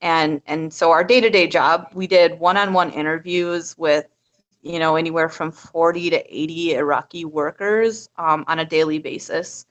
And 0.00 0.42
and 0.46 0.72
so 0.72 0.90
our 0.90 1.04
day-to-day 1.04 1.46
job, 1.48 1.88
we 1.94 2.08
did 2.08 2.40
one-on-one 2.40 2.90
interviews 2.90 3.78
with 3.78 4.06
you 4.62 4.78
know 4.78 4.96
anywhere 4.96 5.28
from 5.28 5.52
40 5.52 6.10
to 6.10 6.36
80 6.36 6.74
Iraqi 6.74 7.24
workers 7.26 8.08
um, 8.16 8.44
on 8.48 8.58
a 8.60 8.64
daily 8.64 8.98
basis 8.98 9.66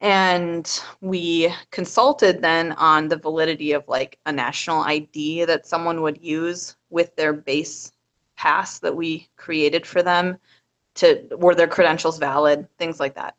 and 0.00 0.82
we 1.00 1.52
consulted 1.70 2.42
then 2.42 2.72
on 2.72 3.08
the 3.08 3.16
validity 3.16 3.72
of 3.72 3.84
like 3.88 4.18
a 4.26 4.32
national 4.32 4.82
ID 4.82 5.44
that 5.46 5.66
someone 5.66 6.02
would 6.02 6.22
use 6.22 6.76
with 6.90 7.14
their 7.16 7.32
base 7.32 7.92
pass 8.36 8.78
that 8.80 8.94
we 8.94 9.28
created 9.36 9.86
for 9.86 10.02
them 10.02 10.36
to 10.94 11.26
were 11.38 11.54
their 11.54 11.66
credentials 11.66 12.18
valid, 12.18 12.66
things 12.78 13.00
like 13.00 13.14
that. 13.14 13.34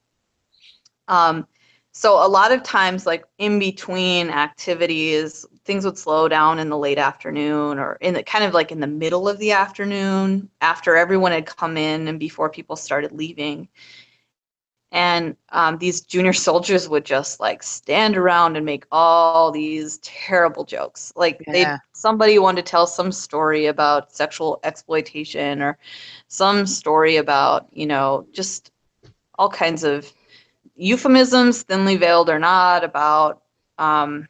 Um, 1.08 1.48
so 1.92 2.24
a 2.24 2.28
lot 2.28 2.52
of 2.52 2.62
times 2.62 3.06
like 3.06 3.24
in 3.40 3.58
between 3.58 4.30
activities, 4.30 5.46
things 5.66 5.86
would 5.86 5.98
slow 5.98 6.28
down 6.28 6.60
in 6.60 6.70
the 6.70 6.78
late 6.78 7.00
afternoon 7.00 7.80
or 7.80 7.98
in 8.02 8.14
the 8.14 8.24
kind 8.24 8.44
of 8.44 8.54
like 8.54 8.72
in 8.72 8.80
the 8.80 8.88
middle 8.88 9.28
of 9.28 9.40
the 9.40 9.52
afternoon 9.52 10.50
after 10.62 10.96
everyone 10.96 11.32
had 11.32 11.46
come 11.46 11.78
in 11.78 12.08
and 12.08 12.20
before 12.20 12.50
people 12.50 12.76
started 12.76 13.12
leaving 13.12 13.68
and 14.98 15.38
um, 15.50 15.78
these 15.78 16.02
junior 16.02 16.34
soldiers 16.48 16.90
would 16.90 17.06
just 17.06 17.40
like 17.40 17.62
stand 17.62 18.18
around 18.18 18.58
and 18.58 18.66
make 18.66 18.86
all 18.92 19.52
these 19.52 20.00
terrible 20.00 20.66
jokes 20.66 21.14
like 21.16 21.42
yeah. 21.48 21.54
they 21.54 21.66
somebody 21.94 22.40
wanted 22.40 22.66
to 22.66 22.70
tell 22.70 22.88
some 22.88 23.12
story 23.12 23.68
about 23.68 24.12
sexual 24.12 24.60
exploitation 24.64 25.62
or 25.62 25.78
some 26.28 26.66
story 26.66 27.18
about 27.18 27.68
you 27.72 27.86
know 27.86 28.26
just 28.32 28.72
all 29.38 29.50
kinds 29.50 29.84
of 29.84 30.12
euphemisms 30.76 31.62
thinly 31.64 31.96
veiled 31.96 32.30
or 32.30 32.40
not 32.40 32.84
about 32.84 33.44
um, 33.78 34.28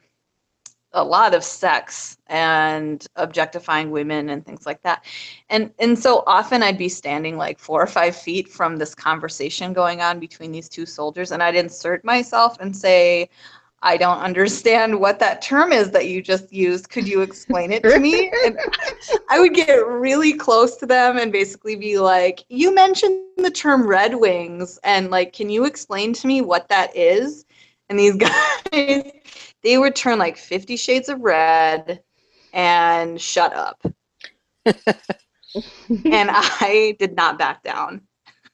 a 0.92 1.04
lot 1.04 1.34
of 1.34 1.44
sex 1.44 2.16
and 2.28 3.06
objectifying 3.16 3.90
women 3.90 4.30
and 4.30 4.44
things 4.44 4.64
like 4.66 4.82
that. 4.82 5.04
And 5.50 5.70
and 5.78 5.98
so 5.98 6.22
often 6.26 6.62
I'd 6.62 6.78
be 6.78 6.88
standing 6.88 7.36
like 7.36 7.58
four 7.58 7.82
or 7.82 7.86
five 7.86 8.16
feet 8.16 8.48
from 8.48 8.76
this 8.76 8.94
conversation 8.94 9.72
going 9.72 10.00
on 10.00 10.18
between 10.18 10.52
these 10.52 10.68
two 10.68 10.86
soldiers, 10.86 11.32
and 11.32 11.42
I'd 11.42 11.56
insert 11.56 12.04
myself 12.04 12.58
and 12.60 12.74
say, 12.74 13.28
I 13.82 13.96
don't 13.96 14.18
understand 14.18 14.98
what 14.98 15.20
that 15.20 15.40
term 15.40 15.72
is 15.72 15.90
that 15.92 16.08
you 16.08 16.20
just 16.20 16.52
used. 16.52 16.90
Could 16.90 17.06
you 17.06 17.20
explain 17.20 17.70
it 17.70 17.82
to 17.84 17.98
me? 17.98 18.32
And 18.44 18.58
I 19.30 19.38
would 19.38 19.54
get 19.54 19.74
really 19.86 20.32
close 20.32 20.76
to 20.78 20.86
them 20.86 21.18
and 21.18 21.30
basically 21.30 21.76
be 21.76 21.98
like, 21.98 22.44
You 22.48 22.74
mentioned 22.74 23.22
the 23.36 23.50
term 23.50 23.86
red 23.86 24.16
wings, 24.16 24.78
and 24.82 25.10
like, 25.10 25.32
can 25.32 25.48
you 25.50 25.64
explain 25.64 26.12
to 26.14 26.26
me 26.26 26.40
what 26.40 26.68
that 26.68 26.94
is? 26.96 27.44
And 27.88 27.98
these 27.98 28.16
guys 28.72 29.12
they 29.62 29.78
would 29.78 29.96
turn 29.96 30.18
like 30.18 30.36
50 30.36 30.76
shades 30.76 31.08
of 31.08 31.20
red 31.20 32.02
and 32.52 33.20
shut 33.20 33.52
up. 33.52 33.80
and 34.66 36.30
I 36.32 36.96
did 36.98 37.14
not 37.16 37.38
back 37.38 37.62
down. 37.62 38.02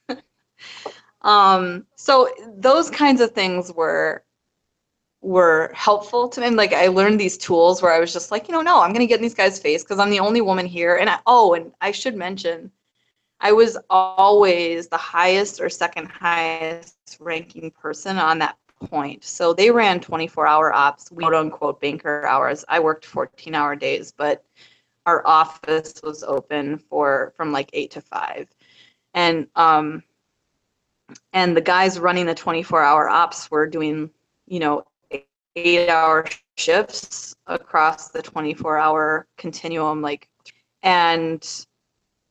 um, 1.23 1.87
so 1.97 2.29
those 2.57 2.91
kinds 2.91 3.21
of 3.21 3.33
things 3.33 3.73
were 3.73 4.25
were 5.21 5.73
helpful 5.75 6.29
to 6.29 6.41
me. 6.41 6.47
And 6.47 6.57
like 6.57 6.75
I 6.75 6.89
learned 6.89 7.19
these 7.19 7.39
tools 7.39 7.81
where 7.81 7.93
I 7.93 7.99
was 7.99 8.13
just 8.13 8.31
like, 8.31 8.47
you 8.47 8.53
know, 8.53 8.61
no, 8.61 8.83
I'm 8.83 8.93
gonna 8.93 9.07
get 9.07 9.17
in 9.19 9.23
these 9.23 9.35
guys' 9.35 9.59
face 9.59 9.83
because 9.83 9.99
I'm 9.99 10.11
the 10.11 10.21
only 10.21 10.43
woman 10.43 10.67
here. 10.67 10.97
And 10.97 11.09
I, 11.09 11.19
oh, 11.27 11.55
and 11.55 11.73
I 11.81 11.93
should 11.93 12.15
mention, 12.15 12.71
I 13.41 13.53
was 13.53 13.79
always 13.91 14.89
the 14.89 14.99
highest 14.99 15.61
or 15.61 15.69
second 15.71 16.07
highest 16.09 17.17
ranking 17.21 17.71
person 17.71 18.19
on 18.19 18.39
that 18.41 18.57
point. 18.89 19.25
So 19.25 19.53
they 19.53 19.71
ran 19.71 20.01
24 20.01 20.47
hour 20.47 20.73
ops, 20.73 21.11
we 21.11 21.25
quote 21.25 21.35
unquote 21.35 21.81
banker 21.81 22.27
hours. 22.27 22.65
I 22.69 22.81
worked 22.81 23.07
14 23.07 23.55
hour 23.55 23.77
days, 23.77 24.13
but 24.13 24.45
our 25.07 25.27
office 25.27 25.95
was 26.03 26.23
open 26.23 26.79
for 26.79 27.33
from 27.37 27.53
like 27.53 27.71
eight 27.73 27.91
to 27.93 28.01
five. 28.01 28.49
And 29.15 29.47
um 29.57 30.03
and 31.33 31.57
the 31.57 31.61
guys 31.61 31.99
running 31.99 32.27
the 32.27 32.35
24 32.35 32.83
hour 32.83 33.09
ops 33.09 33.51
were 33.51 33.67
doing, 33.67 34.11
you 34.47 34.61
know, 34.61 34.85
eight 35.57 35.89
hour 35.89 36.27
shifts 36.57 37.35
across 37.47 38.09
the 38.09 38.23
24 38.23 38.79
hour 38.79 39.27
continuum, 39.37 40.01
like 40.01 40.29
and 40.83 41.67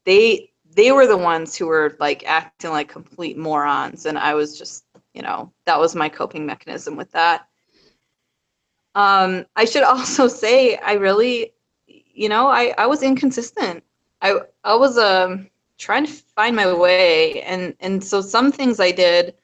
they 0.05 0.51
they 0.75 0.91
were 0.91 1.07
the 1.07 1.17
ones 1.17 1.55
who 1.55 1.67
were 1.67 1.95
like 1.99 2.23
acting 2.25 2.71
like 2.71 2.88
complete 2.88 3.38
morons 3.38 4.05
and 4.05 4.17
i 4.17 4.34
was 4.34 4.57
just 4.57 4.82
you 5.14 5.22
know, 5.22 5.52
that 5.65 5.80
was 5.80 5.95
my 5.95 6.10
coping 6.10 6.45
mechanism 6.45 6.95
with 6.95 7.11
that. 7.11 7.48
Um, 8.95 9.45
I 9.56 9.65
should 9.65 9.84
also 9.94 10.27
say 10.27 10.77
I 10.77 10.94
really, 10.94 11.53
you 11.88 12.30
know, 12.30 12.48
I, 12.48 12.73
I 12.77 12.85
was 12.88 13.03
inconsistent. 13.03 13.84
I 14.22 14.40
I 14.64 14.76
was 14.76 14.98
um 14.98 15.49
trying 15.77 16.06
to 16.06 16.11
find 16.11 16.56
my 16.56 16.72
way 16.73 17.41
and 17.41 17.76
and 17.80 18.03
so 18.03 18.22
some 18.22 18.52
things 18.52 18.80
I 18.80 18.91
did 18.91 19.35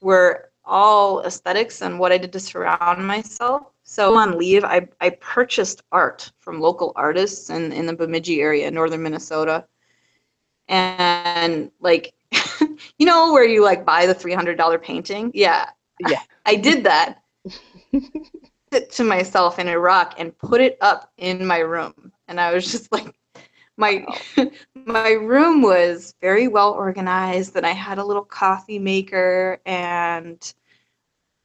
were 0.00 0.50
all 0.64 1.22
aesthetics 1.24 1.82
and 1.82 1.98
what 1.98 2.12
I 2.12 2.18
did 2.18 2.32
to 2.32 2.40
surround 2.40 3.06
myself. 3.06 3.72
So 3.82 4.16
on 4.16 4.38
leave, 4.38 4.64
I, 4.64 4.88
I 5.00 5.10
purchased 5.10 5.82
art 5.92 6.32
from 6.38 6.60
local 6.60 6.92
artists 6.96 7.50
in, 7.50 7.72
in 7.72 7.86
the 7.86 7.94
Bemidji 7.94 8.40
area, 8.40 8.70
northern 8.70 9.02
Minnesota. 9.02 9.66
And 10.68 11.70
like 11.80 12.14
you 12.98 13.06
know 13.06 13.32
where 13.32 13.44
you 13.44 13.62
like 13.62 13.84
buy 13.84 14.06
the 14.06 14.14
$300 14.14 14.82
painting? 14.82 15.30
Yeah. 15.34 15.70
Yeah. 16.06 16.20
I 16.46 16.56
did 16.56 16.84
that 16.84 17.22
it 18.74 18.90
to 18.92 19.04
myself 19.04 19.58
in 19.58 19.68
Iraq 19.68 20.14
and 20.18 20.36
put 20.36 20.60
it 20.60 20.76
up 20.80 21.10
in 21.16 21.46
my 21.46 21.58
room. 21.58 22.12
And 22.28 22.40
I 22.40 22.52
was 22.52 22.70
just 22.70 22.92
like, 22.92 23.14
my 23.76 24.04
my 24.74 25.10
room 25.10 25.62
was 25.62 26.14
very 26.20 26.48
well 26.48 26.72
organized 26.72 27.56
and 27.56 27.66
I 27.66 27.72
had 27.72 27.98
a 27.98 28.04
little 28.04 28.24
coffee 28.24 28.78
maker 28.78 29.60
and 29.64 30.54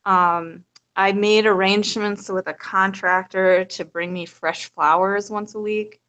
um, 0.06 0.66
I 0.96 1.14
made 1.14 1.46
arrangements 1.46 2.30
with 2.30 2.48
a 2.48 2.54
contractor 2.54 3.66
to 3.66 3.86
bring 3.86 4.12
me 4.12 4.26
fresh 4.26 4.70
flowers 4.72 5.30
once 5.30 5.56
a 5.56 5.60
week. 5.60 6.02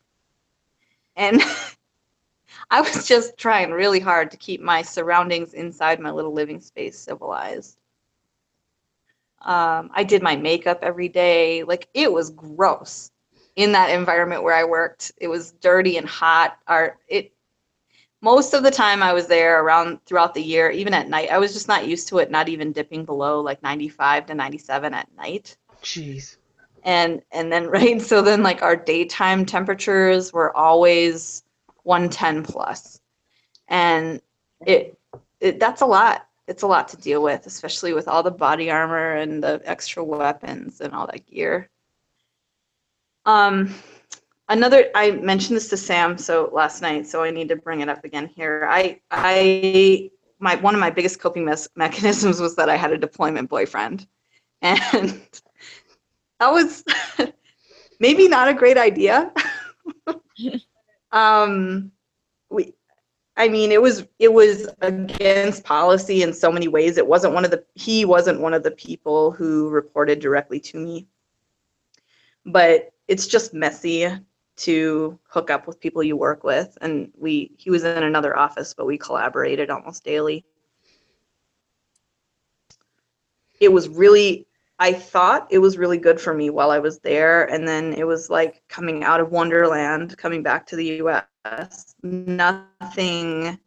And 1.16 1.43
I 2.72 2.80
was 2.82 3.06
just 3.06 3.36
trying 3.36 3.72
really 3.72 4.01
hard 4.01 4.30
to 4.30 4.36
keep 4.36 4.60
my 4.60 4.82
surroundings 4.82 5.55
inside 5.55 5.98
my 5.98 6.10
little 6.10 6.32
living 6.32 6.60
space 6.60 6.98
civilized. 6.98 7.76
Um, 9.42 9.90
I 9.92 10.05
did 10.05 10.22
my 10.22 10.36
makeup 10.36 10.80
every 10.82 11.09
day. 11.09 11.64
Like 11.64 11.88
it 11.94 12.12
was 12.12 12.30
gross 12.30 13.10
in 13.56 13.72
that 13.72 13.90
environment 13.90 14.44
where 14.44 14.55
I 14.55 14.64
worked. 14.64 15.10
It 15.16 15.28
was 15.28 15.52
dirty 15.52 15.97
and 15.97 16.06
hot. 16.06 16.59
Our 16.68 16.98
it 17.09 17.32
most 18.22 18.55
of 18.55 18.62
the 18.62 18.70
time 18.70 19.02
I 19.02 19.14
was 19.14 19.26
there 19.26 19.64
around 19.64 20.05
throughout 20.05 20.34
the 20.34 20.42
year, 20.42 20.70
even 20.70 20.94
at 20.94 21.09
night. 21.09 21.30
I 21.32 21.38
was 21.38 21.52
just 21.52 21.68
not 21.68 21.88
used 21.88 22.06
to 22.09 22.18
it, 22.18 22.30
not 22.30 22.48
even 22.48 22.70
dipping 22.70 23.05
below 23.05 23.40
like 23.40 23.62
95 23.62 24.26
to 24.26 24.34
97 24.34 24.94
at 24.94 25.09
night. 25.16 25.56
Jeez. 25.82 26.36
And 26.84 27.22
and 27.32 27.51
then 27.51 27.66
right, 27.70 28.01
so 28.01 28.22
then 28.22 28.44
like 28.44 28.62
our 28.62 28.76
daytime 28.76 29.44
temperatures 29.44 30.32
were 30.32 30.56
always 30.56 31.42
110 31.90 32.44
plus. 32.44 33.00
And 33.66 34.22
it, 34.64 34.96
it 35.40 35.58
that's 35.58 35.80
a 35.80 35.86
lot. 35.86 36.28
It's 36.46 36.62
a 36.62 36.66
lot 36.68 36.86
to 36.88 36.96
deal 36.96 37.20
with, 37.20 37.46
especially 37.46 37.92
with 37.92 38.06
all 38.06 38.22
the 38.22 38.30
body 38.30 38.70
armor 38.70 39.16
and 39.16 39.42
the 39.42 39.60
extra 39.64 40.02
weapons 40.02 40.80
and 40.80 40.92
all 40.92 41.06
that 41.08 41.26
gear. 41.26 41.68
Um, 43.26 43.74
another, 44.48 44.88
I 44.94 45.12
mentioned 45.12 45.56
this 45.56 45.68
to 45.70 45.76
Sam 45.76 46.16
so 46.16 46.48
last 46.52 46.80
night, 46.80 47.06
so 47.06 47.22
I 47.22 47.30
need 47.30 47.48
to 47.48 47.56
bring 47.56 47.80
it 47.80 47.88
up 47.88 48.04
again 48.04 48.28
here. 48.28 48.66
I, 48.68 49.00
I, 49.10 50.10
my 50.38 50.56
one 50.56 50.74
of 50.74 50.80
my 50.80 50.90
biggest 50.90 51.20
coping 51.20 51.44
mes- 51.44 51.68
mechanisms 51.76 52.40
was 52.40 52.54
that 52.56 52.68
I 52.68 52.76
had 52.76 52.92
a 52.92 52.98
deployment 52.98 53.48
boyfriend, 53.50 54.06
and 54.62 55.20
that 56.38 56.52
was 56.52 56.84
maybe 58.00 58.28
not 58.28 58.48
a 58.48 58.54
great 58.54 58.78
idea. 58.78 59.32
Um, 61.12 61.93
we, 62.51 62.74
I 63.37 63.49
mean, 63.49 63.73
it 63.73 63.81
was 63.81 64.07
it 64.19 64.32
was 64.32 64.69
against 64.81 65.65
policy 65.65 66.23
in 66.23 66.32
so 66.32 66.53
many 66.53 66.69
ways. 66.69 66.99
It 66.99 67.07
wasn't 67.07 67.35
one 67.35 67.45
of 67.45 67.51
the 67.51 67.65
he 67.74 68.05
wasn't 68.05 68.41
one 68.41 68.55
of 68.55 68.62
the 68.62 68.70
people 68.73 69.31
who 69.31 69.69
reported 69.70 70.20
directly 70.20 70.61
to 70.61 70.78
me. 70.78 71.07
But 72.45 72.93
it's 73.09 73.27
just 73.27 73.55
messy 73.55 74.09
to 74.57 75.19
hook 75.27 75.51
up 75.51 75.66
with 75.66 75.81
people 75.81 76.03
you 76.03 76.16
work 76.16 76.45
with 76.45 76.77
and 76.82 77.11
we 77.16 77.51
he 77.57 77.70
was 77.70 77.82
in 77.82 78.03
another 78.03 78.37
office 78.37 78.74
but 78.74 78.85
we 78.85 78.99
collaborated 78.99 79.70
almost 79.70 80.05
daily. 80.05 80.45
It 83.59 83.73
was 83.73 83.89
really 83.89 84.47
I 84.81 84.93
thought 84.94 85.47
it 85.52 85.59
was 85.61 85.78
really 85.78 85.98
good 85.98 86.20
for 86.20 86.35
me 86.35 86.51
while 86.51 86.73
I 86.73 86.81
was 86.81 86.98
there 87.01 87.44
and 87.51 87.69
then 87.69 87.94
it 87.94 88.07
was 88.07 88.31
like 88.31 88.62
coming 88.69 89.05
out 89.05 89.20
of 89.20 89.31
Wonderland, 89.31 90.19
coming 90.19 90.43
back 90.43 90.66
to 90.69 90.77
the 90.77 90.86
US 91.02 91.94
nothing 92.02 93.59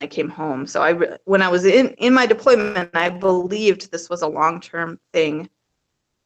I 0.00 0.06
came 0.08 0.28
home. 0.30 0.66
So 0.66 0.82
I 0.82 0.94
when 1.26 1.42
I 1.42 1.48
was 1.48 1.64
in 1.66 1.90
in 1.98 2.14
my 2.14 2.26
deployment, 2.26 2.90
I 2.94 3.10
believed 3.10 3.90
this 3.92 4.10
was 4.10 4.22
a 4.22 4.28
long-term 4.28 5.00
thing. 5.12 5.50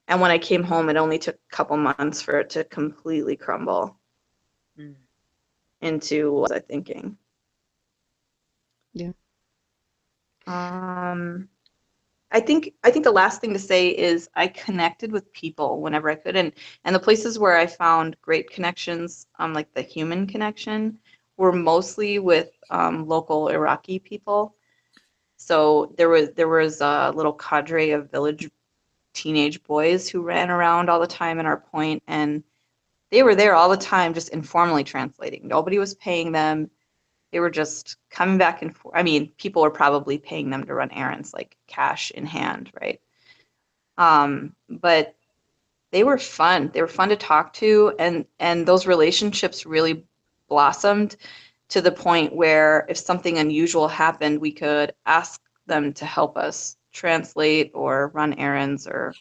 And 0.09 0.21
when 0.21 0.31
I 0.33 0.39
came 0.39 0.65
home, 0.65 0.91
it 0.91 0.97
only 0.99 1.19
took 1.19 1.37
a 1.37 1.57
couple 1.57 1.77
months 1.79 2.23
for 2.23 2.39
it 2.41 2.51
to 2.53 2.65
completely 2.65 3.37
crumble 3.37 3.99
Mm. 4.79 4.97
into 5.83 6.33
what 6.33 6.51
was 6.51 6.53
I 6.53 6.61
thinking. 6.61 7.19
Yeah. 8.93 9.13
Um 10.47 11.49
I 12.32 12.40
think 12.40 12.74
I 12.85 12.90
think 12.90 13.05
the 13.05 13.11
last 13.11 13.40
thing 13.40 13.52
to 13.52 13.59
say 13.59 13.89
is 13.89 14.28
I 14.35 14.48
connected 14.48 15.11
with 15.12 15.32
people 15.32 15.81
whenever 15.81 16.11
I 16.11 16.15
could, 16.15 16.36
and 16.36 16.52
and 16.85 16.94
the 16.94 17.01
places 17.01 17.39
where 17.39 17.57
I 17.57 17.66
found 17.66 18.20
great 18.23 18.51
connections, 18.51 19.27
um, 19.39 19.52
like 19.52 19.73
the 19.74 19.82
human 19.82 20.27
connection, 20.27 20.98
were 21.36 21.52
mostly 21.52 22.19
with 22.19 22.51
um, 22.70 23.07
local 23.09 23.48
Iraqi 23.48 23.98
people. 23.98 24.55
So 25.36 25.94
there 25.97 26.09
was 26.09 26.31
there 26.32 26.48
was 26.48 26.81
a 26.81 27.12
little 27.15 27.32
cadre 27.32 27.90
of 27.90 28.11
village 28.11 28.48
teenage 29.12 29.62
boys 29.65 30.09
who 30.09 30.23
ran 30.23 30.51
around 30.51 30.89
all 30.89 31.01
the 31.01 31.07
time 31.07 31.40
in 31.40 31.47
our 31.47 31.59
point, 31.59 32.02
and 32.07 32.44
they 33.11 33.23
were 33.24 33.35
there 33.35 33.55
all 33.57 33.69
the 33.69 33.77
time, 33.77 34.15
just 34.15 34.28
informally 34.28 34.85
translating. 34.85 35.48
Nobody 35.48 35.78
was 35.78 35.94
paying 35.97 36.31
them 36.31 36.70
they 37.32 37.40
were 37.40 37.51
just 37.51 37.97
coming 38.11 38.39
back 38.39 38.62
and 38.62 38.77
forth. 38.77 38.94
I 38.97 39.02
mean, 39.02 39.31
people 39.36 39.62
were 39.62 39.70
probably 39.70 40.19
paying 40.19 40.51
them 40.51 40.65
to 40.65 40.74
run 40.74 40.90
errands, 40.90 41.32
like 41.32 41.57
cash 41.66 42.11
in 42.11 42.27
hand, 42.27 42.70
right? 42.81 43.01
Um, 43.98 44.55
but 44.69 45.15
they 45.93 46.05
were 46.05 46.19
fun. 46.19 46.70
They 46.73 46.81
were 46.81 46.89
fun 46.89 47.09
to 47.11 47.16
talk 47.16 47.52
to, 47.55 47.94
and 47.98 48.24
and 48.39 48.66
those 48.66 48.86
relationships 48.86 49.66
really 49.66 50.05
blossomed 50.48 51.16
to 51.69 51.81
the 51.81 51.93
point 51.93 52.35
where 52.35 52.86
if 52.89 52.97
something 52.97 53.39
unusual 53.39 53.89
happened, 53.89 54.40
we 54.40 54.52
could 54.52 54.93
ask 55.07 55.40
them 55.66 55.93
to 55.93 56.05
help 56.05 56.36
us 56.36 56.77
translate 56.93 57.70
or 57.74 58.09
run 58.09 58.35
errands 58.35 58.86
or 58.86 59.15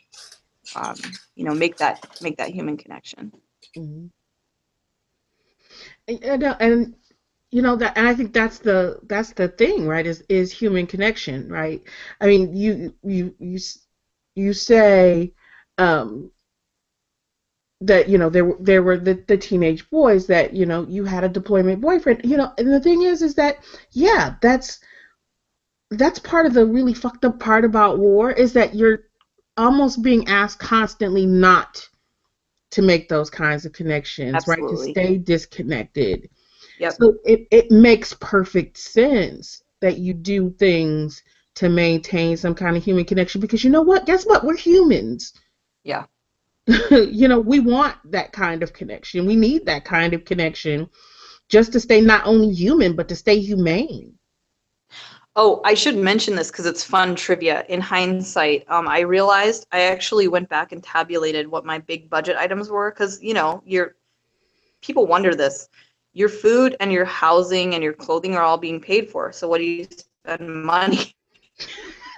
um, 0.75 0.95
you 1.35 1.45
know 1.45 1.53
make 1.53 1.77
that 1.77 2.05
make 2.21 2.37
that 2.37 2.49
human 2.49 2.77
connection. 2.77 3.31
Mm-hmm. 3.77 4.07
And, 6.07 6.43
and, 6.59 6.95
you 7.51 7.61
know 7.61 7.75
that 7.75 7.97
and 7.97 8.07
i 8.07 8.13
think 8.13 8.33
that's 8.33 8.59
the 8.59 8.99
that's 9.07 9.33
the 9.33 9.47
thing 9.47 9.87
right 9.87 10.05
is 10.05 10.23
is 10.29 10.51
human 10.51 10.85
connection 10.85 11.49
right 11.49 11.83
i 12.21 12.27
mean 12.27 12.55
you 12.55 12.93
you 13.03 13.33
you 13.39 13.57
you 14.35 14.53
say 14.53 15.33
um 15.77 16.31
that 17.81 18.09
you 18.09 18.17
know 18.17 18.29
there 18.29 18.45
were 18.45 18.57
there 18.59 18.83
were 18.83 18.97
the, 18.97 19.23
the 19.27 19.37
teenage 19.37 19.89
boys 19.89 20.27
that 20.27 20.53
you 20.53 20.65
know 20.65 20.85
you 20.87 21.05
had 21.05 21.23
a 21.23 21.29
deployment 21.29 21.81
boyfriend 21.81 22.21
you 22.23 22.37
know 22.37 22.51
and 22.57 22.71
the 22.71 22.79
thing 22.79 23.03
is 23.03 23.21
is 23.21 23.35
that 23.35 23.57
yeah 23.91 24.35
that's 24.41 24.79
that's 25.91 26.19
part 26.19 26.45
of 26.45 26.53
the 26.53 26.65
really 26.65 26.93
fucked 26.93 27.25
up 27.25 27.39
part 27.39 27.63
about 27.63 27.97
war 27.97 28.31
is 28.31 28.53
that 28.53 28.75
you're 28.75 28.99
almost 29.57 30.01
being 30.03 30.27
asked 30.27 30.59
constantly 30.59 31.25
not 31.25 31.87
to 32.71 32.81
make 32.81 33.09
those 33.09 33.29
kinds 33.29 33.65
of 33.65 33.71
connections 33.71 34.35
Absolutely. 34.35 34.63
right 34.65 34.75
to 34.77 34.91
stay 34.91 35.17
disconnected 35.17 36.29
Yep. 36.79 36.93
so 36.93 37.17
it, 37.25 37.47
it 37.51 37.71
makes 37.71 38.13
perfect 38.19 38.77
sense 38.77 39.63
that 39.81 39.97
you 39.97 40.13
do 40.13 40.49
things 40.51 41.21
to 41.55 41.69
maintain 41.69 42.37
some 42.37 42.55
kind 42.55 42.77
of 42.77 42.83
human 42.83 43.03
connection 43.03 43.41
because 43.41 43.63
you 43.63 43.69
know 43.69 43.81
what? 43.81 44.05
Guess 44.05 44.25
what? 44.25 44.45
We're 44.45 44.55
humans. 44.55 45.33
Yeah. 45.83 46.05
you 46.91 47.27
know, 47.27 47.39
we 47.39 47.59
want 47.59 47.97
that 48.05 48.31
kind 48.31 48.63
of 48.63 48.71
connection. 48.71 49.25
We 49.25 49.35
need 49.35 49.65
that 49.65 49.83
kind 49.83 50.13
of 50.13 50.23
connection 50.23 50.89
just 51.49 51.73
to 51.73 51.79
stay 51.79 51.99
not 51.99 52.25
only 52.25 52.53
human 52.53 52.95
but 52.95 53.09
to 53.09 53.15
stay 53.15 53.39
humane. 53.39 54.13
Oh, 55.35 55.61
I 55.63 55.73
should 55.73 55.97
mention 55.97 56.35
this 56.35 56.51
because 56.51 56.65
it's 56.65 56.83
fun 56.83 57.15
trivia. 57.15 57.65
In 57.69 57.81
hindsight, 57.81 58.65
um, 58.69 58.87
I 58.87 59.01
realized 59.01 59.67
I 59.71 59.81
actually 59.81 60.27
went 60.27 60.49
back 60.49 60.71
and 60.71 60.83
tabulated 60.83 61.47
what 61.47 61.65
my 61.65 61.79
big 61.79 62.09
budget 62.09 62.35
items 62.37 62.69
were 62.69 62.91
because 62.91 63.21
you 63.21 63.33
know, 63.33 63.61
you're 63.65 63.95
people 64.81 65.07
wonder 65.07 65.35
this 65.35 65.67
your 66.13 66.29
food 66.29 66.75
and 66.79 66.91
your 66.91 67.05
housing 67.05 67.75
and 67.75 67.83
your 67.83 67.93
clothing 67.93 68.35
are 68.35 68.43
all 68.43 68.57
being 68.57 68.81
paid 68.81 69.09
for. 69.09 69.31
So 69.31 69.47
what 69.47 69.59
do 69.59 69.65
you 69.65 69.87
spend 70.25 70.63
money? 70.63 71.15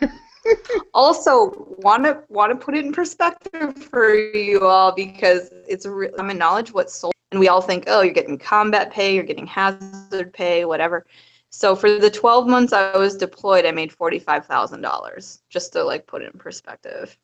also, 0.93 1.75
want 1.79 2.03
to 2.03 2.23
want 2.29 2.51
to 2.51 2.65
put 2.65 2.75
it 2.75 2.85
in 2.85 2.93
perspective 2.93 3.77
for 3.77 4.15
you 4.15 4.65
all 4.65 4.91
because 4.91 5.49
it's 5.67 5.85
real 5.85 6.11
common 6.11 6.37
knowledge 6.37 6.73
what's 6.73 6.95
sold, 6.95 7.13
and 7.31 7.39
we 7.39 7.47
all 7.47 7.61
think, 7.61 7.85
oh, 7.87 8.01
you're 8.01 8.13
getting 8.13 8.37
combat 8.37 8.91
pay, 8.91 9.13
you're 9.13 9.23
getting 9.23 9.47
hazard 9.47 10.33
pay, 10.33 10.65
whatever. 10.65 11.05
So 11.49 11.75
for 11.75 11.99
the 11.99 12.09
12 12.09 12.47
months 12.47 12.71
I 12.71 12.97
was 12.97 13.17
deployed, 13.17 13.65
I 13.65 13.71
made 13.71 13.91
$45,000 13.91 15.39
just 15.49 15.73
to 15.73 15.83
like 15.83 16.07
put 16.07 16.21
it 16.21 16.31
in 16.33 16.39
perspective. 16.39 17.17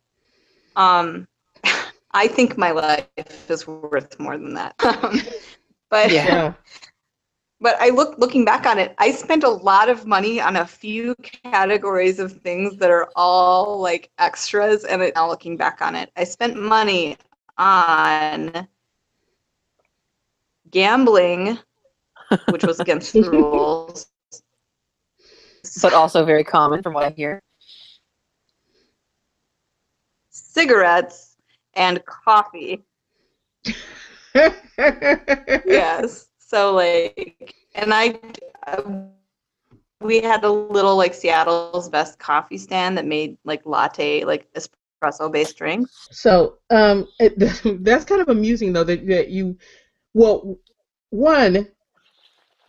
Um, 0.75 1.27
I 2.11 2.27
think 2.27 2.57
my 2.57 2.71
life 2.71 3.07
is 3.49 3.65
worth 3.65 4.19
more 4.19 4.37
than 4.37 4.53
that. 4.55 4.75
But 5.89 6.11
Yeah. 6.11 6.53
but 7.59 7.75
I 7.79 7.89
look 7.89 8.17
looking 8.17 8.45
back 8.45 8.65
on 8.65 8.77
it, 8.79 8.93
I 8.97 9.11
spent 9.11 9.43
a 9.43 9.49
lot 9.49 9.89
of 9.89 10.05
money 10.05 10.39
on 10.39 10.57
a 10.57 10.65
few 10.65 11.15
categories 11.15 12.19
of 12.19 12.33
things 12.41 12.77
that 12.77 12.91
are 12.91 13.09
all 13.15 13.79
like 13.79 14.09
extras. 14.19 14.83
And 14.85 15.01
it, 15.01 15.15
now 15.15 15.27
looking 15.27 15.57
back 15.57 15.81
on 15.81 15.95
it, 15.95 16.11
I 16.15 16.23
spent 16.23 16.61
money 16.61 17.17
on 17.57 18.67
gambling, 20.71 21.57
which 22.49 22.63
was 22.63 22.79
against 22.79 23.13
the 23.13 23.21
rules. 23.31 24.07
but 25.81 25.93
also 25.93 26.25
very 26.25 26.43
common 26.43 26.81
from 26.83 26.93
what 26.93 27.03
I 27.05 27.09
hear. 27.09 27.41
Cigarettes 30.29 31.35
and 31.73 32.03
coffee. 32.05 32.83
yes. 34.77 36.27
So 36.37 36.73
like, 36.73 37.55
and 37.75 37.93
I, 37.93 38.19
we 40.01 40.21
had 40.21 40.43
a 40.43 40.51
little 40.51 40.95
like 40.95 41.13
Seattle's 41.13 41.89
best 41.89 42.19
coffee 42.19 42.57
stand 42.57 42.97
that 42.97 43.05
made 43.05 43.37
like 43.43 43.65
latte, 43.65 44.23
like 44.23 44.47
espresso 44.53 45.31
based 45.31 45.57
drinks. 45.57 46.07
So 46.11 46.57
um, 46.69 47.07
it, 47.19 47.33
that's 47.83 48.05
kind 48.05 48.21
of 48.21 48.29
amusing 48.29 48.73
though 48.73 48.83
that, 48.83 49.07
that 49.07 49.29
you, 49.29 49.57
well, 50.13 50.57
one, 51.09 51.67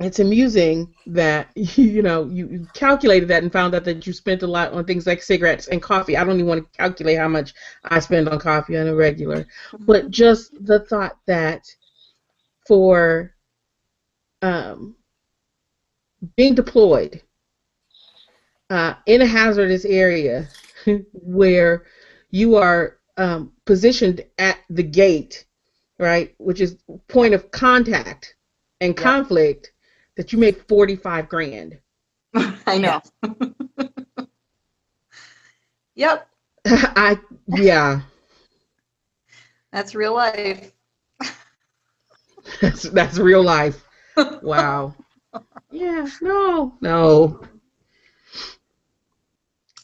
it's 0.00 0.20
amusing 0.20 0.94
that 1.06 1.50
you 1.54 2.02
know 2.02 2.26
you, 2.26 2.66
calculated 2.74 3.28
that 3.28 3.42
and 3.42 3.52
found 3.52 3.74
out 3.74 3.84
that 3.84 4.06
you 4.06 4.12
spent 4.12 4.42
a 4.42 4.46
lot 4.46 4.72
on 4.72 4.84
things 4.84 5.06
like 5.06 5.22
cigarettes 5.22 5.68
and 5.68 5.82
coffee. 5.82 6.16
I 6.16 6.24
don't 6.24 6.36
even 6.36 6.46
want 6.46 6.64
to 6.64 6.78
calculate 6.78 7.18
how 7.18 7.28
much 7.28 7.54
I 7.84 7.98
spend 8.00 8.28
on 8.28 8.38
coffee 8.38 8.76
on 8.76 8.86
a 8.86 8.94
regular, 8.94 9.46
but 9.80 10.10
just 10.10 10.52
the 10.64 10.80
thought 10.80 11.16
that 11.26 11.64
for 12.66 13.34
um, 14.42 14.94
being 16.36 16.54
deployed 16.54 17.22
uh, 18.70 18.94
in 19.06 19.22
a 19.22 19.26
hazardous 19.26 19.84
area 19.84 20.48
where 21.12 21.84
you 22.30 22.56
are 22.56 22.98
um, 23.16 23.52
positioned 23.64 24.24
at 24.38 24.58
the 24.70 24.82
gate, 24.82 25.46
right, 25.98 26.34
which 26.38 26.60
is 26.60 26.76
point 27.08 27.34
of 27.34 27.50
contact 27.50 28.36
and 28.80 28.96
conflict, 28.96 29.72
that 30.19 30.32
you 30.32 30.39
make 30.39 30.69
forty 30.69 30.97
five 30.97 31.31
grand. 31.31 31.78
I 32.66 32.78
know. 32.78 33.01
yep, 35.95 36.28
I 36.66 37.19
yeah, 37.49 38.03
that's 39.73 39.95
real 39.95 40.15
life. 40.15 40.73
that's 42.61 42.82
that's 42.82 43.19
real 43.19 43.43
life. 43.43 43.85
Wow. 44.43 44.95
Yeah, 45.70 46.07
no, 46.23 46.74
no. 46.81 47.40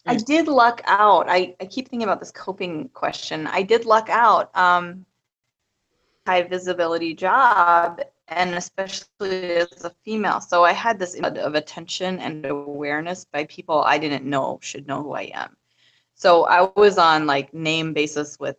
I 0.06 0.16
did 0.16 0.48
luck 0.48 0.82
out. 0.86 1.28
I, 1.28 1.56
I 1.60 1.66
keep 1.66 1.88
thinking 1.88 2.04
about 2.04 2.20
this 2.20 2.30
coping 2.30 2.88
question. 2.90 3.46
I 3.46 3.62
did 3.62 3.86
luck 3.86 4.08
out. 4.10 4.54
Um, 4.56 5.06
high 6.26 6.42
visibility 6.42 7.14
job, 7.14 8.00
and 8.28 8.54
especially 8.54 9.56
as 9.56 9.84
a 9.84 9.90
female. 10.04 10.40
So 10.40 10.64
I 10.64 10.72
had 10.72 10.98
this 10.98 11.18
of 11.20 11.54
attention 11.54 12.18
and 12.18 12.44
awareness 12.46 13.24
by 13.24 13.44
people 13.44 13.82
I 13.82 13.98
didn't 13.98 14.24
know 14.24 14.58
should 14.62 14.86
know 14.86 15.02
who 15.02 15.12
I 15.12 15.30
am. 15.34 15.56
So 16.14 16.44
I 16.46 16.70
was 16.76 16.96
on 16.98 17.26
like 17.26 17.52
name 17.52 17.92
basis 17.92 18.38
with 18.38 18.56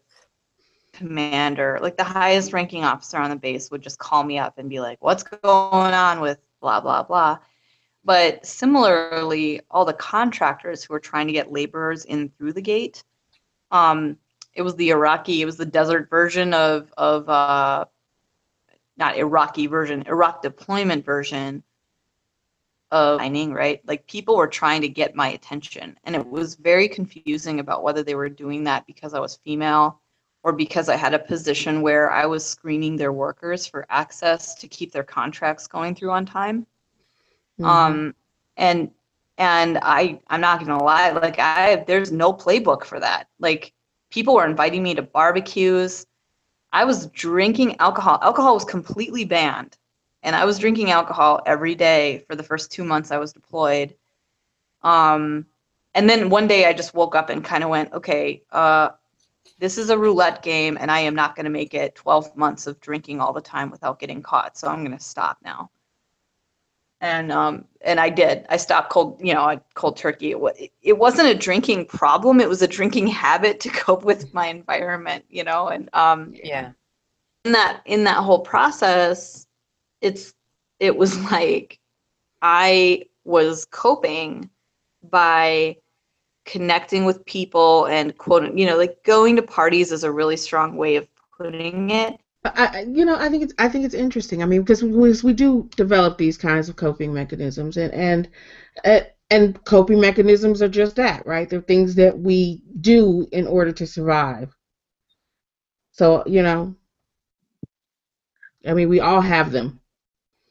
commander, 0.93 1.79
like 1.81 1.97
the 1.97 2.03
highest 2.03 2.53
ranking 2.53 2.83
officer 2.83 3.17
on 3.17 3.29
the 3.29 3.35
base 3.35 3.71
would 3.71 3.81
just 3.81 3.99
call 3.99 4.23
me 4.23 4.37
up 4.37 4.57
and 4.57 4.69
be 4.69 4.79
like, 4.79 4.97
"What's 5.01 5.23
going 5.23 5.93
on 5.93 6.21
with 6.21 6.39
blah 6.61 6.81
blah 6.81 7.03
blah." 7.03 7.39
But 8.03 8.45
similarly, 8.45 9.61
all 9.71 9.83
the 9.85 9.93
contractors 9.93 10.83
who 10.83 10.93
were 10.93 10.99
trying 10.99 11.27
to 11.27 11.33
get 11.33 11.51
laborers 11.51 12.05
in 12.05 12.29
through 12.37 12.53
the 12.53 12.61
gate, 12.61 13.03
um, 13.71 14.17
it 14.53 14.61
was 14.61 14.75
the 14.75 14.89
Iraqi, 14.91 15.41
it 15.41 15.45
was 15.45 15.57
the 15.57 15.65
desert 15.65 16.09
version 16.09 16.53
of 16.53 16.93
of 16.97 17.27
uh, 17.29 17.85
not 18.97 19.17
Iraqi 19.17 19.67
version, 19.67 20.03
Iraq 20.07 20.41
deployment 20.41 21.05
version 21.05 21.63
of 22.91 23.19
mining, 23.19 23.53
right? 23.53 23.81
Like 23.87 24.07
people 24.07 24.37
were 24.37 24.47
trying 24.47 24.81
to 24.81 24.87
get 24.89 25.15
my 25.15 25.29
attention, 25.29 25.97
and 26.03 26.15
it 26.15 26.25
was 26.25 26.55
very 26.55 26.87
confusing 26.87 27.59
about 27.59 27.83
whether 27.83 28.03
they 28.03 28.15
were 28.15 28.29
doing 28.29 28.63
that 28.65 28.85
because 28.85 29.13
I 29.13 29.19
was 29.19 29.37
female 29.37 29.99
or 30.43 30.53
because 30.53 30.89
I 30.89 30.95
had 30.95 31.13
a 31.13 31.19
position 31.19 31.81
where 31.81 32.11
I 32.11 32.25
was 32.27 32.45
screening 32.45 32.95
their 32.95 33.11
workers 33.11 33.65
for 33.65 33.85
access 33.89 34.53
to 34.55 34.67
keep 34.67 34.91
their 34.91 35.03
contracts 35.03 35.67
going 35.67 35.95
through 35.95 36.11
on 36.11 36.25
time. 36.25 36.67
Mhm. 37.59 37.65
Um, 37.65 38.15
and 38.57 38.91
and 39.37 39.79
I 39.81 40.19
I'm 40.27 40.41
not 40.41 40.59
gonna 40.59 40.81
lie, 40.81 41.09
like 41.11 41.39
I 41.39 41.77
there's 41.87 42.11
no 42.11 42.31
playbook 42.31 42.85
for 42.85 42.99
that. 42.99 43.27
Like 43.39 43.73
people 44.11 44.35
were 44.35 44.45
inviting 44.45 44.83
me 44.83 44.95
to 44.95 45.01
barbecues. 45.01 46.05
I 46.75 46.83
was 46.83 47.07
drinking 47.07 47.77
alcohol. 47.79 48.19
Alcohol 48.21 48.53
was 48.53 48.65
completely 48.65 49.23
banned, 49.23 49.77
and 50.23 50.35
I 50.35 50.43
was 50.43 50.59
drinking 50.59 50.91
alcohol 50.91 51.41
every 51.45 51.73
day 51.73 52.25
for 52.27 52.35
the 52.35 52.43
first 52.43 52.69
two 52.69 52.83
months 52.83 53.11
I 53.11 53.17
was 53.17 53.31
deployed. 53.31 53.95
Um, 54.83 55.45
and 55.93 56.09
then 56.09 56.29
one 56.29 56.47
day 56.47 56.65
I 56.65 56.73
just 56.73 56.93
woke 56.93 57.15
up 57.15 57.29
and 57.29 57.45
kind 57.45 57.63
of 57.63 57.69
went, 57.69 57.93
okay, 57.93 58.43
uh, 58.51 58.89
this 59.57 59.77
is 59.77 59.89
a 59.89 59.97
roulette 59.97 60.43
game, 60.43 60.77
and 60.77 60.91
I 60.91 60.99
am 60.99 61.15
not 61.15 61.37
going 61.37 61.45
to 61.45 61.49
make 61.49 61.73
it 61.73 61.95
12 61.95 62.35
months 62.35 62.67
of 62.67 62.81
drinking 62.81 63.21
all 63.21 63.31
the 63.31 63.39
time 63.39 63.71
without 63.71 63.97
getting 63.97 64.21
caught. 64.21 64.57
So 64.57 64.67
I'm 64.67 64.83
going 64.83 64.97
to 64.97 65.03
stop 65.03 65.37
now 65.41 65.71
and 67.05 67.31
um 67.31 67.65
and 67.81 67.99
I 67.99 68.09
did. 68.09 68.45
I 68.49 68.57
stopped 68.57 68.89
cold, 68.89 69.21
you 69.23 69.33
know, 69.33 69.43
I 69.43 69.59
cold 69.75 69.95
turkey. 69.95 70.31
It, 70.31 70.71
it 70.81 70.97
wasn't 70.97 71.29
a 71.29 71.35
drinking 71.35 71.85
problem; 71.85 72.41
it 72.41 72.49
was 72.49 72.63
a 72.63 72.67
drinking 72.67 73.07
habit 73.07 73.59
to 73.61 73.69
cope 73.85 74.03
with 74.03 74.33
my 74.33 74.47
environment, 74.47 75.23
you 75.29 75.43
know. 75.43 75.67
And 75.67 75.89
um, 75.93 76.33
Yeah. 76.33 76.71
in 77.45 77.51
that 77.51 77.81
in 77.85 78.03
that 78.05 78.17
whole 78.17 78.39
process, 78.39 79.45
it's 80.01 80.33
it 80.79 80.97
was 80.97 81.17
like 81.31 81.79
I 82.41 83.03
was 83.23 83.65
coping 83.65 84.49
by 85.03 85.77
connecting 86.45 87.05
with 87.05 87.25
people 87.25 87.85
and 87.87 88.17
quote, 88.17 88.53
you 88.55 88.65
know, 88.65 88.77
like 88.77 89.03
going 89.03 89.35
to 89.35 89.43
parties 89.43 89.91
is 89.91 90.03
a 90.03 90.11
really 90.11 90.37
strong 90.37 90.75
way 90.75 90.95
of 90.95 91.07
putting 91.37 91.91
it. 91.91 92.19
I, 92.45 92.79
I- 92.79 92.81
you 92.83 93.05
know, 93.05 93.15
I 93.17 93.29
think 93.29 93.43
it's 93.43 93.53
I 93.59 93.69
think 93.69 93.85
it's 93.85 93.95
interesting. 93.95 94.43
I 94.43 94.45
mean, 94.45 94.61
because 94.61 94.83
we, 94.83 95.13
we 95.23 95.33
do 95.33 95.69
develop 95.75 96.17
these 96.17 96.37
kinds 96.37 96.69
of 96.69 96.75
coping 96.77 97.13
mechanisms, 97.13 97.77
and 97.77 97.93
and 97.93 98.29
uh, 98.85 99.01
and 99.31 99.63
coping 99.65 99.99
mechanisms 100.01 100.61
are 100.61 100.69
just 100.69 100.95
that, 100.97 101.25
right? 101.27 101.49
They're 101.49 101.61
things 101.61 101.95
that 101.95 102.17
we 102.19 102.63
do 102.81 103.27
in 103.31 103.47
order 103.47 103.71
to 103.73 103.87
survive. 103.87 104.55
So 105.91 106.23
you 106.27 106.43
know, 106.43 106.75
I 108.65 108.73
mean, 108.73 108.89
we 108.89 108.99
all 108.99 109.21
have 109.21 109.51
them. 109.51 109.79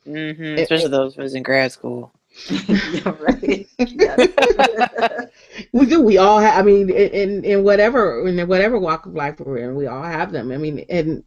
hmm 0.06 0.62
Especially 0.62 0.88
those 0.90 1.14
who's 1.14 1.34
in 1.34 1.42
grad 1.42 1.72
school. 1.72 2.12
yeah, 2.68 3.16
right. 3.20 3.68
We 5.72 5.86
do. 5.86 6.00
We 6.02 6.18
all 6.18 6.38
have. 6.40 6.58
I 6.58 6.62
mean, 6.62 6.90
in 6.90 7.10
in- 7.10 7.44
in 7.44 7.64
whatever 7.64 8.26
in 8.26 8.46
whatever 8.48 8.78
walk 8.78 9.06
of 9.06 9.14
life 9.14 9.40
we're 9.40 9.58
in, 9.58 9.74
we 9.76 9.86
all 9.86 10.02
have 10.02 10.32
them. 10.32 10.50
I 10.52 10.56
mean, 10.58 10.84
and 10.90 11.24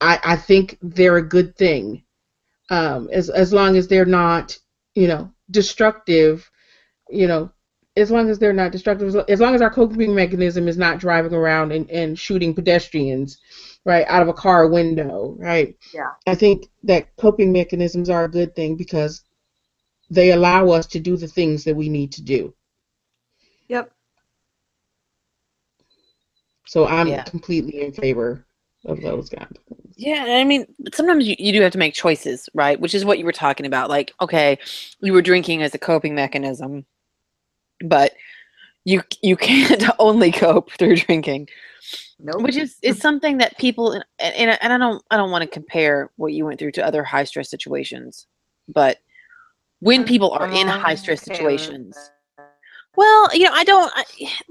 I 0.00 0.20
I 0.24 0.36
think 0.36 0.78
they're 0.82 1.16
a 1.18 1.28
good 1.28 1.56
thing, 1.56 2.04
um, 2.70 3.08
as 3.12 3.30
as 3.30 3.52
long 3.52 3.76
as 3.76 3.88
they're 3.88 4.04
not, 4.06 4.58
you 4.94 5.08
know, 5.08 5.32
destructive. 5.50 6.50
You 7.10 7.26
know, 7.28 7.52
as 7.96 8.10
long 8.10 8.30
as 8.30 8.38
they're 8.38 8.52
not 8.52 8.72
destructive, 8.72 9.14
as 9.28 9.40
long 9.40 9.54
as 9.54 9.62
our 9.62 9.70
coping 9.70 10.14
mechanism 10.14 10.68
is 10.68 10.78
not 10.78 11.00
driving 11.00 11.34
around 11.34 11.72
and, 11.72 11.90
and 11.90 12.18
shooting 12.18 12.54
pedestrians, 12.54 13.38
right, 13.84 14.06
out 14.08 14.22
of 14.22 14.28
a 14.28 14.34
car 14.34 14.68
window, 14.68 15.36
right. 15.38 15.76
Yeah. 15.94 16.10
I 16.26 16.34
think 16.34 16.68
that 16.84 17.16
coping 17.16 17.52
mechanisms 17.52 18.10
are 18.10 18.24
a 18.24 18.30
good 18.30 18.54
thing 18.54 18.76
because 18.76 19.24
they 20.10 20.32
allow 20.32 20.70
us 20.70 20.86
to 20.88 21.00
do 21.00 21.16
the 21.16 21.28
things 21.28 21.64
that 21.64 21.76
we 21.76 21.88
need 21.88 22.12
to 22.12 22.22
do. 22.22 22.54
Yep. 23.68 23.92
So 26.66 26.86
I'm 26.86 27.08
Yeah. 27.08 27.22
completely 27.24 27.82
in 27.82 27.92
favor 27.92 28.46
of 28.84 29.00
those 29.00 29.28
kinds 29.28 29.56
of 29.56 29.76
things. 29.76 29.94
Yeah, 29.96 30.24
I 30.28 30.44
mean, 30.44 30.66
sometimes 30.94 31.26
you, 31.26 31.34
you 31.38 31.52
do 31.52 31.60
have 31.62 31.72
to 31.72 31.78
make 31.78 31.94
choices, 31.94 32.48
right? 32.54 32.78
Which 32.78 32.94
is 32.94 33.04
what 33.04 33.18
you 33.18 33.24
were 33.24 33.32
talking 33.32 33.66
about. 33.66 33.88
Like, 33.88 34.14
okay, 34.20 34.58
you 35.00 35.12
were 35.12 35.22
drinking 35.22 35.62
as 35.62 35.74
a 35.74 35.78
coping 35.78 36.14
mechanism, 36.14 36.86
but 37.84 38.12
you 38.84 39.02
you 39.22 39.36
can't 39.50 39.84
only 39.98 40.32
cope 40.32 40.70
through 40.72 40.96
drinking, 40.96 41.48
Nope. 42.18 42.42
which 42.42 42.56
is 42.56 42.76
is 42.82 42.98
something 42.98 43.38
that 43.38 43.58
people 43.58 43.92
and, 43.92 44.04
and, 44.20 44.58
and 44.60 44.72
I 44.72 44.78
don't 44.78 45.02
I 45.10 45.16
don't 45.16 45.30
want 45.30 45.42
to 45.42 45.48
compare 45.48 46.10
what 46.16 46.32
you 46.32 46.44
went 46.44 46.58
through 46.58 46.72
to 46.72 46.86
other 46.86 47.02
high 47.02 47.24
stress 47.24 47.50
situations, 47.50 48.26
but 48.68 48.98
when 49.80 50.04
people 50.04 50.30
are 50.32 50.50
in 50.50 50.66
high 50.66 50.94
stress 50.94 51.22
situations. 51.22 51.96
Well, 52.98 53.28
you 53.32 53.44
know, 53.44 53.52
I 53.52 53.62
don't. 53.62 53.92
I, 53.94 54.04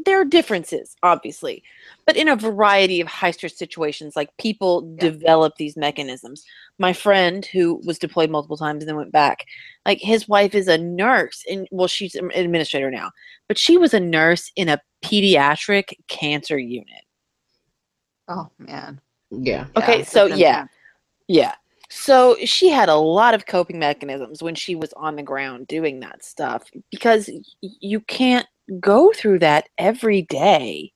there 0.05 0.21
are 0.21 0.25
differences, 0.25 0.95
obviously, 1.03 1.63
but 2.05 2.15
in 2.15 2.29
a 2.29 2.35
variety 2.37 3.01
of 3.01 3.07
high 3.07 3.31
stress 3.31 3.57
situations, 3.57 4.15
like 4.15 4.29
people 4.37 4.87
Yeah. 4.95 5.09
develop 5.09 5.55
these 5.57 5.75
mechanisms. 5.75 6.45
My 6.79 6.93
friend 6.93 7.45
who 7.45 7.81
was 7.85 7.99
deployed 7.99 8.29
multiple 8.29 8.55
times 8.55 8.81
and 8.83 8.87
then 8.87 8.95
went 8.95 9.11
back, 9.11 9.45
like 9.85 9.99
his 9.99 10.29
wife 10.29 10.55
is 10.55 10.69
a 10.69 10.77
nurse, 10.77 11.43
and 11.49 11.67
well, 11.71 11.89
she's 11.89 12.15
an 12.15 12.31
administrator 12.33 12.89
now, 12.89 13.11
but 13.49 13.57
she 13.57 13.77
was 13.77 13.93
a 13.93 13.99
nurse 13.99 14.49
in 14.55 14.69
a 14.69 14.79
pediatric 15.03 15.93
cancer 16.07 16.57
unit. 16.57 17.03
Oh 18.29 18.49
man. 18.59 19.01
Yeah. 19.29 19.67
Okay, 19.75 20.01
it's 20.01 20.11
so 20.11 20.25
yeah. 20.25 20.67
Yeah. 21.27 21.55
So 21.89 22.35
she 22.43 22.69
had 22.69 22.89
a 22.89 22.95
lot 22.95 23.33
of 23.33 23.45
coping 23.45 23.79
mechanisms 23.79 24.43
when 24.43 24.55
she 24.55 24.75
was 24.75 24.93
on 24.93 25.15
the 25.15 25.23
ground 25.23 25.67
doing 25.67 25.99
that 26.01 26.23
stuff 26.23 26.69
because 26.91 27.29
you 27.61 28.01
can't 28.01 28.47
go 28.79 29.13
through 29.13 29.39
that 29.39 29.69
every 29.77 30.23
day 30.23 30.91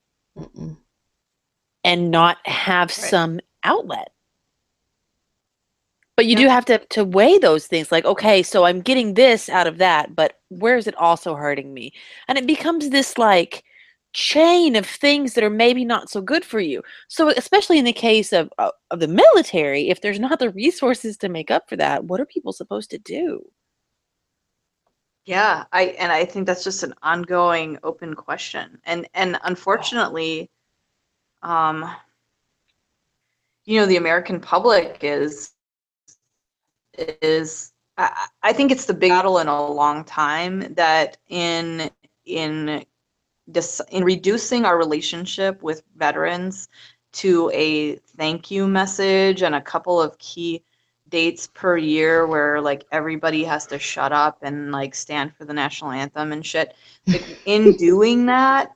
and 1.83 2.11
not 2.11 2.37
have 2.45 2.89
Right. 2.89 3.09
some 3.09 3.39
outlet. 3.63 4.09
But 6.17 6.25
you 6.27 6.35
do 6.35 6.47
have 6.49 6.65
to 6.65 6.77
to 6.77 7.05
weigh 7.05 7.37
those 7.39 7.67
things 7.67 7.91
like 7.91 8.05
okay, 8.05 8.43
so 8.43 8.65
I'm 8.65 8.81
getting 8.81 9.13
this 9.13 9.49
out 9.49 9.67
of 9.67 9.77
that, 9.79 10.15
but 10.15 10.39
where 10.49 10.77
is 10.77 10.87
it 10.87 10.95
also 10.95 11.35
hurting 11.35 11.73
me? 11.73 11.93
And 12.27 12.37
it 12.37 12.45
becomes 12.45 12.89
this 12.89 13.17
like 13.17 13.63
chain 14.13 14.75
of 14.75 14.85
things 14.85 15.33
that 15.33 15.43
are 15.43 15.49
maybe 15.49 15.85
not 15.85 16.09
so 16.09 16.21
good 16.21 16.43
for 16.43 16.59
you. 16.59 16.83
So 17.07 17.29
especially 17.29 17.79
in 17.79 17.85
the 17.85 17.93
case 17.93 18.33
of 18.33 18.51
of, 18.57 18.71
of 18.91 18.99
the 18.99 19.07
military, 19.07 19.89
if 19.89 20.01
there's 20.01 20.19
not 20.19 20.39
the 20.39 20.49
resources 20.49 21.17
to 21.17 21.29
make 21.29 21.51
up 21.51 21.69
for 21.69 21.77
that, 21.77 22.05
what 22.05 22.19
are 22.21 22.25
people 22.25 22.53
supposed 22.53 22.89
to 22.91 22.97
do? 22.97 23.45
Yeah, 25.25 25.65
I 25.71 25.83
and 25.99 26.11
I 26.11 26.25
think 26.25 26.47
that's 26.47 26.63
just 26.63 26.83
an 26.83 26.93
ongoing 27.03 27.77
open 27.83 28.15
question. 28.15 28.79
And 28.85 29.07
and 29.13 29.37
unfortunately, 29.43 30.49
um, 31.43 31.89
you 33.65 33.79
know, 33.79 33.85
the 33.85 33.97
American 33.97 34.39
public 34.39 34.99
is 35.03 35.51
is 36.97 37.71
I, 37.97 38.27
I 38.43 38.53
think 38.53 38.71
it's 38.71 38.85
the 38.85 38.93
big 38.93 39.11
battle 39.11 39.37
in 39.39 39.47
a 39.47 39.67
long 39.71 40.03
time 40.03 40.73
that 40.75 41.17
in 41.29 41.89
in 42.25 42.83
dis, 43.51 43.81
in 43.91 44.03
reducing 44.03 44.65
our 44.65 44.77
relationship 44.77 45.61
with 45.61 45.83
veterans 45.95 46.69
to 47.13 47.51
a 47.53 47.95
thank 48.17 48.49
you 48.49 48.67
message 48.67 49.41
and 49.41 49.55
a 49.55 49.61
couple 49.61 50.01
of 50.01 50.17
key 50.17 50.63
dates 51.09 51.47
per 51.53 51.77
year 51.77 52.25
where 52.25 52.61
like 52.61 52.85
everybody 52.91 53.43
has 53.43 53.67
to 53.67 53.77
shut 53.77 54.11
up 54.11 54.39
and 54.41 54.71
like 54.71 54.95
stand 54.95 55.35
for 55.35 55.45
the 55.45 55.53
national 55.53 55.91
anthem 55.91 56.31
and 56.31 56.45
shit. 56.45 56.73
Like, 57.05 57.37
in 57.45 57.73
doing 57.73 58.25
that, 58.27 58.71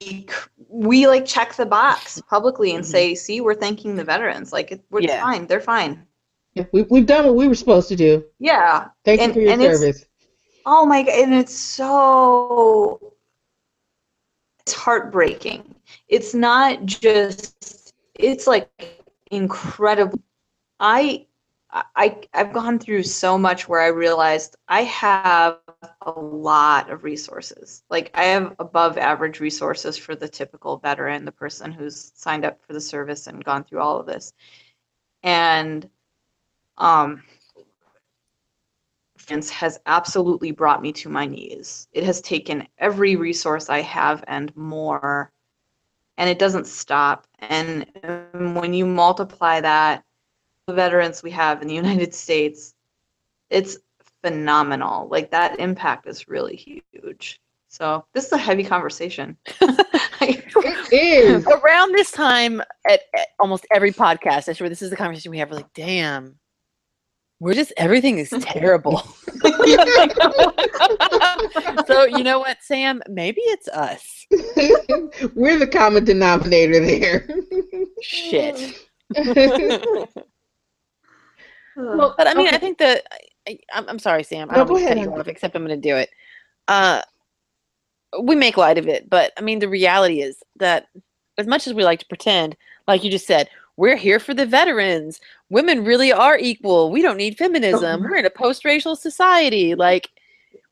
we, 0.00 0.28
we 0.68 1.06
like 1.08 1.24
check 1.26 1.54
the 1.54 1.66
box 1.66 2.22
publicly 2.28 2.74
and 2.74 2.84
mm-hmm. 2.84 2.90
say, 2.90 3.14
"See, 3.14 3.40
we're 3.40 3.54
thanking 3.54 3.96
the 3.96 4.04
veterans. 4.04 4.52
Like 4.52 4.70
it, 4.70 4.84
we're 4.90 5.00
Yeah. 5.00 5.20
fine. 5.22 5.46
They're 5.46 5.60
fine." 5.60 6.06
Yeah, 6.54 6.66
we, 6.72 6.82
we've 6.82 7.06
done 7.06 7.24
what 7.26 7.34
we 7.34 7.48
were 7.48 7.54
supposed 7.54 7.88
to 7.88 7.96
do. 7.96 8.24
Yeah. 8.38 8.88
Thank 9.04 9.20
And- 9.20 9.34
you 9.34 9.46
for 9.46 9.60
your 9.60 9.74
service. 9.74 10.04
Oh 10.66 10.84
my 10.84 11.02
god, 11.02 11.14
and 11.14 11.34
it's 11.34 11.58
so 11.58 13.14
it's 14.68 14.76
heartbreaking. 14.76 15.74
It's 16.08 16.34
not 16.34 16.84
just 16.84 17.94
it's 18.14 18.46
like 18.46 18.70
incredible. 19.30 20.20
I 20.78 21.26
I 21.72 22.20
I've 22.34 22.52
gone 22.52 22.78
through 22.78 23.04
so 23.04 23.38
much 23.38 23.66
where 23.66 23.80
I 23.80 23.86
realized 23.86 24.56
I 24.68 24.82
have 24.82 25.58
a 26.02 26.10
lot 26.10 26.90
of 26.90 27.02
resources. 27.02 27.82
Like 27.88 28.10
I 28.12 28.24
have 28.24 28.56
above 28.58 28.98
average 28.98 29.40
resources 29.40 29.96
for 29.96 30.14
the 30.14 30.28
typical 30.28 30.76
veteran, 30.76 31.24
the 31.24 31.32
person 31.32 31.72
who's 31.72 32.12
signed 32.14 32.44
up 32.44 32.60
for 32.66 32.74
the 32.74 32.80
service 32.80 33.26
and 33.26 33.42
gone 33.42 33.64
through 33.64 33.80
all 33.80 33.98
of 33.98 34.06
this. 34.06 34.34
And 35.22 35.88
um 36.76 37.22
experience 39.28 39.50
has 39.50 39.78
absolutely 39.84 40.52
brought 40.52 40.80
me 40.80 40.90
to 40.90 41.10
my 41.10 41.26
knees. 41.26 41.86
It 41.92 42.02
has 42.04 42.22
taken 42.22 42.66
every 42.78 43.14
resource 43.14 43.68
I 43.68 43.82
have 43.82 44.24
and 44.26 44.56
more, 44.56 45.30
and 46.16 46.30
it 46.30 46.38
doesn't 46.38 46.66
stop. 46.66 47.26
And 47.40 47.84
um, 48.04 48.54
when 48.54 48.72
you 48.72 48.86
multiply 48.86 49.60
that, 49.60 50.02
the 50.66 50.72
veterans 50.72 51.22
we 51.22 51.30
have 51.32 51.60
in 51.60 51.68
the 51.68 51.74
United 51.84 52.14
States, 52.14 52.74
it's 53.50 53.76
phenomenal. 54.24 55.08
Like 55.08 55.30
that 55.30 55.60
impact 55.60 56.08
is 56.08 56.26
really 56.26 56.56
huge. 56.56 57.38
So 57.68 58.06
this 58.14 58.24
is 58.24 58.32
a 58.32 58.38
heavy 58.38 58.64
conversation. 58.64 59.36
It 60.20 60.92
is. 60.92 61.46
Around 61.46 61.94
this 61.94 62.10
time, 62.10 62.62
at, 62.88 63.00
at 63.14 63.28
almost 63.38 63.66
every 63.72 63.92
podcast, 63.92 64.48
I 64.48 64.54
swear 64.54 64.70
this 64.70 64.82
is 64.82 64.88
the 64.90 64.96
conversation 64.96 65.30
we 65.30 65.38
have. 65.38 65.50
We're 65.50 65.58
like, 65.58 65.72
damn, 65.74 66.38
we're 67.40 67.54
just 67.54 67.72
everything 67.76 68.18
is 68.18 68.30
terrible. 68.40 68.98
so 71.86 72.04
you 72.04 72.24
know 72.24 72.40
what, 72.40 72.58
Sam? 72.60 73.02
Maybe 73.08 73.40
it's 73.42 73.68
us. 73.68 74.26
We're 75.34 75.58
the 75.58 75.68
common 75.70 76.04
denominator 76.04 76.80
there. 76.84 77.28
Shit. 78.02 78.74
well, 81.76 82.14
But 82.16 82.26
I 82.26 82.34
mean, 82.34 82.48
okay. 82.48 82.56
I 82.56 82.58
think 82.58 82.78
that 82.78 83.04
I, 83.46 83.58
I'm, 83.72 83.88
I'm 83.88 83.98
sorry, 83.98 84.24
Sam. 84.24 84.50
I 84.50 84.54
No, 84.54 84.58
don't 84.64 84.68
go 84.68 84.74
to 84.74 84.80
cut 84.80 84.92
ahead, 84.96 85.04
you 85.04 85.14
off, 85.14 85.28
except 85.28 85.54
I'm 85.56 85.64
going 85.64 85.80
to 85.80 85.88
do 85.88 85.96
it. 85.96 86.10
Uh, 86.66 87.02
we 88.22 88.34
make 88.34 88.56
light 88.56 88.78
of 88.78 88.88
it, 88.88 89.08
but 89.08 89.32
I 89.38 89.42
mean, 89.42 89.58
the 89.58 89.68
reality 89.68 90.20
is 90.22 90.42
that 90.56 90.88
as 91.38 91.46
much 91.46 91.66
as 91.66 91.74
we 91.74 91.84
like 91.84 92.00
to 92.00 92.06
pretend, 92.06 92.56
like 92.86 93.04
you 93.04 93.10
just 93.10 93.26
said, 93.26 93.48
we're 93.78 93.96
here 93.96 94.18
for 94.18 94.34
the 94.34 94.44
veterans. 94.44 95.20
Women 95.50 95.84
really 95.84 96.12
are 96.12 96.36
equal. 96.36 96.90
We 96.90 97.00
don't 97.00 97.16
need 97.16 97.38
feminism. 97.38 98.02
We're 98.02 98.16
in 98.16 98.26
a 98.26 98.30
post-racial 98.30 98.96
society. 98.96 99.74
Like 99.76 100.10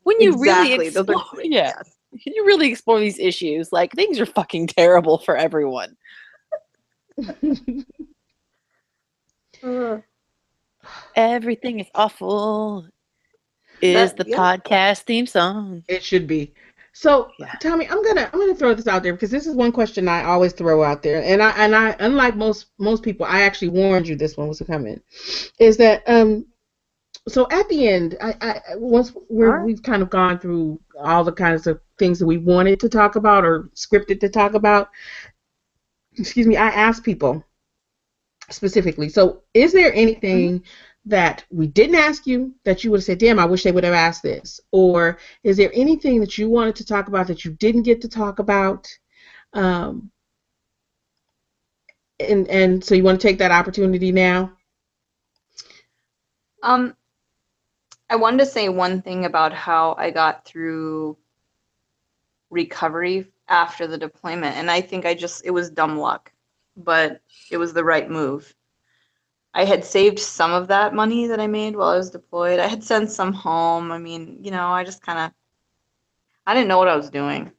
when 0.03 0.19
you 0.19 0.37
really 0.37 0.73
Exactly. 0.73 0.89
Those 0.89 0.97
are 1.09 1.11
explore, 1.13 1.23
great. 1.35 1.51
yeah, 1.51 1.73
when 2.11 2.33
you 2.35 2.45
really 2.45 2.67
explore 2.69 2.99
these 2.99 3.17
issues, 3.17 3.71
like 3.71 3.93
things 3.93 4.19
are 4.19 4.25
fucking 4.25 4.67
terrible 4.67 5.17
for 5.19 5.37
everyone. 5.37 5.95
Everything 11.15 11.79
is 11.79 11.87
awful. 11.95 12.87
Is 13.81 14.13
That- 14.13 14.25
the 14.25 14.31
yeah. 14.31 14.37
podcast 14.37 15.03
theme 15.03 15.27
song? 15.27 15.83
It 15.87 16.03
should 16.03 16.27
be. 16.27 16.53
So, 16.99 17.29
Yeah. 17.37 17.53
Tommi, 17.61 17.87
I'm 17.91 18.03
gonna 18.03 18.27
I'm 18.33 18.39
gonna 18.39 18.55
throw 18.55 18.73
this 18.73 18.87
out 18.87 19.03
there 19.03 19.13
because 19.13 19.29
this 19.29 19.45
is 19.45 19.55
one 19.55 19.71
question 19.71 20.07
I 20.07 20.23
always 20.23 20.51
throw 20.51 20.83
out 20.83 21.03
there, 21.03 21.21
and 21.21 21.43
I 21.43 21.51
and 21.51 21.75
I 21.75 21.95
unlike 21.99 22.35
most 22.35 22.71
most 22.79 23.03
people, 23.03 23.23
I 23.27 23.41
actually 23.41 23.69
warned 23.69 24.07
you 24.07 24.15
this 24.15 24.35
one 24.35 24.47
was 24.47 24.63
coming. 24.65 24.99
Is 25.59 25.77
that 25.77 26.01
um, 26.07 26.47
so 27.27 27.47
at 27.51 27.69
the 27.69 27.87
end, 27.87 28.17
I, 28.19 28.33
I 28.41 28.61
once 28.77 29.11
we're 29.29 29.49
Alright. 29.49 29.65
we've 29.67 29.83
kind 29.83 30.01
of 30.01 30.09
gone 30.09 30.39
through 30.39 30.79
all 30.99 31.23
the 31.23 31.31
kinds 31.31 31.67
of 31.67 31.79
things 31.99 32.17
that 32.17 32.25
we 32.25 32.37
wanted 32.37 32.79
to 32.79 32.89
talk 32.89 33.15
about 33.15 33.45
or 33.45 33.69
scripted 33.75 34.19
to 34.21 34.29
talk 34.29 34.55
about. 34.55 34.89
Excuse 36.17 36.47
me, 36.47 36.57
I 36.57 36.69
asked 36.69 37.03
people 37.03 37.43
specifically. 38.49 39.09
So, 39.09 39.43
is 39.53 39.71
there 39.71 39.93
anything 39.93 40.63
that 41.07 41.45
we 41.49 41.67
didn't 41.67 41.95
ask 41.95 42.27
you 42.27 42.53
that 42.65 42.83
you 42.83 42.91
would 42.91 42.97
have 42.97 43.05
said, 43.05 43.17
damn, 43.17 43.39
I 43.39 43.45
wish 43.45 43.63
they 43.63 43.71
would 43.71 43.85
have 43.85 43.93
asked 43.93 44.23
this? 44.23 44.59
Or 44.71 45.17
is 45.43 45.55
there 45.55 45.71
anything 45.73 46.19
that 46.19 46.37
you 46.37 46.49
wanted 46.49 46.75
to 46.77 46.85
talk 46.85 47.07
about 47.07 47.27
that 47.27 47.45
you 47.45 47.51
didn't 47.51 47.83
get 47.83 48.01
to 48.01 48.09
talk 48.09 48.39
about? 48.39 48.87
Um, 49.53 50.11
and 52.19 52.47
and 52.47 52.83
so 52.83 52.93
you 52.93 53.03
want 53.03 53.21
to 53.21 53.27
take 53.27 53.37
that 53.37 53.51
opportunity 53.51 54.11
now? 54.11 54.51
Um, 56.61 56.95
I 58.09 58.17
wanted 58.17 58.39
to 58.39 58.45
say 58.45 58.67
one 58.67 59.01
thing 59.01 59.25
about 59.25 59.53
how 59.53 59.95
I 59.97 60.11
got 60.11 60.43
through 60.43 61.17
recovery 62.49 63.27
after 63.47 63.87
the 63.87 63.97
deployment, 63.97 64.57
and 64.57 64.69
I 64.69 64.81
think 64.81 65.05
I 65.05 65.13
just 65.13 65.45
it 65.45 65.51
was 65.51 65.69
dumb 65.69 65.97
luck, 65.97 66.33
but 66.75 67.21
it 67.49 67.57
was 67.57 67.71
the 67.71 67.83
right 67.83 68.09
move. 68.09 68.53
I 69.53 69.65
had 69.65 69.83
saved 69.83 70.19
some 70.19 70.51
of 70.51 70.67
that 70.67 70.93
money 70.93 71.27
that 71.27 71.39
I 71.39 71.47
made 71.47 71.75
while 71.75 71.89
I 71.89 71.97
was 71.97 72.11
deployed. 72.11 72.59
I 72.59 72.67
had 72.67 72.83
sent 72.83 73.09
some 73.11 73.33
home. 73.33 73.91
I 73.91 73.97
mean, 73.97 74.39
you 74.43 74.51
know, 74.51 74.67
I 74.67 74.83
just 74.83 75.01
kind 75.01 75.19
of 75.19 75.31
I 76.45 76.53
didn't 76.53 76.67
know 76.69 76.77
what 76.77 76.87
I 76.87 76.95
was 76.95 77.09
doing. 77.09 77.51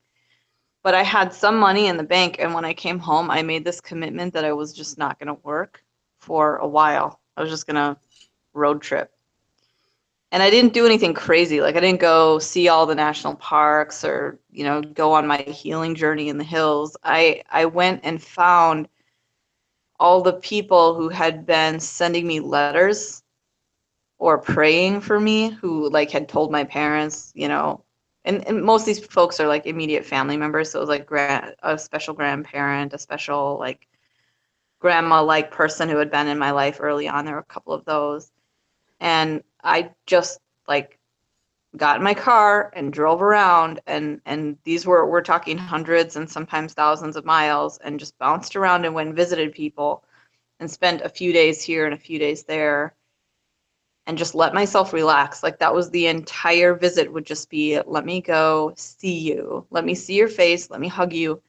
But 0.82 0.94
I 0.94 1.02
had 1.02 1.35
some 1.35 1.59
money 1.59 1.86
in 1.86 1.97
the 1.97 2.05
bank 2.05 2.36
and 2.39 2.55
when 2.55 2.65
I 2.65 2.73
came 2.73 2.98
home, 2.98 3.31
I 3.31 3.43
made 3.43 3.65
this 3.65 3.81
commitment 3.81 4.32
that 4.35 4.44
I 4.44 4.52
was 4.52 4.73
just 4.73 4.97
not 4.97 5.19
going 5.19 5.27
to 5.27 5.43
work 5.43 5.82
for 6.19 6.56
a 6.56 6.66
while. 6.66 7.20
I 7.36 7.43
was 7.43 7.51
just 7.51 7.66
going 7.66 7.77
to 7.77 8.01
road 8.55 8.81
trip. 8.81 9.12
And 10.31 10.43
I 10.43 10.51
didn't 10.51 10.74
do 10.74 10.86
anything 10.86 11.15
crazy. 11.15 11.60
Like 11.60 11.77
I 11.77 11.81
didn't 11.81 12.01
go 12.01 12.39
see 12.39 12.69
all 12.69 12.86
the 12.86 12.94
national 12.94 13.35
parks 13.36 14.05
or, 14.05 14.39
you 14.51 14.65
know, 14.65 14.82
go 14.82 15.12
on 15.12 15.27
my 15.27 15.39
healing 15.39 15.94
journey 15.94 16.28
in 16.28 16.39
the 16.39 16.44
hills. 16.44 16.97
I 17.02 17.43
I 17.51 17.65
went 17.65 18.01
and 18.05 18.23
found 18.23 18.89
all 20.00 20.22
the 20.22 20.34
people 20.34 20.94
who 20.94 21.08
had 21.08 21.46
been 21.46 21.80
sending 21.80 22.26
me 22.26 22.40
letters 22.40 23.22
or 24.18 24.38
praying 24.38 25.00
for 25.00 25.18
me 25.20 25.50
who 25.50 25.88
like 25.90 26.10
had 26.10 26.28
told 26.28 26.50
my 26.50 26.64
parents, 26.64 27.32
you 27.34 27.48
know, 27.48 27.82
and, 28.24 28.46
and 28.46 28.62
most 28.62 28.82
of 28.82 28.86
these 28.86 29.04
folks 29.04 29.40
are 29.40 29.48
like 29.48 29.66
immediate 29.66 30.04
family 30.04 30.36
members. 30.36 30.70
So 30.70 30.78
it 30.78 30.82
was 30.82 30.88
like 30.88 31.06
grand, 31.06 31.54
a 31.62 31.78
special 31.78 32.14
grandparent, 32.14 32.92
a 32.92 32.98
special 32.98 33.58
like 33.58 33.86
grandma 34.80 35.22
like 35.22 35.50
person 35.50 35.88
who 35.88 35.96
had 35.96 36.10
been 36.10 36.28
in 36.28 36.38
my 36.38 36.50
life 36.50 36.78
early 36.80 37.08
on. 37.08 37.24
There 37.24 37.34
were 37.34 37.40
a 37.40 37.44
couple 37.44 37.72
of 37.72 37.84
those. 37.84 38.30
And 39.00 39.42
I 39.62 39.90
just 40.06 40.40
like 40.66 40.97
got 41.77 41.97
in 41.97 42.03
my 42.03 42.15
car 42.15 42.73
and 42.74 42.93
drove 42.93 43.20
around 43.20 43.81
and 43.86 44.20
and 44.24 44.57
these 44.65 44.86
were 44.86 45.07
we're 45.07 45.20
talking 45.20 45.59
hundreds 45.59 46.16
and 46.16 46.28
sometimes 46.28 46.73
thousands 46.73 47.15
of 47.15 47.27
miles 47.27 47.78
and 47.78 48.01
just 48.01 48.19
bounced 48.19 48.57
around 48.57 48.85
and 48.85 48.95
went 48.95 49.09
and 49.09 49.16
visited 49.16 49.53
people 49.53 50.03
and 50.61 50.70
spent 50.70 51.03
a 51.03 51.09
few 51.09 51.32
days 51.32 51.62
here 51.62 51.85
and 51.85 51.95
a 51.95 51.99
few 51.99 52.19
days 52.19 52.45
there 52.45 52.95
and 54.07 54.16
just 54.16 54.35
let 54.35 54.55
myself 54.55 54.95
relax. 54.95 55.43
Like 55.43 55.59
that 55.59 55.74
was 55.74 55.90
the 55.90 56.07
entire 56.07 56.74
visit 56.74 57.12
would 57.12 57.27
just 57.27 57.51
be 57.51 57.78
let 57.86 58.07
me 58.07 58.23
go 58.23 58.73
see 58.74 59.19
you. 59.19 59.66
Let 59.70 59.85
me 59.85 59.95
see 59.95 60.15
your 60.15 60.28
face. 60.28 60.70
Let 60.70 60.81
me 60.81 60.89
hug 60.89 61.12
you. 61.12 61.43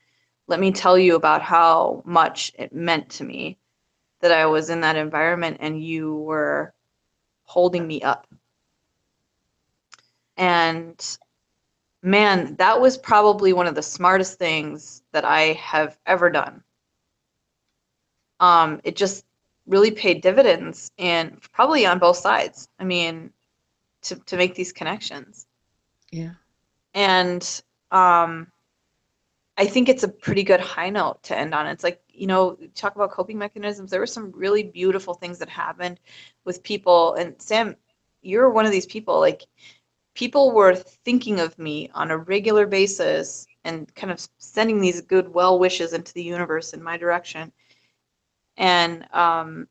Let 0.48 0.60
me 0.60 0.72
tell 0.72 0.98
you 0.98 1.16
about 1.16 1.42
how 1.42 2.04
much 2.06 2.52
it 2.60 2.74
meant 2.74 3.10
to 3.12 3.24
me 3.24 3.58
that 4.20 4.34
I 4.34 4.46
was 4.48 4.70
in 4.70 4.82
that 4.82 4.98
environment 4.98 5.58
and 5.62 5.82
you 5.82 6.16
were 6.16 6.74
holding 7.44 7.88
me 7.88 8.02
up 8.02 8.28
and 10.40 11.18
man, 12.02 12.56
that 12.56 12.80
was 12.80 12.98
probably 12.98 13.54
one 13.54 13.68
of 13.68 13.76
the 13.76 13.84
smartest 13.84 14.40
things 14.40 15.04
that 15.12 15.26
I 15.26 15.54
have 15.54 15.98
ever 16.06 16.30
done. 16.30 16.64
Um, 18.40 18.80
it 18.86 18.96
just 18.96 19.26
really 19.68 19.92
paid 19.92 20.22
dividends 20.22 20.92
and 20.98 21.40
probably 21.52 21.86
on 21.86 22.00
both 22.00 22.18
sides. 22.18 22.70
I 22.80 22.86
mean, 22.86 23.32
to, 24.04 24.16
to 24.16 24.38
make 24.38 24.56
these 24.56 24.72
connections. 24.72 25.46
Yeah. 26.10 26.32
And 26.94 27.62
um, 27.92 28.48
I 29.58 29.66
think 29.66 29.90
it's 29.90 30.04
a 30.04 30.08
pretty 30.08 30.44
good 30.44 30.62
high 30.62 30.90
note 30.90 31.22
to 31.24 31.38
end 31.38 31.54
on. 31.54 31.68
It's 31.68 31.84
like, 31.84 32.02
you 32.08 32.28
know, 32.28 32.58
talk 32.76 32.96
about 32.96 33.12
coping 33.12 33.38
mechanisms. 33.38 33.92
There 33.92 34.00
were 34.00 34.08
some 34.08 34.32
really 34.32 34.64
beautiful 34.64 35.14
things 35.14 35.38
that 35.40 35.50
happened 35.50 36.00
with 36.46 36.64
people. 36.64 37.16
And 37.16 37.36
Sam, 37.42 37.76
you're 38.22 38.50
one 38.50 38.66
of 38.66 38.72
these 38.72 38.86
people. 38.86 39.20
Like, 39.20 39.44
people 40.20 40.52
were 40.52 40.76
thinking 40.76 41.40
of 41.40 41.58
me 41.58 41.90
on 41.94 42.12
a 42.12 42.18
regular 42.18 42.68
basis 42.68 43.48
and 43.64 43.96
kind 43.96 44.12
of 44.12 44.28
sending 44.38 44.82
these 44.82 45.00
good 45.00 45.34
well 45.34 45.58
wishes 45.58 45.94
into 45.94 46.14
the 46.14 46.22
universe 46.22 46.74
in 46.74 46.84
my 46.84 46.98
direction. 46.98 47.50
And 48.58 49.08
um, 49.14 49.70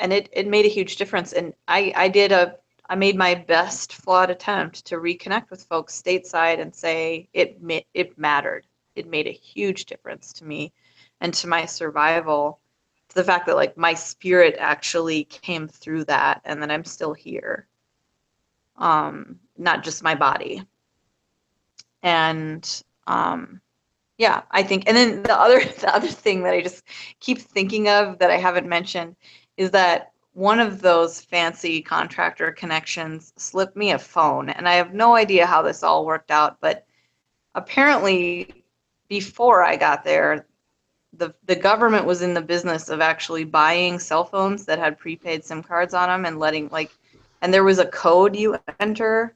and 0.00 0.12
it, 0.12 0.28
it 0.32 0.48
made 0.48 0.66
a 0.66 0.76
huge 0.76 0.96
difference. 0.96 1.32
And 1.32 1.54
I, 1.68 1.92
I 1.94 2.08
did 2.08 2.32
a 2.32 2.56
I 2.88 2.96
made 2.96 3.14
my 3.14 3.36
best 3.36 3.92
flawed 3.92 4.30
attempt 4.30 4.84
to 4.86 4.96
reconnect 4.96 5.50
with 5.50 5.62
folks 5.62 6.02
stateside 6.02 6.60
and 6.60 6.74
say 6.74 7.28
it 7.32 7.60
it 7.94 8.18
mattered. 8.18 8.66
It 8.96 9.06
made 9.06 9.28
a 9.28 9.42
huge 9.52 9.84
difference 9.84 10.32
to 10.32 10.44
me 10.44 10.72
and 11.20 11.32
to 11.34 11.46
my 11.46 11.64
survival. 11.64 12.58
To 13.10 13.14
the 13.14 13.24
fact 13.24 13.46
that 13.46 13.54
like 13.54 13.76
my 13.76 13.94
spirit 13.94 14.56
actually 14.58 15.24
came 15.24 15.68
through 15.68 16.06
that 16.06 16.40
and 16.44 16.60
that 16.60 16.72
I'm 16.72 16.84
still 16.84 17.14
here. 17.14 17.68
Um, 18.80 19.38
not 19.60 19.84
just 19.84 20.02
my 20.02 20.14
body. 20.14 20.62
And 22.02 22.82
um, 23.06 23.60
yeah, 24.18 24.42
I 24.50 24.62
think 24.62 24.84
and 24.86 24.96
then 24.96 25.22
the 25.22 25.38
other 25.38 25.60
the 25.80 25.94
other 25.94 26.08
thing 26.08 26.42
that 26.42 26.54
I 26.54 26.62
just 26.62 26.84
keep 27.20 27.38
thinking 27.38 27.88
of 27.88 28.18
that 28.18 28.30
I 28.30 28.36
haven't 28.36 28.68
mentioned 28.68 29.16
is 29.56 29.70
that 29.72 30.12
one 30.32 30.60
of 30.60 30.80
those 30.80 31.20
fancy 31.20 31.82
contractor 31.82 32.52
connections 32.52 33.32
slipped 33.36 33.76
me 33.76 33.90
a 33.90 33.98
phone 33.98 34.48
and 34.50 34.68
i 34.68 34.74
have 34.74 34.94
no 34.94 35.14
idea 35.14 35.46
how 35.46 35.60
this 35.60 35.82
all 35.82 36.06
worked 36.06 36.30
out 36.30 36.56
but 36.60 36.86
apparently 37.54 38.64
before 39.08 39.64
i 39.64 39.76
got 39.76 40.04
there 40.04 40.46
the, 41.14 41.34
the 41.44 41.56
government 41.56 42.06
was 42.06 42.22
in 42.22 42.34
the 42.34 42.40
business 42.40 42.88
of 42.88 43.00
actually 43.00 43.42
buying 43.42 43.98
cell 43.98 44.24
phones 44.24 44.64
that 44.64 44.78
had 44.78 44.98
prepaid 44.98 45.44
sim 45.44 45.62
cards 45.62 45.94
on 45.94 46.08
them 46.08 46.24
and 46.24 46.38
letting 46.38 46.68
like 46.68 46.92
and 47.42 47.52
there 47.52 47.64
was 47.64 47.78
a 47.78 47.86
code 47.86 48.36
you 48.36 48.56
enter 48.78 49.34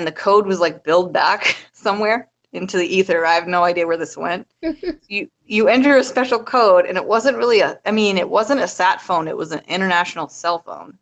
and 0.00 0.06
the 0.06 0.12
code 0.12 0.46
was 0.46 0.60
like 0.60 0.82
billed 0.82 1.12
back 1.12 1.58
somewhere 1.74 2.30
into 2.52 2.78
the 2.78 2.86
ether. 2.86 3.26
I 3.26 3.34
have 3.34 3.46
no 3.46 3.64
idea 3.64 3.86
where 3.86 3.98
this 3.98 4.16
went. 4.16 4.48
you 5.08 5.30
you 5.44 5.68
enter 5.68 5.98
a 5.98 6.02
special 6.02 6.42
code, 6.42 6.86
and 6.86 6.96
it 6.96 7.04
wasn't 7.04 7.36
really 7.36 7.60
a. 7.60 7.78
I 7.84 7.90
mean, 7.90 8.16
it 8.16 8.28
wasn't 8.28 8.62
a 8.62 8.66
sat 8.66 9.02
phone. 9.02 9.28
It 9.28 9.36
was 9.36 9.52
an 9.52 9.60
international 9.68 10.28
cell 10.28 10.60
phone. 10.60 10.98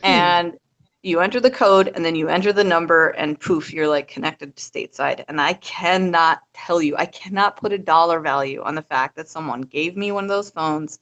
Hmm. 0.00 0.06
And 0.06 0.58
you 1.04 1.20
enter 1.20 1.38
the 1.38 1.50
code, 1.50 1.92
and 1.94 2.04
then 2.04 2.16
you 2.16 2.28
enter 2.28 2.52
the 2.52 2.64
number, 2.64 3.10
and 3.10 3.38
poof, 3.38 3.72
you're 3.72 3.86
like 3.86 4.08
connected 4.08 4.56
to 4.56 4.62
stateside. 4.62 5.24
And 5.28 5.40
I 5.40 5.52
cannot 5.52 6.40
tell 6.52 6.82
you, 6.82 6.96
I 6.96 7.06
cannot 7.06 7.56
put 7.56 7.72
a 7.72 7.78
dollar 7.78 8.18
value 8.18 8.62
on 8.62 8.74
the 8.74 8.82
fact 8.82 9.14
that 9.14 9.28
someone 9.28 9.60
gave 9.60 9.96
me 9.96 10.10
one 10.10 10.24
of 10.24 10.28
those 10.28 10.50
phones, 10.50 10.98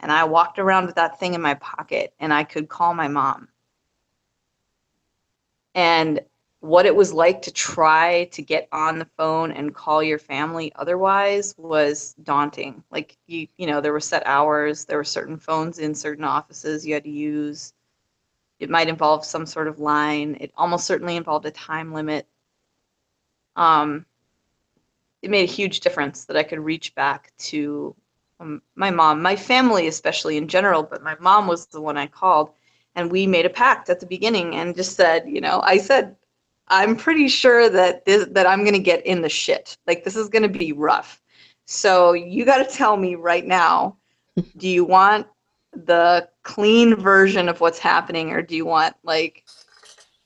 and 0.00 0.12
I 0.12 0.24
walked 0.24 0.58
around 0.58 0.84
with 0.84 0.96
that 0.96 1.18
thing 1.18 1.32
in 1.32 1.40
my 1.40 1.54
pocket, 1.54 2.12
and 2.20 2.34
I 2.34 2.44
could 2.44 2.68
call 2.68 2.92
my 2.92 3.08
mom. 3.08 3.48
And 5.74 6.20
what 6.60 6.84
it 6.84 6.94
was 6.94 7.12
like 7.12 7.40
to 7.42 7.50
try 7.52 8.24
to 8.32 8.42
get 8.42 8.68
on 8.70 8.98
the 8.98 9.08
phone 9.16 9.50
and 9.52 9.74
call 9.74 10.02
your 10.02 10.18
family 10.18 10.72
otherwise 10.76 11.54
was 11.56 12.14
daunting. 12.22 12.84
Like 12.90 13.16
you 13.26 13.48
you 13.56 13.66
know 13.66 13.80
there 13.80 13.92
were 13.92 14.00
set 14.00 14.22
hours 14.26 14.84
there 14.84 14.98
were 14.98 15.04
certain 15.04 15.38
phones 15.38 15.78
in 15.78 15.94
certain 15.94 16.24
offices 16.24 16.86
you 16.86 16.94
had 16.94 17.04
to 17.04 17.10
use. 17.10 17.72
It 18.58 18.68
might 18.70 18.88
involve 18.88 19.24
some 19.24 19.46
sort 19.46 19.68
of 19.68 19.78
line. 19.78 20.36
It 20.40 20.52
almost 20.56 20.86
certainly 20.86 21.16
involved 21.16 21.46
a 21.46 21.50
time 21.50 21.94
limit. 21.94 22.26
Um, 23.56 24.04
it 25.22 25.30
made 25.30 25.48
a 25.48 25.52
huge 25.52 25.80
difference 25.80 26.24
that 26.24 26.36
i 26.36 26.42
could 26.42 26.58
reach 26.58 26.94
back 26.94 27.32
to 27.38 27.94
um, 28.40 28.62
my 28.74 28.90
mom 28.90 29.22
my 29.22 29.36
family 29.36 29.86
especially 29.86 30.36
in 30.36 30.48
general 30.48 30.82
but 30.82 31.02
my 31.02 31.16
mom 31.20 31.46
was 31.46 31.66
the 31.66 31.80
one 31.80 31.96
i 31.96 32.06
called 32.06 32.50
and 32.94 33.10
we 33.10 33.26
made 33.26 33.46
a 33.46 33.50
pact 33.50 33.88
at 33.88 34.00
the 34.00 34.06
beginning 34.06 34.54
and 34.54 34.76
just 34.76 34.96
said 34.96 35.24
you 35.26 35.40
know 35.40 35.62
i 35.64 35.78
said 35.78 36.14
I'm 36.70 36.94
pretty 36.94 37.28
sure 37.28 37.68
that 37.68 38.04
this, 38.04 38.26
that 38.30 38.46
I'm 38.46 38.60
going 38.60 38.74
to 38.74 38.78
get 38.78 39.04
in 39.04 39.22
the 39.22 39.28
shit. 39.28 39.76
Like 39.86 40.04
this 40.04 40.16
is 40.16 40.28
going 40.28 40.44
to 40.44 40.58
be 40.58 40.72
rough. 40.72 41.20
So 41.66 42.12
you 42.12 42.44
got 42.44 42.58
to 42.58 42.76
tell 42.76 42.96
me 42.96 43.16
right 43.16 43.44
now, 43.44 43.96
do 44.56 44.68
you 44.68 44.84
want 44.84 45.26
the 45.72 46.28
clean 46.42 46.94
version 46.94 47.48
of 47.48 47.60
what's 47.60 47.78
happening 47.78 48.30
or 48.30 48.40
do 48.40 48.56
you 48.56 48.64
want 48.64 48.94
like 49.02 49.44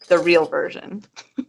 the 0.09 0.19
real 0.19 0.45
version? 0.45 1.03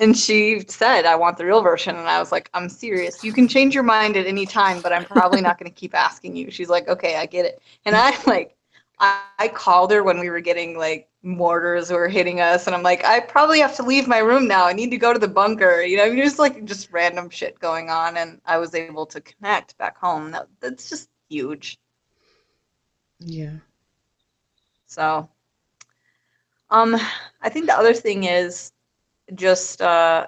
and 0.00 0.16
she 0.16 0.64
said, 0.68 1.04
I 1.04 1.16
want 1.16 1.38
the 1.38 1.44
real 1.44 1.60
version. 1.60 1.96
And 1.96 2.08
I 2.08 2.20
was 2.20 2.30
like, 2.30 2.50
I'm 2.54 2.68
serious. 2.68 3.24
You 3.24 3.32
can 3.32 3.48
change 3.48 3.74
your 3.74 3.84
mind 3.84 4.16
at 4.16 4.26
any 4.26 4.46
time, 4.46 4.80
but 4.80 4.92
I'm 4.92 5.04
probably 5.04 5.40
not 5.40 5.58
going 5.58 5.70
to 5.70 5.74
keep 5.74 5.94
asking 5.94 6.36
you. 6.36 6.52
She's 6.52 6.68
like, 6.68 6.88
okay, 6.88 7.16
I 7.16 7.26
get 7.26 7.46
it. 7.46 7.60
And 7.84 7.96
I 7.96 8.16
like, 8.26 8.56
I, 9.02 9.20
I 9.40 9.48
called 9.48 9.90
her 9.90 10.04
when 10.04 10.20
we 10.20 10.30
were 10.30 10.40
getting 10.40 10.78
like 10.78 11.08
mortars 11.24 11.90
were 11.90 12.08
hitting 12.08 12.40
us 12.40 12.66
and 12.66 12.74
i'm 12.74 12.82
like 12.82 13.04
i 13.04 13.20
probably 13.20 13.60
have 13.60 13.76
to 13.76 13.82
leave 13.82 14.08
my 14.08 14.18
room 14.18 14.48
now. 14.48 14.64
I 14.66 14.72
need 14.72 14.90
to 14.90 14.96
go 14.96 15.12
to 15.12 15.18
the 15.18 15.28
bunker. 15.28 15.82
You 15.82 15.96
know 15.96 16.16
just 16.16 16.38
like 16.38 16.64
just 16.64 16.90
random 16.92 17.28
shit 17.28 17.58
going 17.58 17.90
on 17.90 18.16
and 18.16 18.40
i 18.46 18.58
was 18.58 18.74
able 18.74 19.06
to 19.06 19.20
connect 19.20 19.76
back 19.76 19.98
home. 19.98 20.30
That, 20.30 20.48
that's 20.60 20.88
just 20.88 21.10
huge. 21.28 21.78
Yeah. 23.18 23.58
So 24.86 25.28
um 26.70 26.96
i 27.42 27.48
think 27.48 27.66
the 27.66 27.76
other 27.76 27.94
thing 27.94 28.24
is 28.24 28.72
just 29.34 29.82
uh 29.82 30.26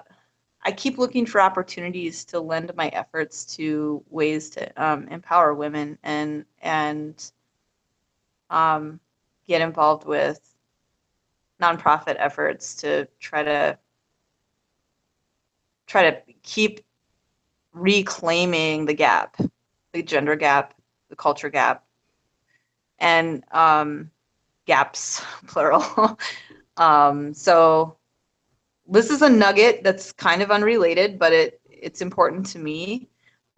i 0.63 0.71
keep 0.71 0.97
looking 0.97 1.25
for 1.25 1.39
opportunities 1.39 2.25
to 2.25 2.39
lend 2.39 2.75
my 2.75 2.89
efforts 2.89 3.45
to 3.55 4.03
ways 4.09 4.49
to 4.49 4.83
um, 4.83 5.07
empower 5.07 5.53
women 5.53 5.97
and 6.03 6.45
and 6.61 7.31
um, 8.49 8.99
get 9.47 9.61
involved 9.61 10.05
with 10.05 10.39
nonprofit 11.61 12.15
efforts 12.19 12.75
to 12.75 13.07
try 13.19 13.43
to 13.43 13.77
try 15.87 16.09
to 16.09 16.21
keep 16.43 16.81
reclaiming 17.73 18.85
the 18.85 18.93
gap, 18.93 19.37
the 19.93 20.01
gender 20.01 20.35
gap, 20.35 20.73
the 21.09 21.15
culture 21.15 21.49
gap, 21.49 21.83
and 22.99 23.43
um, 23.51 24.09
gaps, 24.65 25.23
plural. 25.47 26.17
um, 26.77 27.33
so 27.33 27.97
this 28.87 29.09
is 29.09 29.21
a 29.21 29.29
nugget 29.29 29.83
that's 29.83 30.11
kind 30.11 30.41
of 30.41 30.51
unrelated, 30.51 31.17
but 31.19 31.33
it 31.33 31.61
it's 31.69 32.01
important 32.01 32.45
to 32.47 32.59
me. 32.59 33.07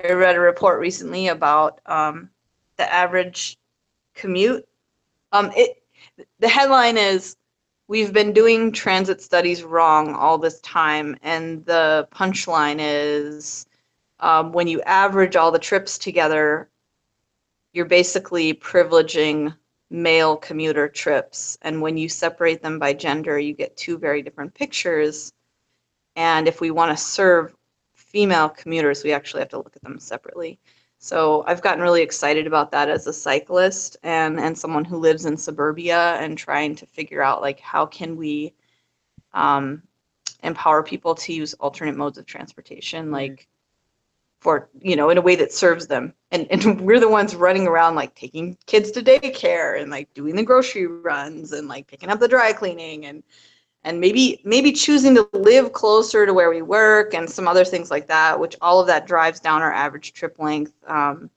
I 0.03 0.11
read 0.11 0.35
a 0.35 0.39
report 0.39 0.80
recently 0.80 1.27
about 1.30 1.80
um, 1.85 2.30
the 2.77 2.91
average 2.93 3.57
commute. 4.15 4.68
Um, 5.38 5.51
it 5.55 5.84
the 6.39 6.49
headline 6.49 6.97
is 6.97 7.38
we've 7.88 8.11
been 8.11 8.34
doing 8.34 8.72
transit 8.72 9.22
studies 9.22 9.64
wrong 9.64 10.15
all 10.15 10.39
this 10.39 10.59
time, 10.61 11.15
and 11.22 11.64
the 11.65 12.07
punchline 12.11 12.77
is 12.80 13.68
um, 14.19 14.51
when 14.51 14.68
you 14.68 14.81
average 14.81 15.35
all 15.35 15.51
the 15.51 15.59
trips 15.59 15.99
together, 15.99 16.69
you're 17.73 17.85
basically 17.85 18.55
privileging 18.55 19.55
male 19.91 20.38
commuter 20.38 20.89
trips. 20.89 21.59
And 21.61 21.84
when 21.84 21.97
you 21.97 22.09
separate 22.09 22.64
them 22.64 22.80
by 22.80 22.93
gender, 22.93 23.38
you 23.38 23.53
get 23.53 23.77
two 23.77 23.99
very 23.99 24.23
different 24.23 24.55
pictures. 24.55 25.31
And 26.15 26.47
if 26.47 26.61
we 26.61 26.72
want 26.72 26.97
to 26.97 27.03
serve 27.03 27.55
female 27.93 28.49
commuters, 28.49 29.03
we 29.03 29.14
actually 29.14 29.41
have 29.41 29.49
to 29.49 29.57
look 29.57 29.76
at 29.76 29.84
them 29.84 29.99
separately. 29.99 30.57
So 30.99 31.44
I've 31.45 31.61
gotten 31.61 31.82
really 31.82 32.02
excited 32.02 32.48
about 32.48 32.72
that 32.72 32.90
as 32.90 33.06
a 33.06 33.14
cyclist 33.14 33.98
and, 34.03 34.40
and 34.40 34.57
someone 34.57 34.84
who 34.84 34.98
lives 34.98 35.26
in 35.26 35.38
suburbia 35.38 36.15
and 36.19 36.38
trying 36.38 36.76
to 36.76 36.86
figure 36.86 37.22
out 37.22 37.41
like 37.41 37.60
how 37.60 37.86
can 37.86 38.18
we 38.18 38.53
um, 39.34 39.84
empower 40.44 40.84
people 40.84 41.14
to 41.15 41.34
use 41.34 41.53
alternate 41.56 41.95
modes 41.95 42.18
of 42.18 42.26
transportation, 42.26 43.06
mm-hmm. 43.06 43.14
like 43.14 43.48
for 44.40 44.69
you 44.80 44.95
know 44.95 45.10
in 45.10 45.18
a 45.18 45.22
way 45.22 45.36
that 45.36 45.52
serves 45.52 45.88
them. 45.88 46.14
And 46.32 46.48
and 46.52 46.82
we're 46.86 46.99
the 46.99 47.10
ones 47.10 47.36
running 47.36 47.68
around 47.68 47.95
like 47.95 48.15
taking 48.15 48.57
kids 48.65 48.91
to 48.91 49.03
daycare 49.03 49.80
and 49.80 49.91
like 49.91 50.14
doing 50.14 50.36
the 50.36 50.44
grocery 50.44 50.88
runs 50.88 51.53
and 51.53 51.68
like 51.68 51.88
picking 51.88 52.10
up 52.10 52.19
the 52.19 52.28
dry 52.28 52.53
cleaning 52.53 53.06
and 53.06 53.24
and 53.88 54.01
maybe 54.01 54.41
maybe 54.43 54.73
choosing 54.73 55.15
to 55.15 55.30
live 55.31 55.72
closer 55.72 56.26
to 56.26 56.34
where 56.34 56.49
we 56.49 56.61
work 56.61 57.14
and 57.14 57.30
some 57.30 57.47
other 57.47 57.64
things 57.64 57.89
like 57.89 58.05
that 58.07 58.38
which 58.38 58.55
all 58.61 58.81
of 58.81 58.88
that 58.88 59.07
drives 59.07 59.39
down 59.39 59.61
our 59.61 59.72
average 59.72 60.11
trip 60.11 60.38
length 60.39 60.73
um, 60.88 61.30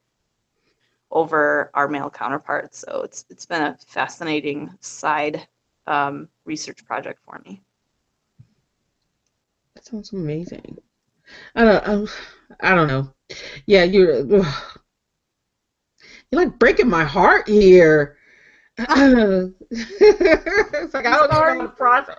over 1.13 1.71
our 1.75 1.87
male 1.87 2.11
counterparts 2.11 2.79
so 2.79 3.03
it's 3.03 3.25
it's 3.31 3.47
been 3.47 3.63
a 3.63 3.79
fascinating 3.87 4.69
side 4.81 5.47
um, 5.87 6.29
research 6.45 6.85
project 6.85 7.21
for 7.25 7.41
me 7.47 7.61
That 9.77 9.85
sounds 9.87 10.13
amazing. 10.13 10.79
I 11.55 11.65
don't. 11.65 11.89
I'm, 11.89 12.09
I 12.61 12.75
don't 12.75 12.89
know. 12.89 13.13
Yeah, 13.67 13.85
you're. 13.85 14.41
ugh. 14.41 14.81
You're 16.31 16.43
like 16.43 16.59
breaking 16.59 16.89
my 16.89 17.05
heart 17.05 17.49
here. 17.49 18.17
It's 19.71 20.95
like 20.95 21.07
I 21.07 21.17
don't 21.17 21.31
know 21.59 21.67
to 21.67 21.73
process. 21.73 22.17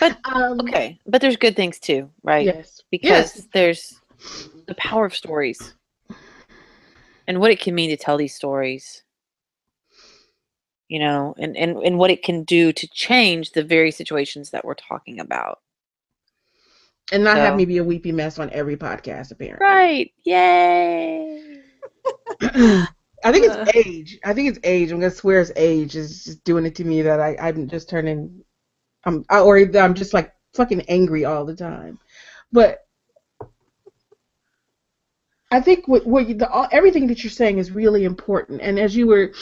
But 0.00 0.18
Um, 0.24 0.60
okay, 0.60 0.98
but 1.06 1.20
there's 1.20 1.36
good 1.36 1.56
things 1.56 1.78
too, 1.78 2.10
right? 2.22 2.46
Yes. 2.46 2.82
Because 2.90 3.36
Yes. 3.36 3.48
there's 3.52 4.00
the 4.66 4.74
power 4.76 5.04
of 5.04 5.14
stories 5.14 5.74
and 7.26 7.40
what 7.40 7.50
it 7.50 7.60
can 7.60 7.74
mean 7.74 7.90
to 7.90 7.96
tell 7.96 8.16
these 8.16 8.34
stories. 8.34 9.02
You 10.88 10.98
know, 11.00 11.34
and, 11.38 11.56
and, 11.56 11.78
and 11.78 11.98
what 11.98 12.10
it 12.10 12.22
can 12.22 12.44
do 12.44 12.70
to 12.72 12.86
change 12.88 13.52
the 13.52 13.64
very 13.64 13.90
situations 13.90 14.50
that 14.50 14.64
we're 14.64 14.74
talking 14.74 15.18
about. 15.18 15.60
And 17.10 17.24
not 17.24 17.36
have 17.38 17.56
me 17.56 17.64
be 17.64 17.78
a 17.78 17.84
weepy 17.84 18.12
mess 18.12 18.38
on 18.38 18.50
every 18.50 18.76
podcast, 18.76 19.30
apparently. 19.30 19.66
Right. 19.66 20.12
Yay. 20.24 21.60
I 23.24 23.32
think 23.32 23.46
Uh. 23.46 23.66
it's 23.66 23.76
age. 23.76 24.20
I 24.24 24.34
think 24.34 24.50
it's 24.50 24.60
age. 24.64 24.92
I'm 24.92 25.00
gonna 25.00 25.12
swear 25.12 25.40
it's 25.42 25.52
age 25.56 25.96
is 25.96 26.24
just 26.24 26.44
doing 26.44 26.66
it 26.66 26.76
to 26.76 26.84
me 26.84 27.02
that 27.04 27.20
I 27.20 27.36
I'm 27.40 27.68
just 27.68 27.90
turning, 27.90 28.44
I'm 29.06 29.24
or 29.30 29.58
I'm 29.58 29.94
just 29.94 30.14
like 30.14 30.32
fucking 30.54 30.82
angry 30.88 31.24
all 31.26 31.46
the 31.46 31.56
time. 31.56 31.98
But 32.52 32.80
I 35.52 35.60
think 35.60 35.88
what 35.88 36.06
what 36.06 36.28
you, 36.28 36.34
the 36.36 36.50
all, 36.50 36.68
everything 36.72 37.08
that 37.08 37.24
you're 37.24 37.30
saying 37.30 37.58
is 37.58 37.72
really 37.72 38.04
important. 38.04 38.62
And 38.62 38.78
as 38.78 38.96
you 38.96 39.06
were 39.08 39.32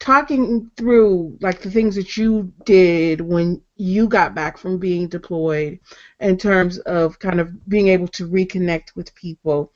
talking 0.00 0.70
through 0.76 1.38
like 1.42 1.60
the 1.62 1.70
things 1.72 1.96
that 1.96 2.16
you 2.16 2.52
did 2.66 3.20
when 3.22 3.62
you 3.80 4.06
got 4.08 4.34
back 4.34 4.58
from 4.58 4.78
being 4.78 5.08
deployed 5.08 5.78
in 6.20 6.36
terms 6.36 6.78
of 6.80 7.18
kind 7.18 7.40
of 7.40 7.68
being 7.68 7.88
able 7.88 8.08
to 8.08 8.28
reconnect 8.28 8.94
with 8.94 9.14
people. 9.14 9.72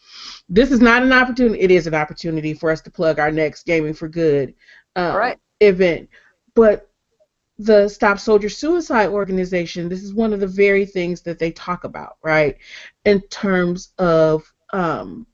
This 0.48 0.70
is 0.70 0.81
not 0.81 1.02
an 1.02 1.12
opportunity 1.12 1.60
it 1.60 1.70
is 1.70 1.86
an 1.86 1.94
opportunity 1.94 2.55
for 2.55 2.70
us 2.70 2.81
to 2.82 2.90
plug 2.90 3.18
our 3.18 3.31
next 3.31 3.64
gaming 3.64 3.94
for 3.94 4.09
good 4.09 4.55
All 4.97 5.16
right. 5.16 5.39
event. 5.60 6.09
But 6.55 6.90
the 7.59 7.89
stop 7.89 8.18
soldier 8.18 8.48
suicide 8.48 9.09
organization 9.10 9.89
this 9.89 10.02
is 10.02 10.12
one 10.12 10.32
of 10.32 10.40
the 10.40 10.47
very 10.47 10.85
things 10.85 11.22
that 11.22 11.39
they 11.39 11.52
talk 11.52 11.85
about 11.85 12.16
right? 12.24 12.56
In 13.05 13.20
terms 13.28 13.93
of 13.98 14.52
um, 14.72 15.26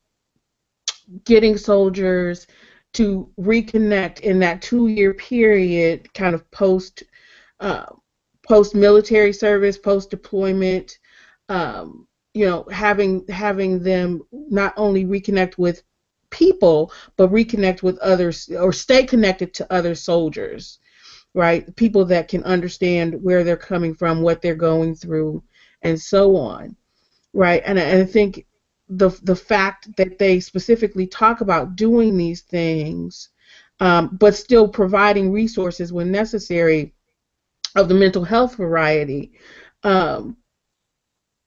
getting 1.24 1.56
soldiers 1.56 2.46
to 2.92 3.30
reconnect 3.38 4.20
in 4.20 4.38
that 4.40 4.62
two 4.62 4.88
year 4.88 5.14
period, 5.14 6.12
kind 6.14 6.34
of 6.34 6.48
post 6.50 7.04
uh, 7.60 7.86
post 8.50 8.74
military 8.74 9.34
service, 9.34 9.78
post 9.78 10.10
deployment, 10.10 10.98
um, 11.50 12.06
you 12.34 12.46
know, 12.46 12.66
having 12.72 13.24
having 13.28 13.82
them 13.82 14.22
not 14.32 14.74
only 14.78 15.06
reconnect 15.06 15.58
with 15.58 15.84
people, 16.30 16.92
but 17.18 17.32
reconnect 17.32 17.82
with 17.84 17.98
others 18.00 18.50
or 18.50 18.72
stay 18.72 19.04
connected 19.04 19.54
to 19.54 19.72
other 19.72 19.94
soldiers, 19.96 20.80
right? 21.34 21.76
People 21.76 22.04
that 22.06 22.28
can 22.28 22.44
understand 22.44 23.14
where 23.22 23.44
they're 23.44 23.56
coming 23.72 23.94
from, 23.94 24.22
what 24.22 24.42
they're 24.42 24.56
going 24.70 24.94
through, 24.96 25.42
and 25.82 26.00
so 26.00 26.36
on, 26.36 26.76
right? 27.34 27.62
And, 27.66 27.78
I- 27.80 27.84
and 27.84 28.02
I 28.02 28.06
think 28.06 28.46
the 28.88 29.10
the 29.24 29.36
fact 29.36 29.96
that 29.98 30.18
they 30.18 30.40
specifically 30.40 31.06
talk 31.08 31.42
about 31.42 31.76
doing 31.76 32.16
these 32.18 32.42
things, 32.42 33.30
um, 33.80 34.16
but 34.20 34.36
still 34.36 34.68
providing 34.68 35.32
resources 35.32 35.92
when 35.92 36.12
necessary 36.12 36.94
of 37.76 37.88
the 37.88 37.94
mental 37.94 38.24
health 38.24 38.56
variety, 38.56 39.32
um, 39.84 40.36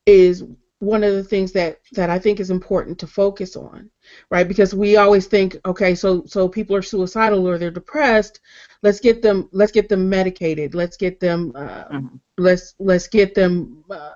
is 0.06 0.44
one 0.80 1.04
of 1.04 1.14
the 1.14 1.24
things 1.24 1.52
that 1.54 1.78
that 1.94 2.10
I 2.10 2.20
think 2.20 2.40
is 2.40 2.50
important 2.52 3.00
to 3.00 3.08
focus 3.08 3.56
on, 3.56 3.90
right? 4.30 4.48
Because 4.48 4.74
we 4.74 4.98
always 4.98 5.28
think, 5.28 5.58
okay, 5.66 5.95
so 5.95 6.24
so 6.26 6.48
people 6.48 6.76
are 6.76 6.82
suicidal 6.82 7.48
or 7.48 7.58
they're 7.58 7.72
depressed, 7.72 8.40
let's 8.84 9.00
get 9.00 9.22
them 9.22 9.48
let's 9.54 9.72
get 9.72 9.90
them 9.90 10.10
medicated, 10.10 10.76
let's 10.76 10.98
get 10.98 11.20
them 11.20 11.52
uh, 11.56 11.86
Mhm. 11.91 12.20
let's 12.38 12.74
let's 12.80 13.08
get 13.08 13.34
them 13.36 13.84
uh, 13.90 14.12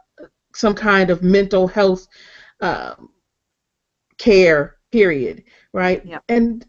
some 0.54 0.74
kind 0.74 1.10
of 1.10 1.24
mental 1.24 1.68
health 1.68 2.08
um, 2.62 3.10
care 4.18 4.76
period 4.92 5.44
right 5.74 6.06
Yep. 6.06 6.24
and 6.30 6.66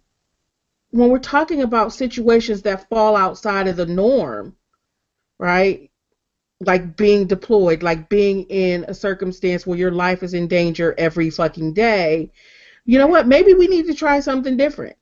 when 0.90 1.10
we're 1.10 1.19
talking 1.19 1.62
about 1.62 1.93
situations 1.93 2.62
that 2.62 2.89
fall 2.90 3.16
outside 3.16 3.69
of 3.69 3.77
the 3.77 3.86
norm 3.86 4.55
right 5.39 5.90
like 6.60 6.97
being 6.97 7.27
deployed 7.27 7.82
like 7.82 8.09
being 8.09 8.44
in 8.44 8.85
a 8.89 8.94
circumstance 8.94 9.66
where 9.66 9.78
your 9.78 9.93
life 9.93 10.23
is 10.23 10.35
in 10.35 10.48
danger 10.48 10.94
every 10.98 11.31
fucking 11.31 11.73
day 11.74 12.31
you 12.86 12.98
know 12.98 13.06
what 13.09 13.28
maybe 13.28 13.55
we 13.55 13.69
need 13.69 13.86
to 13.86 13.94
try 13.94 14.20
something 14.20 14.56
different 14.56 14.97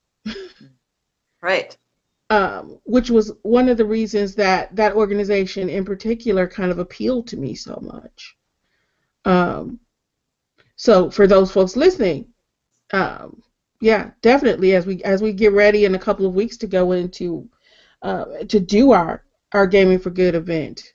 Right. 1.40 1.78
um, 2.30 2.80
which 2.84 3.10
was 3.10 3.32
one 3.42 3.68
of 3.68 3.76
the 3.76 3.84
reasons 3.84 4.34
that 4.36 4.74
that 4.76 4.94
organization 4.94 5.68
in 5.68 5.84
particular 5.84 6.46
kind 6.48 6.70
of 6.70 6.78
appealed 6.78 7.28
to 7.28 7.36
me 7.36 7.54
so 7.54 7.78
much. 7.82 8.36
Um, 9.24 9.80
so 10.76 11.10
for 11.10 11.26
those 11.26 11.52
folks 11.52 11.76
listening, 11.76 12.28
um, 12.92 13.42
yeah, 13.80 14.12
definitely 14.22 14.74
as 14.74 14.86
we 14.86 15.02
as 15.04 15.22
we 15.22 15.32
get 15.32 15.52
ready 15.52 15.84
in 15.86 15.94
a 15.96 16.00
couple 16.00 16.26
of 16.26 16.34
weeks 16.34 16.58
to 16.58 16.68
go 16.68 16.92
into 16.92 17.48
uh, 18.02 18.26
to 18.48 18.60
do 18.60 18.92
our 18.92 19.24
our 19.56 19.66
gaming 19.66 19.98
for 19.98 20.10
good 20.10 20.34
event, 20.36 20.94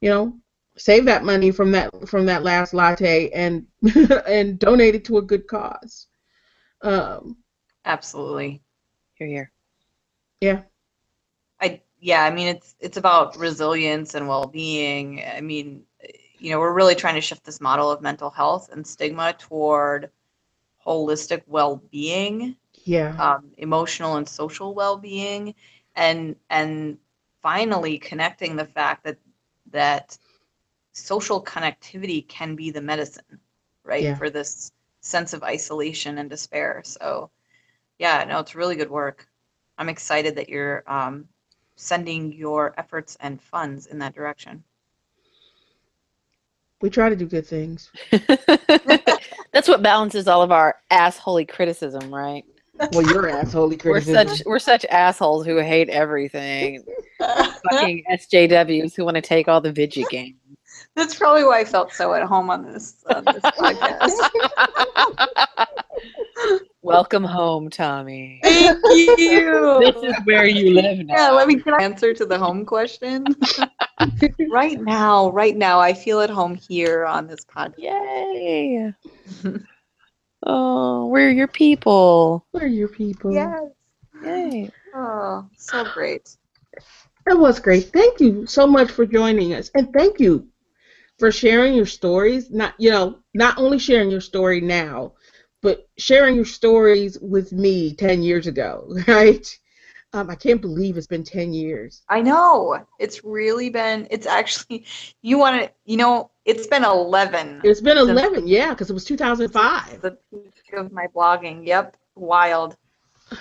you 0.00 0.10
know, 0.10 0.34
save 0.76 1.06
that 1.06 1.24
money 1.24 1.50
from 1.52 1.72
that 1.72 1.90
from 2.08 2.26
that 2.26 2.42
last 2.44 2.74
latte 2.74 3.30
and 3.30 3.66
and 4.28 4.58
donate 4.58 4.94
it 4.94 5.04
to 5.06 5.18
a 5.18 5.22
good 5.22 5.46
cause. 5.48 6.08
Um, 6.82 7.38
Absolutely. 7.84 8.62
Here, 9.14 9.28
here. 9.28 9.52
yeah. 10.40 10.62
I 11.60 11.82
yeah, 12.00 12.24
I 12.24 12.30
mean 12.30 12.48
it's 12.48 12.74
it's 12.80 12.96
about 12.96 13.36
resilience 13.36 14.14
and 14.14 14.28
well-being. 14.28 15.22
I 15.24 15.40
mean, 15.40 15.84
you 16.38 16.50
know, 16.50 16.58
we're 16.60 16.72
really 16.74 16.94
trying 16.94 17.14
to 17.16 17.20
shift 17.20 17.44
this 17.44 17.60
model 17.60 17.90
of 17.90 18.02
mental 18.02 18.30
health 18.30 18.70
and 18.72 18.86
stigma 18.86 19.34
toward 19.38 20.10
holistic 20.86 21.42
well-being, 21.46 22.56
Yeah. 22.84 23.18
um, 23.18 23.52
emotional 23.58 24.16
and 24.16 24.28
social 24.28 24.74
well-being, 24.74 25.54
and 25.96 26.36
and 26.50 26.98
finally 27.42 27.98
connecting 27.98 28.56
the 28.56 28.64
fact 28.64 29.04
that 29.04 29.18
that 29.70 30.16
social 30.92 31.42
connectivity 31.42 32.26
can 32.28 32.54
be 32.54 32.70
the 32.70 32.80
medicine, 32.80 33.40
right, 33.84 34.02
Yeah. 34.04 34.14
for 34.14 34.30
this 34.30 34.72
sense 35.00 35.32
of 35.32 35.42
isolation 35.42 36.18
and 36.18 36.30
despair. 36.30 36.82
So, 36.84 37.30
yeah, 37.98 38.24
no, 38.24 38.38
it's 38.38 38.54
really 38.54 38.76
good 38.76 38.90
work. 38.90 39.26
I'm 39.78 39.88
excited 39.88 40.36
that 40.36 40.48
you're 40.48 40.84
um, 40.86 41.28
sending 41.76 42.32
your 42.32 42.74
efforts 42.78 43.16
and 43.20 43.42
funds 43.42 43.86
in 43.86 43.98
that 43.98 44.14
direction. 44.14 44.62
We 46.80 46.90
try 46.90 47.08
to 47.08 47.16
do 47.16 47.26
good 47.26 47.46
things. 47.46 47.90
That's 49.52 49.68
what 49.68 49.82
balances 49.82 50.26
all 50.28 50.42
of 50.42 50.50
our 50.50 50.76
assholey 50.90 51.48
criticism, 51.48 52.12
right? 52.12 52.44
Well, 52.92 53.02
your 53.02 53.24
assholey 53.24 53.82
We're 53.84 54.00
criticism. 54.00 54.28
such 54.28 54.42
we're 54.46 54.58
such 54.58 54.84
assholes 54.86 55.46
who 55.46 55.58
hate 55.58 55.88
everything. 55.90 56.82
Fucking 57.20 58.04
SJWs 58.10 58.94
who 58.96 59.04
want 59.04 59.16
to 59.16 59.20
take 59.20 59.46
all 59.48 59.60
the 59.60 59.72
video 59.72 60.06
games. 60.08 60.36
That's 60.96 61.14
probably 61.14 61.44
why 61.44 61.60
I 61.60 61.64
felt 61.64 61.92
so 61.92 62.12
at 62.14 62.22
home 62.24 62.50
on 62.50 62.64
this 62.64 63.04
on 63.14 63.24
this 63.24 63.42
podcast. 63.42 64.10
Welcome 66.82 67.22
home, 67.22 67.70
Tommi. 67.70 68.40
Thank 68.42 69.18
you. 69.18 69.78
This 69.80 70.02
is 70.02 70.16
where 70.24 70.46
you 70.46 70.74
live 70.74 70.98
now. 71.06 71.14
Yeah, 71.14 71.30
let 71.30 71.46
me 71.46 71.54
can 71.60 71.74
I 71.74 71.82
answer 71.84 72.12
to 72.12 72.26
the 72.26 72.36
home 72.36 72.64
question. 72.66 73.24
right 74.50 74.80
now, 74.80 75.30
right 75.30 75.56
now, 75.56 75.78
I 75.78 75.92
feel 75.94 76.20
at 76.20 76.30
home 76.30 76.56
here 76.56 77.04
on 77.04 77.28
this 77.28 77.44
podcast. 77.44 77.78
Yay! 77.78 78.92
Oh, 80.44 81.06
we're 81.06 81.30
your 81.30 81.48
people. 81.48 82.46
Where 82.50 82.64
are 82.64 82.68
your 82.68 82.88
people? 82.88 83.32
Yes. 83.32 83.70
Yay! 84.22 84.70
Oh, 84.94 85.48
so 85.56 85.84
great. 85.84 86.36
That 87.26 87.38
was 87.38 87.60
great. 87.60 87.92
Thank 87.92 88.20
you 88.20 88.46
so 88.46 88.66
much 88.66 88.90
for 88.90 89.06
joining 89.06 89.54
us. 89.54 89.70
And 89.74 89.92
thank 89.92 90.20
you 90.20 90.48
for 91.18 91.30
sharing 91.30 91.74
your 91.74 91.86
stories. 91.86 92.50
Not 92.50 92.74
you 92.78 92.90
know, 92.90 93.18
not 93.34 93.58
only 93.58 93.78
sharing 93.78 94.10
your 94.10 94.20
story 94.20 94.60
now, 94.60 95.14
but 95.62 95.88
sharing 95.98 96.36
your 96.36 96.44
stories 96.44 97.18
with 97.20 97.52
me 97.52 97.94
ten 97.94 98.22
years 98.22 98.46
ago, 98.46 98.94
right? 99.08 99.46
Um, 100.14 100.28
I 100.28 100.34
can't 100.34 100.60
believe 100.60 100.96
it's 100.96 101.06
been 101.06 101.24
ten 101.24 101.52
years. 101.54 102.02
I 102.08 102.20
know. 102.20 102.84
It's 102.98 103.24
really 103.24 103.70
been 103.70 104.06
it's 104.10 104.26
actually 104.26 104.84
you 105.22 105.38
want 105.38 105.62
to 105.62 105.70
you 105.84 105.96
know, 105.96 106.30
it's 106.44 106.66
been 106.66 106.84
11 106.84 107.60
It's 107.64 107.80
been 107.80 107.96
eleven, 107.96 108.46
yeah, 108.46 108.70
because 108.70 108.90
it 108.90 108.94
was 108.94 109.04
two 109.04 109.16
thousand 109.16 109.48
five. 109.50 110.00
the 110.02 110.18
peak 110.30 110.74
of 110.76 110.92
my 110.92 111.06
blogging. 111.14 111.66
Yep. 111.66 111.96
Wild. 112.14 112.76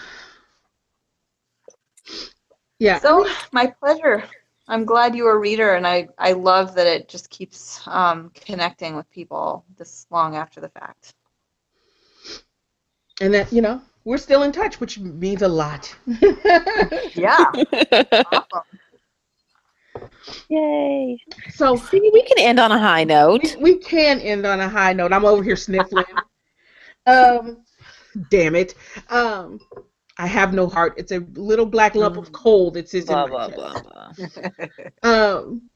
Yeah. 2.80 2.98
So, 2.98 3.30
my 3.52 3.68
pleasure. 3.68 4.24
I'm 4.68 4.86
glad 4.86 5.16
you 5.16 5.26
were 5.26 5.34
a 5.34 5.38
reader, 5.38 5.76
and 5.76 5.86
I, 5.86 6.08
I 6.18 6.32
love 6.32 6.74
that 6.74 6.88
it 6.88 7.08
just 7.08 7.30
keeps 7.30 7.80
um, 7.86 8.32
connecting 8.34 8.96
with 8.96 9.08
people 9.12 9.64
this 9.78 10.08
long 10.10 10.36
after 10.36 10.60
the 10.60 10.70
fact. 10.70 11.14
And 13.20 13.34
that, 13.36 13.54
you 13.54 13.62
know, 13.62 13.82
we're 14.04 14.18
still 14.18 14.44
in 14.44 14.52
touch, 14.52 14.80
which 14.80 15.00
means 15.00 15.42
a 15.42 15.48
lot. 15.48 15.94
Yeah. 17.14 17.46
awesome. 18.32 18.62
Yay! 20.50 21.18
so 21.50 21.76
See, 21.76 22.00
we 22.14 22.22
can 22.24 22.38
end 22.40 22.60
on 22.60 22.72
a 22.72 22.80
high 22.80 23.04
note. 23.04 23.56
we, 23.58 23.74
we 23.74 23.78
can 23.80 24.20
end 24.22 24.46
on 24.46 24.60
a 24.60 24.70
high 24.70 24.94
note. 24.94 25.12
I'm 25.12 25.26
over 25.26 25.44
here 25.44 25.56
sniffling. 25.56 26.06
um, 27.06 27.64
damn 28.30 28.56
it. 28.56 28.76
Um, 29.10 29.60
I 30.18 30.28
have 30.28 30.54
no 30.54 30.68
heart. 30.68 30.94
It's 30.98 31.12
a 31.12 31.20
little 31.34 31.66
black 31.66 31.96
lump 31.96 32.18
of 32.18 32.32
coal 32.32 32.72
that 32.72 32.88
sits 32.90 33.08
Blah 33.08 33.26
in 33.26 33.32
my 33.32 33.50
blah 33.50 33.74
chest. 33.74 33.84
blah 33.84 34.50
blah. 34.50 34.68
Um, 35.04 35.70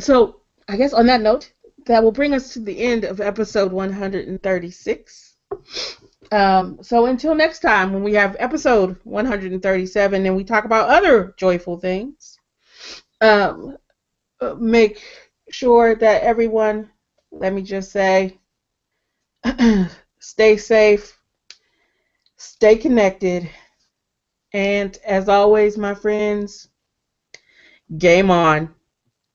so 0.00 0.40
I 0.68 0.76
guess 0.76 0.92
on 0.92 1.06
that 1.06 1.20
note, 1.20 1.52
that 1.86 2.02
will 2.02 2.12
bring 2.12 2.32
us 2.34 2.52
to 2.54 2.60
the 2.60 2.78
end 2.78 3.04
of 3.04 3.20
episode 3.20 3.72
136. 3.72 5.34
Um, 6.32 6.78
so 6.82 7.06
until 7.06 7.34
next 7.34 7.60
time, 7.60 7.92
when 7.92 8.02
we 8.02 8.14
have 8.14 8.36
episode 8.38 8.96
137 9.04 10.26
and 10.26 10.36
we 10.36 10.44
talk 10.44 10.64
about 10.64 10.88
other 10.88 11.34
joyful 11.38 11.76
things, 11.78 12.36
um, 13.20 13.76
make 14.58 15.02
sure 15.50 15.94
that 15.96 16.22
everyone, 16.22 16.90
let 17.32 17.52
me 17.52 17.62
just 17.62 17.90
say, 17.92 18.38
stay 20.18 20.56
safe, 20.56 21.18
stay 22.36 22.76
connected, 22.76 23.50
and 24.52 24.96
as 25.04 25.28
always, 25.28 25.76
my 25.78 25.94
friends, 25.94 26.68
game 27.98 28.30
on. 28.30 28.70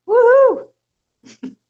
Woohoo! 0.07 0.67